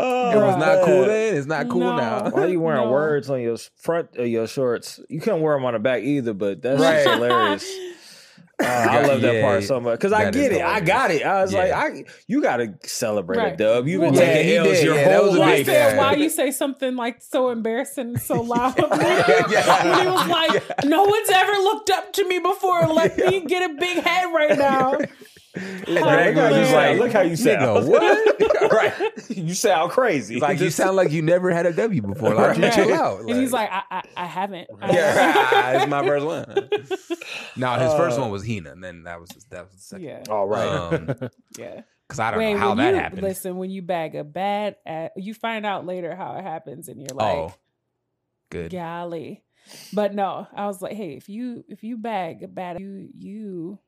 Oh, 0.00 0.30
It 0.30 0.36
was 0.36 0.56
not 0.58 0.84
cool 0.84 1.06
then. 1.06 1.36
It's 1.36 1.46
not 1.46 1.68
cool 1.68 1.80
No. 1.80 1.96
now. 1.96 2.30
Why 2.30 2.42
are 2.42 2.48
you 2.48 2.60
wearing 2.60 2.84
No. 2.84 2.90
words 2.92 3.28
on 3.30 3.40
your 3.40 3.56
front 3.76 4.16
of 4.16 4.28
your 4.28 4.46
shorts? 4.46 5.00
You 5.08 5.20
couldn't 5.20 5.40
wear 5.40 5.56
them 5.56 5.64
on 5.64 5.72
the 5.72 5.80
back 5.80 6.02
either, 6.02 6.32
but 6.34 6.62
that's 6.62 6.80
Right. 6.80 7.02
just 7.04 7.14
hilarious. 7.14 7.68
Uh, 8.60 8.64
I 8.90 9.06
love 9.06 9.20
that 9.20 9.40
part 9.42 9.62
so 9.64 9.78
much 9.80 9.98
because 9.98 10.12
I 10.12 10.30
get 10.30 10.50
it. 10.52 10.60
I 10.62 10.80
got 10.80 11.10
it. 11.12 11.22
I 11.24 11.42
was 11.42 11.52
Yeah. 11.52 11.58
like, 11.60 11.72
I 11.72 12.04
you 12.26 12.42
got 12.42 12.56
to 12.56 12.74
celebrate 12.84 13.38
a 13.38 13.40
Right. 13.40 13.56
dub. 13.56 13.86
You've 13.86 14.00
been 14.00 14.12
Well, 14.14 14.20
taking 14.20 14.44
he 14.48 14.56
L's 14.56 14.82
your 14.82 14.96
Yeah, 14.96 15.16
whole 15.18 15.28
was 15.30 15.38
a 15.38 15.42
I 15.42 15.46
big 15.56 15.58
life. 15.58 15.66
said, 15.66 15.94
Yeah. 15.94 15.98
why 15.98 16.12
you 16.14 16.28
say 16.28 16.50
something 16.50 16.96
like 16.96 17.22
so 17.22 17.50
embarrassing 17.50 18.16
so 18.18 18.40
loud? 18.42 18.74
Yeah. 18.78 19.84
When 19.96 20.00
he 20.06 20.10
was 20.10 20.26
like, 20.28 20.84
no 20.84 21.04
one's 21.04 21.30
ever 21.30 21.52
looked 21.52 21.90
up 21.90 22.12
to 22.14 22.26
me 22.26 22.40
before. 22.40 22.86
Let 22.88 23.16
me 23.16 23.44
get 23.46 23.70
a 23.70 23.74
big 23.74 24.02
head 24.02 24.24
right 24.34 24.58
now. 24.58 24.98
Drake 25.58 26.36
was 26.36 26.52
just 26.54 26.70
Yeah, 26.72 26.76
like, 26.76 26.98
look 26.98 27.12
how 27.12 27.20
you 27.22 27.32
nigga, 27.32 27.38
sound. 27.60 27.88
what? 27.88 28.72
right? 28.72 29.28
You 29.28 29.54
sound 29.54 29.90
crazy. 29.92 30.40
like 30.40 30.60
you 30.60 30.70
sound 30.70 30.96
like 30.96 31.10
you 31.10 31.22
never 31.22 31.50
had 31.50 31.66
a 31.66 31.72
W 31.72 32.02
before. 32.02 32.34
Like, 32.34 32.56
you 32.56 32.62
Right. 32.64 32.72
chill 32.72 32.92
out. 32.94 33.20
And 33.20 33.30
he's 33.40 33.52
like, 33.52 33.70
I, 33.70 33.82
I, 33.90 34.02
I 34.16 34.26
haven't. 34.26 34.68
Yeah, 34.92 35.72
it's 35.82 35.90
my 35.90 36.04
first 36.06 36.24
one. 36.26 36.68
no, 37.56 37.72
his 37.74 37.92
first 37.94 38.18
one 38.18 38.30
was 38.30 38.46
Hina, 38.46 38.72
and 38.72 38.82
then 38.82 39.02
that 39.04 39.20
was 39.20 39.30
that 39.50 39.64
was 39.64 39.74
the 39.74 39.80
second. 39.80 40.04
Yeah. 40.04 40.22
All 40.30 40.46
right. 40.46 40.66
Um, 40.68 41.30
Yeah. 41.58 41.82
because 42.06 42.20
I 42.20 42.30
don't 42.30 42.38
Wait, 42.38 42.54
know 42.54 42.58
how 42.60 42.74
that 42.76 42.90
you, 42.94 42.98
happened. 43.00 43.22
Listen, 43.22 43.56
when 43.58 43.70
you 43.70 43.82
bag 43.82 44.14
a 44.14 44.24
bad, 44.24 44.76
at, 44.86 45.12
you 45.16 45.34
find 45.34 45.66
out 45.66 45.84
later 45.84 46.14
how 46.16 46.36
it 46.36 46.42
happens, 46.42 46.88
and 46.88 46.98
you're 47.00 47.14
like, 47.14 47.36
oh, 47.36 47.54
good. 48.50 48.70
golly. 48.70 49.42
But 49.92 50.14
no, 50.14 50.46
I 50.54 50.66
was 50.66 50.80
like, 50.80 50.92
hey, 50.94 51.12
if 51.12 51.28
you 51.28 51.64
if 51.68 51.84
you 51.84 51.98
bag 51.98 52.42
a 52.42 52.48
bad, 52.48 52.80
you 52.80 53.08
you 53.12 53.78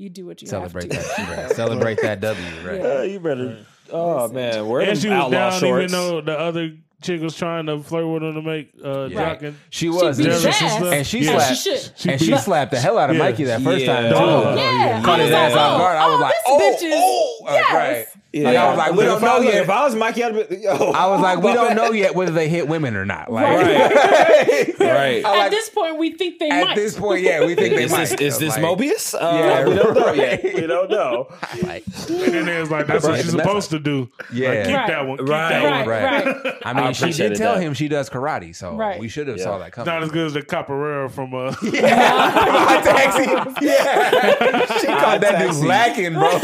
you 0.00 0.08
do 0.10 0.26
what 0.26 0.40
you 0.42 0.48
Celebrate 0.48 0.92
have 0.92 1.02
to. 1.02 1.08
that. 1.22 1.38
Right. 1.48 1.56
Celebrate 1.56 2.00
that 2.02 2.20
W. 2.20 2.46
Right. 2.66 2.80
Yeah. 2.80 2.98
Uh, 2.98 3.02
you 3.02 3.20
better. 3.20 3.58
Oh 3.92 4.22
Listen. 4.22 4.34
man, 4.36 4.68
wear 4.68 4.80
And 4.82 4.90
them 4.90 4.96
she 4.98 5.08
was 5.08 5.16
outlaw 5.16 5.30
down 5.50 5.60
shorts. 5.60 5.82
even 5.82 5.92
though 5.92 6.20
the 6.20 6.38
other 6.38 6.72
chick 7.02 7.20
was 7.22 7.34
trying 7.36 7.66
to 7.66 7.82
flirt 7.82 8.06
with 8.06 8.22
him 8.22 8.34
to 8.34 8.42
make 8.42 8.72
uh 8.84 9.04
Yeah. 9.06 9.30
Jock 9.34 9.42
and 9.42 9.56
She 9.70 9.88
was, 9.88 10.18
beat 10.18 10.28
and 10.28 10.40
she, 10.40 10.48
ass. 10.48 10.82
and 10.82 11.06
she 11.06 11.18
Yeah. 11.20 11.32
As 11.32 11.62
slapped, 11.62 11.62
she 11.62 11.76
should. 12.02 12.10
And 12.12 12.20
she 12.20 12.36
slapped 12.36 12.70
the 12.72 12.78
hell 12.80 12.98
out 12.98 13.10
of 13.10 13.16
Yeah. 13.16 13.22
Mikey 13.22 13.44
that 13.44 13.62
first 13.62 13.84
Yeah. 13.84 13.94
time. 14.00 14.10
Too. 14.12 14.16
Oh, 14.18 14.54
yeah, 14.56 15.02
Caught 15.02 15.20
I 15.20 15.22
his 15.22 15.30
was 15.30 15.34
ass 15.38 15.52
like, 15.54 15.60
off 15.60 15.74
oh, 15.74 15.78
guard. 15.78 15.96
I 15.96 16.06
was 16.06 16.14
oh, 16.16 16.20
like, 16.22 16.34
this 16.34 16.42
oh, 16.46 16.58
bitch 16.60 16.88
is- 16.88 16.94
oh, 16.96 17.46
uh, 17.48 17.52
yes. 17.52 17.74
right. 17.74 18.19
Yeah. 18.32 18.44
Like, 18.44 18.56
I 18.58 18.68
was 18.68 18.78
like, 18.78 18.92
we 18.92 19.04
don't 19.04 19.16
if 19.16 19.22
know 19.22 19.36
was- 19.38 19.44
yet. 19.44 19.54
If 19.62 19.70
I 19.70 19.84
was 19.84 19.94
Mikey, 19.96 20.22
I'd 20.24 20.48
be, 20.48 20.56
yo, 20.58 20.70
I 20.92 21.06
was 21.08 21.20
like, 21.20 21.38
we 21.42 21.52
don't 21.52 21.74
know 21.74 21.90
yet 21.90 22.14
whether 22.14 22.30
they 22.30 22.48
hit 22.48 22.68
women 22.68 22.94
or 22.94 23.04
not. 23.04 23.30
Like, 23.32 23.44
Right. 23.46 24.78
Right. 24.80 25.24
I 25.24 25.34
At 25.34 25.38
like, 25.38 25.50
this 25.50 25.68
point, 25.68 25.98
we 25.98 26.12
think 26.12 26.38
they 26.38 26.48
at 26.48 26.62
might. 26.64 26.70
At 26.70 26.76
this 26.76 26.96
point, 26.98 27.22
yeah, 27.22 27.44
we 27.44 27.54
think 27.56 27.74
they 27.74 27.84
Is 27.84 27.90
might. 27.92 28.08
this, 28.08 28.20
is 28.20 28.38
this 28.38 28.56
Like, 28.56 28.64
Mobius? 28.64 29.14
Uh, 29.14 29.18
Yeah, 29.36 29.68
we 29.68 29.74
don't 29.74 29.94
know 29.94 30.04
right. 30.06 30.16
yet. 30.16 30.42
We 30.54 30.66
don't 30.66 30.90
know. 30.90 31.28
Like, 31.62 31.84
and 31.86 32.18
then 32.34 32.48
it 32.48 32.60
was 32.60 32.70
like 32.70 32.86
that's 32.86 33.04
Right. 33.04 33.12
what 33.12 33.20
she's 33.24 33.34
Mess 33.34 33.44
supposed 33.46 33.70
to 33.70 33.78
do. 33.78 34.08
Yeah. 34.32 34.48
Like, 34.50 34.64
keep 34.66 34.76
Right. 34.76 34.86
that 34.88 35.06
one. 35.06 35.18
Keep 35.18 35.28
Right. 35.28 35.48
that 35.50 35.64
right, 35.64 35.78
one. 35.80 35.88
Right. 35.88 36.44
right. 36.44 36.54
I 36.64 36.72
mean, 36.72 36.84
I 36.84 36.92
she 36.92 37.12
did 37.12 37.34
tell 37.36 37.54
that. 37.56 37.60
him 37.62 37.74
she 37.74 37.88
does 37.88 38.08
karate, 38.10 38.54
so 38.54 38.76
Right. 38.76 39.00
we 39.00 39.08
should 39.08 39.26
have 39.28 39.38
Yeah. 39.38 39.44
saw 39.44 39.58
that 39.58 39.72
coming. 39.72 39.92
not 39.92 40.02
as 40.04 40.10
good 40.10 40.26
as 40.26 40.32
the 40.34 40.42
Capoeira 40.42 41.10
from 41.10 41.34
uh 41.34 41.48
Odd 41.48 42.84
Taxi. 42.84 43.24
Yeah. 43.66 44.78
she 44.78 44.86
caught 44.86 45.20
that 45.20 45.38
dude 45.40 45.48
taxi. 45.48 45.66
lacking, 45.66 46.14
bro. 46.14 46.40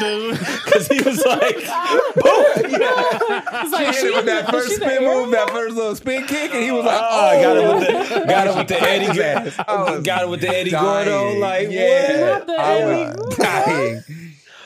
Because 0.00 0.86
he 0.88 1.00
was 1.02 1.24
like, 1.24 1.56
It's 1.56 1.66
like, 3.72 3.94
Hit 3.94 4.04
him 4.04 4.14
with 4.16 4.26
that 4.26 4.44
is 4.44 4.50
first 4.50 4.76
spin 4.76 4.90
air 4.90 5.00
move, 5.00 5.30
that 5.32 5.50
first 5.50 5.76
little 5.76 5.94
spin 5.96 6.26
kick, 6.26 6.52
and 6.54 6.64
he 6.64 6.70
was 6.72 6.84
like, 6.84 7.00
oh, 7.00 7.08
"Oh, 7.10 7.28
I 7.28 7.42
got 7.42 7.56
him 7.56 7.78
with 7.78 7.88
the, 8.08 8.24
got 8.26 8.46
him 8.48 8.56
with 8.58 8.68
the 8.68 8.80
Eddie, 8.80 9.06
His 9.06 9.18
ass. 9.18 9.58
I 9.68 10.00
got 10.00 10.24
him 10.24 10.30
with 10.30 10.40
the 10.40 10.48
Eddie 10.48 10.70
dying. 10.70 11.08
Gordo. 11.08 11.38
Like, 11.38 11.70
yeah, 11.70 12.38
Not 12.38 12.46
the 12.46 12.52
I 12.54 12.84
was 12.84 13.36
dying. 13.36 14.02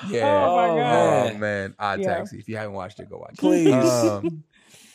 Yeah. 0.08 0.44
Oh 0.46 0.56
my 0.56 0.68
Oh, 0.68 0.76
god. 0.76 1.32
Oh 1.34 1.38
man, 1.38 1.74
Odd 1.78 2.00
Yeah. 2.00 2.16
Taxi. 2.16 2.38
If 2.38 2.48
you 2.48 2.56
haven't 2.56 2.74
watched 2.74 3.00
it, 3.00 3.08
go 3.08 3.18
watch 3.18 3.32
it. 3.32 3.38
Please. 3.38 3.72
Um, 3.72 4.44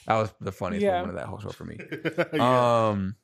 that 0.05 0.15
was 0.15 0.31
the 0.39 0.51
funniest 0.51 0.83
Yeah. 0.83 1.01
moment 1.01 1.09
of 1.09 1.15
that 1.15 1.25
whole 1.27 1.39
show 1.39 1.49
for 1.49 1.65
me. 1.65 1.77
Um, 2.39 3.15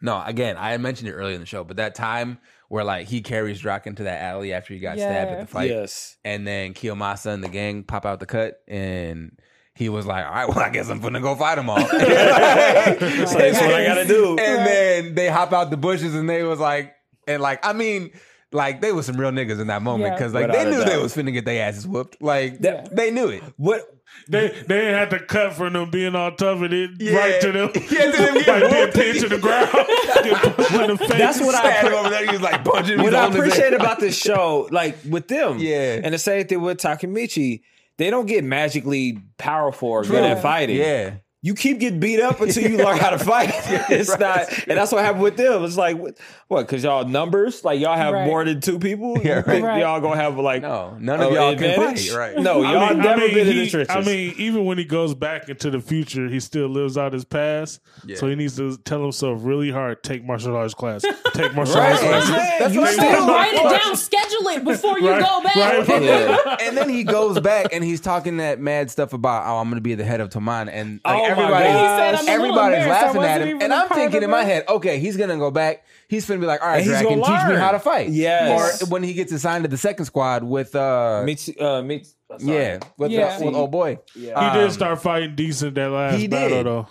no, 0.00 0.22
again, 0.24 0.56
I 0.58 0.76
mentioned 0.78 1.08
it 1.08 1.12
earlier 1.12 1.34
in 1.34 1.40
the 1.40 1.46
show, 1.46 1.64
but 1.64 1.76
that 1.76 1.94
time 1.94 2.38
where 2.68 2.84
like 2.84 3.06
he 3.08 3.20
carries 3.20 3.60
Draken 3.60 3.92
into 3.92 4.04
that 4.04 4.22
alley 4.22 4.52
after 4.52 4.72
he 4.74 4.80
got 4.80 4.96
stabbed 4.96 5.30
at 5.32 5.40
the 5.40 5.46
fight, 5.46 5.70
yes. 5.70 6.16
and 6.24 6.46
then 6.46 6.72
Kiyomasa 6.74 7.32
and 7.32 7.42
the 7.44 7.48
gang 7.48 7.82
pop 7.82 8.06
out 8.06 8.20
the 8.20 8.26
cut, 8.26 8.60
and 8.68 9.38
he 9.74 9.88
was 9.88 10.06
like, 10.06 10.24
"All 10.24 10.32
right, 10.32 10.48
well, 10.48 10.60
I 10.60 10.70
guess 10.70 10.88
I'm 10.88 11.00
gonna 11.00 11.20
go 11.20 11.34
fight 11.34 11.56
them 11.56 11.68
all." 11.70 11.80
So 11.80 11.98
that's 11.98 13.34
what 13.34 13.74
I 13.74 13.84
got 13.86 13.94
to 13.94 14.06
do. 14.06 14.30
And 14.38 14.66
then 14.66 15.14
they 15.14 15.28
hop 15.28 15.52
out 15.52 15.70
the 15.70 15.76
bushes, 15.76 16.14
and 16.14 16.28
they 16.28 16.42
was 16.42 16.60
like, 16.60 16.94
and 17.26 17.42
like, 17.42 17.64
I 17.66 17.72
mean. 17.72 18.10
Like 18.52 18.80
they 18.80 18.90
were 18.90 19.04
some 19.04 19.16
real 19.16 19.30
niggas 19.30 19.60
in 19.60 19.68
that 19.68 19.80
moment 19.80 20.08
Yeah. 20.10 20.16
because 20.16 20.34
like 20.34 20.48
Without 20.48 20.64
they 20.64 20.68
a 20.68 20.72
knew 20.76 20.84
they 20.84 21.00
was 21.00 21.14
finna 21.14 21.32
get 21.32 21.44
their 21.44 21.68
asses 21.68 21.86
whooped. 21.86 22.20
Like 22.20 22.56
Yeah. 22.60 22.84
they 22.90 23.12
knew 23.12 23.28
it. 23.28 23.44
What? 23.56 23.82
They 24.28 24.48
they 24.48 24.76
didn't 24.80 24.94
have 24.94 25.08
to 25.10 25.18
cut 25.20 25.54
from 25.54 25.72
them 25.72 25.90
being 25.90 26.14
all 26.14 26.30
tough 26.32 26.60
and 26.62 26.72
it 26.72 26.90
Yeah. 26.98 27.16
right 27.16 27.40
to 27.40 27.52
them. 27.52 27.70
Yeah, 27.74 28.10
to 28.10 28.16
them 28.16 28.34
like 28.34 28.46
getting 28.46 28.70
being 28.70 28.80
whooped. 28.82 28.94
pinned 28.94 29.20
to 29.20 29.28
the 29.28 29.38
ground. 29.38 29.68
Get 30.22 30.88
the 30.88 30.96
face. 30.98 31.08
That's 31.10 31.40
what 31.40 31.54
I 31.54 31.60
Stand 31.72 31.88
him 31.88 31.94
over 31.94 32.10
there. 32.10 32.26
He 32.26 32.32
was 32.32 32.40
like 32.42 32.64
punching. 32.64 33.02
What 33.02 33.14
I 33.14 33.26
appreciate 33.26 33.72
about 33.72 33.98
this 34.00 34.16
show, 34.16 34.68
like 34.70 34.96
with 35.08 35.28
them, 35.28 35.58
Yeah. 35.58 36.00
and 36.02 36.14
the 36.14 36.18
same 36.18 36.46
thing 36.46 36.60
with 36.60 36.78
Takemichi, 36.78 37.62
they 37.98 38.10
don't 38.10 38.26
get 38.26 38.44
magically 38.44 39.18
powerful 39.38 39.88
or 39.88 40.02
good 40.02 40.08
True. 40.10 40.18
at 40.24 40.42
fighting. 40.42 40.76
Yeah, 40.76 41.14
you 41.42 41.54
keep 41.54 41.78
getting 41.80 42.00
beat 42.00 42.20
up 42.20 42.40
until 42.40 42.70
you 42.70 42.76
learn 42.76 42.98
how 42.98 43.10
to 43.10 43.18
fight. 43.18 43.50
It's 43.90 44.10
Right. 44.10 44.20
not, 44.20 44.68
and 44.68 44.76
that's 44.78 44.92
what 44.92 45.02
happened 45.04 45.22
with 45.22 45.36
them. 45.36 45.64
It's 45.64 45.76
like 45.76 45.96
what? 45.98 46.16
Because 46.48 46.82
y'all 46.84 47.04
numbers, 47.06 47.64
like 47.64 47.80
y'all 47.80 47.96
have 47.96 48.12
Right. 48.12 48.26
more 48.26 48.44
than 48.44 48.60
two 48.60 48.78
people. 48.78 49.18
Yeah, 49.24 49.36
You 49.38 49.42
think 49.42 49.64
right. 49.64 49.80
y'all 49.80 50.00
gonna 50.00 50.16
have 50.20 50.36
like 50.38 50.62
no, 50.62 50.96
none 51.00 51.20
of 51.20 51.32
y'all 51.32 51.56
can 51.56 51.76
fight. 51.76 52.12
Right? 52.12 52.36
No, 52.38 52.62
y'all 52.62 52.90
mean- 52.90 53.00
I 53.00 53.02
never 53.04 53.20
mean, 53.22 53.34
been 53.34 53.48
in 53.48 53.56
the 53.56 53.70
trenches. 53.70 53.96
I 53.96 54.00
mean, 54.02 54.34
even 54.36 54.64
when 54.66 54.76
he 54.78 54.84
goes 54.84 55.14
back 55.14 55.48
into 55.48 55.70
the 55.70 55.80
future, 55.80 56.28
he 56.28 56.40
still 56.40 56.68
lives 56.68 56.98
out 56.98 57.12
his 57.12 57.24
past. 57.24 57.80
Yeah. 58.04 58.16
So 58.16 58.28
he 58.28 58.34
needs 58.34 58.56
to 58.56 58.76
tell 58.78 59.00
himself 59.02 59.40
really 59.42 59.70
hard: 59.70 60.02
take 60.02 60.24
martial 60.24 60.54
arts 60.56 60.74
class, 60.74 61.02
take 61.32 61.54
martial 61.54 61.76
Right. 61.76 61.90
arts 61.92 62.00
class. 62.02 62.22
Exactly. 62.28 62.58
That's 62.58 62.74
You 62.74 62.80
what 62.80 62.88
I'm 62.88 62.94
still. 62.94 63.26
Write 63.28 63.54
it 63.54 63.84
down, 63.84 63.96
schedule 63.96 64.48
it 64.48 64.64
before 64.64 64.98
you 64.98 65.10
Right, 65.10 65.22
go 65.22 65.42
back. 65.42 65.56
right. 65.88 66.02
yeah. 66.02 66.56
and 66.62 66.76
then 66.76 66.88
he 66.88 67.04
goes 67.04 67.40
back 67.40 67.68
and 67.72 67.82
he's 67.84 68.00
talking 68.00 68.36
that 68.38 68.60
mad 68.60 68.90
stuff 68.90 69.12
about, 69.12 69.46
oh, 69.46 69.58
I'm 69.58 69.66
going 69.68 69.76
to 69.76 69.80
be 69.80 69.94
the 69.94 70.04
head 70.04 70.20
of 70.20 70.28
Toman, 70.30 70.68
and 70.72 71.00
like, 71.04 71.22
Oh 71.22 71.29
my 71.36 71.42
everybody, 71.44 71.66
He 71.66 71.72
said, 71.72 72.14
"I'm 72.16 72.28
everybody's 72.28 72.86
laughing 72.86 73.22
at 73.22 73.40
him, 73.42 73.62
and 73.62 73.72
I'm 73.72 73.88
thinking 73.88 74.22
in 74.22 74.30
my 74.30 74.44
head, 74.44 74.64
okay, 74.68 74.98
he's 74.98 75.16
going 75.16 75.30
to 75.30 75.36
go 75.36 75.50
back. 75.50 75.84
He's 76.08 76.26
going 76.26 76.40
to 76.40 76.44
be 76.44 76.48
like, 76.48 76.60
all 76.62 76.68
right, 76.68 76.78
And 76.78 76.84
he's 76.90 76.98
Draken, 77.00 77.20
gonna 77.20 77.38
teach 77.38 77.48
me 77.50 77.56
how 77.56 77.70
to 77.70 77.78
fight. 77.78 78.08
Yes. 78.08 78.82
Or 78.82 78.86
when 78.86 79.02
he 79.04 79.12
gets 79.14 79.30
assigned 79.32 79.62
to 79.64 79.68
the 79.68 79.76
second 79.76 80.06
squad 80.06 80.42
with, 80.42 80.74
uh, 80.74 81.22
Mitsu, 81.24 81.52
uh, 81.60 81.82
Mitsu, 81.82 82.12
sorry. 82.38 82.52
yeah, 82.52 82.78
with, 82.98 83.12
Yeah. 83.12 83.36
Uh, 83.40 83.44
with 83.44 83.54
old 83.54 83.70
boy. 83.70 83.98
Yeah. 84.16 84.50
He 84.52 84.58
did 84.58 84.66
Um, 84.66 84.70
start 84.72 85.00
fighting 85.00 85.36
decent 85.36 85.76
that 85.76 85.90
last 85.90 86.16
he 86.16 86.26
battle 86.26 86.48
did. 86.58 86.66
though. 86.66 86.86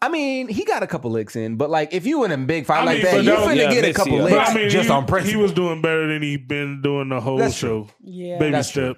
I 0.00 0.08
mean, 0.08 0.48
he 0.48 0.64
got 0.64 0.82
a 0.82 0.86
couple 0.88 1.10
licks 1.12 1.36
in, 1.36 1.56
but 1.56 1.70
like 1.70 1.92
if 1.94 2.06
you 2.06 2.24
in 2.24 2.32
a 2.32 2.36
big 2.38 2.66
fight 2.66 2.80
I 2.80 2.84
like 2.84 2.96
mean, 2.96 3.04
that, 3.04 3.16
you 3.18 3.22
that 3.30 3.38
was- 3.40 3.48
finna 3.48 3.56
yeah, 3.56 3.70
get 3.74 3.84
a 3.84 3.92
couple 3.92 4.14
yeah. 4.16 4.22
licks 4.24 4.36
But 4.36 4.48
I 4.48 4.54
mean, 4.54 4.68
just 4.70 4.88
he, 4.88 4.90
on 4.92 5.06
principle. 5.06 5.38
he 5.38 5.42
was 5.42 5.52
doing 5.52 5.80
better 5.82 6.08
than 6.08 6.22
he 6.22 6.36
been 6.38 6.82
doing 6.82 7.08
the 7.10 7.20
whole 7.20 7.36
That's 7.36 7.54
show. 7.54 7.84
true. 7.84 7.88
Yeah. 8.02 8.38
Baby 8.38 8.50
That's 8.52 8.70
true. 8.70 8.96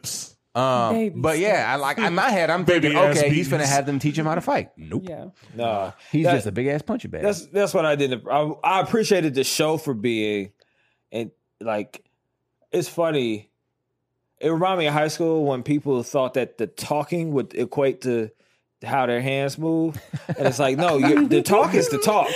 Steps. 0.54 0.60
Um, 0.64 0.94
Baby 0.94 1.14
but 1.20 1.38
yeah, 1.38 1.66
I 1.72 1.76
like 1.76 1.98
in 1.98 2.14
my 2.14 2.30
head, 2.30 2.50
I'm 2.50 2.64
thinking, 2.64 2.92
Baby 2.92 2.96
ass 3.00 3.18
okay, 3.18 3.30
he's 3.30 3.48
gonna 3.48 3.66
have 3.66 3.86
them 3.86 3.98
teach 3.98 4.16
him 4.18 4.26
how 4.26 4.34
to 4.34 4.40
fight. 4.40 4.70
Nope, 4.76 5.02
Yeah. 5.08 5.26
Nah, 5.54 5.92
he's 6.12 6.24
That- 6.24 6.34
just 6.34 6.46
a 6.46 6.52
big 6.52 6.66
ass 6.68 6.82
punching 6.82 7.10
bag. 7.10 7.22
That's 7.22 7.46
that's 7.46 7.74
what 7.74 7.84
I 7.84 7.96
did. 7.96 8.26
I, 8.28 8.52
I 8.62 8.80
appreciated 8.80 9.34
the 9.34 9.44
show 9.44 9.76
for 9.76 9.94
being, 9.94 10.52
and 11.12 11.30
like, 11.60 12.04
it's 12.72 12.88
funny. 12.88 13.50
It 14.40 14.50
reminded 14.50 14.78
me 14.80 14.86
of 14.88 14.92
high 14.94 15.08
school 15.08 15.44
when 15.44 15.62
people 15.62 16.02
thought 16.02 16.34
that 16.34 16.58
the 16.58 16.66
talking 16.66 17.32
would 17.32 17.54
equate 17.54 18.02
to 18.02 18.30
how 18.84 19.06
their 19.06 19.20
hands 19.20 19.58
move, 19.58 20.00
and 20.28 20.46
it's 20.46 20.58
like, 20.58 20.76
no, 20.78 20.98
you, 20.98 21.28
the 21.28 21.42
talk 21.42 21.74
is 21.74 21.88
the 21.88 21.98
talk, 21.98 22.28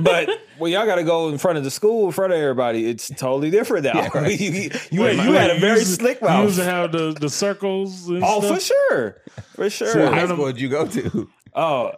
but 0.00 0.28
when 0.58 0.72
y'all 0.72 0.86
got 0.86 0.96
to 0.96 1.04
go 1.04 1.28
in 1.28 1.38
front 1.38 1.58
of 1.58 1.64
the 1.64 1.70
school, 1.70 2.06
in 2.06 2.12
front 2.12 2.32
of 2.32 2.38
everybody, 2.38 2.86
it's 2.88 3.08
totally 3.08 3.50
different 3.50 3.84
now. 3.84 3.94
Yeah, 3.94 4.08
right. 4.14 4.40
you 4.40 4.50
you, 4.50 4.70
Wait, 5.02 5.16
you 5.16 5.30
wait, 5.30 5.40
had 5.40 5.50
a 5.50 5.58
very 5.60 5.78
used 5.80 5.96
to- 5.98 6.02
slick 6.04 6.20
You 6.20 6.26
mouth. 6.28 6.44
used 6.46 6.58
to 6.58 6.64
have 6.64 6.92
the, 6.92 7.12
the 7.18 7.28
circles 7.30 8.08
and 8.08 8.22
Oh, 8.24 8.40
stuff. 8.40 8.54
for 8.56 8.60
sure, 8.60 9.16
for 9.54 9.70
sure. 9.70 10.04
what 10.04 10.14
high 10.14 10.26
school 10.26 10.46
did 10.46 10.60
you 10.60 10.68
go 10.68 10.86
to? 10.86 11.28
Oh, 11.54 11.92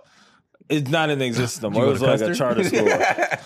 It's 0.69 0.89
not 0.91 1.11
in 1.11 1.21
existence. 1.21 1.63
no 1.63 1.71
more. 1.71 1.85
It 1.87 1.89
was 1.91 2.01
to 2.01 2.07
like 2.07 2.21
a 2.21 2.35
charter 2.35 2.65
school. 2.65 2.89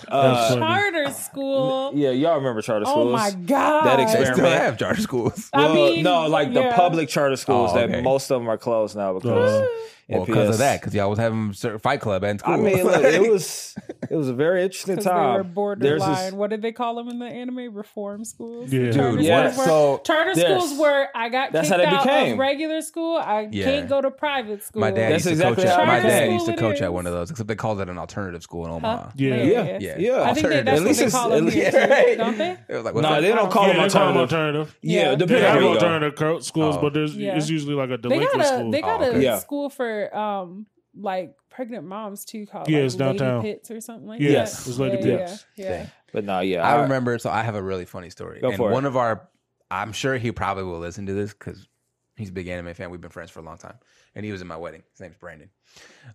Uh. 0.07 0.55
Charter 0.55 1.09
school. 1.11 1.91
yeah, 1.95 2.11
y'all 2.11 2.35
remember 2.37 2.61
charter 2.61 2.85
schools? 2.85 3.07
Oh 3.07 3.11
my 3.11 3.31
god. 3.31 3.85
That 3.85 3.97
They 3.97 4.23
still 4.33 4.45
have 4.45 4.77
charter 4.77 5.01
schools. 5.01 5.49
I 5.51 5.73
mean, 5.73 6.03
no, 6.03 6.27
like 6.27 6.53
the 6.53 6.71
public 6.75 7.09
charter 7.09 7.35
schools 7.35 7.71
Oh, 7.73 7.87
that 7.87 8.03
most 8.03 8.29
of 8.31 8.39
them 8.39 8.47
are 8.49 8.57
closed 8.57 8.95
now 8.95 9.13
because 9.15 9.61
Uh, 9.63 9.67
Well, 10.07 10.23
because 10.25 10.49
of 10.49 10.57
that, 10.59 10.81
because 10.81 10.93
y'all 10.93 11.09
was 11.09 11.17
having 11.17 11.51
certain 11.53 11.79
fight 11.79 11.99
club 11.99 12.23
at 12.23 12.39
school. 12.39 12.53
I 12.53 12.57
mean, 12.57 12.83
look, 12.83 13.03
it 13.03 13.21
was 13.31 13.75
it 14.09 14.13
was 14.15 14.29
a 14.29 14.33
very 14.35 14.61
interesting 14.63 14.97
'Cause 14.97 15.05
they 15.05 15.09
were 15.11 15.15
time. 15.17 15.33
There's 15.43 15.53
borderline. 15.53 16.15
this, 16.25 16.33
What 16.33 16.49
did 16.51 16.61
they 16.61 16.71
call 16.71 16.93
them 16.95 17.07
in 17.09 17.17
the 17.17 17.25
anime? 17.25 17.73
Reform 17.73 18.23
schools. 18.23 18.71
Yeah. 18.71 18.91
Dude, 18.91 19.21
yeah, 19.21 19.49
schools 19.51 19.57
were, 19.57 19.71
so 19.71 20.01
charter 20.05 20.33
yes. 20.35 20.63
schools 20.63 20.79
where 20.79 21.09
I 21.15 21.29
got 21.29 21.51
That's 21.53 21.69
kicked 21.69 21.83
how 21.83 21.95
out 21.95 22.03
became. 22.03 22.33
of 22.33 22.37
regular 22.39 22.81
school. 22.81 23.17
I 23.17 23.47
Yeah. 23.51 23.65
can't 23.65 23.89
go 23.89 23.99
to 23.99 24.11
private 24.11 24.61
school. 24.63 24.81
my 24.81 24.91
dad 24.91 25.13
That's 25.13 25.25
used 25.25 25.41
to 25.41 25.55
coach 25.55 25.65
at 25.65 25.87
my 25.87 25.97
it 25.97 26.03
dad 26.03 26.27
is. 26.27 26.33
used 26.33 26.45
to 26.45 26.55
coach 26.55 26.75
It 26.81 26.83
at 26.83 26.93
one 26.93 27.07
of 27.07 27.13
those, 27.13 27.31
except 27.31 27.47
they 27.47 27.55
called 27.55 27.81
it 27.81 27.89
an 27.89 27.97
alternative 27.97 28.43
school 28.43 28.65
in 28.65 28.71
Omaha. 28.73 29.05
Huh? 29.05 29.09
Yeah. 29.15 29.35
yeah, 29.37 29.77
Yeah. 29.81 29.95
yeah. 29.97 30.21
I 30.21 30.33
think 30.35 30.49
they, 30.49 30.61
that's 30.61 30.67
At 30.67 30.73
what 30.73 30.83
least 30.87 30.99
they 30.99 31.05
it's- 31.07 31.11
call 31.19 31.29
them 31.31 31.47
here, 31.47 31.71
Right. 31.73 32.15
don't 32.19 32.37
they? 32.37 32.51
It 32.69 32.75
was 32.75 32.83
like, 32.85 32.93
No, 32.95 33.21
they 33.21 33.29
don't 33.31 33.51
call 33.51 33.65
them 33.67 33.77
they 33.77 33.89
call 33.89 34.07
them 34.09 34.17
alternative. 34.17 34.21
alternative. 34.21 34.77
Yeah, 34.83 35.01
Yeah. 35.01 35.09
They 35.09 35.15
depending 35.15 35.43
have 35.45 35.57
on 35.57 35.63
where 35.63 35.73
you 35.73 35.79
go. 35.79 35.85
alternative 35.87 36.43
schools, 36.45 36.75
Oh. 36.77 36.81
but 36.81 36.93
there's 36.93 37.17
it's 37.17 37.49
usually 37.49 37.73
like 37.73 37.89
a 37.89 37.97
delinquent 37.97 38.45
school. 38.45 38.69
they 38.69 38.81
got 38.81 39.01
Oh, 39.01 39.11
a 39.11 39.39
school 39.39 39.69
for 39.71 39.94
um 40.15 40.65
like 40.97 41.35
pregnant 41.49 41.85
moms 41.85 42.23
too 42.25 42.45
called 42.45 42.69
Yeah, 42.69 42.77
like 42.79 42.85
it's 42.85 42.95
downtown. 42.95 43.41
Lady 43.43 43.53
Pitts 43.53 43.71
or 43.71 43.81
something 43.81 44.07
like 44.07 44.21
Yes, 44.21 44.63
that. 44.63 44.69
it's 44.69 44.79
Lady 44.79 44.97
yeah, 44.97 45.17
Pitts. 45.17 45.45
Yeah, 45.55 45.69
yeah. 45.69 45.87
But 46.13 46.23
no, 46.23 46.39
yeah, 46.39 46.65
I 46.67 46.83
remember. 46.83 47.19
So 47.19 47.29
I 47.29 47.41
have 47.43 47.55
a 47.55 47.61
really 47.61 47.85
funny 47.85 48.09
story. 48.09 48.39
Go 48.39 48.47
and 48.49 48.57
for 48.57 48.69
it. 48.69 48.73
one 48.73 48.85
of 48.85 48.95
our, 48.95 49.27
I'm 49.69 49.91
sure 49.91 50.17
he 50.17 50.31
probably 50.31 50.63
will 50.63 50.79
listen 50.79 51.05
to 51.07 51.13
this 51.13 51.33
because 51.33 51.67
he's 52.15 52.29
a 52.29 52.31
big 52.31 52.47
anime 52.47 52.73
fan. 52.73 52.89
We've 52.91 53.01
been 53.01 53.11
friends 53.11 53.31
for 53.31 53.41
a 53.41 53.43
long 53.43 53.57
time, 53.57 53.77
and 54.15 54.25
he 54.25 54.31
was 54.31 54.41
in 54.41 54.47
my 54.47 54.55
wedding. 54.55 54.83
His 54.91 55.01
name's 55.01 55.17
Brandon. 55.17 55.49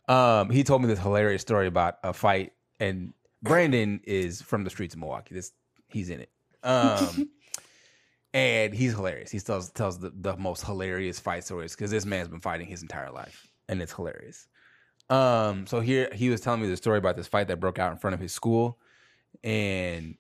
Um, 0.09 0.49
he 0.49 0.65
told 0.65 0.81
me 0.81 0.89
this 0.89 0.99
hilarious 0.99 1.43
story 1.43 1.67
about 1.67 1.99
a 2.03 2.15
fight, 2.15 2.53
and 2.79 3.13
Brandon 3.43 4.01
is 4.05 4.41
from 4.41 4.65
the 4.65 4.71
streets 4.71 4.95
of 4.95 5.01
Milwaukee. 5.01 5.35
This 5.35 5.53
he's 5.89 6.09
in 6.09 6.21
it. 6.21 6.31
Um, 6.63 7.29
and 8.35 8.73
he's 8.73 8.93
hilarious. 8.93 9.31
He 9.31 9.41
tells 9.41 9.71
tells 9.71 9.99
the, 9.99 10.11
the 10.15 10.37
most 10.37 10.65
hilarious 10.65 11.19
fight 11.19 11.45
stories 11.45 11.75
because 11.75 11.91
this 11.91 12.07
man's 12.07 12.29
been 12.29 12.41
fighting 12.41 12.67
his 12.69 12.83
entire 12.83 13.11
life, 13.11 13.50
and 13.71 13.81
it's 13.81 13.95
hilarious. 13.95 14.49
Um, 15.09 15.67
so 15.67 15.81
here 15.81 16.11
he 16.13 16.29
was 16.29 16.41
telling 16.41 16.61
me 16.61 16.69
the 16.69 16.77
story 16.77 16.99
about 16.99 17.17
this 17.17 17.27
fight 17.27 17.49
that 17.49 17.61
broke 17.61 17.79
out 17.79 17.93
in 17.93 17.99
front 17.99 18.15
of 18.15 18.21
his 18.21 18.33
school, 18.33 18.79
and 19.43 20.17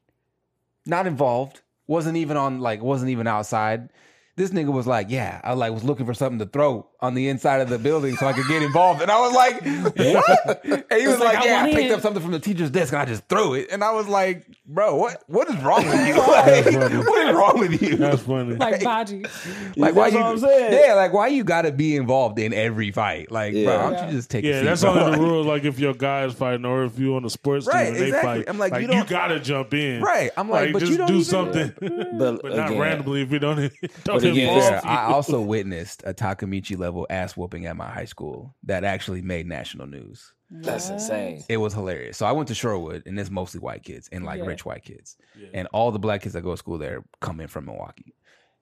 not 0.87 1.07
involved. 1.07 1.61
Wasn't 1.87 2.17
even 2.17 2.37
on 2.37 2.61
like 2.61 2.81
wasn't 2.81 3.11
even 3.11 3.27
outside. 3.27 3.91
This 4.37 4.51
nigga 4.51 4.73
was 4.73 4.87
like, 4.87 5.09
yeah, 5.11 5.41
I 5.45 5.53
like 5.53 5.73
was 5.73 5.85
looking 5.85 6.07
for 6.07 6.15
something 6.15 6.39
to 6.39 6.47
throw 6.47 6.87
on 7.01 7.15
the 7.15 7.29
inside 7.29 7.61
of 7.61 7.69
the 7.69 7.79
building 7.79 8.17
so 8.17 8.27
I 8.27 8.33
could 8.33 8.47
get 8.49 8.63
involved. 8.63 9.03
And 9.03 9.11
I 9.11 9.21
was 9.21 9.35
like, 9.35 9.61
what? 10.15 10.65
And 10.91 11.01
he 11.01 11.07
was 11.09 11.19
like, 11.19 11.35
like, 11.37 11.45
yeah, 11.45 11.59
I 11.59 11.63
want 11.65 11.75
picked 11.75 11.89
in. 11.89 11.93
up 11.93 12.01
something 12.01 12.23
from 12.23 12.33
the 12.33 12.39
teacher's 12.41 12.71
desk 12.71 12.93
and 12.93 13.03
I 13.03 13.05
just 13.05 13.27
threw 13.29 13.55
it. 13.55 13.69
And 13.71 13.85
I 13.85 13.93
was 13.93 14.07
like, 14.09 14.47
bro, 14.67 14.97
what 14.97 15.23
what 15.27 15.49
is 15.51 15.57
wrong 15.63 15.85
with 15.85 16.07
you? 16.09 16.15
Like, 16.31 16.65
what 17.07 17.29
is 17.29 17.35
wrong 17.37 17.59
with 17.59 17.83
you? 17.83 17.97
That's 17.97 18.23
funny. 18.23 18.55
Like 18.57 18.83
Baji. 18.83 19.25
Like 19.77 19.95
why 19.95 20.09
you? 20.09 20.19
I'm 20.19 20.39
saying. 20.39 20.73
Yeah, 20.87 20.95
like 20.95 21.13
why 21.13 21.27
you 21.29 21.45
got 21.45 21.63
to 21.63 21.73
be 21.73 21.97
involved 21.97 22.39
in 22.39 22.53
every 22.55 22.93
fight? 22.93 23.31
Like, 23.31 23.53
bro, 23.53 23.65
why 23.65 23.91
don't 23.97 24.09
you 24.09 24.13
just 24.17 24.31
take 24.31 24.45
a 24.45 24.49
yeah, 24.49 24.63
that's 24.63 24.81
bro? 24.83 24.93
only 24.93 25.17
the 25.19 25.23
rule. 25.23 25.45
Like 25.45 25.65
if 25.65 25.79
your 25.79 25.93
guy 25.95 26.25
is 26.25 26.35
fighting, 26.35 26.65
or 26.65 26.85
if 26.85 26.99
you 26.99 27.15
on 27.17 27.23
the 27.25 27.31
sports 27.31 27.67
Right, 27.67 27.93
team 27.93 28.03
and 28.05 28.13
they 28.13 28.23
fight, 28.23 28.45
I'm 28.49 28.59
like, 28.59 28.75
you 28.75 28.81
you, 28.83 28.87
don't- 28.89 29.09
gotta 29.09 29.41
jump 29.41 29.75
in. 29.75 30.01
Right. 30.03 30.31
I'm 30.37 30.49
like, 30.49 30.73
but 30.73 30.79
just 30.81 30.93
you 30.93 30.99
don't 30.99 31.09
do 31.09 31.15
even- 31.15 31.25
something, 31.25 31.73
but, 31.81 32.11
but 32.43 32.57
not 32.57 32.69
again, 32.71 32.79
randomly 32.81 33.23
if 33.23 33.33
you 33.33 33.39
don't 33.39 33.57
don't 34.05 34.20
But 34.23 34.31
again, 34.31 34.49
involve 34.55 34.69
Fair. 34.83 34.87
I 34.87 35.05
also 35.13 35.41
witnessed 35.41 36.03
a 36.07 36.13
Takemichi 36.15 36.79
level 36.79 37.07
ass 37.11 37.37
whooping 37.37 37.67
at 37.67 37.77
my 37.77 37.89
high 37.91 38.05
school 38.05 38.55
that 38.65 38.85
actually 38.85 39.23
made 39.23 39.47
national 39.47 39.87
news. 39.87 40.33
That's 40.51 40.87
What? 40.89 40.95
insane. 40.95 41.45
It 41.49 41.59
was 41.59 41.73
hilarious. 41.75 42.17
So 42.17 42.27
I 42.27 42.33
went 42.33 42.49
to 42.49 42.55
Shorewood, 42.55 43.07
and 43.07 43.19
it's 43.21 43.31
mostly 43.31 43.61
white 43.61 43.83
kids 43.85 44.09
and 44.11 44.25
like 44.25 44.41
Yeah. 44.41 44.47
rich 44.47 44.65
white 44.65 44.83
kids, 44.85 45.17
Yeah. 45.39 45.49
and 45.55 45.69
all 45.73 45.93
the 45.93 45.99
black 46.01 46.23
kids 46.23 46.33
that 46.35 46.43
go 46.43 46.51
to 46.53 46.57
school 46.57 46.77
there 46.79 47.05
come 47.21 47.41
in 47.41 47.47
from 47.49 47.67
Milwaukee, 47.67 48.15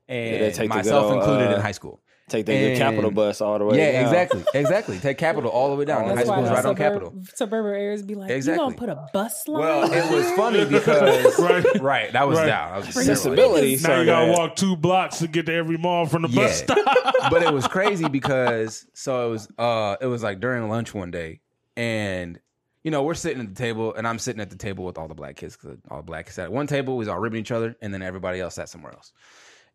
and 0.08 0.54
take 0.54 0.54
the 0.54 0.62
good 0.62 0.68
myself 0.76 1.04
old, 1.06 1.14
included 1.14 1.50
uh, 1.50 1.54
in 1.56 1.60
high 1.60 1.72
school. 1.72 2.02
Take 2.28 2.46
that 2.46 2.52
good 2.52 2.70
And- 2.72 2.78
Capitol 2.78 3.10
bus 3.10 3.40
all 3.40 3.58
the 3.58 3.64
way. 3.64 3.78
yeah, 3.78 3.92
down. 3.92 4.04
exactly, 4.04 4.44
exactly. 4.54 4.98
Take 4.98 5.18
Capitol 5.18 5.50
all 5.50 5.70
the 5.70 5.76
way 5.76 5.84
down. 5.84 6.02
Oh, 6.02 6.08
high 6.08 6.14
That's 6.16 6.28
why 6.28 6.34
school's 6.36 6.48
the 6.48 6.54
right 6.54 6.64
on 6.64 6.76
suburb, 6.76 6.76
Capitol. 6.78 7.14
suburban 7.34 7.72
areas 7.80 8.02
be 8.02 8.14
like, 8.14 8.30
Exactly. 8.30 8.62
you 8.64 8.70
gonna 8.70 8.76
put 8.78 8.88
a 8.90 9.06
bus 9.12 9.48
line? 9.48 9.60
Well, 9.62 9.92
it 9.92 10.10
was 10.14 10.30
funny 10.32 10.64
because 10.70 11.38
Right. 11.38 11.80
right, 11.80 12.12
that 12.12 12.28
was 12.28 12.38
Right. 12.38 12.46
down. 12.46 12.72
I 12.72 12.76
was 12.76 12.86
just 12.86 12.98
Accessibility. 12.98 13.72
Now 13.76 13.82
sorry, 13.82 14.00
you 14.00 14.06
gotta 14.06 14.32
walk 14.32 14.56
two 14.56 14.76
blocks 14.76 15.18
to 15.20 15.26
get 15.28 15.46
to 15.46 15.54
every 15.54 15.78
mall 15.78 16.06
from 16.06 16.22
the 16.22 16.28
Yeah. 16.28 16.42
bus 16.42 16.58
stop. 16.58 16.78
but 17.30 17.42
it 17.42 17.52
was 17.52 17.66
crazy 17.66 18.08
because 18.08 18.86
so 18.94 19.28
it 19.28 19.30
was 19.30 19.48
uh 19.58 19.96
it 20.00 20.06
was 20.06 20.22
like 20.22 20.40
during 20.40 20.68
lunch 20.68 20.94
one 20.94 21.10
day 21.10 21.40
and 21.76 22.38
you 22.84 22.90
know 22.90 23.02
we're 23.02 23.14
sitting 23.14 23.40
at 23.40 23.48
the 23.48 23.54
table 23.54 23.94
and 23.94 24.06
i'm 24.06 24.18
sitting 24.18 24.40
at 24.40 24.50
the 24.50 24.56
table 24.56 24.84
with 24.84 24.98
all 24.98 25.08
the 25.08 25.14
black 25.14 25.36
kids 25.36 25.56
because 25.56 25.78
all 25.90 25.98
the 25.98 26.02
black 26.02 26.26
kids 26.26 26.36
sat 26.36 26.44
at 26.44 26.52
one 26.52 26.66
table 26.66 26.94
we 26.94 27.00
was 27.00 27.08
all 27.08 27.18
ribbing 27.18 27.40
each 27.40 27.50
other 27.50 27.76
and 27.82 27.92
then 27.92 28.02
everybody 28.02 28.40
else 28.40 28.54
sat 28.54 28.68
somewhere 28.68 28.92
else 28.92 29.12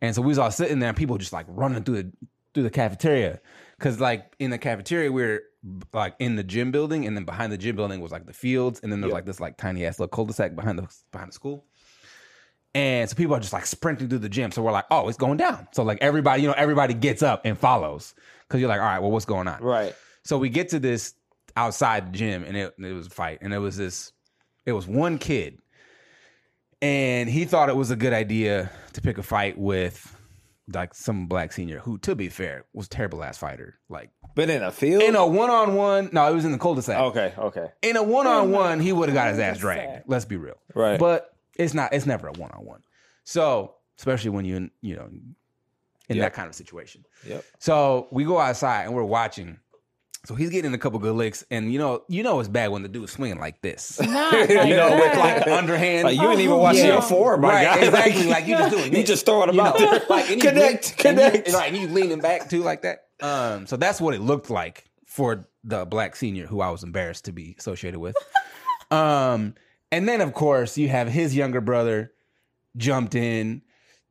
and 0.02 0.16
so 0.16 0.22
we 0.22 0.30
was 0.30 0.40
all 0.40 0.52
sitting 0.52 0.80
there 0.80 0.90
and 0.90 0.98
people 0.98 1.18
just 1.18 1.34
like 1.34 1.46
running 1.50 1.84
through 1.84 2.04
the 2.04 2.12
through 2.54 2.64
the 2.64 2.70
cafeteria 2.70 3.40
because 3.78 4.00
like 4.00 4.34
in 4.40 4.50
the 4.52 4.58
cafeteria 4.58 5.12
we 5.12 5.24
are 5.24 5.42
like 5.94 6.16
in 6.20 6.36
the 6.36 6.44
gym 6.44 6.72
building 6.72 7.06
and 7.08 7.16
then 7.18 7.24
behind 7.26 7.52
the 7.52 7.58
gym 7.58 7.76
building 7.76 8.00
was 8.02 8.12
like 8.12 8.26
the 8.26 8.34
fields 8.34 8.80
and 8.84 8.92
then 8.92 9.02
there's 9.02 9.12
Yeah. 9.12 9.16
like 9.16 9.26
this 9.26 9.40
like 9.40 9.58
tiny 9.58 9.86
ass 9.86 10.00
little 10.00 10.10
cul-de-sac 10.10 10.56
behind 10.56 10.78
the 10.80 10.88
behind 11.12 11.30
the 11.30 11.34
school 11.34 11.66
and 12.76 13.10
so 13.10 13.16
people 13.16 13.36
are 13.36 13.40
just 13.40 13.54
like 13.54 13.66
sprinting 13.68 14.10
through 14.10 14.18
the 14.18 14.30
gym. 14.30 14.50
So 14.52 14.64
we're 14.64 14.72
like, 14.72 14.86
oh, 14.90 15.08
it's 15.08 15.16
going 15.18 15.38
down. 15.38 15.68
So 15.74 15.84
like 15.84 16.00
everybody, 16.02 16.42
you 16.42 16.48
know, 16.48 16.56
everybody 16.58 16.96
gets 16.96 17.22
up 17.22 17.42
and 17.46 17.56
follows 17.56 18.16
because 18.48 18.60
you're 18.60 18.68
like, 18.70 18.80
all 18.80 18.88
right, 18.88 18.98
well, 19.00 19.12
what's 19.12 19.26
going 19.26 19.48
on? 19.48 19.62
Right. 19.62 19.94
So 20.24 20.40
we 20.40 20.50
get 20.50 20.70
to 20.70 20.80
this 20.80 21.14
outside 21.56 22.08
the 22.12 22.18
gym 22.18 22.44
and 22.44 22.58
it, 22.58 22.74
it 22.80 22.94
was 22.94 23.06
a 23.06 23.10
fight. 23.12 23.38
And 23.44 23.54
it 23.54 23.60
was 23.60 23.78
this, 23.78 24.12
it 24.66 24.72
was 24.72 24.88
one 24.88 25.20
kid. 25.20 25.60
And 26.82 27.30
he 27.30 27.46
thought 27.46 27.70
it 27.70 27.76
was 27.76 27.92
a 27.92 27.96
good 27.96 28.12
idea 28.14 28.72
to 28.94 29.02
pick 29.02 29.20
a 29.20 29.24
fight 29.24 29.56
with 29.58 30.20
like 30.72 30.94
some 30.94 31.28
black 31.28 31.52
senior 31.52 31.80
who, 31.80 31.98
to 32.00 32.16
be 32.16 32.30
fair, 32.30 32.66
was 32.74 32.86
a 32.86 32.90
terrible 32.90 33.24
ass 33.24 33.38
fighter. 33.38 33.80
Like 33.90 34.12
But 34.36 34.50
in 34.50 34.64
a 34.64 34.72
field. 34.72 35.04
in 35.04 35.16
a 35.16 35.26
one 35.28 35.50
on 35.50 35.76
one, 35.76 36.10
no, 36.14 36.30
it 36.32 36.34
was 36.36 36.46
in 36.46 36.52
the 36.52 36.58
cul-de-sac. 36.58 37.00
okay. 37.00 37.34
Okay. 37.38 37.68
In 37.82 37.98
a 37.98 38.04
one 38.04 38.28
on 38.28 38.52
one, 38.52 38.80
he 38.80 38.94
would 38.94 39.10
have 39.10 39.14
got 39.16 39.30
his 39.30 39.40
ass 39.40 39.58
dragged. 39.58 40.04
Let's 40.08 40.26
be 40.26 40.38
real. 40.38 40.56
Right. 40.74 41.00
But 41.00 41.36
it's 41.56 41.74
not. 41.74 41.94
It's 41.94 42.06
never 42.06 42.28
a 42.28 42.32
one 42.34 42.52
on 42.52 42.66
one. 42.66 42.82
So 43.26 43.76
especially 43.98 44.32
when 44.32 44.46
you 44.46 44.70
you 44.82 44.96
know 44.96 45.10
in 46.10 46.18
Yep. 46.18 46.26
that 46.26 46.34
kind 46.34 46.48
of 46.50 46.56
situation. 46.56 47.06
Yep. 47.28 47.46
So 47.60 48.08
we 48.12 48.24
go 48.26 48.38
outside 48.40 48.84
and 48.86 48.94
we're 48.94 49.04
watching. 49.04 49.60
So 50.26 50.36
he's 50.36 50.50
getting 50.52 50.74
a 50.74 50.78
couple 50.78 51.00
good 51.00 51.16
licks, 51.16 51.44
and 51.52 51.74
you 51.74 51.78
know, 51.80 52.04
you 52.08 52.24
know 52.24 52.40
it's 52.40 52.48
bad 52.48 52.72
when 52.72 52.82
the 52.82 52.88
dude's 52.88 53.12
swinging 53.12 53.40
like 53.40 53.62
this. 53.62 54.00
Not 54.02 54.50
you 54.50 54.76
know, 54.76 54.92
with 54.98 55.18
like 55.18 55.46
underhand. 55.48 56.06
Like 56.06 56.16
you 56.18 56.30
ain't 56.32 56.40
even 56.40 56.54
Oh, 56.54 56.58
watching 56.60 56.86
yeah. 56.86 56.94
your 56.94 57.02
form, 57.02 57.42
my 57.42 57.50
right, 57.50 57.64
guy. 57.66 57.86
exactly. 57.88 58.28
Like 58.28 58.48
you 58.48 58.58
just 58.58 58.72
doing 58.72 58.86
You 58.86 59.00
this. 59.00 59.08
just 59.08 59.26
throwing 59.26 59.48
them 59.48 59.56
You 59.58 59.62
out 59.64 59.80
know, 59.80 59.92
there. 59.92 60.02
like 60.10 60.30
and 60.32 60.42
you 60.42 60.50
connect, 60.50 61.04
lean- 61.06 61.18
and 61.18 61.18
you- 61.20 61.30
connect. 61.30 61.48
and, 61.48 61.56
right, 61.56 61.68
and 61.74 61.78
you 61.82 61.88
leaning 61.90 62.20
back 62.22 62.50
too, 62.50 62.64
like 62.64 62.84
that. 62.84 63.08
Um, 63.22 63.68
so 63.68 63.76
that's 63.76 64.00
what 64.00 64.14
it 64.14 64.22
looked 64.22 64.50
like 64.50 64.86
for 65.06 65.46
the 65.66 65.86
black 65.86 66.16
senior 66.16 66.46
who 66.48 66.62
I 66.62 66.70
was 66.70 66.84
embarrassed 66.84 67.26
to 67.26 67.32
be 67.34 67.56
associated 67.60 68.00
with. 68.00 68.16
um, 68.92 69.56
and 69.92 70.08
then 70.08 70.22
of 70.22 70.34
course 70.34 70.78
you 70.78 70.88
have 70.90 71.08
his 71.10 71.36
younger 71.36 71.62
brother 71.62 72.12
jumped 72.78 73.14
in. 73.16 73.62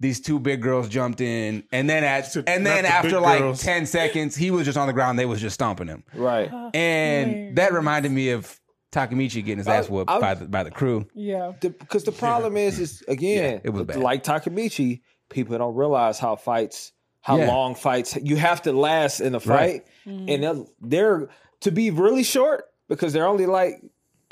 These 0.02 0.20
two 0.20 0.38
big 0.40 0.60
girls 0.62 0.88
jumped 0.88 1.20
in, 1.20 1.62
and 1.72 1.88
then 1.88 2.02
at 2.02 2.34
Not 2.34 2.48
and 2.48 2.66
then 2.66 2.82
the 2.82 2.90
after 2.90 3.20
like 3.20 3.38
girls. 3.38 3.62
ten 3.62 3.86
seconds, 3.86 4.34
he 4.34 4.50
was 4.50 4.64
just 4.66 4.76
on 4.76 4.88
the 4.88 4.92
ground. 4.92 5.16
They 5.18 5.26
was 5.26 5.40
just 5.40 5.54
stomping 5.54 5.86
him, 5.86 6.02
Right. 6.14 6.50
and 6.74 7.56
that 7.56 7.72
reminded 7.72 8.10
me 8.10 8.30
of 8.30 8.58
Takemichi 8.92 9.44
getting 9.44 9.58
his 9.58 9.68
ass 9.68 9.88
whooped 9.88 10.10
I- 10.10 10.18
by 10.20 10.34
the 10.34 10.46
by 10.46 10.64
the 10.64 10.70
crew. 10.72 11.06
Yeah. 11.14 11.52
Because 11.60 12.04
the, 12.04 12.12
problem 12.12 12.56
is, 12.56 12.78
is 12.80 13.02
again, 13.08 13.54
Yeah, 13.54 13.60
it 13.64 13.70
was 13.70 13.84
bad. 13.84 13.98
like 13.98 14.24
Takemichi. 14.24 15.00
People 15.30 15.56
don't 15.56 15.74
realize 15.74 16.18
how 16.18 16.36
fights, 16.36 16.92
how 17.22 17.36
Yeah. 17.38 17.46
long 17.46 17.74
fights 17.74 18.18
you 18.22 18.36
have 18.36 18.60
to 18.62 18.72
last 18.72 19.20
in 19.20 19.34
a 19.34 19.40
fight, 19.40 19.84
Right. 20.04 20.28
and 20.28 20.42
they're, 20.42 20.64
they're 20.80 21.28
to 21.60 21.70
be 21.70 21.90
really 21.90 22.22
short 22.24 22.64
because 22.88 23.12
they're 23.14 23.26
only 23.28 23.46
like 23.46 23.80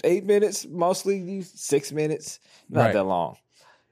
eight 0.04 0.24
minutes, 0.24 0.66
mostly 0.68 1.40
six 1.42 1.92
minutes, 1.92 2.40
not 2.68 2.86
Right. 2.86 2.92
that 2.94 3.04
long. 3.04 3.36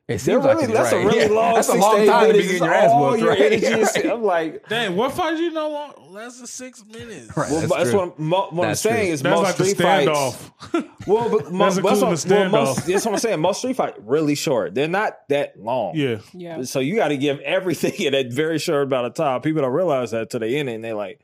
It 0.08 0.20
seems 0.20 0.42
really, 0.42 0.64
it, 0.64 0.72
that's 0.72 0.90
a 0.92 0.96
really 0.96 1.18
Yeah, 1.20 1.26
long. 1.30 1.54
That's 1.54 1.68
a 1.68 1.74
long 1.74 2.06
time 2.06 2.28
to 2.28 2.32
be 2.32 2.38
minutes. 2.38 2.46
getting 2.52 2.64
your 2.64 2.72
ass 2.74 2.90
all 2.90 3.10
whooped, 3.10 3.20
your 3.20 3.28
right? 3.28 3.40
energy 3.40 3.66
Right. 3.66 4.06
I'm 4.10 4.22
like, 4.22 4.68
Dang, 4.68 4.96
what 4.96 5.12
fight 5.12 5.36
you 5.38 5.50
know 5.50 5.68
long? 5.68 5.92
Less 6.10 6.38
than 6.38 6.46
six 6.46 6.82
minutes. 6.86 7.36
Right. 7.36 7.50
well, 7.50 7.60
That's 7.60 7.74
that's, 7.74 7.92
what, 7.92 8.14
I'm, 8.18 8.24
mo- 8.26 8.48
what 8.50 8.68
I'm 8.68 8.74
saying 8.74 9.04
true. 9.08 9.12
is 9.12 9.22
That's 9.22 9.34
most 9.36 9.44
like 9.44 9.54
street 9.54 9.76
fights. 9.76 10.08
standoff. 10.10 10.88
Well, 11.06 11.28
but 11.30 11.52
mo- 11.52 11.64
That's 11.70 11.76
that's, 11.76 12.02
including 12.02 12.08
what, 12.08 12.20
the 12.20 12.34
well, 12.34 12.50
most, 12.50 12.78
standoff. 12.80 12.86
that's 12.86 13.04
what 13.06 13.12
I'm 13.14 13.18
saying. 13.20 13.40
Most 13.40 13.58
street 13.58 13.76
fight 13.76 13.94
really 14.06 14.34
short. 14.34 14.74
They're 14.74 14.88
not 14.88 15.12
that 15.28 15.58
long. 15.62 15.94
yeah. 15.94 16.18
Yeah. 16.34 16.62
So 16.62 16.80
you 16.80 16.96
got 16.96 17.08
to 17.08 17.16
give 17.16 17.38
everything 17.40 17.92
in 17.98 18.14
a 18.14 18.24
very 18.24 18.58
short 18.58 18.84
amount 18.86 19.06
of 19.06 19.14
time. 19.14 19.40
People 19.42 19.62
don't 19.62 19.72
realize 19.72 20.10
that 20.10 20.30
to 20.30 20.38
the 20.38 20.46
end, 20.56 20.68
and 20.68 20.82
they're 20.84 20.94
like, 20.94 21.20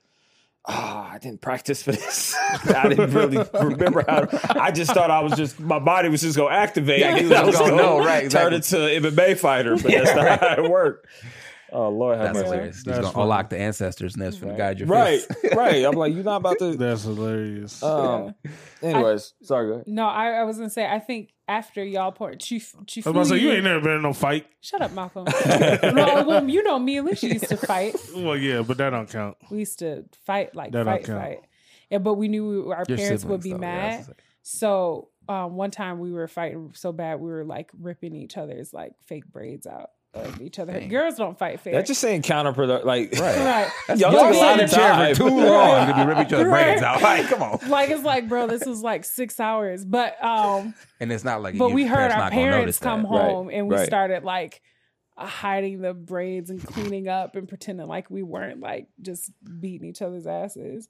"Ah, 0.67 1.11
I 1.13 1.19
didn't 1.19 1.41
practice 1.41 1.83
for 1.83 1.93
this. 1.93 2.35
I 2.65 2.89
didn't 2.89 3.13
really 3.13 3.45
remember 3.53 4.05
how. 4.09 4.21
To, 4.21 4.63
I 4.63 4.71
just 4.71 4.93
thought 4.93 5.11
I 5.11 5.21
was 5.21 5.35
just 5.35 5.61
my 5.61 5.79
body 5.79 6.09
was 6.09 6.23
just 6.23 6.37
gonna 6.37 6.55
activate. 6.55 7.01
Yeah, 7.01 7.17
and 7.17 7.21
you 7.21 7.29
was 7.29 7.39
I 7.39 7.45
was 7.45 7.57
gonna 7.57 7.71
gonna 7.71 7.83
know, 7.83 7.99
right, 7.99 8.31
Turn 8.31 8.53
exactly. 8.55 8.99
into 9.01 9.09
an 9.09 9.15
MMA 9.15 9.39
fighter, 9.39 9.77
but 9.77 9.91
that's 9.91 10.15
not 10.15 10.41
how 10.41 10.65
it 10.65 10.71
worked. 10.71 11.07
Oh 11.77 11.89
Lord, 11.89 12.17
have 12.19 12.27
That's 12.29 12.37
mercy. 12.39 12.47
hilarious. 12.47 12.77
He's 12.77 12.85
That's 12.85 12.99
gonna 13.01 13.11
funny. 13.13 13.23
unlock 13.25 13.51
the 13.51 13.59
ancestors 13.59 14.17
nest 14.17 14.39
for 14.39 14.45
the 14.45 14.53
Right. 14.53 14.59
guide 14.59 14.79
your 14.79 14.89
Right, 14.89 15.21
face. 15.21 15.53
right. 15.57 15.85
I'm 15.85 15.95
like, 15.95 16.15
you're 16.15 16.23
not 16.23 16.37
about 16.37 16.59
to. 16.61 16.77
That's 16.77 17.03
hilarious. 17.03 17.83
Um. 17.83 18.35
Anyways, 18.83 19.35
sorry. 19.43 19.67
Go 19.67 19.73
ahead. 19.75 19.89
No, 19.89 20.07
I, 20.07 20.31
I 20.31 20.43
was 20.45 20.57
gonna 20.57 20.71
say 20.71 20.87
I 20.87 21.01
think 21.01 21.31
after 21.49 21.85
y'all 21.85 22.13
part 22.13 22.39
Chief 22.41 22.75
Chief 22.87 23.07
I 23.07 23.11
was 23.11 23.29
about 23.31 23.35
to 23.35 23.41
say 23.41 23.45
you 23.45 23.53
ain't 23.53 23.65
never 23.65 23.81
been 23.81 23.97
in 23.97 24.03
no 24.03 24.13
fight. 24.13 24.47
Shut 24.61 24.83
up, 24.83 24.93
Malcolm. 24.93 25.25
no, 25.47 26.25
well, 26.27 26.49
you 26.49 26.63
know 26.63 26.79
me 26.79 26.99
and 26.99 27.09
Alicia 27.09 27.27
used 27.29 27.49
to 27.49 27.57
fight. 27.57 27.97
Well, 28.15 28.37
yeah, 28.37 28.63
but 28.63 28.77
that 28.79 28.91
don't 28.91 29.09
count. 29.11 29.37
We 29.51 29.59
used 29.59 29.81
to 29.81 30.05
fight 30.25 30.55
like 30.55 30.73
That 30.73 30.85
don't 30.85 30.95
fight 30.95 31.05
count. 31.05 31.21
fight. 31.23 31.41
Yeah, 31.91 31.99
but 31.99 32.15
we 32.15 32.29
knew 32.29 32.65
we, 32.67 32.73
our 32.73 32.85
Your 32.89 32.97
parents 32.99 33.25
would 33.25 33.43
be 33.43 33.51
though, 33.53 33.59
mad. 33.59 33.93
that's 33.99 34.07
just- 34.07 34.21
So 34.43 35.09
um, 35.29 35.57
one 35.57 35.71
time 35.71 35.99
we 35.99 36.13
were 36.13 36.29
fighting 36.29 36.73
so 36.75 36.93
bad 36.93 37.19
we 37.21 37.31
were 37.31 37.45
like 37.45 37.71
ripping 37.81 38.15
each 38.15 38.37
other's 38.37 38.73
like 38.73 38.93
fake 39.07 39.27
braids 39.27 39.67
out 39.67 39.91
of 40.15 40.41
each 40.41 40.59
other. 40.59 40.73
Dang. 40.73 40.89
Girls 40.89 41.17
don't 41.17 41.39
fight 41.39 41.61
fair. 41.61 41.73
That's 41.75 41.89
just 41.89 42.01
saying 42.01 42.23
counterproductive. 42.23 42.85
Like, 42.85 43.13
right. 43.19 43.71
Y'all 43.89 43.97
Y'all 44.13 44.13
take 44.33 44.35
a 44.35 44.39
lot 44.39 44.59
in 44.59 44.65
of 44.65 44.71
the 44.71 44.77
chair 44.77 44.89
time. 44.93 45.15
for 45.15 45.29
too 45.29 45.29
long 45.47 45.87
to 45.89 45.95
be 45.95 46.03
ripping 46.05 46.27
each 46.27 46.33
other's 46.33 46.47
Right. 46.49 46.65
braids 46.65 46.83
out. 46.83 47.03
Like, 47.03 47.27
come 47.29 47.43
on. 47.43 47.59
Like 47.69 47.91
it's 47.91 48.05
like, 48.05 48.29
bro, 48.29 48.47
this 48.47 48.65
was 48.65 48.83
like 48.83 49.05
six 49.05 49.39
hours. 49.41 49.85
But 49.85 50.23
um, 50.25 50.75
And 51.01 51.13
it's 51.13 51.25
not 51.25 51.43
like 51.43 51.59
but 51.59 51.73
we 51.73 51.85
heard 51.87 52.11
parents 52.11 52.15
our 52.17 52.31
parents 52.31 52.79
come 52.79 53.03
that. 53.03 53.09
Right, 53.11 53.21
home 53.31 53.51
and 53.53 53.69
we 53.69 53.77
right. 53.77 53.87
started 53.87 54.25
like 54.25 54.61
uh, 55.17 55.27
hiding 55.27 55.81
the 55.81 55.95
braids 55.95 56.51
and 56.51 56.65
cleaning 56.65 57.09
up 57.09 57.37
and 57.37 57.49
pretending 57.49 57.87
like 57.87 58.11
we 58.11 58.23
weren't 58.23 58.61
like 58.61 58.87
just 59.01 59.31
beating 59.61 59.89
each 59.89 60.03
other's 60.03 60.27
asses. 60.27 60.89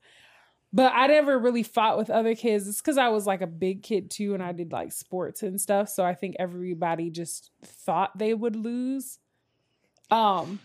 But 0.77 0.93
I 0.93 1.07
never 1.07 1.39
really 1.39 1.63
fought 1.63 1.97
with 1.99 2.11
other 2.11 2.35
kids. 2.35 2.67
It's 2.67 2.81
because 2.83 2.99
I 2.99 3.09
was 3.09 3.29
like 3.29 3.43
a 3.43 3.47
big 3.47 3.85
kid 3.85 4.11
too, 4.11 4.35
and 4.35 4.43
I 4.43 4.51
did 4.51 4.73
like 4.73 4.91
sports 4.91 5.45
and 5.45 5.61
stuff. 5.61 5.89
So 5.89 6.05
I 6.05 6.15
think 6.15 6.35
everybody 6.41 7.11
just 7.11 7.53
thought 7.65 8.19
they 8.19 8.35
would 8.35 8.57
lose. 8.57 9.21
Um, 10.11 10.59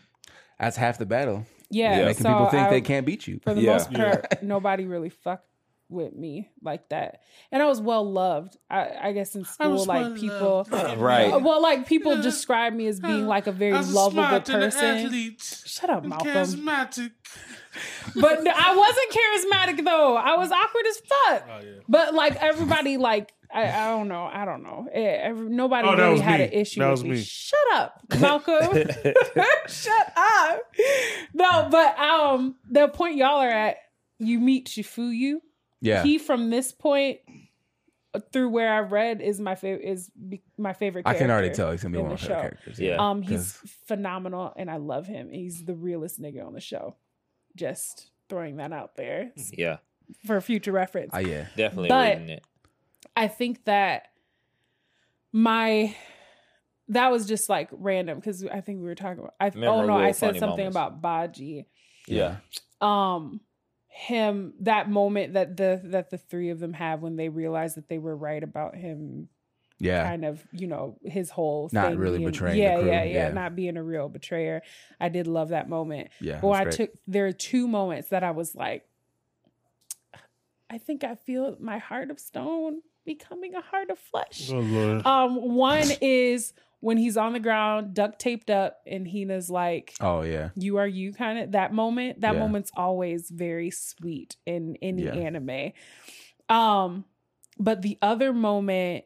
That's 0.59 0.77
half 0.77 0.97
the 0.97 1.05
battle. 1.05 1.45
yeah, 1.69 1.99
Yeah. 1.99 2.05
Making 2.05 2.23
so 2.23 2.29
people 2.29 2.49
think 2.49 2.63
I- 2.67 2.69
they 2.71 2.81
can't 2.81 3.05
beat 3.05 3.27
you. 3.27 3.39
for 3.43 3.53
the 3.53 3.61
Yeah. 3.61 3.73
most 3.73 3.93
part, 3.93 4.41
nobody 4.43 4.85
really 4.85 5.09
fucked 5.09 5.45
with 5.89 6.13
me 6.15 6.49
like 6.61 6.87
that, 6.89 7.21
and 7.51 7.61
I 7.63 7.65
was 7.65 7.81
well 7.81 8.09
loved. 8.09 8.55
I, 8.69 8.91
I 9.01 9.11
guess 9.11 9.35
in 9.35 9.43
school, 9.45 9.85
like 9.85 10.15
people, 10.15 10.67
Right. 10.71 11.33
Uh, 11.33 11.39
well, 11.39 11.61
like 11.61 11.87
people 11.87 12.21
describe 12.21 12.73
me 12.73 12.87
as 12.87 12.99
being 12.99 13.25
like 13.27 13.47
a 13.47 13.51
very 13.51 13.73
lovable 13.83 14.39
person. 14.41 15.35
Shut 15.41 15.89
up, 15.89 16.05
Malcolm. 16.05 16.27
Charismatic. 16.27 17.11
but 18.15 18.43
no, 18.43 18.51
I 18.55 18.75
wasn't 18.75 19.77
charismatic 19.79 19.85
though. 19.85 20.15
I 20.15 20.35
was 20.37 20.51
awkward 20.51 20.85
as 20.87 20.97
fuck. 20.99 21.47
Oh, 21.49 21.59
yeah. 21.63 21.71
But 21.87 22.13
like 22.13 22.35
everybody, 22.37 22.97
like 22.97 23.33
I, 23.51 23.63
I 23.71 23.89
don't 23.89 24.07
know, 24.07 24.29
I 24.31 24.45
don't 24.45 24.61
know. 24.63 24.87
Eh, 24.93 24.99
every- 25.01 25.49
nobody 25.49 25.87
Oh, 25.87 25.95
that 25.95 26.03
really 26.07 26.19
had 26.19 26.39
me. 26.39 26.45
an 26.47 26.53
issue 26.53 26.79
That 26.81 26.89
with 26.91 26.99
was 26.99 27.03
me. 27.03 27.09
me. 27.11 27.21
Shut 27.23 27.59
up, 27.73 28.01
Malcolm. 28.19 28.73
Shut 29.67 30.13
up. 30.15 30.61
No, 31.33 31.67
but 31.71 31.97
um, 31.99 32.55
the 32.69 32.87
point 32.89 33.15
y'all 33.15 33.39
are 33.39 33.49
at, 33.49 33.77
you 34.19 34.39
meet 34.39 34.67
Chifuyu. 34.67 35.35
Yeah. 35.81 36.03
He 36.03 36.17
from 36.17 36.49
this 36.49 36.71
point 36.71 37.19
uh, 38.13 38.19
through 38.33 38.49
where 38.49 38.73
I've 38.73 38.91
read 38.91 39.21
is 39.21 39.39
my 39.39 39.55
favorite 39.55 39.85
is 39.85 40.09
be- 40.09 40.41
my 40.57 40.73
favorite. 40.73 41.07
I 41.07 41.13
can 41.13 41.29
already 41.31 41.51
tell 41.53 41.71
he's 41.71 41.83
gonna 41.83 41.93
be 41.93 42.01
one 42.01 42.11
of 42.11 42.21
my 42.21 42.27
favorite 42.27 42.41
characters. 42.41 42.79
Yeah. 42.79 42.97
Um, 42.97 43.21
he's 43.21 43.57
'Cause- 43.57 43.71
phenomenal, 43.87 44.53
and 44.57 44.69
I 44.69 44.77
love 44.77 45.05
him. 45.07 45.29
He's 45.31 45.63
the 45.65 45.75
realest 45.75 46.21
nigga 46.21 46.45
on 46.45 46.53
the 46.53 46.59
show. 46.61 46.95
Just 47.55 48.11
throwing 48.29 48.57
that 48.57 48.71
out 48.73 48.95
there 48.95 49.31
Yeah, 49.53 49.77
for 50.25 50.39
future 50.41 50.71
reference. 50.71 51.11
Oh 51.13 51.19
yeah. 51.19 51.47
definitely 51.55 51.89
But- 51.89 52.13
reading 52.17 52.29
it. 52.29 52.43
I 53.15 53.27
think 53.27 53.63
that 53.65 54.07
my 55.31 55.95
that 56.89 57.11
was 57.11 57.27
just 57.27 57.49
like 57.49 57.69
random 57.71 58.17
because 58.17 58.43
I 58.45 58.61
think 58.61 58.79
we 58.79 58.85
were 58.85 58.95
talking 58.95 59.19
about. 59.19 59.35
I, 59.39 59.51
oh 59.67 59.85
no, 59.85 59.93
I 59.95 60.11
said 60.11 60.37
something 60.37 60.49
moments. 60.57 60.75
about 60.75 61.01
Baji. 61.01 61.67
Yeah, 62.07 62.37
Um, 62.81 63.39
him 63.99 64.53
that 64.61 64.89
moment 64.89 65.33
that 65.33 65.57
the 65.57 65.81
that 65.83 66.09
the 66.09 66.17
three 66.17 66.49
of 66.51 66.59
them 66.59 66.71
have 66.71 67.01
when 67.01 67.17
they 67.17 67.27
realize 67.27 67.75
that 67.75 67.89
they 67.89 67.97
were 67.97 68.15
right 68.15 68.41
about 68.43 68.73
him 68.73 69.27
Yeah. 69.77 70.03
kind 70.05 70.23
of 70.23 70.41
you 70.53 70.67
know 70.67 70.95
his 71.03 71.29
whole 71.29 71.69
Not 71.73 71.89
thing 71.89 71.97
really 71.99 72.19
being- 72.19 72.29
betraying 72.31 72.55
the 72.57 72.63
yeah 72.63 72.75
crew, 72.79 72.87
yeah 72.87 73.03
yeah 73.03 73.13
yeah. 73.27 73.31
not 73.33 73.57
being 73.57 73.75
a 73.75 73.83
real 73.83 74.07
betrayer 74.07 74.61
i 75.01 75.09
did 75.09 75.27
love 75.27 75.49
that 75.49 75.67
moment 75.67 76.11
Yeah. 76.21 76.39
but 76.41 76.47
when 76.47 76.59
i 76.61 76.63
great. 76.63 76.75
took 76.75 76.91
there 77.07 77.25
are 77.27 77.33
two 77.33 77.67
moments 77.67 78.07
that 78.09 78.23
i 78.23 78.31
was 78.31 78.55
like 78.55 78.87
i 80.69 80.77
think 80.77 81.03
i 81.03 81.15
feel 81.15 81.57
my 81.59 81.77
heart 81.77 82.09
of 82.09 82.19
stone 82.21 82.81
becoming 83.05 83.55
a 83.55 83.61
heart 83.61 83.89
of 83.89 83.99
flesh 83.99 84.49
Oh, 84.53 85.01
um 85.03 85.55
one 85.55 85.87
is 86.01 86.53
when 86.81 86.97
he's 86.97 87.17
on 87.17 87.33
the 87.33 87.39
ground 87.39 87.93
duct 87.93 88.19
taped 88.19 88.49
up 88.49 88.77
and 88.87 89.07
hina's 89.07 89.49
like 89.49 89.93
Oh 89.99 90.21
yeah. 90.21 90.49
you 90.55 90.77
are 90.77 90.87
you 90.87 91.11
kind 91.13 91.39
of 91.39 91.51
that 91.51 91.73
moment 91.73 92.21
that 92.21 92.33
Yeah. 92.35 92.39
moment's 92.39 92.71
always 92.75 93.29
very 93.29 93.69
sweet 93.71 94.35
in 94.45 94.77
any 94.81 95.03
Yeah. 95.03 95.11
anime 95.13 95.71
um 96.47 97.05
but 97.57 97.81
the 97.81 97.97
other 98.01 98.33
moment 98.33 99.03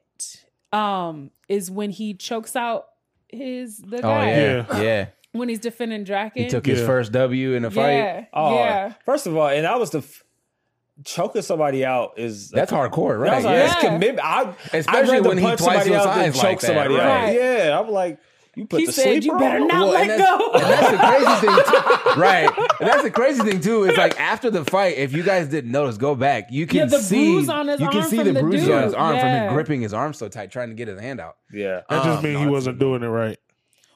um 0.71 1.31
is 1.49 1.69
when 1.71 1.89
he 1.89 2.13
chokes 2.13 2.55
out 2.55 2.85
his 3.29 3.79
the 3.79 3.97
Oh 3.97 4.01
guy 4.01 4.29
yeah. 4.31 4.65
Yeah. 4.73 4.81
Yeah. 4.81 5.05
when 5.31 5.49
he's 5.49 5.59
defending 5.59 6.03
Draken 6.03 6.43
He 6.43 6.49
took 6.49 6.65
his 6.65 6.81
first 6.85 7.11
W 7.11 7.53
in 7.53 7.65
a 7.65 7.71
fight. 7.71 7.93
yeah 7.93 8.25
Oh, 8.33 8.55
yeah 8.55 8.93
First 9.05 9.25
of 9.27 9.35
all, 9.35 9.47
and 9.47 9.65
that 9.65 9.79
was 9.79 9.89
the 9.89 9.99
f- 9.99 10.23
choking 11.05 11.41
somebody 11.41 11.83
out 11.85 12.13
is 12.17 12.49
That's 12.51 12.71
hardcore, 12.71 13.19
right? 13.19 13.35
was 13.35 13.45
like, 13.45 13.53
yeah. 13.55 13.67
that's 13.67 13.81
commitment. 13.81 14.19
I, 14.25 14.41
I'd 14.41 14.55
Especially 14.73 15.13
rather 15.17 15.29
when 15.29 15.37
he 15.39 15.43
punch 15.45 15.59
twice 15.59 15.85
somebody 15.85 15.89
your 15.91 15.99
out 15.99 16.15
than 16.15 16.33
choke 16.33 16.43
like 16.43 16.59
that, 16.61 16.67
somebody 16.67 16.95
out. 16.95 16.99
right. 17.23 17.33
Yeah, 17.35 17.79
I'm 17.79 17.89
like, 17.89 18.19
you 18.55 18.67
put 18.67 18.79
he 18.81 18.85
the 18.85 18.91
said 18.93 19.03
sleeper 19.23 19.25
you 19.25 19.39
better 19.39 19.61
on? 19.61 19.67
not 19.67 19.79
Well, 19.87 19.93
let 19.93 20.09
and 20.11 20.19
go 20.21 20.51
and 20.53 20.63
that's 20.63 20.91
the 20.91 20.97
crazy 20.97 21.47
thing, 21.47 21.55
too. 22.13 22.19
right? 22.21 22.69
And 22.79 22.87
that's 22.89 23.01
the 23.01 23.09
crazy 23.09 23.41
thing 23.41 23.61
too. 23.61 23.83
Is 23.85 23.97
like 23.97 24.19
after 24.19 24.51
the 24.51 24.63
fight, 24.65 24.97
if 24.97 25.11
you 25.13 25.23
guys 25.23 25.47
didn't 25.47 25.71
notice, 25.71 25.97
go 25.97 26.13
back. 26.13 26.51
You 26.51 26.67
can 26.67 26.77
Yeah, 26.77 26.85
the 26.85 26.99
see 26.99 27.33
bruise 27.33 27.49
on 27.49 27.67
his 27.67 27.79
you 27.79 27.87
can 27.89 28.01
arm 28.01 28.09
see 28.11 28.17
from 28.17 28.27
the 28.27 28.33
the 28.33 28.39
bruises 28.41 28.69
on 28.69 28.83
his 28.83 28.91
dude. 28.91 29.01
arm 29.01 29.19
from 29.19 29.27
him 29.29 29.53
gripping 29.55 29.81
his 29.81 29.93
arm 29.95 30.13
so 30.13 30.29
tight, 30.29 30.51
trying 30.51 30.69
to 30.69 30.75
get 30.75 30.87
his 30.87 30.99
hand 30.99 31.19
out. 31.19 31.37
Yeah, 31.51 31.81
That 31.89 32.03
just 32.03 32.17
Um, 32.19 32.23
means 32.23 32.35
no, 32.35 32.39
he 32.41 32.45
wasn't 32.47 32.77
doing 32.77 33.01
it 33.01 33.07
right. 33.07 33.39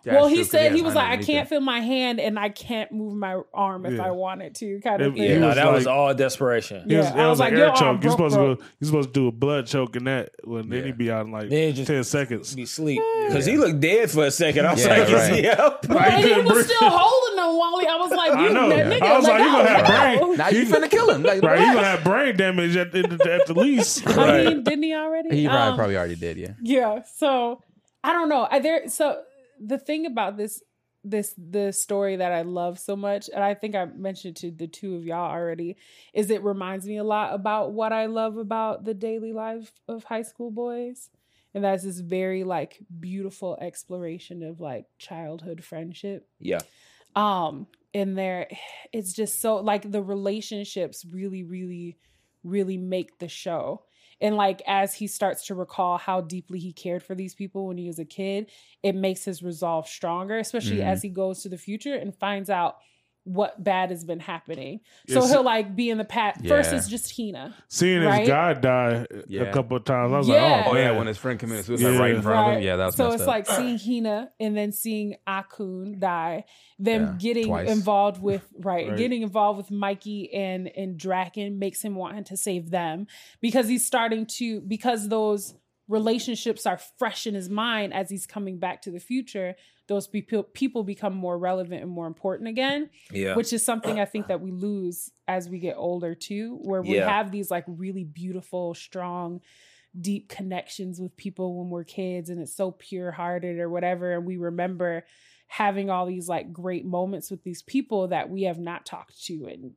That's 0.03 0.15
well, 0.15 0.28
he 0.28 0.36
true, 0.36 0.44
'cause 0.45 0.52
said 0.52 0.72
he 0.74 0.82
was 0.82 0.95
like, 0.95 1.07
I 1.07 1.18
can't 1.22 1.45
it. 1.48 1.49
feel 1.49 1.60
my 1.60 1.80
hand 1.82 2.19
and 2.22 2.40
I 2.40 2.48
can't 2.49 2.91
move 2.94 3.14
my 3.15 3.41
arm 3.53 3.86
if 3.86 3.94
Yeah. 3.94 4.06
I 4.07 4.11
wanted 4.11 4.56
to, 4.56 4.80
kind 4.82 5.02
of 5.02 5.14
It- 5.14 5.19
thing. 5.19 5.30
yeah. 5.32 5.40
No, 5.40 5.48
was 5.48 5.56
that 5.56 5.72
was 5.74 5.88
all 5.88 6.14
desperation. 6.14 6.90
It 6.90 6.95
was, 6.98 7.06
Yeah, 7.07 7.14
it 7.14 7.19
I 7.24 7.28
was, 7.28 7.32
was 7.32 7.40
like 7.40 7.52
like, 7.52 7.53
air 7.53 7.57
your 7.60 7.68
arm 7.69 7.76
choke. 7.76 7.86
You're 7.88 7.98
broke, 7.99 8.11
supposed 8.32 8.36
bro. 8.36 8.56
to 8.56 8.56
go. 8.61 8.68
You're 8.80 8.86
supposed 8.88 9.14
to 9.14 9.19
do 9.19 9.28
a 9.28 9.32
blood 9.32 9.68
choke 9.68 9.95
in 9.98 10.03
that. 10.06 10.30
When 10.45 10.69
then 10.69 10.86
he'd 10.86 10.98
be 10.98 11.11
out 11.11 11.26
in 11.26 11.32
like 11.34 11.49
Then 11.49 11.74
just- 11.74 11.88
ten 11.88 12.03
seconds. 12.03 12.56
Be 12.56 12.65
sleep 12.65 13.02
because 13.28 13.45
he 13.45 13.57
looked 13.57 13.80
dead 13.82 14.10
for 14.10 14.26
a 14.26 14.32
second. 14.32 14.65
I 14.65 14.74
was 14.74 14.86
Yeah, 14.86 14.98
like, 14.98 15.07
is 15.10 15.14
right. 15.14 15.34
he 15.34 15.48
up? 15.49 15.86
But 15.88 16.14
He 16.14 16.34
he 16.34 16.41
was 16.41 16.52
breathe. 16.53 16.65
still 16.65 16.90
holding 16.90 17.38
him 17.44 17.57
Wally. 17.57 17.88
I 17.88 17.95
was 17.98 18.11
like, 18.11 18.32
I 18.32 18.48
you, 18.48 18.53
know. 18.53 18.69
that 18.69 18.86
nigga, 18.88 19.02
I 19.02 19.15
was 19.18 19.26
let 19.28 19.34
like, 19.34 19.40
you 19.44 19.52
go, 19.52 19.57
gonna 19.57 19.69
have 19.69 20.19
brain. 20.22 20.38
Now 20.38 20.49
you 20.49 20.65
finna 20.65 20.90
kill 20.90 21.10
him, 21.11 21.24
like, 21.24 21.41
Right, 21.44 21.60
you 21.60 21.65
gonna 21.74 21.84
have 21.88 22.03
brain 22.03 22.38
damage 22.38 22.76
at, 22.78 22.95
at, 22.95 23.28
at 23.28 23.45
the 23.48 23.53
least. 23.53 24.07
I 24.07 24.44
mean, 24.44 24.64
didn't 24.64 24.84
he 24.84 24.94
already? 24.94 25.36
He 25.36 25.45
probably, 25.48 25.61
Um, 25.72 25.76
probably 25.76 25.98
already 25.98 26.15
did, 26.15 26.38
yeah. 26.38 26.52
Yeah. 26.61 27.02
So 27.15 27.61
I 28.03 28.14
don't 28.14 28.30
know. 28.30 28.48
I 28.49 28.60
there. 28.60 28.88
So 28.88 29.22
the 29.60 29.78
thing 29.78 30.06
about 30.06 30.38
this, 30.38 30.62
this 31.04 31.34
the 31.38 31.72
story 31.72 32.18
that 32.18 32.32
I 32.32 32.42
love 32.42 32.80
so 32.80 32.96
much, 32.96 33.30
and 33.34 33.44
I 33.44 33.54
think 33.54 33.76
I 33.76 33.86
mentioned 33.86 34.36
to 34.38 34.52
the 34.52 34.68
two 34.68 34.96
of 34.96 35.06
y'all 35.06 35.32
already, 35.32 35.78
is 36.14 36.30
it 36.30 36.44
reminds 36.44 36.86
me 36.86 36.98
a 36.98 37.04
lot 37.04 37.34
about 37.34 37.72
what 37.72 37.94
I 37.94 38.08
love 38.08 38.38
about 38.38 38.86
the 38.86 38.94
daily 38.94 39.34
life 39.34 39.72
of 39.88 40.04
high 40.04 40.24
school 40.24 40.52
boys. 40.52 41.10
And 41.54 41.64
that's 41.64 41.84
this 41.84 42.00
very 42.00 42.44
like 42.44 42.80
beautiful 43.00 43.58
exploration 43.60 44.44
of 44.44 44.60
like 44.60 44.86
childhood 44.98 45.64
friendship. 45.64 46.28
Yeah, 46.40 46.60
um 47.16 47.68
in 47.94 48.14
there 48.16 48.48
it's 48.94 49.14
just 49.14 49.42
so 49.42 49.56
like 49.56 49.92
the 49.92 50.04
relationships 50.04 51.04
really 51.10 51.44
really 51.44 51.98
really 52.44 52.78
make 52.78 53.18
the 53.18 53.28
show 53.28 53.82
and 54.22 54.35
like 54.35 54.61
as 54.68 54.94
he 54.94 55.07
starts 55.07 55.45
to 55.48 55.56
recall 55.56 55.98
how 55.98 56.22
deeply 56.22 56.60
he 56.60 56.73
cared 56.73 57.03
for 57.03 57.15
these 57.15 57.35
people 57.35 57.68
when 57.68 57.77
he 57.77 57.88
was 57.88 57.99
a 57.99 58.06
kid 58.06 58.52
it 58.84 58.95
makes 58.95 59.26
his 59.26 59.44
resolve 59.44 59.88
stronger 59.88 60.38
especially 60.38 60.77
Mhm. 60.77 60.85
as 60.85 61.02
he 61.02 61.10
goes 61.10 61.41
to 61.44 61.49
the 61.49 61.57
future 61.57 61.95
and 61.95 62.15
finds 62.15 62.49
out 62.49 62.77
what 63.28 63.62
bad 63.62 63.90
has 63.90 64.06
been 64.06 64.22
happening 64.22 64.80
so 65.10 65.20
Yes. 65.20 65.32
he'll 65.32 65.44
like 65.44 65.76
be 65.76 65.90
in 65.90 65.98
the 65.98 66.06
past 66.06 66.40
Yeah. 66.41 66.49
first 66.49 66.72
it's 66.72 66.88
just 66.88 67.16
hina 67.18 67.54
Seeing 67.68 68.02
Right? 68.04 68.22
his 68.22 68.30
guy 68.30 68.54
die 68.54 69.06
Yeah. 69.28 69.41
a 69.41 69.52
couple 69.52 69.76
of 69.76 69.84
times, 69.84 70.14
I 70.14 70.18
was 70.18 70.28
Yeah. 70.30 70.41
like, 70.58 70.66
Oh 70.68 70.72
oh, 70.72 70.76
yeah, 70.78 70.91
when 70.98 71.08
his 71.08 71.18
friend 71.18 71.38
committed 71.38 71.66
suicide 71.66 71.91
Yeah. 71.94 71.99
right 71.99 72.16
in 72.16 72.22
front 72.22 72.48
of 72.48 72.58
him. 72.58 72.64
Yeah, 72.64 72.78
that 72.78 72.86
was 72.86 72.95
so 72.95 73.12
it's 73.12 73.24
up. 73.24 73.28
like 73.28 73.45
seeing 73.48 73.78
Hina 73.78 74.32
and 74.40 74.56
then 74.56 74.72
seeing 74.72 75.16
Akkun 75.28 75.99
die, 75.99 76.45
them 76.80 77.02
Yeah, 77.02 77.16
getting 77.20 77.48
twice. 77.48 77.70
involved 77.70 78.22
with 78.22 78.48
right, 78.60 78.88
Right. 78.88 78.98
getting 78.98 79.22
involved 79.24 79.58
with 79.58 79.72
Mikey 79.72 80.34
and 80.34 80.70
and 80.78 80.98
Draken 80.98 81.60
makes 81.60 81.82
him 81.82 81.95
wanting 81.95 82.24
to 82.26 82.38
save 82.38 82.70
them 82.70 83.08
because 83.41 83.68
he's 83.68 83.86
starting 83.86 84.26
to 84.38 84.62
because 84.62 85.10
those 85.10 85.54
relationships 85.90 86.66
are 86.66 86.78
fresh 86.98 87.26
in 87.26 87.34
his 87.34 87.49
mind 87.49 87.94
as 87.94 88.10
he's 88.10 88.26
coming 88.26 88.58
back 88.60 88.82
to 88.82 88.91
the 88.91 88.99
future. 88.99 89.56
Those 89.88 90.08
people 90.08 90.44
people 90.44 90.84
become 90.84 91.16
more 91.16 91.38
relevant 91.38 91.82
and 91.82 91.92
more 91.92 92.08
important 92.08 92.50
again 92.50 92.90
yeah, 93.12 93.36
which 93.36 93.54
is 93.54 93.64
something 93.64 94.00
I 94.00 94.06
think 94.06 94.28
that 94.28 94.42
we 94.42 94.52
lose 94.52 95.12
as 95.28 95.50
we 95.50 95.60
get 95.60 95.76
older 95.78 96.14
too, 96.16 96.60
where 96.64 96.82
we 96.82 96.96
Yeah. 96.96 97.10
have 97.10 97.32
these 97.32 97.50
like 97.52 97.66
really 97.68 98.04
beautiful, 98.04 98.74
strong, 98.74 99.42
deep 100.00 100.30
connections 100.30 101.00
with 101.00 101.16
people 101.18 101.58
when 101.60 101.70
we're 101.70 101.84
kids 101.84 102.30
and 102.30 102.42
it's 102.42 102.56
so 102.56 102.72
pure 102.72 103.12
hearted 103.12 103.60
or 103.60 103.70
whatever. 103.70 104.14
And 104.14 104.26
we 104.26 104.38
remember 104.38 105.06
having 105.48 105.90
all 105.90 106.06
these 106.06 106.28
like 106.28 106.52
great 106.52 106.86
moments 106.86 107.32
with 107.32 107.44
these 107.44 107.62
people 107.64 108.10
that 108.10 108.30
we 108.30 108.44
have 108.44 108.60
not 108.60 108.86
talked 108.86 109.24
to 109.26 109.48
in 109.48 109.74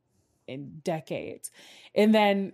in 0.46 0.80
decades. 0.82 1.50
And 1.94 2.14
then 2.14 2.52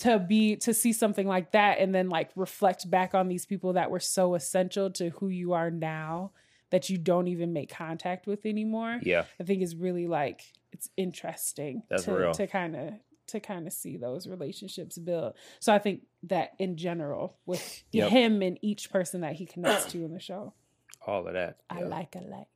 to 0.00 0.18
be 0.18 0.56
to 0.56 0.74
see 0.74 0.92
something 0.92 1.26
like 1.26 1.52
that 1.52 1.78
and 1.78 1.94
then 1.94 2.10
like 2.10 2.30
reflect 2.36 2.90
back 2.90 3.14
on 3.14 3.28
these 3.28 3.46
people 3.46 3.72
that 3.72 3.90
were 3.90 4.00
so 4.00 4.34
essential 4.34 4.90
to 4.90 5.08
who 5.10 5.28
you 5.28 5.54
are 5.54 5.70
now 5.70 6.32
that 6.70 6.90
you 6.90 6.98
don't 6.98 7.28
even 7.28 7.52
make 7.52 7.70
contact 7.70 8.26
with 8.26 8.44
anymore. 8.46 8.98
Yeah. 9.02 9.24
I 9.40 9.44
think 9.44 9.62
is 9.62 9.74
really 9.76 10.06
like 10.06 10.42
it's 10.72 10.88
interesting 10.96 11.82
That's 11.88 12.04
to 12.04 12.12
real. 12.12 12.32
to 12.32 12.46
kind 12.46 12.76
of 12.76 12.94
to 13.28 13.40
kind 13.40 13.66
of 13.66 13.72
see 13.72 13.96
those 13.98 14.26
relationships 14.26 14.96
build. 14.98 15.34
So 15.60 15.72
I 15.72 15.78
think 15.78 16.02
that 16.24 16.52
in 16.58 16.76
general 16.76 17.36
with 17.46 17.82
Yep. 17.92 18.10
him 18.10 18.42
and 18.42 18.58
each 18.62 18.90
person 18.90 19.20
that 19.22 19.34
he 19.34 19.46
connects 19.46 19.86
to 19.92 20.04
in 20.04 20.12
the 20.12 20.20
show, 20.20 20.54
All 21.06 21.26
of 21.26 21.32
that. 21.34 21.58
I 21.70 21.82
like 21.82 22.16
I 22.16 22.20
like. 22.20 22.46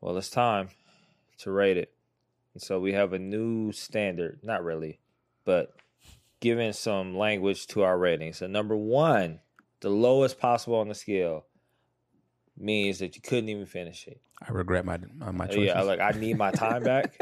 Well, 0.00 0.16
it's 0.16 0.30
time 0.30 0.68
to 1.38 1.50
rate 1.50 1.76
it. 1.76 1.92
And 2.54 2.62
so 2.62 2.80
we 2.80 2.92
have 2.92 3.12
a 3.12 3.18
new 3.18 3.72
standard. 3.72 4.40
Not 4.42 4.64
really, 4.64 4.98
but 5.44 5.72
giving 6.40 6.72
some 6.72 7.16
language 7.16 7.66
to 7.68 7.82
our 7.82 7.98
rating. 7.98 8.32
So 8.32 8.46
number 8.46 8.76
one, 8.76 9.40
the 9.80 9.90
lowest 9.90 10.38
possible 10.38 10.76
on 10.76 10.88
the 10.88 10.94
scale, 10.94 11.44
means 12.60 12.98
that 12.98 13.16
you 13.16 13.22
couldn't 13.22 13.48
even 13.48 13.66
finish 13.66 14.06
it. 14.06 14.20
I 14.46 14.52
regret 14.52 14.84
my 14.84 14.98
uh, 15.20 15.32
my 15.32 15.46
choices. 15.46 15.66
Yeah, 15.66 15.82
like 15.82 16.00
I 16.00 16.10
need 16.12 16.38
my 16.38 16.50
time 16.52 16.82
back. 16.82 17.14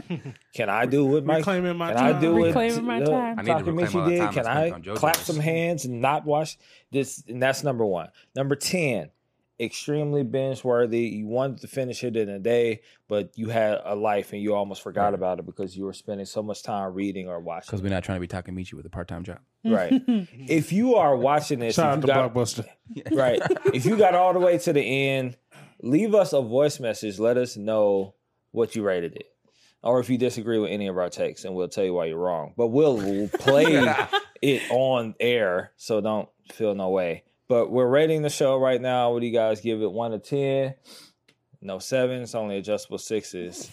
Can 0.54 0.68
I 0.68 0.86
do 0.86 1.04
what 1.04 1.24
Mike? 1.24 1.38
Reclaiming 1.38 1.76
my 1.76 1.88
Can 1.92 1.96
time. 1.96 2.16
I 2.16 2.20
do 2.20 2.44
it? 2.44 2.46
Reclaiming 2.48 2.84
my 2.84 3.00
time. 3.00 3.38
I 3.38 3.42
need 3.42 3.64
to 3.64 3.72
reclaim 3.72 3.96
all 4.02 4.04
the 4.08 4.10
did. 4.10 4.18
time 4.20 4.32
Can 4.34 4.46
I 4.46 4.66
I 4.68 4.80
clap 4.96 5.16
some 5.16 5.40
hands 5.40 5.84
and 5.84 6.00
not 6.00 6.24
watch 6.24 6.58
this? 6.92 7.24
And 7.28 7.42
that's 7.42 7.64
number 7.64 7.84
one. 7.84 8.08
Number 8.36 8.54
ten, 8.54 9.10
extremely 9.58 10.22
binge 10.22 10.62
worthy. 10.62 11.00
You 11.00 11.26
wanted 11.26 11.58
to 11.62 11.66
finish 11.66 12.04
it 12.04 12.16
in 12.16 12.28
a 12.28 12.38
day, 12.38 12.82
but 13.08 13.32
you 13.36 13.48
had 13.48 13.80
a 13.84 13.96
life 13.96 14.32
and 14.32 14.40
you 14.40 14.54
almost 14.54 14.82
forgot 14.82 15.06
Right. 15.06 15.14
about 15.14 15.40
it 15.40 15.46
because 15.46 15.76
you 15.76 15.84
were 15.84 15.92
spending 15.92 16.26
so 16.26 16.42
much 16.42 16.62
time 16.62 16.94
reading 16.94 17.28
or 17.28 17.40
watching. 17.40 17.66
because 17.66 17.82
we're 17.82 17.88
not 17.88 18.04
trying 18.04 18.20
to 18.20 18.26
be 18.26 18.28
Takemichi 18.28 18.74
with 18.74 18.86
a 18.86 18.90
part 18.90 19.08
time 19.08 19.24
job. 19.24 19.38
Right. 19.70 20.02
If 20.48 20.72
you 20.72 20.94
are 20.96 21.16
watching 21.16 21.58
this, 21.58 21.74
Shout 21.74 21.98
out 21.98 22.00
to 22.00 22.06
got, 22.06 22.34
Blockbuster. 22.34 22.66
right? 23.12 23.40
If 23.74 23.84
you 23.84 23.96
got 23.96 24.14
all 24.14 24.32
the 24.32 24.38
way 24.38 24.58
to 24.58 24.72
the 24.72 24.80
end, 24.80 25.36
leave 25.82 26.14
us 26.14 26.32
a 26.32 26.40
voice 26.40 26.80
message. 26.80 27.18
Let 27.18 27.36
us 27.36 27.56
know 27.56 28.14
what 28.52 28.74
you 28.74 28.82
rated 28.82 29.14
it, 29.16 29.26
or 29.82 30.00
if 30.00 30.08
you 30.08 30.16
disagree 30.16 30.58
with 30.58 30.70
any 30.70 30.86
of 30.88 30.96
our 30.96 31.10
takes, 31.10 31.44
and 31.44 31.54
we'll 31.54 31.68
tell 31.68 31.84
you 31.84 31.92
why 31.92 32.06
you're 32.06 32.18
wrong. 32.18 32.54
But 32.56 32.68
we'll 32.68 33.28
play 33.38 33.66
it 34.40 34.62
on 34.70 35.14
air, 35.20 35.72
so 35.76 36.00
don't 36.00 36.28
feel 36.52 36.74
no 36.74 36.88
way. 36.88 37.24
But 37.48 37.70
we're 37.70 37.88
rating 37.88 38.22
the 38.22 38.30
show 38.30 38.56
right 38.58 38.80
now. 38.80 39.12
What 39.12 39.20
do 39.20 39.26
you 39.26 39.32
guys 39.32 39.60
give 39.60 39.82
it? 39.82 39.92
One 39.92 40.12
to 40.12 40.18
ten? 40.18 40.74
No 41.60 41.78
sevens, 41.78 42.34
only 42.34 42.56
adjustable 42.58 42.98
sixes. 42.98 43.70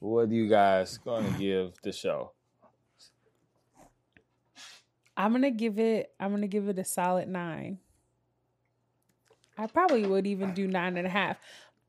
What 0.00 0.28
do 0.28 0.34
you 0.36 0.48
guys 0.48 0.98
going 0.98 1.32
to 1.32 1.38
give 1.38 1.72
the 1.82 1.92
show? 1.92 2.32
I'm 5.18 5.32
gonna 5.32 5.50
give 5.50 5.78
it. 5.78 6.12
I'm 6.18 6.30
gonna 6.30 6.46
give 6.46 6.68
it 6.68 6.78
a 6.78 6.84
solid 6.84 7.28
nine. 7.28 7.78
I 9.58 9.66
probably 9.66 10.06
would 10.06 10.26
even 10.26 10.54
do 10.54 10.68
nine 10.68 10.96
and 10.96 11.06
a 11.06 11.10
half. 11.10 11.36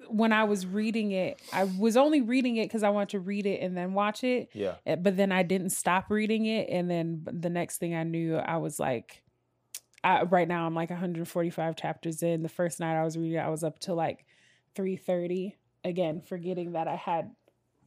When 0.07 0.33
I 0.33 0.45
was 0.45 0.65
reading 0.65 1.11
it, 1.11 1.39
I 1.53 1.65
was 1.65 1.95
only 1.95 2.21
reading 2.21 2.57
it 2.57 2.65
because 2.65 2.81
I 2.83 2.89
wanted 2.89 3.09
to 3.09 3.19
read 3.19 3.45
it 3.45 3.61
and 3.61 3.77
then 3.77 3.93
watch 3.93 4.23
it. 4.23 4.49
Yeah. 4.53 4.75
Eh, 4.87 4.95
But 4.95 5.17
then 5.17 5.31
I 5.31 5.43
didn't 5.43 5.69
stop 5.69 6.09
reading 6.09 6.45
it, 6.47 6.67
and 6.69 6.89
then 6.89 7.27
the 7.31 7.49
next 7.49 7.77
thing 7.77 7.93
I 7.93 8.03
knew, 8.03 8.35
I 8.37 8.57
was 8.57 8.79
like, 8.79 9.21
I, 10.03 10.23
right 10.23 10.47
now 10.47 10.65
I'm 10.65 10.73
like 10.73 10.89
145 10.89 11.75
chapters 11.75 12.23
in. 12.23 12.41
The 12.41 12.49
first 12.49 12.79
night 12.79 12.99
I 12.99 13.03
was 13.03 13.17
reading, 13.17 13.37
it, 13.37 13.43
I 13.43 13.49
was 13.49 13.63
up 13.63 13.77
to 13.81 13.93
like 13.93 14.25
3:30. 14.75 15.53
Again, 15.83 16.21
forgetting 16.21 16.71
that 16.73 16.87
I 16.87 16.95
had, 16.95 17.31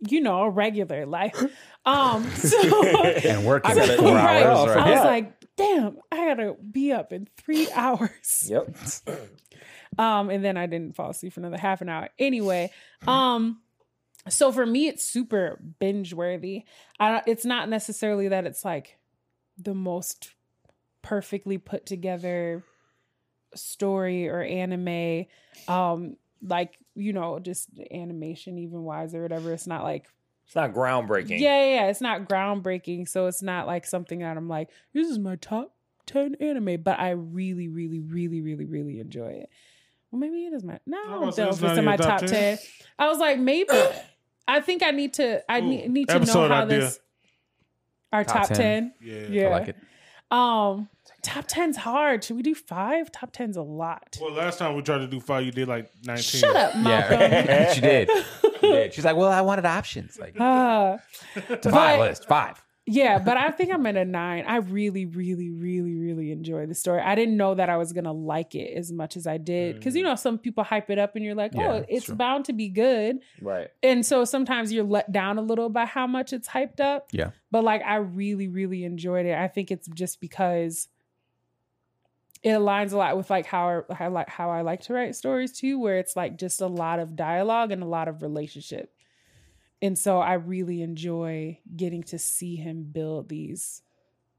you 0.08 0.20
know, 0.20 0.42
a 0.42 0.50
regular 0.50 1.06
life. 1.06 1.42
Um, 1.84 2.24
so 2.36 2.86
and 3.24 3.44
working 3.44 3.74
for 3.74 3.84
four 3.96 4.14
right. 4.14 4.44
hours. 4.44 4.68
right. 4.68 4.78
I 4.86 4.90
was 4.92 4.98
Yeah. 5.00 5.02
like, 5.02 5.32
damn, 5.56 5.96
I 6.12 6.16
gotta 6.28 6.54
be 6.54 6.92
up 6.92 7.12
in 7.12 7.26
three 7.38 7.68
hours. 7.74 8.48
Yep. 8.48 8.76
Um, 9.98 10.30
and 10.30 10.44
then 10.44 10.56
I 10.56 10.66
didn't 10.66 10.94
fall 10.94 11.10
asleep 11.10 11.32
for 11.32 11.40
another 11.40 11.58
half 11.58 11.80
an 11.80 11.88
hour. 11.88 12.08
Anyway, 12.20 12.70
um, 13.04 13.60
so 14.28 14.52
for 14.52 14.64
me, 14.64 14.86
it's 14.86 15.04
super 15.04 15.60
binge 15.80 16.14
worthy. 16.14 16.62
I 17.00 17.10
don't 17.10 17.24
it's 17.26 17.44
not 17.44 17.68
necessarily 17.68 18.28
that 18.28 18.46
it's 18.46 18.64
like 18.64 18.96
the 19.58 19.74
most 19.74 20.30
perfectly 21.02 21.58
put 21.58 21.84
together 21.84 22.62
story 23.56 24.28
or 24.28 24.40
anime. 24.40 25.26
Um, 25.66 26.16
like 26.40 26.78
you 26.94 27.12
know, 27.12 27.38
just 27.38 27.68
animation 27.90 28.58
even 28.58 28.82
wise 28.82 29.14
or 29.14 29.22
whatever. 29.22 29.52
It's 29.52 29.66
not 29.66 29.82
like 29.84 30.06
It's 30.46 30.54
not 30.54 30.72
groundbreaking. 30.72 31.38
yeah, 31.40 31.64
yeah, 31.64 31.74
yeah. 31.74 31.86
It's 31.86 32.00
not 32.00 32.28
groundbreaking, 32.28 33.08
so 33.08 33.26
it's 33.26 33.42
not 33.42 33.66
like 33.66 33.86
something 33.86 34.18
that 34.20 34.36
I'm 34.36 34.48
like, 34.48 34.68
this 34.92 35.08
is 35.08 35.18
my 35.18 35.36
top 35.36 35.74
ten 36.06 36.34
anime, 36.40 36.82
but 36.82 36.98
I 36.98 37.10
really, 37.10 37.68
really, 37.68 38.00
really, 38.00 38.40
really, 38.40 38.64
really 38.64 38.98
enjoy 39.00 39.28
it. 39.28 39.48
Well, 40.10 40.20
maybe 40.20 40.44
it 40.44 40.52
is 40.52 40.62
my 40.62 40.78
no, 40.86 40.98
I 40.98 41.00
I 41.00 41.04
don't 41.06 41.20
know 41.22 41.28
if 41.28 41.38
it's 41.38 41.62
it's 41.62 41.62
in 41.62 41.74
not 41.76 41.84
my 41.84 41.96
top 41.96 42.20
top 42.20 42.28
10. 42.28 42.28
10. 42.28 42.58
I 42.98 43.08
was 43.08 43.18
like, 43.18 43.38
maybe. 43.38 43.70
I 44.46 44.60
think 44.60 44.82
I 44.82 44.90
need 44.90 45.14
to. 45.14 45.42
I 45.50 45.60
Ooh, 45.60 45.62
need, 45.62 45.90
need 45.90 46.08
to 46.08 46.18
know 46.18 46.48
how 46.48 46.64
idea. 46.64 46.80
this. 46.80 46.98
Our 48.12 48.24
Top 48.24 48.48
top, 48.48 48.48
10. 48.48 48.56
ten. 48.56 48.92
Yeah. 49.00 49.20
Yeah. 49.30 49.46
I 49.46 49.50
like 49.50 49.68
it. 49.68 49.76
Um, 50.30 50.88
top 51.22 51.48
10's 51.48 51.76
hard. 51.76 52.24
Should 52.24 52.36
we 52.36 52.42
do 52.42 52.54
five? 52.54 53.10
Top 53.12 53.32
10's 53.32 53.56
a 53.56 53.62
lot. 53.62 54.16
Well, 54.20 54.32
last 54.32 54.58
time 54.58 54.74
we 54.74 54.82
tried 54.82 54.98
to 54.98 55.06
do 55.06 55.20
five, 55.20 55.44
you 55.44 55.52
did 55.52 55.68
like 55.68 55.90
19. 56.04 56.22
Shut 56.40 56.56
up, 56.56 56.76
Malcolm. 56.76 57.20
Yeah, 57.20 57.72
she 57.72 57.80
did. 57.80 58.10
She 58.62 58.68
did. 58.68 58.94
She's 58.94 59.04
like, 59.04 59.16
well, 59.16 59.28
I 59.28 59.40
wanted 59.40 59.64
options. 59.66 60.16
Like, 60.20 60.38
Uh, 60.38 60.98
it's 61.34 61.66
a 61.66 61.70
five 61.72 61.98
but- 61.98 62.08
list. 62.10 62.28
Five. 62.28 62.62
Yeah, 62.84 63.20
but 63.20 63.36
I 63.36 63.50
think 63.52 63.72
I'm 63.72 63.86
at 63.86 63.96
a 63.96 64.04
nine. 64.04 64.44
I 64.46 64.56
really, 64.56 65.04
really, 65.06 65.50
really, 65.50 65.94
really 65.94 66.32
enjoy 66.32 66.66
the 66.66 66.74
story. 66.74 67.00
I 67.00 67.14
didn't 67.14 67.36
know 67.36 67.54
that 67.54 67.68
I 67.70 67.76
was 67.76 67.92
gonna 67.92 68.12
like 68.12 68.56
it 68.56 68.76
as 68.76 68.90
much 68.90 69.16
as 69.16 69.24
I 69.24 69.36
did 69.38 69.76
because 69.76 69.94
you 69.94 70.02
know 70.02 70.16
some 70.16 70.36
people 70.36 70.64
hype 70.64 70.90
it 70.90 70.98
up 70.98 71.14
and 71.14 71.24
you're 71.24 71.36
like, 71.36 71.52
oh, 71.56 71.74
it's 71.76 71.86
it's 71.88 72.04
true. 72.06 72.16
bound 72.16 72.44
to 72.46 72.52
be 72.52 72.68
good, 72.68 73.18
Right. 73.40 73.68
and 73.84 74.04
so 74.04 74.24
sometimes 74.24 74.72
you're 74.72 74.82
let 74.82 75.12
down 75.12 75.38
a 75.38 75.42
little 75.42 75.68
by 75.68 75.84
how 75.84 76.08
much 76.08 76.32
it's 76.32 76.48
hyped 76.48 76.80
up. 76.80 77.06
Yeah. 77.12 77.30
but 77.52 77.62
like 77.62 77.82
I 77.82 77.96
really, 77.96 78.48
really 78.48 78.82
enjoyed 78.84 79.26
it. 79.26 79.36
I 79.38 79.46
think 79.46 79.70
it's 79.70 79.86
just 79.86 80.20
because 80.20 80.88
it 82.42 82.50
aligns 82.50 82.92
a 82.92 82.96
lot 82.96 83.16
with 83.16 83.30
like 83.30 83.46
how 83.46 83.84
I, 83.88 83.94
how, 83.94 84.10
like 84.10 84.28
how 84.28 84.50
I 84.50 84.62
like 84.62 84.80
to 84.82 84.94
write 84.94 85.14
stories 85.14 85.52
too, 85.52 85.78
where 85.78 85.98
it's 85.98 86.16
like 86.16 86.38
just 86.38 86.60
a 86.60 86.66
lot 86.66 86.98
of 86.98 87.14
dialogue 87.14 87.70
and 87.70 87.82
a 87.82 87.86
lot 87.86 88.08
of 88.08 88.22
relationship. 88.22 88.92
And 89.80 89.98
so 89.98 90.18
I 90.18 90.34
really 90.34 90.82
enjoy 90.82 91.58
getting 91.76 92.02
to 92.04 92.18
see 92.18 92.56
him 92.56 92.84
build 92.84 93.28
these 93.28 93.82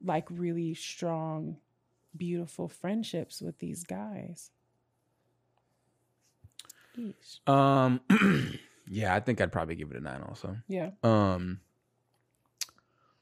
like 0.04 0.26
really 0.30 0.74
strong, 0.74 1.58
beautiful 2.16 2.68
friendships 2.68 3.42
with 3.42 3.60
these 3.60 3.84
guys. 3.84 4.52
Yeesh. 6.98 7.48
Um, 7.48 8.02
yeah, 8.88 9.16
I 9.16 9.20
think 9.22 9.40
I'd 9.42 9.52
probably 9.52 9.76
give 9.76 9.92
it 9.92 9.98
a 9.98 10.02
nine 10.02 10.22
also. 10.22 10.58
Yeah. 10.68 10.92
Um, 11.04 11.62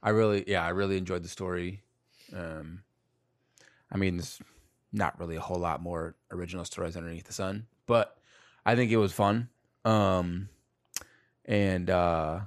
I 0.03 0.09
really, 0.09 0.43
yeah, 0.47 0.65
I 0.65 0.69
really 0.69 0.97
enjoyed 0.97 1.23
the 1.23 1.29
story. 1.29 1.83
Um, 2.35 2.81
I 3.91 3.97
mean, 3.97 4.17
there's 4.17 4.39
not 4.93 5.19
really 5.19 5.35
a 5.35 5.41
whole 5.41 5.59
lot 5.59 5.81
more 5.81 6.15
original 6.31 6.65
stories 6.65 6.97
underneath 6.97 7.25
the 7.25 7.33
sun, 7.33 7.67
but 7.85 8.17
I 8.65 8.75
think 8.75 8.91
it 8.91 8.97
was 8.97 9.13
fun. 9.13 9.49
Um, 9.85 10.49
and 11.45 11.89
uh, 11.89 12.41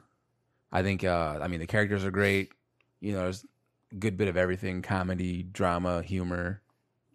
I 0.70 0.82
think, 0.82 1.04
uh, 1.04 1.38
I 1.42 1.48
mean, 1.48 1.60
the 1.60 1.66
characters 1.66 2.04
are 2.04 2.10
great. 2.10 2.52
You 3.00 3.12
know, 3.12 3.20
there's 3.20 3.44
a 3.92 3.96
good 3.96 4.16
bit 4.16 4.28
of 4.28 4.36
everything: 4.36 4.82
comedy, 4.82 5.42
drama, 5.42 6.02
humor, 6.02 6.62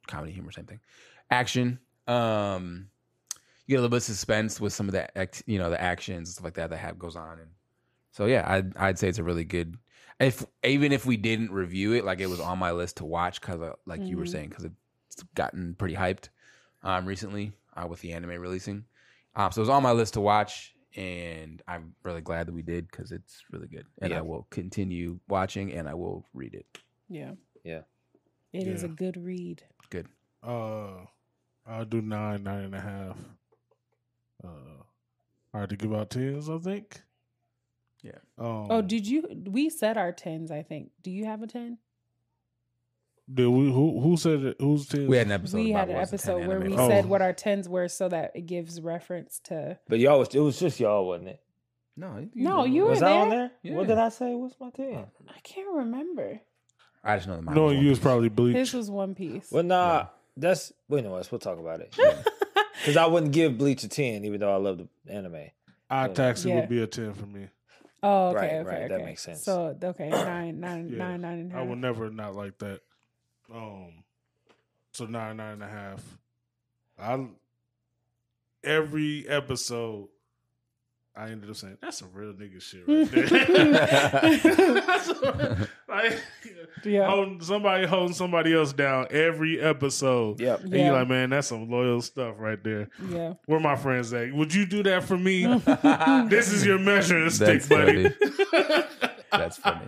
comedy, 0.07 0.31
humor, 0.33 0.51
same 0.51 0.65
thing, 0.65 0.79
action. 1.31 1.79
Um, 2.07 2.89
you 3.69 3.73
get 3.73 3.81
a 3.81 3.81
little 3.81 3.89
bit 3.89 3.97
of 3.97 4.03
suspense 4.03 4.59
with 4.59 4.73
some 4.73 4.87
of 4.87 4.93
the 4.93 5.15
act, 5.15 5.43
you 5.45 5.59
know 5.59 5.69
the 5.69 5.79
actions 5.79 6.29
and 6.29 6.33
stuff 6.33 6.43
like 6.43 6.55
that 6.55 6.71
that 6.71 6.77
have 6.77 6.97
goes 6.97 7.15
on 7.15 7.37
and 7.37 7.51
so 8.11 8.25
yeah 8.25 8.43
i'd, 8.47 8.75
I'd 8.75 8.97
say 8.97 9.07
it's 9.07 9.19
a 9.19 9.23
really 9.23 9.43
good 9.43 9.77
if 10.19 10.43
even 10.63 10.91
if 10.91 11.05
we 11.05 11.17
didn't 11.17 11.51
review 11.51 11.93
it 11.93 12.03
like 12.03 12.19
it 12.19 12.25
was 12.25 12.39
on 12.39 12.57
my 12.57 12.71
list 12.71 12.97
to 12.97 13.05
watch 13.05 13.39
because 13.39 13.75
like 13.85 14.09
you 14.09 14.17
were 14.17 14.23
Mhm. 14.23 14.27
saying 14.27 14.49
because 14.49 14.65
it's 15.21 15.29
gotten 15.35 15.75
pretty 15.75 15.95
hyped 15.95 16.29
um 16.83 17.05
recently 17.05 17.51
uh, 17.75 17.85
with 17.87 17.99
the 18.01 18.13
anime 18.13 18.39
releasing 18.41 18.85
um 19.35 19.51
so 19.51 19.59
it 19.59 19.63
was 19.63 19.69
on 19.69 19.83
my 19.83 19.91
list 19.91 20.13
to 20.13 20.21
watch 20.21 20.73
and 20.95 21.61
i'm 21.67 21.93
really 22.03 22.21
glad 22.21 22.47
that 22.47 22.53
we 22.53 22.61
did 22.61 22.87
because 22.89 23.11
it's 23.11 23.43
really 23.51 23.67
good 23.67 23.85
and 24.01 24.11
Yeah. 24.11 24.19
i 24.19 24.21
will 24.21 24.47
continue 24.49 25.19
watching 25.27 25.73
and 25.73 25.87
i 25.89 25.93
will 25.93 26.25
read 26.33 26.53
it 26.53 26.65
Yeah. 27.09 27.33
Yeah. 27.63 27.81
It 28.53 28.67
is 28.67 28.81
Yeah. 28.83 28.89
a 28.89 28.91
good 28.93 29.17
read. 29.17 29.63
good 29.89 30.07
Uh, 30.41 31.05
I'll 31.67 31.85
do 31.85 32.01
nine, 32.01 32.43
nine 32.43 32.63
and 32.63 32.75
a 32.75 32.79
half. 32.81 33.17
Uh, 34.43 34.83
hard 35.51 35.69
to 35.69 35.75
give 35.75 35.93
out 35.93 36.09
tens, 36.09 36.49
I 36.49 36.57
think. 36.57 37.01
Yeah. 38.01 38.19
Um, 38.37 38.67
Oh, 38.71 38.81
did 38.81 39.05
you? 39.05 39.27
We 39.47 39.69
said 39.69 39.97
our 39.97 40.11
tens. 40.13 40.49
I 40.49 40.63
think. 40.63 40.91
Do 41.03 41.11
you 41.11 41.25
have 41.25 41.43
a 41.43 41.47
ten? 41.47 41.77
Did 43.31 43.47
we? 43.47 43.71
Who? 43.71 43.99
Who 44.01 44.17
said 44.17 44.43
it? 44.43 44.57
Who's 44.59 44.87
ten? 44.87 45.07
We 45.07 45.17
had 45.17 45.27
an 45.27 45.33
episode. 45.33 45.57
we 45.57 45.69
about 45.71 45.79
had 45.81 45.89
an 45.89 45.95
what's 45.97 46.11
the 46.11 46.17
10 46.17 46.29
episode 46.35 46.47
where 46.47 46.59
we 46.59 46.65
anime. 46.73 46.79
Oh. 46.79 46.89
said 46.89 47.05
what 47.05 47.21
our 47.21 47.33
tens 47.33 47.69
were 47.69 47.87
so 47.87 48.09
that 48.09 48.31
it 48.35 48.47
gives 48.47 48.81
reference 48.81 49.39
to 49.45 49.77
But 49.87 49.99
y'all 49.99 50.19
was 50.19 50.29
it 50.33 50.39
was 50.39 50.59
just 50.59 50.79
y'all, 50.79 51.05
wasn't 51.07 51.29
it? 51.29 51.41
No, 51.95 52.27
No, 52.33 52.63
you 52.65 52.83
were 52.85 52.89
Was 52.91 53.01
I 53.03 53.11
on 53.11 53.29
there? 53.29 53.51
there? 53.63 53.73
What 53.75 53.87
did 53.87 53.97
I 53.97 54.09
say? 54.09 54.33
What's 54.33 54.59
my 54.59 54.69
ten? 54.71 55.05
I 55.27 55.39
can't 55.43 55.67
remember. 55.75 56.39
I 57.03 57.17
just 57.17 57.27
know 57.27 57.35
the 57.35 57.41
manga 57.43 57.59
Knowing 57.59 57.77
was 57.77 57.83
you 57.83 57.87
One 57.87 57.89
was 57.91 57.99
probably 57.99 58.29
Bleach. 58.29 58.55
His 58.55 58.73
was 58.73 58.89
One 58.89 59.13
Piece. 59.15 59.51
Well, 59.51 59.63
nah, 59.63 60.07
that's 60.35 60.73
wait 60.87 61.03
no, 61.03 61.11
we'll 61.31 61.39
talk 61.39 61.59
about 61.59 61.81
it. 61.81 61.95
Because 62.79 62.95
I 62.95 63.07
wouldn't 63.07 63.33
give 63.33 63.57
Bleach 63.57 63.83
a 63.83 63.89
ten, 63.89 64.23
even 64.23 64.39
though 64.39 64.53
I 64.53 64.55
love 64.57 64.77
the 64.77 64.87
anime. 65.13 65.47
Odd 65.91 66.15
Taxi 66.15 66.47
Yeah. 66.47 66.61
would 66.61 66.69
be 66.69 66.81
a 66.81 66.87
ten 66.87 67.13
for 67.13 67.25
me. 67.25 67.47
Oh, 68.01 68.29
okay, 68.29 68.37
Right, 68.37 68.51
okay, 68.65 68.79
right, 68.83 68.89
that 68.89 69.03
makes 69.03 69.21
sense. 69.21 69.43
So 69.43 69.77
okay, 69.83 70.07
nine, 70.07 70.61
nine, 70.61 70.87
Yeah. 70.89 70.97
nine, 70.99 71.19
nine 71.21 71.39
and 71.39 71.51
a 71.51 71.55
I 71.55 71.59
half. 71.59 71.67
would 71.67 71.79
never 71.79 72.09
not 72.09 72.35
like 72.35 72.57
that. 72.59 72.79
Um, 73.53 74.03
so 74.93 75.05
nine, 75.05 75.37
nine 75.37 75.53
and 75.53 75.63
a 75.63 75.67
half. 75.67 76.03
I 76.99 77.25
every 78.63 79.27
episode, 79.27 80.09
I 81.15 81.29
ended 81.29 81.49
up 81.49 81.55
saying 81.55 81.77
that's 81.81 81.97
some 81.99 82.09
real 82.13 82.33
nigga 82.33 82.61
shit 82.61 82.83
right 82.87 83.09
there. 83.11 83.25
That's- 84.81 85.09
like, 85.89 86.17
Yeah. 86.83 87.07
holding, 87.09 87.41
somebody 87.41 87.85
holding 87.87 88.13
somebody 88.13 88.53
else 88.53 88.73
down 88.73 89.07
every 89.11 89.59
episode. 89.61 90.39
Yep. 90.39 90.61
And 90.61 90.73
Yeah. 90.73 90.85
you're 90.85 90.93
like, 90.93 91.07
man, 91.07 91.29
that's 91.31 91.47
some 91.47 91.69
loyal 91.69 92.01
stuff 92.01 92.35
right 92.37 92.61
there. 92.63 92.89
Yeah. 93.09 93.33
Where 93.45 93.59
my 93.59 93.75
friends 93.75 94.13
at? 94.13 94.33
Would 94.33 94.53
you 94.53 94.65
do 94.65 94.83
that 94.83 95.03
for 95.03 95.17
me? 95.17 95.45
this 96.29 96.51
is 96.51 96.65
your 96.65 96.79
measuring 96.79 97.29
stick, 97.31 97.67
buddy. 97.67 98.09
That's 99.31 99.57
funny. 99.57 99.85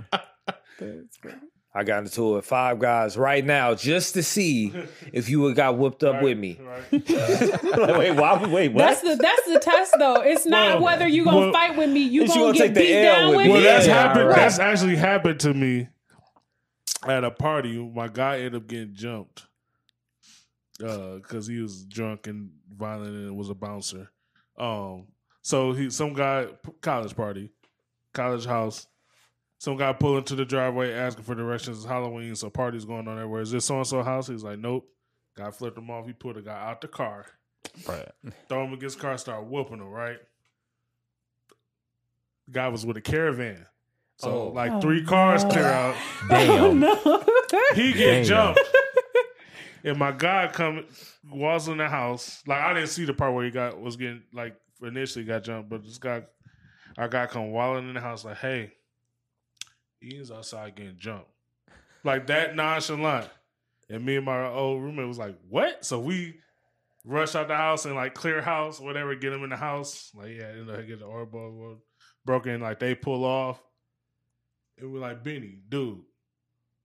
That's 0.79 1.17
funny. 1.17 1.35
I 1.73 1.85
got 1.85 1.99
into 2.03 2.33
it 2.33 2.35
with 2.35 2.45
five 2.45 2.79
guys 2.79 3.15
right 3.15 3.45
now 3.45 3.75
just 3.75 4.15
to 4.15 4.23
see 4.23 4.73
if 5.13 5.29
you 5.29 5.39
would 5.41 5.55
got 5.55 5.77
whooped 5.77 6.03
up 6.03 6.21
with 6.21 6.37
me. 6.37 6.59
Right. 6.61 7.09
like, 7.09 7.97
wait, 7.97 8.11
why? 8.11 8.45
Wait, 8.45 8.73
what? 8.73 8.79
That's 8.79 9.01
the 9.01 9.15
that's 9.15 9.45
the 9.47 9.59
test 9.59 9.95
though. 9.97 10.15
It's 10.21 10.45
not 10.45 10.75
Well, 10.75 10.83
whether 10.83 11.07
you 11.07 11.23
gonna 11.23 11.37
well- 11.39 11.53
fight 11.53 11.77
with 11.77 11.89
me, 11.89 12.01
you 12.01 12.23
Is 12.23 12.35
you 12.35 12.41
gonna 12.41 12.57
gonna 12.57 12.57
get 12.57 12.75
take 12.75 12.87
beat 12.87 12.93
L 12.95 13.15
down 13.15 13.27
with 13.29 13.37
with 13.37 13.45
me? 13.45 13.47
me. 13.47 13.53
Well, 13.53 13.61
that's 13.63 13.87
Yeah, 13.87 13.93
happened. 14.07 14.27
right. 14.27 14.35
That's 14.35 14.59
actually 14.59 14.95
happened 14.97 15.39
to 15.41 15.53
me 15.53 15.87
at 17.07 17.23
a 17.23 17.31
party. 17.31 17.77
My 17.77 18.09
guy 18.09 18.37
ended 18.37 18.55
up 18.55 18.67
getting 18.67 18.93
jumped 18.93 19.47
because 20.77 21.47
he 21.47 21.59
was 21.61 21.85
drunk 21.85 22.27
and 22.27 22.49
violent 22.75 23.15
and 23.15 23.37
was 23.37 23.49
a 23.49 23.55
bouncer. 23.55 24.09
Um, 24.57 25.07
so 25.41 25.71
he, 25.73 25.89
some 25.89 26.13
guy, 26.13 26.47
college 26.81 27.15
party, 27.15 27.51
college 28.13 28.45
house. 28.45 28.87
Some 29.61 29.77
guy 29.77 29.93
pulled 29.93 30.17
into 30.17 30.33
the 30.35 30.43
driveway 30.43 30.91
asking 30.91 31.23
for 31.23 31.35
directions. 31.35 31.77
It's 31.77 31.85
Halloween, 31.85 32.35
so 32.35 32.49
party's 32.49 32.83
going 32.83 33.07
on 33.07 33.17
everywhere. 33.19 33.43
Is 33.43 33.51
this 33.51 33.63
so 33.63 33.77
and 33.77 33.85
so 33.85 34.01
house? 34.01 34.25
He's 34.25 34.43
like, 34.43 34.57
nope. 34.57 34.89
Guy 35.37 35.51
flipped 35.51 35.77
him 35.77 35.87
off. 35.91 36.07
He 36.07 36.13
pulled 36.13 36.37
a 36.37 36.41
guy 36.41 36.59
out 36.67 36.81
the 36.81 36.87
car, 36.87 37.27
Right. 37.87 38.09
throw 38.49 38.65
him 38.65 38.73
against 38.73 38.95
the 38.97 39.03
car, 39.03 39.15
start 39.19 39.45
whooping 39.45 39.77
him. 39.77 39.87
Right. 39.87 40.17
The 42.47 42.53
guy 42.53 42.67
was 42.69 42.87
with 42.87 42.97
a 42.97 43.01
caravan. 43.01 43.67
So 44.17 44.31
Oh. 44.31 44.47
like 44.47 44.71
Oh, 44.71 44.81
three 44.81 45.03
cars 45.03 45.43
oh, 45.43 45.47
no. 45.47 45.53
clear 45.53 45.65
out. 45.67 45.95
Oh, 46.23 46.27
Damn. 46.29 46.79
no. 46.79 46.95
He 47.75 47.89
Damn. 47.93 47.97
get 47.97 48.23
jumped. 48.25 48.59
and 49.83 49.97
my 49.99 50.11
guy 50.11 50.49
come 50.51 50.85
was 51.31 51.67
in 51.67 51.77
the 51.77 51.87
house. 51.87 52.41
Like 52.47 52.61
I 52.61 52.73
didn't 52.73 52.89
see 52.89 53.05
the 53.05 53.13
part 53.13 53.35
where 53.35 53.45
he 53.45 53.51
got 53.51 53.79
was 53.79 53.95
getting 53.95 54.23
like 54.33 54.55
initially 54.81 55.23
got 55.23 55.43
jumped, 55.43 55.69
but 55.69 55.83
this 55.83 55.99
guy 55.99 56.23
our 56.97 57.07
guy 57.07 57.27
come 57.27 57.51
walling 57.51 57.87
in 57.87 57.93
the 57.93 58.01
house 58.01 58.25
like, 58.25 58.37
hey, 58.37 58.73
Ian's 60.03 60.31
outside 60.31 60.75
getting 60.75 60.97
jumped. 60.97 61.29
Like 62.03 62.27
that 62.27 62.55
nonchalant. 62.55 63.29
And 63.89 64.05
me 64.05 64.15
and 64.15 64.25
my 64.25 64.47
old 64.47 64.81
roommate 64.81 65.07
was 65.07 65.19
like, 65.19 65.37
What? 65.49 65.85
So 65.85 65.99
we 65.99 66.35
rush 67.05 67.35
out 67.35 67.47
the 67.47 67.55
house 67.55 67.85
and 67.85 67.95
like 67.95 68.13
clear 68.13 68.41
house, 68.41 68.79
whatever, 68.79 69.15
get 69.15 69.33
him 69.33 69.43
in 69.43 69.49
the 69.49 69.57
house. 69.57 70.11
Like, 70.15 70.29
yeah, 70.29 70.53
you 70.55 70.65
know, 70.65 70.81
get 70.83 70.99
the 70.99 71.05
orbital 71.05 71.81
broken, 72.25 72.61
like 72.61 72.79
they 72.79 72.95
pull 72.95 73.25
off. 73.25 73.61
And 74.77 74.91
we're 74.91 74.99
like, 74.99 75.23
Benny, 75.23 75.59
dude, 75.69 76.01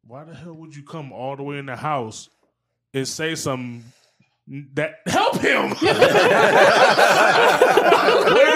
why 0.04 0.24
the 0.24 0.34
hell 0.34 0.54
would 0.54 0.74
you 0.76 0.82
come 0.82 1.12
all 1.12 1.36
the 1.36 1.42
way 1.42 1.58
in 1.58 1.66
the 1.66 1.76
house 1.76 2.28
and 2.92 3.06
say 3.08 3.34
something 3.34 3.84
that 4.74 5.00
help 5.06 5.38
him? 5.38 5.70
what 5.70 5.82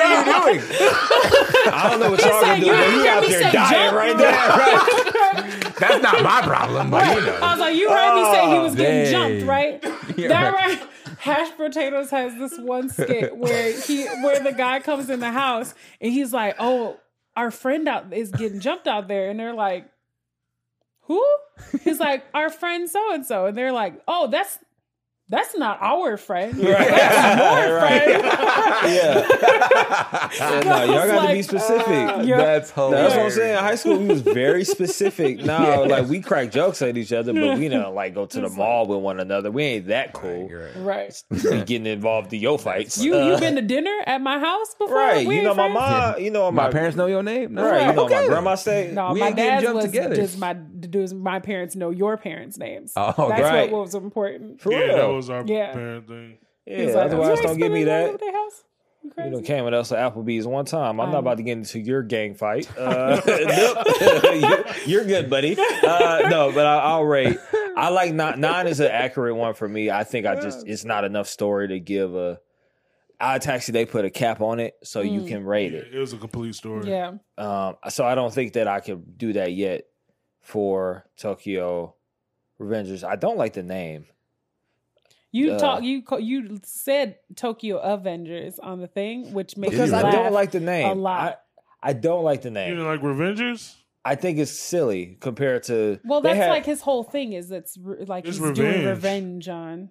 are 0.02 0.50
you 0.50 0.60
doing? 0.60 1.36
I 1.66 1.90
don't 1.90 2.00
know 2.00 2.10
what 2.10 2.20
y'all 2.20 2.40
said, 2.40 2.46
gonna 2.46 2.60
do, 2.60 2.66
you 2.66 2.72
but 2.72 2.78
didn't 2.80 2.94
he 2.94 3.00
hear 3.02 3.12
out 3.12 3.22
me 3.22 3.28
there 3.28 3.42
say 3.42 3.52
dying 3.52 3.94
right 3.94 4.16
bro. 4.16 4.22
there. 4.22 4.32
Right. 4.32 5.74
That's 5.80 6.02
not 6.02 6.22
my 6.22 6.42
problem, 6.42 6.90
but 6.90 7.16
you 7.16 7.26
know. 7.26 7.38
I 7.42 7.50
was 7.52 7.60
like, 7.60 7.76
you 7.76 7.88
heard 7.90 8.14
me 8.16 8.32
say 8.32 8.50
he 8.50 8.58
was 8.58 8.74
getting 8.74 9.06
Oh, 9.08 9.10
jumped, 9.10 9.38
dang. 9.40 9.46
right? 9.46 9.84
Yeah, 10.18 10.28
that 10.28 10.54
right. 10.54 10.78
right. 10.80 10.88
Hash 11.18 11.56
potatoes 11.56 12.10
has 12.10 12.34
this 12.36 12.58
one 12.58 12.88
skit 12.90 13.36
where 13.36 13.72
he 13.80 14.04
where 14.06 14.40
the 14.40 14.52
guy 14.52 14.80
comes 14.80 15.08
in 15.10 15.20
the 15.20 15.30
house 15.30 15.74
and 16.00 16.12
he's 16.12 16.32
like, 16.32 16.56
"Oh, 16.58 16.98
our 17.36 17.50
friend 17.50 17.86
out 17.88 18.12
is 18.12 18.30
getting 18.30 18.60
jumped 18.60 18.86
out 18.86 19.06
there," 19.08 19.30
and 19.30 19.38
they're 19.40 19.54
like, 19.54 19.86
"Who?" 21.02 21.24
He's 21.84 22.00
like, 22.00 22.24
"Our 22.34 22.50
friend 22.50 22.88
so 22.88 23.14
and 23.14 23.24
so," 23.24 23.46
and 23.46 23.56
they're 23.56 23.72
like, 23.72 24.00
"Oh, 24.08 24.26
that's." 24.28 24.58
That's 25.30 25.56
not 25.56 25.78
our 25.80 26.16
friend. 26.16 26.52
That's 26.54 26.60
your 26.60 26.74
Right. 27.78 28.02
friend. 28.04 28.24
Yeah. 28.92 30.30
Yeah, 30.40 30.60
no, 30.64 30.70
I 30.72 30.84
y'all 30.84 30.94
was 30.94 31.06
got 31.06 31.06
to 31.06 31.28
be 31.28 31.34
like, 31.34 31.44
specific. 31.44 32.26
Yeah. 32.26 32.36
That's 32.36 32.70
hilarious. 32.72 33.02
That's 33.12 33.16
what 33.16 33.24
I'm 33.24 33.30
saying. 33.30 33.52
In 33.58 33.62
high 33.64 33.74
school, 33.76 33.98
we 33.98 34.06
was 34.06 34.22
very 34.22 34.64
specific. 34.64 35.38
Now, 35.50 35.84
like 35.86 36.06
we 36.08 36.20
crack 36.20 36.50
jokes 36.52 36.82
at 36.82 36.96
each 36.96 37.12
other, 37.12 37.32
but 37.32 37.58
we 37.58 37.68
don't 37.68 37.94
like 38.00 38.14
go 38.14 38.26
to 38.26 38.40
the 38.40 38.48
mall 38.50 38.86
with 38.86 38.98
one 39.00 39.20
another. 39.20 39.50
We 39.50 39.62
ain't 39.64 39.86
that 39.88 40.12
cool. 40.12 40.48
You're 40.48 40.70
right. 40.76 40.76
Right. 41.00 41.24
Be 41.30 41.62
getting 41.64 41.86
involved 41.86 42.32
in 42.32 42.40
your 42.40 42.58
fights. 42.58 42.98
You 42.98 43.14
Uh, 43.16 43.26
you 43.34 43.38
been 43.38 43.54
to 43.56 43.62
dinner 43.62 43.96
at 44.06 44.20
my 44.20 44.38
house 44.38 44.74
before? 44.74 44.96
right? 44.96 45.26
We 45.26 45.34
You 45.36 45.40
ain't 45.40 45.44
know 45.44 45.54
my 45.54 45.72
friends? 45.72 45.74
mom. 46.16 46.20
You 46.24 46.30
know 46.30 46.50
My 46.50 46.64
my, 46.66 46.72
parents 46.72 46.96
know 46.96 47.06
your 47.06 47.22
name? 47.22 47.54
No. 47.54 47.64
Right? 47.70 47.86
You 47.88 47.92
know 47.94 48.04
Okay. 48.06 48.20
my 48.22 48.26
grandma 48.26 48.54
say. 48.56 48.90
No, 48.92 49.12
We 49.12 49.20
my 49.20 49.28
ain't 49.28 49.36
getting 49.36 49.74
was 49.74 49.84
together. 49.84 50.14
does 50.16 50.36
my 50.36 50.52
does 50.54 51.14
my 51.14 51.38
parents 51.40 51.76
know 51.76 51.90
your 51.90 52.16
parents' 52.16 52.58
names? 52.58 52.92
Oh, 52.96 53.28
That's 53.28 53.42
right. 53.42 53.70
what 53.70 53.82
was 53.82 53.94
important. 53.94 54.60
For 54.60 54.72
yeah, 54.72 54.78
real. 54.94 55.19
That 55.26 55.34
was 55.44 55.48
our 55.48 55.54
Yeah. 55.54 55.72
parent 55.72 56.08
thing. 56.08 56.38
Yeah, 56.66 56.84
like, 56.86 56.96
otherwise 56.96 57.40
don't 57.40 57.58
give 57.58 57.72
me 57.72 57.84
that. 57.84 58.14
at 58.14 58.20
their 58.20 58.32
house? 58.32 58.64
You 59.02 59.12
You 59.24 59.30
know, 59.30 59.40
came 59.40 59.64
with 59.64 59.74
us 59.74 59.88
to 59.88 59.94
Applebee's 59.96 60.46
one 60.46 60.66
time. 60.66 61.00
I'm 61.00 61.06
Um, 61.06 61.12
not 61.12 61.18
about 61.20 61.36
to 61.38 61.42
get 61.42 61.52
into 61.58 61.78
your 61.78 62.02
gang 62.02 62.34
fight. 62.34 62.68
Uh, 62.78 63.20
nope. 63.26 63.86
you're, 64.34 64.64
you're 64.86 65.04
good, 65.04 65.30
buddy. 65.30 65.56
Uh, 65.58 66.28
no, 66.28 66.52
but 66.52 66.66
I, 66.66 66.78
I'll 66.78 67.04
rate. 67.04 67.38
I 67.76 67.88
like 67.88 68.12
nine. 68.12 68.40
Nine 68.40 68.66
is 68.66 68.80
an 68.80 68.90
accurate 68.90 69.36
one 69.36 69.54
for 69.54 69.68
me. 69.68 69.90
I 69.90 70.04
think 70.04 70.26
I 70.26 70.36
just 70.36 70.66
it's 70.66 70.84
not 70.84 71.04
enough 71.04 71.28
story 71.28 71.68
to 71.68 71.80
give 71.80 72.14
a. 72.14 72.38
Odd 73.22 73.42
Taxi. 73.42 73.70
They 73.72 73.84
put 73.84 74.06
a 74.06 74.10
cap 74.10 74.40
on 74.40 74.60
it, 74.60 74.74
so 74.82 75.02
you 75.02 75.20
Mm. 75.22 75.28
can 75.28 75.44
rate 75.44 75.72
Yeah, 75.72 75.80
it. 75.80 75.94
it 75.94 75.98
was 75.98 76.14
a 76.14 76.16
complete 76.16 76.54
story. 76.54 76.88
Yeah. 76.88 77.12
Um, 77.36 77.76
so 77.90 78.02
I 78.04 78.14
don't 78.14 78.32
think 78.32 78.54
that 78.54 78.66
I 78.66 78.80
could 78.80 79.18
do 79.18 79.34
that 79.34 79.52
yet 79.52 79.82
for 80.40 81.04
Tokyo 81.18 81.94
Revengers. 82.58 83.04
I 83.04 83.16
don't 83.16 83.36
like 83.36 83.52
the 83.52 83.62
name. 83.62 84.06
You 85.32 85.52
Uh, 85.52 85.58
talk. 85.58 85.82
You 85.82 86.02
co- 86.02 86.16
you 86.18 86.58
said 86.64 87.16
Tokyo 87.36 87.78
Avengers 87.78 88.58
on 88.58 88.80
the 88.80 88.88
thing, 88.88 89.32
which 89.32 89.56
makes 89.56 89.70
because 89.72 89.90
me 89.92 89.98
I 89.98 90.02
laugh 90.02 90.12
don't 90.12 90.32
like 90.32 90.50
the 90.50 90.60
name 90.60 90.88
a 90.88 90.94
lot. 90.94 91.40
I, 91.82 91.90
I 91.90 91.92
don't 91.92 92.24
like 92.24 92.42
the 92.42 92.50
name. 92.50 92.70
You 92.70 92.76
name. 92.76 92.84
didn't 92.98 93.04
like 93.06 93.16
Revengers? 93.16 93.74
I 94.04 94.14
think 94.16 94.38
it's 94.38 94.50
silly 94.50 95.18
compared 95.20 95.62
to. 95.64 96.00
well, 96.04 96.20
that's 96.20 96.36
had- 96.36 96.50
like 96.50 96.66
his 96.66 96.80
whole 96.80 97.04
thing. 97.04 97.32
Is 97.34 97.50
it's 97.50 97.76
re- 97.78 98.04
like 98.06 98.26
It's 98.26 98.38
he's 98.38 98.52
doing 98.52 98.84
revenge. 98.84 98.86
revenge 98.86 99.48
on. 99.48 99.90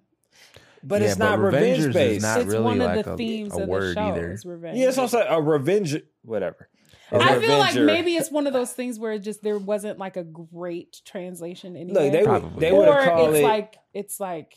but 0.82 1.00
Yeah, 1.00 1.08
it's 1.08 1.16
but 1.18 1.24
not 1.24 1.38
Revengers 1.38 1.52
revenge 1.52 1.78
is 1.78 1.94
based. 1.94 2.22
not- 2.22 2.40
it's 2.40 2.46
really 2.48 2.64
one 2.64 2.78
like 2.78 2.98
of 2.98 3.04
the 3.06 3.12
a- 3.12 3.16
themes 3.16 3.54
a 3.56 3.62
of 3.62 3.68
word 3.68 3.82
the 3.82 3.94
show. 3.94 4.00
either. 4.00 4.32
Is 4.32 4.44
revenge. 4.44 4.78
Yeah, 4.78 4.90
so 4.90 5.04
it's 5.04 5.12
like 5.14 5.26
a 5.28 5.40
revenge, 5.40 5.96
whatever. 6.22 6.68
A 7.12 7.16
I 7.16 7.38
feel 7.40 7.58
like 7.58 7.74
maybe 7.76 8.14
it's 8.14 8.30
one 8.30 8.46
of 8.46 8.52
those 8.52 8.72
things 8.72 8.98
where 8.98 9.12
it 9.12 9.20
just 9.20 9.42
there 9.42 9.58
wasn't 9.58 9.98
like 9.98 10.16
a 10.16 10.22
great 10.24 11.00
translation 11.04 11.76
anywhere. 11.76 12.04
Look, 12.04 12.12
they 12.12 12.18
would 12.20 12.26
Probably. 12.26 12.60
they 12.60 12.72
would 12.72 12.88
or 12.88 13.00
have 13.00 13.12
called 13.12 13.30
it's 13.30 13.38
it. 13.40 13.42
like 13.42 13.76
it's 13.94 14.20
like 14.20 14.54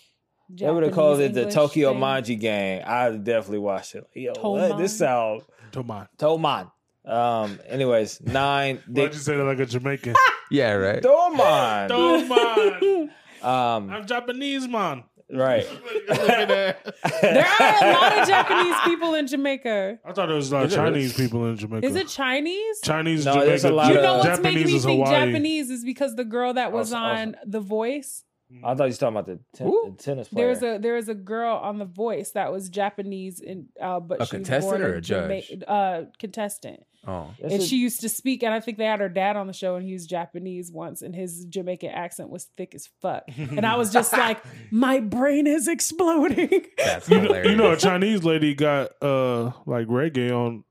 they 0.49 0.69
would 0.69 0.83
have 0.83 0.93
called 0.93 1.19
it 1.19 1.33
the 1.33 1.49
Tokyo 1.49 1.91
English 1.91 2.03
Manji 2.03 2.39
Gang. 2.39 2.83
I 2.83 3.09
definitely 3.17 3.59
watched 3.59 3.95
it. 3.95 4.05
Yo, 4.13 4.33
Toman? 4.33 4.69
what? 4.69 4.77
this 4.77 4.97
sound 4.97 5.41
Toman. 5.71 6.07
Toman. 6.17 6.71
Um. 7.05 7.59
Anyways, 7.67 8.21
nine. 8.25 8.81
They, 8.87 9.01
Why'd 9.03 9.13
you 9.13 9.19
say 9.19 9.35
that 9.37 9.43
like 9.43 9.59
a 9.59 9.65
Jamaican? 9.65 10.15
Yeah, 10.51 10.73
right. 10.73 11.01
Toman. 11.01 11.89
Toman. 11.89 13.09
Um. 13.43 13.89
I'm 13.89 14.05
Japanese, 14.05 14.67
man. 14.67 15.03
Right. 15.31 15.65
Look 16.09 16.19
at 16.19 16.47
that. 16.47 16.95
There 17.21 17.45
are 17.45 17.83
a 17.89 17.91
lot 17.93 18.19
of 18.19 18.27
Japanese 18.27 18.75
people 18.85 19.15
in 19.15 19.25
Jamaica. 19.25 19.97
I 20.05 20.11
thought 20.11 20.29
it 20.29 20.33
was 20.33 20.51
like 20.51 20.67
Is 20.67 20.73
it? 20.73 20.75
Chinese 20.75 21.13
people 21.15 21.45
in 21.47 21.57
Jamaica. 21.57 21.87
Is 21.87 21.95
it 21.95 22.07
Chinese? 22.07 22.81
Chinese, 22.83 23.25
No, 23.25 23.33
Jamaica. 23.33 23.49
there's 23.49 23.63
a 23.65 23.71
lot 23.71 23.91
You 23.91 23.97
of- 23.97 24.03
know 24.03 24.13
what's 24.17 24.25
Japanese 24.27 24.53
making 24.55 24.73
me 24.73 24.79
think 24.79 25.05
Hawaii. 25.07 25.25
Japanese 25.25 25.69
is 25.71 25.83
because 25.83 26.15
the 26.15 26.25
girl 26.25 26.53
that 26.53 26.71
was 26.71 26.93
Also- 26.93 27.03
on 27.03 27.35
The 27.47 27.61
Voice 27.61 28.23
I 28.63 28.75
thought 28.75 28.85
you 28.85 28.89
were 28.91 28.95
talking 28.97 29.17
about 29.17 29.25
the, 29.27 29.39
ten- 29.53 29.67
the 29.67 29.95
tennis 29.97 30.27
player. 30.27 30.45
There's 30.55 30.63
a 30.63 30.77
there 30.79 30.95
was 30.95 31.07
a 31.09 31.13
girl 31.15 31.55
on 31.57 31.77
The 31.79 31.85
Voice 31.85 32.31
that 32.31 32.51
was 32.51 32.69
Japanese 32.69 33.39
and 33.41 33.67
uh, 33.81 33.99
but 33.99 34.21
A 34.21 34.25
she 34.25 34.37
was 34.37 34.47
contestant 34.47 34.79
born 34.79 34.81
or 34.83 34.95
a 34.95 35.01
judge? 35.01 35.49
Jama- 35.49 35.65
uh, 35.65 36.05
contestant, 36.19 36.83
Oh, 37.07 37.33
and 37.41 37.53
a- 37.53 37.61
she 37.61 37.77
used 37.77 38.01
to 38.01 38.09
speak. 38.09 38.43
And 38.43 38.53
I 38.53 38.59
think 38.59 38.77
they 38.77 38.85
had 38.85 38.99
her 38.99 39.09
dad 39.09 39.35
on 39.35 39.47
the 39.47 39.53
show, 39.53 39.75
and 39.75 39.85
he 39.85 39.93
was 39.93 40.05
Japanese 40.05 40.71
once, 40.71 41.01
and 41.01 41.15
his 41.15 41.45
Jamaican 41.45 41.89
accent 41.91 42.29
was 42.29 42.45
thick 42.57 42.75
as 42.75 42.89
fuck. 43.01 43.23
And 43.37 43.65
I 43.65 43.75
was 43.75 43.91
just 43.91 44.13
like, 44.25 44.43
my 44.71 44.99
brain 44.99 45.47
is 45.47 45.67
exploding. 45.67 46.65
that's 46.77 47.09
You 47.09 47.21
know, 47.21 47.41
you 47.43 47.55
know, 47.55 47.71
a 47.71 47.77
Chinese 47.77 48.23
lady 48.23 48.53
got 48.55 48.91
uh 49.01 49.51
like 49.65 49.87
reggae 49.87 50.31
on 50.31 50.63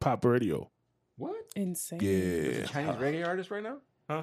pop 0.00 0.24
radio. 0.24 0.70
what? 1.16 1.34
Insane. 1.54 1.98
Yeah. 2.00 2.64
Chinese 2.66 2.96
reggae 2.96 3.26
artist 3.26 3.50
right 3.50 3.62
now? 3.62 3.76
Huh? 4.08 4.22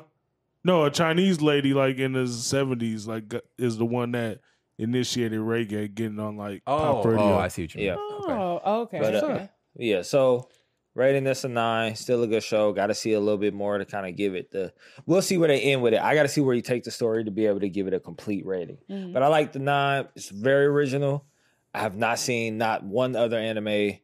No, 0.63 0.83
a 0.85 0.91
Chinese 0.91 1.41
lady 1.41 1.73
like 1.73 1.97
in 1.97 2.13
the 2.13 2.27
seventies, 2.27 3.07
like 3.07 3.33
is 3.57 3.77
the 3.77 3.85
one 3.85 4.11
that 4.11 4.39
initiated 4.77 5.39
reggae, 5.39 5.93
getting 5.93 6.19
on 6.19 6.37
like 6.37 6.61
Oh, 6.67 6.77
pop 6.77 7.05
radio. 7.05 7.21
oh, 7.21 7.37
I 7.37 7.47
see 7.47 7.63
what 7.63 7.75
you 7.75 7.77
mean. 7.79 7.87
Yeah. 7.87 7.93
Okay. 7.95 8.33
Oh, 8.33 8.81
okay. 8.81 8.99
But, 8.99 9.15
uh, 9.15 9.25
okay. 9.25 9.49
Yeah, 9.75 10.01
so 10.01 10.49
rating 10.95 11.23
this 11.23 11.43
a 11.43 11.47
nine. 11.49 11.95
Still 11.95 12.23
a 12.23 12.27
good 12.27 12.43
show. 12.43 12.73
Got 12.73 12.87
to 12.87 12.93
see 12.95 13.13
a 13.13 13.19
little 13.19 13.37
bit 13.37 13.53
more 13.53 13.77
to 13.77 13.85
kind 13.85 14.05
of 14.07 14.15
give 14.17 14.35
it 14.35 14.51
the. 14.51 14.73
We'll 15.05 15.21
see 15.21 15.37
where 15.37 15.47
they 15.47 15.61
end 15.61 15.81
with 15.81 15.93
it. 15.93 16.01
I 16.01 16.15
got 16.15 16.23
to 16.23 16.29
see 16.29 16.41
where 16.41 16.55
you 16.55 16.61
take 16.61 16.83
the 16.83 16.91
story 16.91 17.23
to 17.23 17.31
be 17.31 17.45
able 17.45 17.59
to 17.61 17.69
give 17.69 17.87
it 17.87 17.93
a 17.93 17.99
complete 17.99 18.45
rating. 18.45 18.77
Mhm. 18.89 19.13
But 19.13 19.23
I 19.23 19.27
like 19.27 19.53
the 19.53 19.59
nine. 19.59 20.07
It's 20.15 20.29
very 20.29 20.65
original. 20.65 21.25
I 21.73 21.79
have 21.79 21.95
not 21.95 22.19
seen 22.19 22.57
not 22.57 22.83
one 22.83 23.15
other 23.15 23.37
anime 23.37 23.97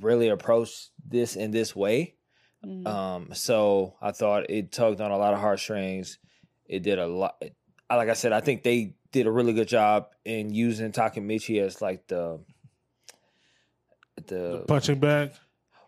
really 0.00 0.28
approach 0.28 0.88
this 1.08 1.34
in 1.36 1.50
this 1.50 1.74
way. 1.74 2.15
Mhm. 2.66 2.86
Um, 2.86 3.28
so 3.32 3.94
I 4.02 4.10
thought 4.12 4.50
it 4.50 4.72
tugged 4.72 5.00
on 5.00 5.10
a 5.12 5.16
lot 5.18 5.32
of 5.34 5.40
heartstrings. 5.40 6.18
It 6.66 6.82
did 6.82 6.98
a 6.98 7.06
lot. 7.06 7.36
I- 7.88 7.96
Like 7.96 8.08
I 8.08 8.14
said, 8.14 8.32
I 8.32 8.40
think 8.40 8.64
they 8.64 8.94
did 9.12 9.26
a 9.28 9.30
really 9.30 9.52
good 9.52 9.68
job 9.68 10.08
in 10.24 10.52
using 10.52 10.90
Takemichi 10.90 11.62
as 11.62 11.80
like 11.80 12.08
the 12.08 12.40
the 14.26 14.64
punching 14.66 14.98
bag. 14.98 15.30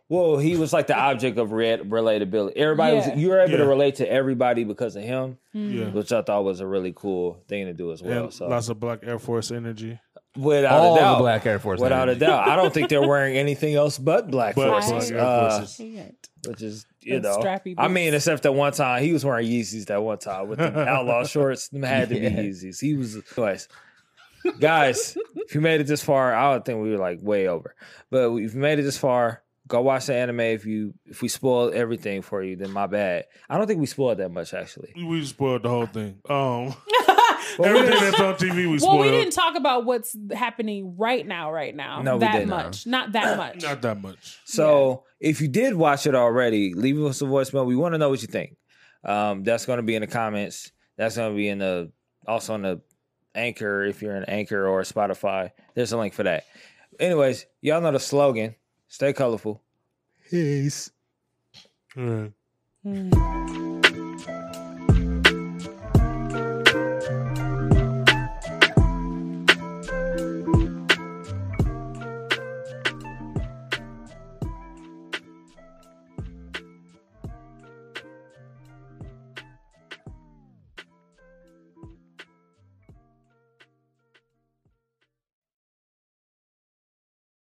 well, 0.09 0.36
he 0.38 0.56
was 0.56 0.72
like 0.72 0.86
the 0.86 0.96
object 1.09 1.38
of 1.38 1.52
re- 1.52 1.78
relatability. 1.78 2.52
Everybody 2.56 2.96
Yeah. 2.96 3.09
was 3.10 3.18
you 3.20 3.28
were 3.30 3.40
able 3.40 3.52
Yeah. 3.52 3.56
to 3.59 3.66
relate 3.66 3.96
to 3.96 4.10
everybody 4.10 4.64
because 4.64 4.96
of 4.96 5.02
him, 5.02 5.38
Mhm. 5.55 5.74
Yeah. 5.74 5.84
which 5.90 6.12
I 6.12 6.22
thought 6.22 6.44
was 6.44 6.60
a 6.60 6.66
really 6.66 6.92
cool 6.94 7.42
thing 7.48 7.66
to 7.66 7.72
do 7.74 7.92
as 7.92 8.02
well. 8.02 8.24
and 8.24 8.32
so 8.32 8.46
lots 8.48 8.68
of 8.68 8.78
Black 8.78 9.00
Air 9.02 9.18
Force 9.18 9.50
energy. 9.50 9.98
without 10.36 10.78
All 10.80 10.94
a 10.96 10.98
doubt, 11.00 11.14
the 11.16 11.22
Black 11.22 11.46
Air 11.46 11.59
Force. 11.59 11.80
without 11.80 12.09
a 12.09 12.14
doubt, 12.14 12.46
I 12.46 12.55
don't 12.55 12.72
think 12.72 12.88
they're 12.90 13.06
wearing 13.06 13.36
anything 13.36 13.74
else 13.74 13.98
but 13.98 14.30
black 14.30 14.55
But 14.55 14.68
forces, 14.68 15.10
Black 15.10 15.20
Air 15.20 15.26
uh, 15.26 15.50
Forces. 15.59 15.76
Can't. 15.76 16.28
Which 16.48 16.62
is 16.62 16.86
you 17.02 17.14
And 17.16 17.22
know. 17.24 17.38
strappy 17.38 17.74
I 17.78 17.86
mean, 17.88 18.12
except 18.14 18.42
that 18.42 18.52
one 18.52 18.72
time 18.72 19.02
he 19.02 19.12
was 19.12 19.24
wearing 19.24 19.46
Yeezys. 19.48 19.86
That 19.86 20.02
one 20.02 20.18
time 20.18 20.48
with 20.48 20.58
the 20.58 20.88
outlaw 20.88 21.24
shorts, 21.24 21.68
them 21.68 21.82
had 21.82 22.08
to 22.08 22.14
be 22.16 22.22
Yeezys. 22.22 22.80
He 22.80 22.94
was, 22.96 23.16
anyways. 23.36 23.68
Guys, 24.60 25.16
if 25.36 25.54
you 25.54 25.60
made 25.60 25.80
it 25.80 25.86
this 25.86 26.02
far, 26.02 26.34
I 26.34 26.52
would 26.54 26.64
think 26.64 26.82
we 26.82 26.90
were 26.90 26.96
like 26.98 27.18
way 27.22 27.48
over. 27.48 27.74
But 28.10 28.30
if 28.36 28.54
you 28.54 28.60
made 28.60 28.78
it 28.78 28.82
this 28.82 28.96
far, 28.96 29.42
go 29.66 29.82
watch 29.82 30.06
the 30.06 30.14
anime. 30.14 30.40
If 30.40 30.64
you 30.64 30.94
if 31.06 31.20
we 31.22 31.28
spoiled 31.28 31.74
everything 31.74 32.22
for 32.22 32.42
you, 32.42 32.56
then 32.56 32.70
my 32.70 32.86
bad. 32.86 33.26
I 33.50 33.58
don't 33.58 33.66
think 33.66 33.80
we 33.80 33.86
spoiled 33.86 34.18
that 34.18 34.30
much 34.30 34.54
actually. 34.54 34.92
We 34.96 35.24
spoiled 35.24 35.64
the 35.64 35.68
whole 35.68 35.86
thing. 35.86 36.20
Um, 36.30 36.34
Well, 36.68 36.76
we 37.08 37.17
everything 37.60 37.90
that's 38.00 38.20
on 38.20 38.34
TV, 38.34 38.56
we 38.56 38.66
well, 38.68 38.78
spoiled. 38.78 39.00
we 39.00 39.10
didn't 39.10 39.32
talk 39.32 39.56
about 39.56 39.84
what's 39.84 40.16
happening 40.32 40.96
right 40.96 41.26
now. 41.26 41.52
Right 41.52 41.74
now, 41.74 42.02
No, 42.02 42.14
we 42.16 42.20
that 42.20 42.32
didn't. 42.32 42.48
much, 42.48 42.86
not 42.86 43.12
that 43.12 43.36
much. 43.38 43.62
Not 43.62 43.82
that 43.82 44.00
much. 44.00 44.38
So 44.44 45.04
if 45.20 45.40
you 45.40 45.48
did 45.48 45.74
watch 45.74 46.06
it 46.06 46.14
already, 46.14 46.74
leave 46.74 47.02
us 47.04 47.20
a 47.22 47.24
voicemail. 47.24 47.66
We 47.66 47.76
want 47.76 47.94
to 47.94 47.98
know 47.98 48.08
what 48.10 48.22
you 48.22 48.28
think. 48.28 48.56
Um, 49.04 49.44
that's 49.44 49.66
going 49.66 49.78
to 49.78 49.82
be 49.82 49.94
in 49.94 50.00
the 50.02 50.06
comments. 50.06 50.72
That's 50.96 51.16
going 51.16 51.32
to 51.32 51.36
be 51.36 51.48
in 51.48 51.58
the 51.58 51.92
also 52.26 52.54
in 52.54 52.62
the 52.62 52.80
Anchor 53.34 53.84
if 53.84 54.02
you're 54.02 54.16
an 54.16 54.24
Anchor 54.24 54.66
or 54.66 54.82
Spotify. 54.82 55.50
There's 55.74 55.92
a 55.92 55.98
link 55.98 56.14
for 56.14 56.24
that. 56.24 56.44
Anyways, 56.98 57.46
y'all 57.60 57.80
know 57.80 57.92
the 57.92 58.00
slogan: 58.00 58.56
Stay 58.88 59.12
colorful. 59.12 59.62
Peace. 60.28 60.90
All 61.96 62.04
right. 62.04 62.32
Mm. 62.84 63.67